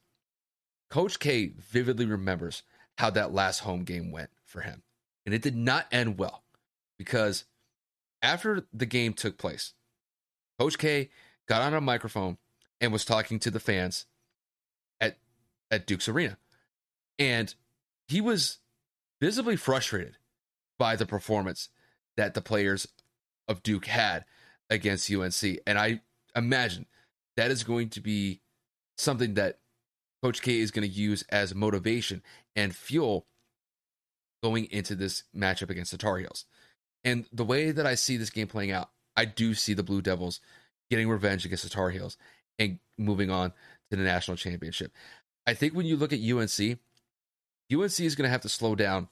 Coach 0.90 1.20
K 1.20 1.54
vividly 1.58 2.06
remembers 2.06 2.64
how 2.98 3.10
that 3.12 3.34
last 3.34 3.60
home 3.60 3.84
game 3.84 4.12
went 4.12 4.30
for 4.46 4.62
him, 4.62 4.84
and 5.26 5.34
it 5.34 5.42
did 5.42 5.56
not 5.56 5.88
end 5.92 6.18
well 6.18 6.44
because 6.98 7.46
after 8.22 8.68
the 8.72 8.86
game 8.86 9.14
took 9.14 9.38
place, 9.38 9.74
Coach 10.60 10.78
K 10.78 11.10
got 11.48 11.62
on 11.62 11.74
a 11.74 11.82
microphone 11.82 12.38
and 12.80 12.94
was 12.94 13.06
talking 13.06 13.40
to 13.40 13.52
the 13.52 13.60
fans 13.60 14.06
at 15.02 15.18
at 15.72 15.88
Duke's 15.88 16.10
Arena, 16.10 16.38
and 17.18 17.54
he 18.08 18.22
was 18.22 18.60
visibly 19.20 19.56
frustrated 19.56 20.18
by 20.78 20.96
the 20.96 21.06
performance 21.06 21.70
that 22.18 22.34
the 22.34 22.42
players 22.42 22.88
of 23.48 23.64
Duke 23.64 23.86
had 23.86 24.26
against 24.70 25.12
UNC. 25.12 25.60
And 25.66 25.80
I 25.80 26.02
imagine 26.36 26.86
that 27.38 27.52
is 27.52 27.64
going 27.64 27.90
to 27.90 28.02
be 28.02 28.42
something 28.98 29.34
that 29.36 29.60
Coach 30.22 30.42
K 30.42 30.60
is 30.60 30.72
going 30.72 30.88
to 30.88 30.94
use 30.94 31.24
as 31.30 31.54
motivation 31.54 32.22
and 32.56 32.76
fuel 32.76 33.28
going 34.42 34.66
into 34.72 34.96
this 34.96 35.24
matchup 35.36 35.70
against 35.70 35.92
the 35.92 35.98
Tar 35.98 36.18
Heels. 36.18 36.46
And 37.04 37.26
the 37.34 37.46
way 37.46 37.72
that 37.72 37.86
I 37.86 37.96
see 37.96 38.18
this 38.18 38.30
game 38.30 38.48
playing 38.48 38.72
out, 38.72 38.90
I 39.16 39.26
do 39.26 39.54
see 39.54 39.74
the 39.74 39.84
Blue 39.84 40.02
Devils 40.02 40.40
getting 40.90 41.10
revenge 41.10 41.46
against 41.46 41.64
the 41.64 41.70
Tar 41.70 41.90
Heels 41.90 42.18
and 42.60 42.80
moving 42.98 43.30
on 43.30 43.52
to 43.90 43.98
the 43.98 44.04
national 44.04 44.38
championship. 44.38 44.92
I 45.46 45.54
think 45.54 45.74
when 45.74 45.86
you 45.86 45.98
look 45.98 46.14
at 46.14 46.20
UNC, 46.20 46.80
UNC 47.72 48.00
is 48.00 48.16
going 48.16 48.28
to 48.28 48.30
have 48.30 48.42
to 48.42 48.50
slow 48.50 48.76
down 48.76 49.10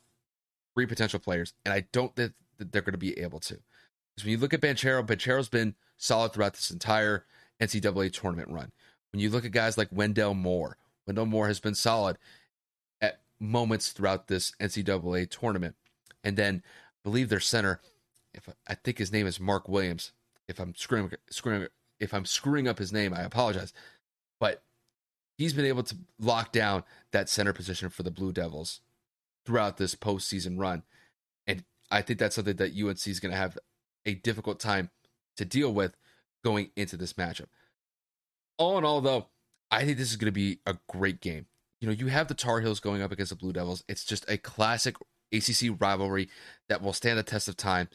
three 0.75 0.85
potential 0.85 1.19
players, 1.19 1.53
and 1.65 1.73
I 1.73 1.87
don't 1.91 2.15
think 2.15 2.33
that 2.57 2.71
they're 2.71 2.81
going 2.81 2.93
to 2.93 2.97
be 2.97 3.19
able 3.19 3.39
to. 3.41 3.55
Because 4.15 4.25
when 4.25 4.31
you 4.31 4.37
look 4.37 4.53
at 4.53 4.61
Banchero, 4.61 5.05
Banchero's 5.05 5.49
been 5.49 5.75
solid 5.97 6.33
throughout 6.33 6.53
this 6.53 6.71
entire 6.71 7.25
NCAA 7.61 8.11
tournament 8.11 8.49
run. 8.49 8.71
When 9.11 9.19
you 9.19 9.29
look 9.29 9.45
at 9.45 9.51
guys 9.51 9.77
like 9.77 9.89
Wendell 9.91 10.33
Moore, 10.33 10.77
Wendell 11.05 11.25
Moore 11.25 11.47
has 11.47 11.59
been 11.59 11.75
solid 11.75 12.17
at 13.01 13.21
moments 13.39 13.91
throughout 13.91 14.27
this 14.27 14.53
NCAA 14.59 15.29
tournament. 15.29 15.75
And 16.23 16.37
then 16.37 16.63
I 16.65 16.99
believe 17.03 17.29
their 17.29 17.39
center, 17.39 17.79
if 18.33 18.49
I 18.67 18.75
think 18.75 18.97
his 18.97 19.11
name 19.11 19.27
is 19.27 19.39
Mark 19.39 19.67
Williams. 19.67 20.11
If 20.47 20.59
I'm 20.59 20.75
screwing 20.75 21.11
screwing 21.29 21.67
if 21.99 22.13
I'm 22.13 22.25
screwing 22.25 22.67
up 22.67 22.79
his 22.79 22.91
name, 22.91 23.13
I 23.13 23.21
apologize. 23.21 23.73
But 24.39 24.63
he's 25.37 25.53
been 25.53 25.65
able 25.65 25.83
to 25.83 25.95
lock 26.19 26.51
down 26.51 26.83
that 27.11 27.29
center 27.29 27.53
position 27.53 27.89
for 27.89 28.03
the 28.03 28.11
Blue 28.11 28.31
Devils 28.31 28.81
throughout 29.45 29.77
this 29.77 29.95
postseason 29.95 30.59
run. 30.59 30.83
And 31.47 31.63
I 31.89 32.01
think 32.01 32.19
that's 32.19 32.35
something 32.35 32.55
that 32.57 32.73
UNC 32.75 33.07
is 33.07 33.19
going 33.19 33.31
to 33.31 33.37
have 33.37 33.57
a 34.05 34.15
difficult 34.15 34.59
time 34.59 34.89
to 35.37 35.45
deal 35.45 35.73
with 35.73 35.95
going 36.43 36.71
into 36.75 36.97
this 36.97 37.13
matchup. 37.13 37.47
All 38.57 38.77
in 38.77 38.85
all, 38.85 39.01
though, 39.01 39.27
I 39.69 39.85
think 39.85 39.97
this 39.97 40.11
is 40.11 40.17
going 40.17 40.27
to 40.27 40.31
be 40.31 40.59
a 40.65 40.77
great 40.87 41.21
game. 41.21 41.45
You 41.79 41.87
know, 41.87 41.93
you 41.93 42.07
have 42.07 42.27
the 42.27 42.33
Tar 42.33 42.61
Heels 42.61 42.79
going 42.79 43.01
up 43.01 43.11
against 43.11 43.31
the 43.31 43.35
Blue 43.35 43.53
Devils. 43.53 43.83
It's 43.87 44.05
just 44.05 44.29
a 44.29 44.37
classic 44.37 44.95
ACC 45.33 45.75
rivalry 45.79 46.29
that 46.69 46.81
will 46.81 46.93
stand 46.93 47.17
the 47.17 47.23
test 47.23 47.47
of 47.47 47.57
time. 47.57 47.89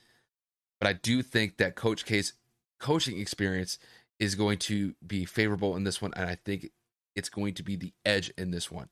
But 0.80 0.88
I 0.88 0.92
do 0.94 1.22
think 1.22 1.59
that 1.59 1.76
Coach 1.76 2.05
K's 2.05 2.32
coaching 2.80 3.20
experience 3.20 3.78
is 4.18 4.34
going 4.34 4.59
to 4.59 4.94
be 5.07 5.24
favorable 5.24 5.76
in 5.76 5.84
this 5.84 6.03
one. 6.03 6.12
And 6.16 6.28
I 6.28 6.36
think 6.44 6.70
it's 7.14 7.28
going 7.28 7.55
to 7.55 7.62
be 7.62 7.76
the 7.76 7.92
edge 8.05 8.32
in 8.36 8.51
this 8.51 8.70
one. 8.70 8.88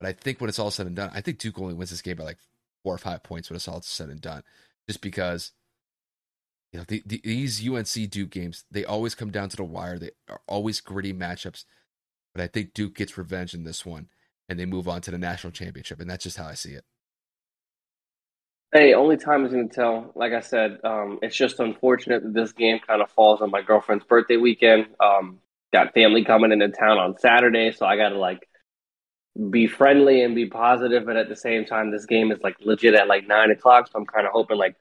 But 0.00 0.08
I 0.08 0.12
think 0.12 0.40
when 0.40 0.48
it's 0.48 0.58
all 0.58 0.70
said 0.70 0.86
and 0.86 0.96
done, 0.96 1.10
I 1.14 1.20
think 1.20 1.38
Duke 1.38 1.58
only 1.58 1.74
wins 1.74 1.90
this 1.90 2.02
game 2.02 2.16
by 2.16 2.24
like 2.24 2.38
four 2.82 2.94
or 2.94 2.98
five 2.98 3.22
points 3.22 3.48
when 3.48 3.56
it's 3.56 3.68
all 3.68 3.80
said 3.80 4.10
and 4.10 4.20
done, 4.20 4.42
just 4.88 5.00
because 5.00 5.52
you 6.74 6.80
know 6.80 6.84
the, 6.88 7.04
the, 7.06 7.20
these 7.22 7.66
UNC 7.66 8.10
Duke 8.10 8.30
games 8.30 8.64
they 8.68 8.84
always 8.84 9.14
come 9.14 9.30
down 9.30 9.48
to 9.48 9.56
the 9.56 9.62
wire. 9.62 9.96
They 9.96 10.10
are 10.28 10.40
always 10.48 10.80
gritty 10.80 11.14
matchups. 11.14 11.64
but 12.34 12.42
I 12.42 12.48
think 12.48 12.74
Duke 12.74 12.96
gets 12.96 13.16
revenge 13.16 13.54
in 13.54 13.62
this 13.62 13.86
one 13.86 14.08
and 14.48 14.58
they 14.58 14.66
move 14.66 14.88
on 14.88 15.00
to 15.02 15.12
the 15.12 15.18
national 15.18 15.52
championship. 15.52 16.00
And 16.00 16.10
that's 16.10 16.24
just 16.24 16.36
how 16.36 16.46
I 16.46 16.54
see 16.54 16.72
it. 16.72 16.84
Hey, 18.72 18.92
only 18.92 19.16
time 19.16 19.46
is 19.46 19.52
going 19.52 19.68
to 19.68 19.74
tell. 19.74 20.10
Like 20.16 20.32
I 20.32 20.40
said, 20.40 20.80
um, 20.82 21.20
it's 21.22 21.36
just 21.36 21.60
unfortunate 21.60 22.24
that 22.24 22.34
this 22.34 22.50
game 22.50 22.80
kind 22.84 23.02
of 23.02 23.10
falls 23.12 23.40
on 23.40 23.52
my 23.52 23.62
girlfriend's 23.62 24.04
birthday 24.04 24.36
weekend. 24.36 24.88
Um, 24.98 25.38
got 25.72 25.94
family 25.94 26.24
coming 26.24 26.50
into 26.50 26.70
town 26.70 26.98
on 26.98 27.16
Saturday, 27.18 27.70
so 27.70 27.86
I 27.86 27.96
got 27.96 28.08
to 28.08 28.18
like 28.18 28.48
be 29.48 29.68
friendly 29.68 30.22
and 30.22 30.34
be 30.34 30.46
positive, 30.46 31.06
but 31.06 31.16
at 31.16 31.28
the 31.28 31.36
same 31.36 31.66
time, 31.66 31.92
this 31.92 32.04
game 32.04 32.32
is 32.32 32.40
like 32.42 32.56
legit 32.58 32.94
at 32.94 33.06
like 33.06 33.28
nine 33.28 33.52
o'clock. 33.52 33.86
So 33.86 33.92
I'm 33.96 34.06
kind 34.06 34.26
of 34.26 34.32
hoping 34.32 34.58
like 34.58 34.74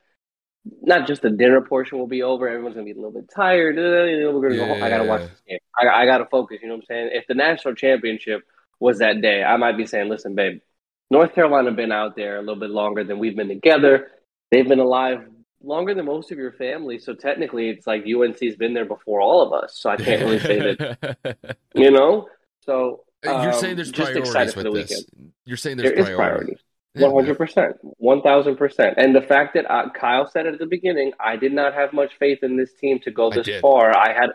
not 0.81 1.07
just 1.07 1.21
the 1.21 1.29
dinner 1.29 1.61
portion 1.61 1.97
will 1.97 2.07
be 2.07 2.23
over. 2.23 2.47
Everyone's 2.47 2.75
gonna 2.75 2.85
be 2.85 2.91
a 2.91 2.95
little 2.95 3.11
bit 3.11 3.29
tired. 3.33 3.75
You 3.75 4.23
know, 4.23 4.31
we're 4.31 4.49
gonna 4.49 4.61
yeah, 4.61 4.67
go 4.67 4.73
home. 4.73 4.83
I 4.83 4.89
gotta 4.89 5.03
watch 5.03 5.21
this 5.21 5.41
game. 5.47 5.59
I, 5.77 6.03
I 6.03 6.05
gotta 6.05 6.25
focus. 6.25 6.59
You 6.61 6.69
know 6.69 6.75
what 6.75 6.83
I'm 6.83 6.85
saying? 6.87 7.09
If 7.13 7.27
the 7.27 7.35
national 7.35 7.75
championship 7.75 8.43
was 8.79 8.99
that 8.99 9.21
day, 9.21 9.43
I 9.43 9.57
might 9.57 9.77
be 9.77 9.85
saying, 9.85 10.09
"Listen, 10.09 10.35
babe, 10.35 10.61
North 11.09 11.35
Carolina 11.35 11.71
been 11.71 11.91
out 11.91 12.15
there 12.15 12.37
a 12.37 12.39
little 12.39 12.59
bit 12.59 12.69
longer 12.69 13.03
than 13.03 13.19
we've 13.19 13.35
been 13.35 13.49
together. 13.49 14.11
They've 14.51 14.67
been 14.67 14.79
alive 14.79 15.25
longer 15.61 15.93
than 15.93 16.05
most 16.05 16.31
of 16.31 16.37
your 16.37 16.51
family. 16.51 16.99
So 16.99 17.13
technically, 17.13 17.69
it's 17.69 17.87
like 17.87 18.03
UNC's 18.05 18.55
been 18.55 18.73
there 18.73 18.85
before 18.85 19.21
all 19.21 19.41
of 19.41 19.63
us. 19.63 19.77
So 19.77 19.89
I 19.89 19.97
can't 19.97 20.21
really 20.21 20.39
say 20.39 20.75
that. 20.75 21.57
You 21.75 21.89
know. 21.89 22.27
So 22.61 23.03
um, 23.25 23.43
you're 23.43 23.53
saying 23.53 23.75
there's 23.75 23.91
priorities 23.91 24.55
with 24.55 24.65
this. 24.73 24.89
Weekend. 24.89 25.33
You're 25.45 25.57
saying 25.57 25.77
there's 25.77 26.05
there 26.05 26.15
priorities. 26.15 26.59
One 26.95 27.11
hundred 27.11 27.37
percent, 27.39 27.77
one 27.81 28.21
thousand 28.21 28.57
percent, 28.57 28.95
and 28.97 29.15
the 29.15 29.21
fact 29.21 29.55
that 29.55 29.69
uh, 29.71 29.89
Kyle 29.89 30.27
said 30.27 30.45
at 30.45 30.59
the 30.59 30.67
beginning, 30.67 31.11
I 31.19 31.37
did 31.37 31.51
not 31.51 31.73
have 31.73 31.91
much 31.91 32.19
faith 32.19 32.43
in 32.43 32.55
this 32.55 32.71
team 32.73 32.99
to 32.99 33.11
go 33.11 33.31
this 33.31 33.47
I 33.47 33.61
far. 33.61 33.97
I 33.97 34.13
had, 34.13 34.29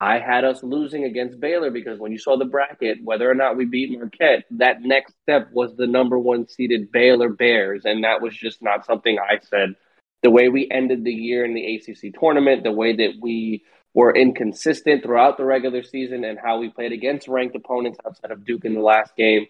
I 0.00 0.18
had 0.18 0.44
us 0.44 0.64
losing 0.64 1.04
against 1.04 1.38
Baylor 1.38 1.70
because 1.70 2.00
when 2.00 2.10
you 2.10 2.18
saw 2.18 2.36
the 2.36 2.46
bracket, 2.46 2.98
whether 3.04 3.30
or 3.30 3.34
not 3.34 3.56
we 3.56 3.64
beat 3.64 3.96
Marquette, 3.96 4.44
that 4.52 4.82
next 4.82 5.14
step 5.22 5.50
was 5.52 5.76
the 5.76 5.86
number 5.86 6.18
one 6.18 6.48
seeded 6.48 6.90
Baylor 6.90 7.28
Bears, 7.28 7.82
and 7.84 8.02
that 8.02 8.20
was 8.20 8.36
just 8.36 8.60
not 8.60 8.84
something 8.84 9.16
I 9.20 9.38
said. 9.44 9.76
The 10.24 10.30
way 10.30 10.48
we 10.48 10.68
ended 10.68 11.04
the 11.04 11.12
year 11.12 11.44
in 11.44 11.54
the 11.54 11.76
ACC 11.76 12.18
tournament, 12.18 12.64
the 12.64 12.72
way 12.72 12.96
that 12.96 13.18
we 13.22 13.62
were 13.94 14.16
inconsistent 14.16 15.04
throughout 15.04 15.36
the 15.36 15.44
regular 15.44 15.84
season, 15.84 16.24
and 16.24 16.40
how 16.42 16.58
we 16.58 16.70
played 16.70 16.90
against 16.90 17.28
ranked 17.28 17.54
opponents 17.54 18.00
outside 18.04 18.32
of 18.32 18.44
Duke 18.44 18.64
in 18.64 18.74
the 18.74 18.80
last 18.80 19.14
game 19.14 19.46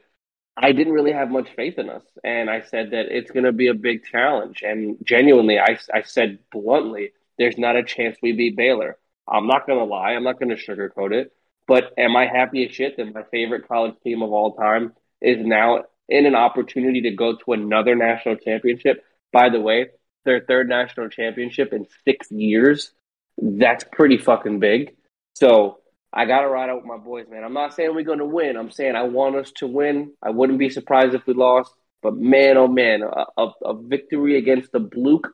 I 0.62 0.72
didn't 0.72 0.92
really 0.92 1.12
have 1.12 1.30
much 1.30 1.48
faith 1.56 1.78
in 1.78 1.88
us. 1.88 2.02
And 2.22 2.50
I 2.50 2.60
said 2.60 2.90
that 2.90 3.06
it's 3.08 3.30
going 3.30 3.44
to 3.44 3.52
be 3.52 3.68
a 3.68 3.74
big 3.74 4.04
challenge. 4.04 4.62
And 4.62 4.98
genuinely, 5.02 5.58
I, 5.58 5.78
I 5.92 6.02
said 6.02 6.38
bluntly, 6.52 7.12
there's 7.38 7.56
not 7.56 7.76
a 7.76 7.82
chance 7.82 8.18
we 8.22 8.32
beat 8.32 8.56
Baylor. 8.56 8.98
I'm 9.26 9.46
not 9.46 9.66
going 9.66 9.78
to 9.78 9.84
lie. 9.84 10.10
I'm 10.10 10.24
not 10.24 10.38
going 10.38 10.54
to 10.54 10.62
sugarcoat 10.62 11.12
it. 11.12 11.32
But 11.66 11.94
am 11.96 12.14
I 12.14 12.26
happy 12.26 12.66
as 12.66 12.74
shit 12.74 12.96
that 12.98 13.14
my 13.14 13.22
favorite 13.30 13.68
college 13.68 13.94
team 14.04 14.22
of 14.22 14.32
all 14.32 14.54
time 14.54 14.92
is 15.22 15.38
now 15.40 15.84
in 16.08 16.26
an 16.26 16.34
opportunity 16.34 17.02
to 17.02 17.12
go 17.12 17.36
to 17.36 17.52
another 17.52 17.94
national 17.94 18.36
championship? 18.36 19.02
By 19.32 19.48
the 19.48 19.60
way, 19.60 19.90
their 20.24 20.40
third 20.40 20.68
national 20.68 21.08
championship 21.08 21.72
in 21.72 21.86
six 22.04 22.30
years. 22.30 22.92
That's 23.38 23.84
pretty 23.90 24.18
fucking 24.18 24.58
big. 24.58 24.96
So 25.34 25.78
I 26.12 26.24
got 26.24 26.40
to 26.40 26.48
ride 26.48 26.70
out 26.70 26.76
with 26.76 26.86
my 26.86 26.96
boys, 26.96 27.26
man. 27.30 27.44
I'm 27.44 27.52
not 27.52 27.74
saying 27.74 27.94
we're 27.94 28.02
going 28.02 28.18
to 28.18 28.24
win. 28.24 28.56
I'm 28.56 28.70
saying 28.70 28.96
I 28.96 29.04
want 29.04 29.36
us 29.36 29.52
to 29.56 29.66
win. 29.66 30.12
I 30.22 30.30
wouldn't 30.30 30.58
be 30.58 30.68
surprised 30.68 31.14
if 31.14 31.26
we 31.26 31.34
lost. 31.34 31.72
But 32.02 32.16
man, 32.16 32.56
oh 32.56 32.66
man, 32.66 33.02
a, 33.02 33.26
a, 33.36 33.52
a 33.64 33.74
victory 33.74 34.38
against 34.38 34.72
the 34.72 34.80
Bluke, 34.80 35.28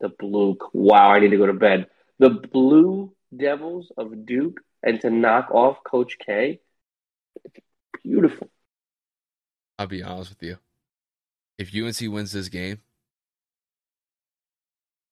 the 0.00 0.10
Bluke. 0.10 0.70
Wow, 0.72 1.10
I 1.10 1.20
need 1.20 1.30
to 1.30 1.38
go 1.38 1.46
to 1.46 1.52
bed. 1.52 1.86
The 2.18 2.30
Blue 2.30 3.14
Devils 3.36 3.90
of 3.96 4.26
Duke, 4.26 4.60
and 4.82 5.00
to 5.00 5.10
knock 5.10 5.50
off 5.50 5.82
Coach 5.84 6.18
K, 6.24 6.60
beautiful. 8.04 8.50
I'll 9.78 9.86
be 9.86 10.02
honest 10.02 10.30
with 10.30 10.42
you. 10.42 10.58
If 11.58 11.74
UNC 11.74 12.12
wins 12.12 12.32
this 12.32 12.48
game, 12.48 12.80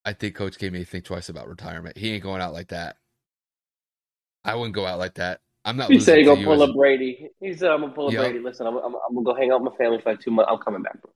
I 0.05 0.13
think 0.13 0.35
Coach 0.35 0.59
K 0.59 0.71
may 0.71 0.85
think 0.85 1.05
twice 1.05 1.29
about 1.29 1.49
retirement. 1.49 1.97
He 1.97 2.13
ain't 2.13 2.23
going 2.23 2.43
out 2.43 2.53
like 2.53 2.69
that. 2.69 2.97
I 4.45 4.55
wouldn't 4.55 4.75
go 4.75 4.87
out 4.87 4.99
like 4.99 5.15
that. 5.15 5.41
I'm 5.65 5.77
not. 5.77 5.91
You 5.91 6.01
say 6.01 6.19
he 6.19 6.25
gonna 6.25 6.45
pull 6.45 6.63
up 6.63 6.75
Brady. 6.75 7.31
He 7.41 7.55
said 7.55 7.71
I'm 7.71 7.83
gonna 7.83 7.93
pull 7.93 8.07
up 8.07 8.13
yep. 8.13 8.23
Brady. 8.23 8.39
Listen, 8.39 8.67
I'm, 8.67 8.77
I'm, 8.77 8.95
I'm, 8.95 9.15
gonna 9.15 9.25
go 9.25 9.35
hang 9.35 9.51
out 9.53 9.63
with 9.63 9.73
my 9.73 9.77
family 9.77 10.01
for 10.01 10.11
like 10.11 10.21
two 10.21 10.31
months. 10.31 10.51
I'm 10.51 10.59
coming 10.59 10.83
back, 10.83 11.01
bro. 11.03 11.11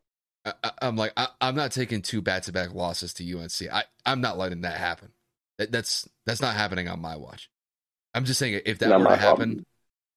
I, 0.62 0.72
am 0.82 0.96
like 0.96 1.12
I, 1.16 1.28
am 1.40 1.54
not 1.54 1.72
taking 1.72 2.02
two 2.02 2.20
back-to-back 2.20 2.74
losses 2.74 3.14
to 3.14 3.38
UNC. 3.38 3.72
I 3.72 3.84
I'm 4.04 4.20
not 4.20 4.36
letting 4.36 4.60
that 4.62 4.76
happen. 4.76 5.12
That, 5.58 5.72
that's 5.72 6.06
that's 6.26 6.42
not 6.42 6.54
happening 6.54 6.88
on 6.88 7.00
my 7.00 7.16
watch. 7.16 7.48
I'm 8.12 8.26
just 8.26 8.38
saying 8.38 8.60
if 8.66 8.78
that 8.78 8.90
not 8.90 9.00
were 9.00 9.06
to 9.06 9.16
happen, 9.16 9.36
problem. 9.36 9.66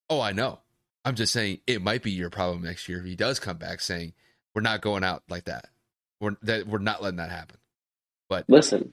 oh, 0.09 0.21
I 0.21 0.33
know. 0.33 0.59
I'm 1.05 1.15
just 1.15 1.31
saying 1.31 1.59
it 1.65 1.81
might 1.81 2.03
be 2.03 2.11
your 2.11 2.29
problem 2.29 2.63
next 2.63 2.89
year 2.89 2.99
if 2.99 3.05
he 3.05 3.15
does 3.15 3.39
come 3.39 3.57
back 3.57 3.79
saying 3.79 4.13
we're 4.53 4.61
not 4.61 4.81
going 4.81 5.05
out 5.05 5.23
like 5.29 5.45
that. 5.45 5.69
We're 6.19 6.35
that 6.41 6.67
we're 6.67 6.79
not 6.79 7.01
letting 7.01 7.17
that 7.17 7.31
happen. 7.31 7.57
But 8.27 8.45
listen, 8.49 8.91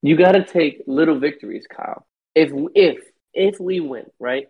you 0.00 0.16
got 0.16 0.32
to 0.32 0.44
take 0.44 0.82
little 0.86 1.18
victories, 1.18 1.66
Kyle. 1.68 2.06
If 2.34 2.50
if 2.74 3.04
if 3.34 3.60
we 3.60 3.80
win, 3.80 4.06
right? 4.18 4.48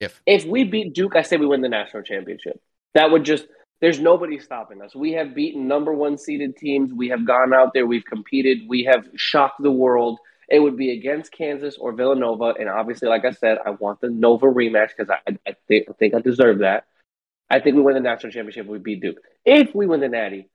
If 0.00 0.20
if 0.26 0.44
we 0.44 0.64
beat 0.64 0.94
Duke, 0.94 1.16
I 1.16 1.22
say 1.22 1.36
we 1.36 1.46
win 1.46 1.60
the 1.60 1.68
national 1.68 2.02
championship. 2.02 2.60
That 2.94 3.10
would 3.10 3.24
just 3.24 3.46
there's 3.80 4.00
nobody 4.00 4.38
stopping 4.38 4.80
us. 4.82 4.94
We 4.94 5.12
have 5.12 5.34
beaten 5.34 5.68
number 5.68 5.92
one 5.92 6.16
seeded 6.16 6.56
teams. 6.56 6.92
We 6.92 7.08
have 7.08 7.26
gone 7.26 7.52
out 7.52 7.74
there, 7.74 7.86
we've 7.86 8.04
competed, 8.04 8.68
we 8.68 8.84
have 8.84 9.06
shocked 9.16 9.62
the 9.62 9.70
world. 9.70 10.18
It 10.48 10.58
would 10.58 10.76
be 10.76 10.92
against 10.92 11.32
Kansas 11.32 11.76
or 11.78 11.92
Villanova, 11.92 12.54
and 12.58 12.68
obviously, 12.68 13.08
like 13.08 13.24
I 13.24 13.30
said, 13.30 13.58
I 13.64 13.70
want 13.70 14.00
the 14.00 14.10
Nova 14.10 14.46
rematch 14.46 14.90
because 14.96 15.10
I, 15.10 15.36
I, 15.46 15.56
think, 15.68 15.86
I 15.88 15.92
think 15.94 16.14
I 16.14 16.20
deserve 16.20 16.58
that. 16.58 16.86
I 17.48 17.60
think 17.60 17.76
we 17.76 17.82
win 17.82 17.94
the 17.94 18.00
national 18.00 18.32
championship. 18.32 18.66
We 18.66 18.78
beat 18.78 19.00
Duke. 19.00 19.18
If 19.44 19.74
we 19.74 19.86
win 19.86 20.00
the 20.00 20.08
Natty, 20.08 20.48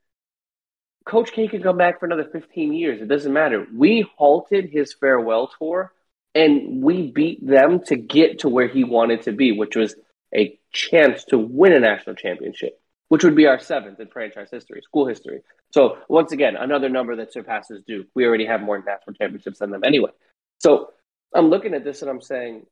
Coach 1.04 1.32
K 1.32 1.48
can 1.48 1.62
come 1.62 1.76
back 1.76 1.98
for 1.98 2.06
another 2.06 2.28
15 2.30 2.72
years. 2.72 3.00
It 3.00 3.08
doesn't 3.08 3.32
matter. 3.32 3.66
We 3.74 4.08
halted 4.16 4.70
his 4.70 4.94
farewell 4.94 5.50
tour 5.58 5.92
and 6.34 6.82
we 6.82 7.10
beat 7.10 7.44
them 7.46 7.80
to 7.86 7.96
get 7.96 8.40
to 8.40 8.48
where 8.48 8.68
he 8.68 8.84
wanted 8.84 9.22
to 9.22 9.32
be, 9.32 9.52
which 9.52 9.76
was 9.76 9.94
a 10.34 10.58
chance 10.72 11.24
to 11.24 11.38
win 11.38 11.72
a 11.72 11.80
national 11.80 12.14
championship, 12.14 12.80
which 13.08 13.24
would 13.24 13.34
be 13.34 13.46
our 13.46 13.58
seventh 13.58 13.98
in 13.98 14.08
franchise 14.08 14.48
history, 14.50 14.80
school 14.82 15.06
history. 15.06 15.40
So 15.72 15.98
once 16.08 16.32
again, 16.32 16.56
another 16.56 16.88
number 16.88 17.16
that 17.16 17.32
surpasses 17.32 17.82
Duke. 17.86 18.06
We 18.14 18.26
already 18.26 18.46
have 18.46 18.60
more 18.60 18.78
national 18.78 19.14
championships 19.14 19.58
than 19.58 19.70
them 19.70 19.84
anyway. 19.84 20.10
So 20.58 20.90
I'm 21.34 21.48
looking 21.48 21.74
at 21.74 21.84
this 21.84 22.02
and 22.02 22.10
I'm 22.10 22.20
saying, 22.20 22.66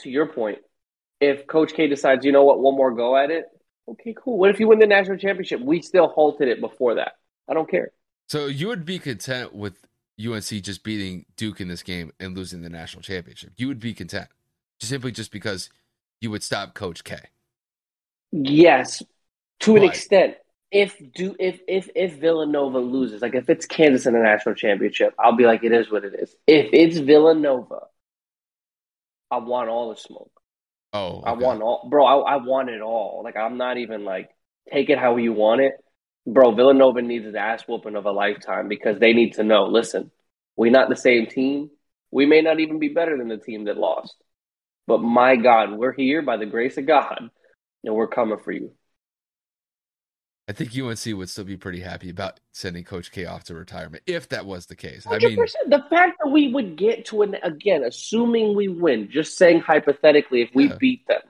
to 0.00 0.10
your 0.10 0.26
point, 0.26 0.58
if 1.20 1.46
Coach 1.46 1.74
K 1.74 1.86
decides, 1.86 2.24
you 2.24 2.32
know 2.32 2.44
what, 2.44 2.60
one 2.60 2.76
more 2.76 2.92
go 2.92 3.16
at 3.16 3.30
it, 3.30 3.46
okay, 3.88 4.14
cool. 4.16 4.38
What 4.38 4.50
if 4.50 4.60
you 4.60 4.68
win 4.68 4.78
the 4.78 4.86
national 4.86 5.18
championship? 5.18 5.60
We 5.60 5.82
still 5.82 6.08
halted 6.08 6.48
it 6.48 6.60
before 6.60 6.94
that. 6.96 7.12
I 7.48 7.54
don't 7.54 7.70
care. 7.70 7.92
So 8.28 8.46
you 8.46 8.68
would 8.68 8.84
be 8.84 8.98
content 8.98 9.54
with 9.54 9.74
UNC 10.26 10.62
just 10.62 10.82
beating 10.82 11.26
Duke 11.36 11.60
in 11.60 11.68
this 11.68 11.82
game 11.82 12.12
and 12.20 12.36
losing 12.36 12.62
the 12.62 12.70
national 12.70 13.02
championship. 13.02 13.52
You 13.56 13.68
would 13.68 13.80
be 13.80 13.94
content 13.94 14.28
simply 14.80 15.12
just 15.12 15.32
because 15.32 15.70
you 16.20 16.30
would 16.30 16.42
stop 16.42 16.74
Coach 16.74 17.04
K. 17.04 17.18
Yes, 18.32 19.02
to 19.60 19.76
an 19.76 19.84
extent. 19.84 20.36
If 20.70 20.96
do 21.14 21.34
if 21.40 21.60
if 21.66 21.90
if 21.96 22.14
Villanova 22.14 22.78
loses, 22.78 23.22
like 23.22 23.34
if 23.34 23.50
it's 23.50 23.66
Kansas 23.66 24.06
in 24.06 24.14
the 24.14 24.20
national 24.20 24.54
championship, 24.54 25.14
I'll 25.18 25.34
be 25.34 25.44
like, 25.44 25.64
it 25.64 25.72
is 25.72 25.90
what 25.90 26.04
it 26.04 26.14
is. 26.16 26.36
If 26.46 26.70
it's 26.72 26.98
Villanova, 26.98 27.86
I 29.32 29.38
want 29.38 29.68
all 29.68 29.90
the 29.90 29.96
smoke. 29.96 30.30
Oh, 30.92 31.18
okay. 31.18 31.30
I 31.30 31.32
want 31.32 31.62
all, 31.62 31.88
bro. 31.90 32.04
I, 32.04 32.34
I 32.34 32.36
want 32.36 32.70
it 32.70 32.82
all. 32.82 33.22
Like 33.24 33.36
I'm 33.36 33.56
not 33.56 33.78
even 33.78 34.04
like 34.04 34.30
take 34.72 34.90
it 34.90 34.98
how 34.98 35.16
you 35.16 35.32
want 35.32 35.60
it 35.60 35.74
bro, 36.26 36.52
Villanova 36.54 37.02
needs 37.02 37.26
an 37.26 37.36
ass 37.36 37.62
whooping 37.66 37.96
of 37.96 38.06
a 38.06 38.12
lifetime 38.12 38.68
because 38.68 38.98
they 38.98 39.12
need 39.12 39.34
to 39.34 39.44
know. 39.44 39.64
Listen, 39.64 40.10
we're 40.56 40.70
not 40.70 40.88
the 40.88 40.96
same 40.96 41.26
team. 41.26 41.70
We 42.10 42.26
may 42.26 42.42
not 42.42 42.60
even 42.60 42.78
be 42.78 42.88
better 42.88 43.16
than 43.16 43.28
the 43.28 43.36
team 43.36 43.64
that 43.64 43.76
lost, 43.76 44.16
but 44.86 44.98
my 44.98 45.36
God, 45.36 45.72
we're 45.72 45.92
here 45.92 46.22
by 46.22 46.36
the 46.36 46.46
grace 46.46 46.76
of 46.76 46.86
God, 46.86 47.30
and 47.84 47.94
we're 47.94 48.08
coming 48.08 48.38
for 48.38 48.52
you. 48.52 48.72
I 50.48 50.52
think 50.52 50.76
UNC 50.76 51.16
would 51.16 51.30
still 51.30 51.44
be 51.44 51.56
pretty 51.56 51.78
happy 51.78 52.10
about 52.10 52.40
sending 52.50 52.82
Coach 52.82 53.12
K 53.12 53.24
off 53.24 53.44
to 53.44 53.54
retirement 53.54 54.02
if 54.08 54.30
that 54.30 54.46
was 54.46 54.66
the 54.66 54.74
case. 54.74 55.06
100%. 55.06 55.24
I 55.24 55.28
mean, 55.28 55.36
the 55.68 55.84
fact 55.88 56.18
that 56.20 56.30
we 56.30 56.52
would 56.52 56.76
get 56.76 57.04
to 57.06 57.22
an 57.22 57.36
again, 57.44 57.84
assuming 57.84 58.56
we 58.56 58.66
win, 58.66 59.08
just 59.12 59.38
saying 59.38 59.60
hypothetically, 59.60 60.42
if 60.42 60.50
we 60.52 60.68
yeah. 60.68 60.76
beat 60.80 61.06
them, 61.06 61.20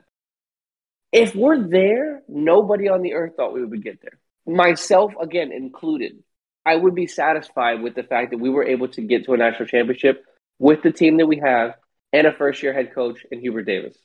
if 1.11 1.35
we're 1.35 1.67
there, 1.67 2.23
nobody 2.27 2.89
on 2.89 3.03
the 3.03 3.13
earth 3.13 3.33
thought 3.37 3.53
we 3.53 3.63
would 3.63 3.83
get 3.83 4.01
there 4.01 4.17
myself 4.45 5.13
again 5.19 5.51
included, 5.51 6.23
I 6.65 6.75
would 6.75 6.95
be 6.95 7.07
satisfied 7.07 7.81
with 7.81 7.95
the 7.95 8.03
fact 8.03 8.31
that 8.31 8.37
we 8.37 8.49
were 8.49 8.63
able 8.63 8.87
to 8.89 9.01
get 9.01 9.25
to 9.25 9.33
a 9.33 9.37
national 9.37 9.67
championship 9.67 10.25
with 10.59 10.83
the 10.83 10.91
team 10.91 11.17
that 11.17 11.27
we 11.27 11.37
have 11.37 11.75
and 12.13 12.27
a 12.27 12.33
first 12.33 12.61
year 12.61 12.73
head 12.73 12.93
coach 12.93 13.25
in 13.31 13.39
Hubert 13.39 13.63
Davis. 13.63 13.97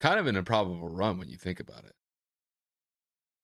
Kind 0.00 0.18
of 0.18 0.26
an 0.26 0.36
improbable 0.36 0.88
run 0.88 1.18
when 1.18 1.28
you 1.28 1.36
think 1.36 1.60
about 1.60 1.84
it. 1.84 1.92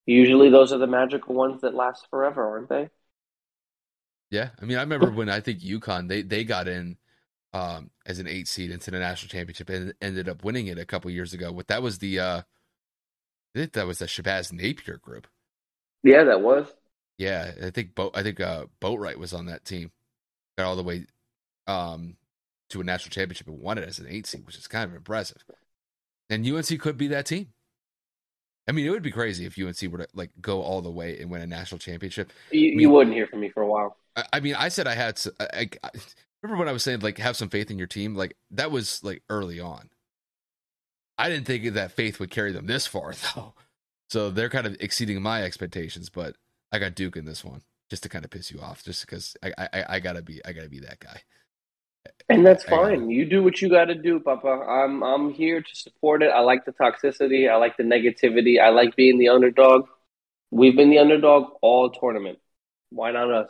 Usually 0.05 0.49
those 0.49 0.73
are 0.73 0.77
the 0.79 0.87
magical 0.87 1.35
ones 1.35 1.61
that 1.61 1.75
last 1.75 2.07
forever, 2.09 2.47
aren't 2.47 2.69
they? 2.69 2.89
Yeah. 4.31 4.49
I 4.59 4.65
mean, 4.65 4.77
I 4.77 4.81
remember 4.81 5.11
when 5.11 5.29
I 5.29 5.41
think 5.41 5.59
UConn, 5.59 6.07
they, 6.07 6.21
they 6.21 6.43
got 6.43 6.67
in 6.67 6.97
um, 7.53 7.91
as 8.05 8.19
an 8.19 8.27
eight 8.27 8.47
seed 8.47 8.71
into 8.71 8.91
the 8.91 8.99
national 8.99 9.29
championship 9.29 9.69
and 9.69 9.93
ended 10.01 10.29
up 10.29 10.43
winning 10.43 10.67
it 10.67 10.79
a 10.79 10.85
couple 10.85 11.11
years 11.11 11.33
ago. 11.33 11.51
What 11.51 11.67
that 11.67 11.81
was 11.81 11.99
the 11.99 12.19
uh, 12.19 12.41
that 13.53 13.87
was 13.87 13.99
the 13.99 14.05
Shabazz 14.05 14.51
Napier 14.51 14.97
group. 14.97 15.27
Yeah, 16.03 16.23
that 16.25 16.41
was. 16.41 16.67
Yeah, 17.17 17.51
I 17.63 17.69
think 17.71 17.95
boat. 17.95 18.11
I 18.15 18.23
think 18.23 18.39
uh, 18.39 18.65
Boatright 18.81 19.17
was 19.17 19.33
on 19.33 19.47
that 19.47 19.65
team. 19.65 19.91
Got 20.57 20.67
all 20.67 20.75
the 20.75 20.83
way 20.83 21.05
um, 21.67 22.15
to 22.69 22.81
a 22.81 22.83
national 22.83 23.11
championship 23.11 23.47
and 23.47 23.59
won 23.59 23.77
it 23.77 23.87
as 23.87 23.99
an 23.99 24.07
eight 24.09 24.27
seed, 24.27 24.45
which 24.45 24.57
is 24.57 24.67
kind 24.67 24.89
of 24.89 24.95
impressive. 24.95 25.43
And 26.29 26.45
UNC 26.45 26.79
could 26.79 26.97
be 26.97 27.07
that 27.07 27.25
team. 27.25 27.47
I 28.67 28.73
mean, 28.73 28.85
it 28.85 28.89
would 28.89 29.01
be 29.03 29.11
crazy 29.11 29.45
if 29.45 29.57
UNC 29.57 29.81
were 29.91 29.99
to 29.99 30.07
like 30.13 30.31
go 30.41 30.61
all 30.61 30.81
the 30.81 30.91
way 30.91 31.19
and 31.19 31.29
win 31.31 31.41
a 31.41 31.47
national 31.47 31.79
championship. 31.79 32.33
You, 32.51 32.67
I 32.67 32.69
mean, 32.71 32.79
you 32.81 32.89
wouldn't 32.89 33.15
hear 33.15 33.27
from 33.27 33.39
me 33.39 33.49
for 33.49 33.63
a 33.63 33.67
while. 33.67 33.97
I, 34.15 34.25
I 34.33 34.39
mean, 34.41 34.55
I 34.55 34.69
said 34.69 34.87
I 34.87 34.95
had. 34.95 35.15
s- 35.15 35.27
I, 35.39 35.69
I- 35.83 35.89
remember 36.43 36.59
when 36.59 36.69
I 36.69 36.73
was 36.73 36.83
saying 36.83 36.99
like 36.99 37.17
have 37.17 37.35
some 37.35 37.49
faith 37.49 37.71
in 37.71 37.77
your 37.79 37.87
team. 37.87 38.13
Like 38.15 38.35
that 38.51 38.69
was 38.69 39.03
like 39.03 39.23
early 39.29 39.59
on. 39.59 39.89
I 41.17 41.29
didn't 41.29 41.45
think 41.47 41.73
that 41.73 41.91
faith 41.93 42.19
would 42.19 42.29
carry 42.29 42.51
them 42.51 42.67
this 42.67 42.85
far 42.85 43.13
though. 43.35 43.53
So 44.09 44.29
they're 44.29 44.49
kind 44.49 44.67
of 44.67 44.77
exceeding 44.79 45.21
my 45.21 45.43
expectations. 45.43 46.09
But 46.09 46.35
I 46.71 46.79
got 46.79 46.95
Duke 46.95 47.17
in 47.17 47.25
this 47.25 47.43
one 47.43 47.61
just 47.89 48.03
to 48.03 48.09
kind 48.09 48.25
of 48.25 48.31
piss 48.31 48.51
you 48.51 48.59
off, 48.59 48.83
just 48.83 49.05
because 49.05 49.35
I 49.43 49.53
I, 49.57 49.85
I 49.89 49.99
gotta 49.99 50.21
be 50.21 50.41
I 50.45 50.53
gotta 50.53 50.69
be 50.69 50.79
that 50.79 50.99
guy. 50.99 51.21
And 52.29 52.45
that's 52.45 52.65
I 52.67 52.69
fine. 52.69 53.09
You 53.09 53.25
do 53.25 53.43
what 53.43 53.61
you 53.61 53.69
got 53.69 53.85
to 53.85 53.95
do, 53.95 54.19
Papa. 54.19 54.47
I'm 54.47 55.03
I'm 55.03 55.33
here 55.33 55.61
to 55.61 55.75
support 55.75 56.23
it. 56.23 56.27
I 56.29 56.39
like 56.39 56.65
the 56.65 56.73
toxicity. 56.73 57.49
I 57.49 57.55
like 57.55 57.77
the 57.77 57.83
negativity. 57.83 58.61
I 58.61 58.69
like 58.69 58.95
being 58.95 59.17
the 59.17 59.29
underdog. 59.29 59.87
We've 60.51 60.75
been 60.75 60.89
the 60.89 60.99
underdog 60.99 61.53
all 61.61 61.89
tournament. 61.89 62.39
Why 62.89 63.11
not 63.11 63.31
us? 63.31 63.49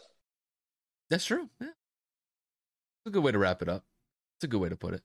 That's 1.09 1.25
true. 1.25 1.49
Yeah. 1.59 1.67
It's 1.67 3.07
a 3.07 3.09
good 3.11 3.23
way 3.23 3.31
to 3.31 3.39
wrap 3.39 3.61
it 3.61 3.69
up. 3.69 3.83
It's 4.37 4.43
a 4.43 4.47
good 4.47 4.61
way 4.61 4.69
to 4.69 4.75
put 4.75 4.93
it. 4.93 5.03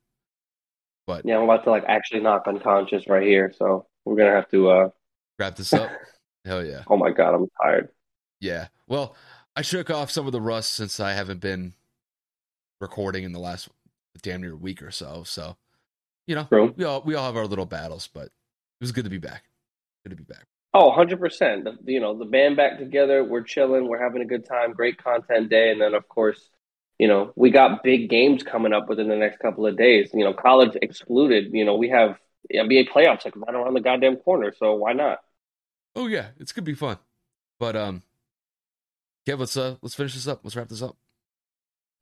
But 1.06 1.26
Yeah, 1.26 1.38
I'm 1.38 1.44
about 1.44 1.64
to 1.64 1.70
like 1.70 1.84
actually 1.86 2.20
knock 2.20 2.46
unconscious 2.46 3.06
right 3.08 3.26
here. 3.26 3.52
So 3.56 3.86
we're 4.04 4.16
gonna 4.16 4.32
have 4.32 4.48
to. 4.50 4.70
uh 4.70 4.90
wrap 5.42 5.56
this 5.56 5.72
up. 5.72 5.90
Hell 6.44 6.64
yeah. 6.64 6.82
Oh 6.88 6.96
my 6.96 7.10
god, 7.10 7.34
I'm 7.34 7.48
tired. 7.60 7.88
Yeah. 8.40 8.68
Well, 8.86 9.16
I 9.56 9.62
shook 9.62 9.90
off 9.90 10.10
some 10.10 10.26
of 10.26 10.32
the 10.32 10.40
rust 10.40 10.74
since 10.74 11.00
I 11.00 11.12
haven't 11.12 11.40
been 11.40 11.74
recording 12.80 13.24
in 13.24 13.32
the 13.32 13.38
last 13.38 13.68
damn 14.22 14.40
near 14.40 14.56
week 14.56 14.82
or 14.82 14.90
so. 14.90 15.22
So, 15.24 15.56
you 16.26 16.34
know, 16.34 16.44
True. 16.44 16.74
we 16.76 16.84
all 16.84 17.02
we 17.04 17.14
all 17.14 17.26
have 17.26 17.36
our 17.36 17.46
little 17.46 17.66
battles, 17.66 18.08
but 18.12 18.26
it 18.26 18.32
was 18.80 18.92
good 18.92 19.04
to 19.04 19.10
be 19.10 19.18
back. 19.18 19.44
Good 20.04 20.10
to 20.10 20.16
be 20.16 20.24
back. 20.24 20.46
Oh, 20.74 20.90
100%. 20.90 21.64
The, 21.64 21.76
you 21.84 22.00
know, 22.00 22.16
the 22.16 22.24
band 22.24 22.56
back 22.56 22.78
together, 22.78 23.22
we're 23.22 23.42
chilling, 23.42 23.88
we're 23.88 24.02
having 24.02 24.22
a 24.22 24.26
good 24.26 24.46
time, 24.46 24.72
great 24.72 24.96
content 24.96 25.50
day. 25.50 25.70
And 25.70 25.80
then, 25.80 25.92
of 25.92 26.08
course, 26.08 26.48
you 26.98 27.08
know, 27.08 27.30
we 27.36 27.50
got 27.50 27.82
big 27.82 28.08
games 28.08 28.42
coming 28.42 28.72
up 28.72 28.88
within 28.88 29.08
the 29.08 29.16
next 29.16 29.38
couple 29.38 29.66
of 29.66 29.76
days. 29.76 30.10
You 30.14 30.24
know, 30.24 30.32
college 30.32 30.76
excluded, 30.80 31.52
you 31.52 31.66
know, 31.66 31.76
we 31.76 31.90
have 31.90 32.18
NBA 32.52 32.88
playoffs 32.88 33.24
like 33.24 33.36
right 33.36 33.54
around 33.54 33.74
the 33.74 33.80
goddamn 33.80 34.16
corner. 34.16 34.52
So 34.58 34.74
why 34.74 34.94
not? 34.94 35.20
Oh 35.94 36.06
yeah, 36.06 36.28
it's 36.38 36.52
gonna 36.52 36.64
be 36.64 36.74
fun. 36.74 36.98
But 37.58 37.76
um, 37.76 38.02
Kev, 39.26 39.38
let's 39.38 39.56
uh 39.56 39.76
let's 39.82 39.94
finish 39.94 40.14
this 40.14 40.26
up. 40.26 40.40
Let's 40.42 40.56
wrap 40.56 40.68
this 40.68 40.82
up. 40.82 40.96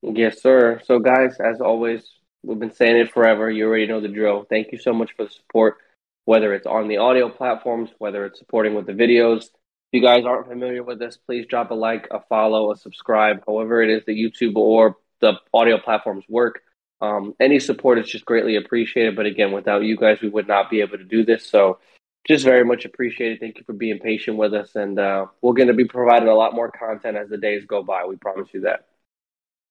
Yes, 0.03 0.41
sir. 0.41 0.81
So, 0.85 0.99
guys, 0.99 1.37
as 1.41 1.61
always, 1.61 2.09
we've 2.43 2.59
been 2.59 2.73
saying 2.73 2.97
it 2.97 3.13
forever. 3.13 3.51
You 3.51 3.67
already 3.67 3.87
know 3.87 4.01
the 4.01 4.09
drill. 4.09 4.47
Thank 4.49 4.73
you 4.73 4.79
so 4.79 4.95
much 4.95 5.13
for 5.15 5.25
the 5.25 5.31
support, 5.31 5.77
whether 6.25 6.55
it's 6.55 6.67
on 6.67 6.89
the 6.89 6.97
audio 6.97 7.29
platforms, 7.29 7.91
whether 7.99 8.25
it's 8.25 8.39
supporting 8.39 8.75
with 8.75 8.87
the 8.87 8.93
videos. 8.93 9.45
If 9.93 10.01
you 10.01 10.03
guys 10.03 10.25
aren't 10.25 10.49
familiar 10.49 10.83
with 10.83 10.99
this, 10.99 11.19
please 11.19 11.47
drop 11.47 11.71
a 11.71 11.75
like, 11.75 12.09
a 12.11 12.21
follow, 12.29 12.73
a 12.73 12.77
subscribe, 12.77 13.43
however 13.47 13.83
it 13.83 13.91
is 13.91 14.05
that 14.07 14.13
YouTube 14.13 14.57
or 14.57 14.97
the 15.21 15.35
audio 15.53 15.79
platforms 15.79 16.25
work. 16.29 16.63
Um, 17.03 17.35
any 17.41 17.59
support 17.59 17.99
is 17.99 18.09
just 18.09 18.25
greatly 18.25 18.57
appreciated. 18.57 19.17
But 19.17 19.27
again, 19.27 19.53
without 19.53 19.83
you 19.83 19.97
guys, 19.97 20.21
we 20.23 20.29
would 20.29 20.49
not 20.49 20.71
be 20.71 20.81
able 20.81 20.97
to 20.97 21.05
do 21.05 21.25
this. 21.25 21.45
So, 21.47 21.79
just 22.27 22.45
very 22.45 22.65
much 22.65 22.85
appreciated. 22.85 23.41
Thank 23.41 23.59
you 23.59 23.65
for 23.65 23.73
being 23.73 23.99
patient 23.99 24.37
with 24.37 24.55
us. 24.55 24.75
And 24.77 24.99
uh, 24.99 25.27
we're 25.41 25.55
going 25.55 25.69
to 25.69 25.75
be 25.75 25.87
providing 25.87 26.29
a 26.29 26.35
lot 26.35 26.55
more 26.55 26.71
content 26.71 27.17
as 27.17 27.29
the 27.29 27.39
days 27.39 27.65
go 27.67 27.83
by. 27.83 28.05
We 28.05 28.17
promise 28.17 28.49
you 28.53 28.63
that. 28.63 28.87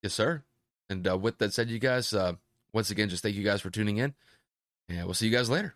Yes, 0.03 0.13
sir. 0.13 0.43
And 0.89 1.07
uh, 1.07 1.17
with 1.17 1.37
that 1.37 1.53
said, 1.53 1.69
you 1.69 1.79
guys, 1.79 2.13
uh, 2.13 2.33
once 2.73 2.89
again, 2.89 3.09
just 3.09 3.23
thank 3.23 3.35
you 3.35 3.43
guys 3.43 3.61
for 3.61 3.69
tuning 3.69 3.97
in, 3.97 4.13
and 4.87 5.05
we'll 5.05 5.13
see 5.13 5.27
you 5.27 5.35
guys 5.35 5.49
later. 5.49 5.75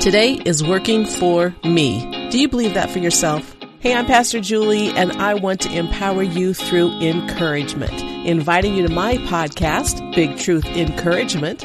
Today 0.00 0.34
is 0.34 0.64
working 0.64 1.06
for 1.06 1.54
me. 1.62 2.28
Do 2.30 2.40
you 2.40 2.48
believe 2.48 2.74
that 2.74 2.90
for 2.90 2.98
yourself? 2.98 3.54
Hey, 3.78 3.94
I'm 3.94 4.06
Pastor 4.06 4.40
Julie, 4.40 4.88
and 4.90 5.12
I 5.12 5.34
want 5.34 5.60
to 5.60 5.72
empower 5.72 6.22
you 6.24 6.54
through 6.54 6.90
encouragement. 7.00 7.92
Inviting 8.26 8.74
you 8.74 8.86
to 8.86 8.92
my 8.92 9.16
podcast, 9.18 10.14
Big 10.14 10.38
Truth 10.38 10.64
Encouragement, 10.66 11.64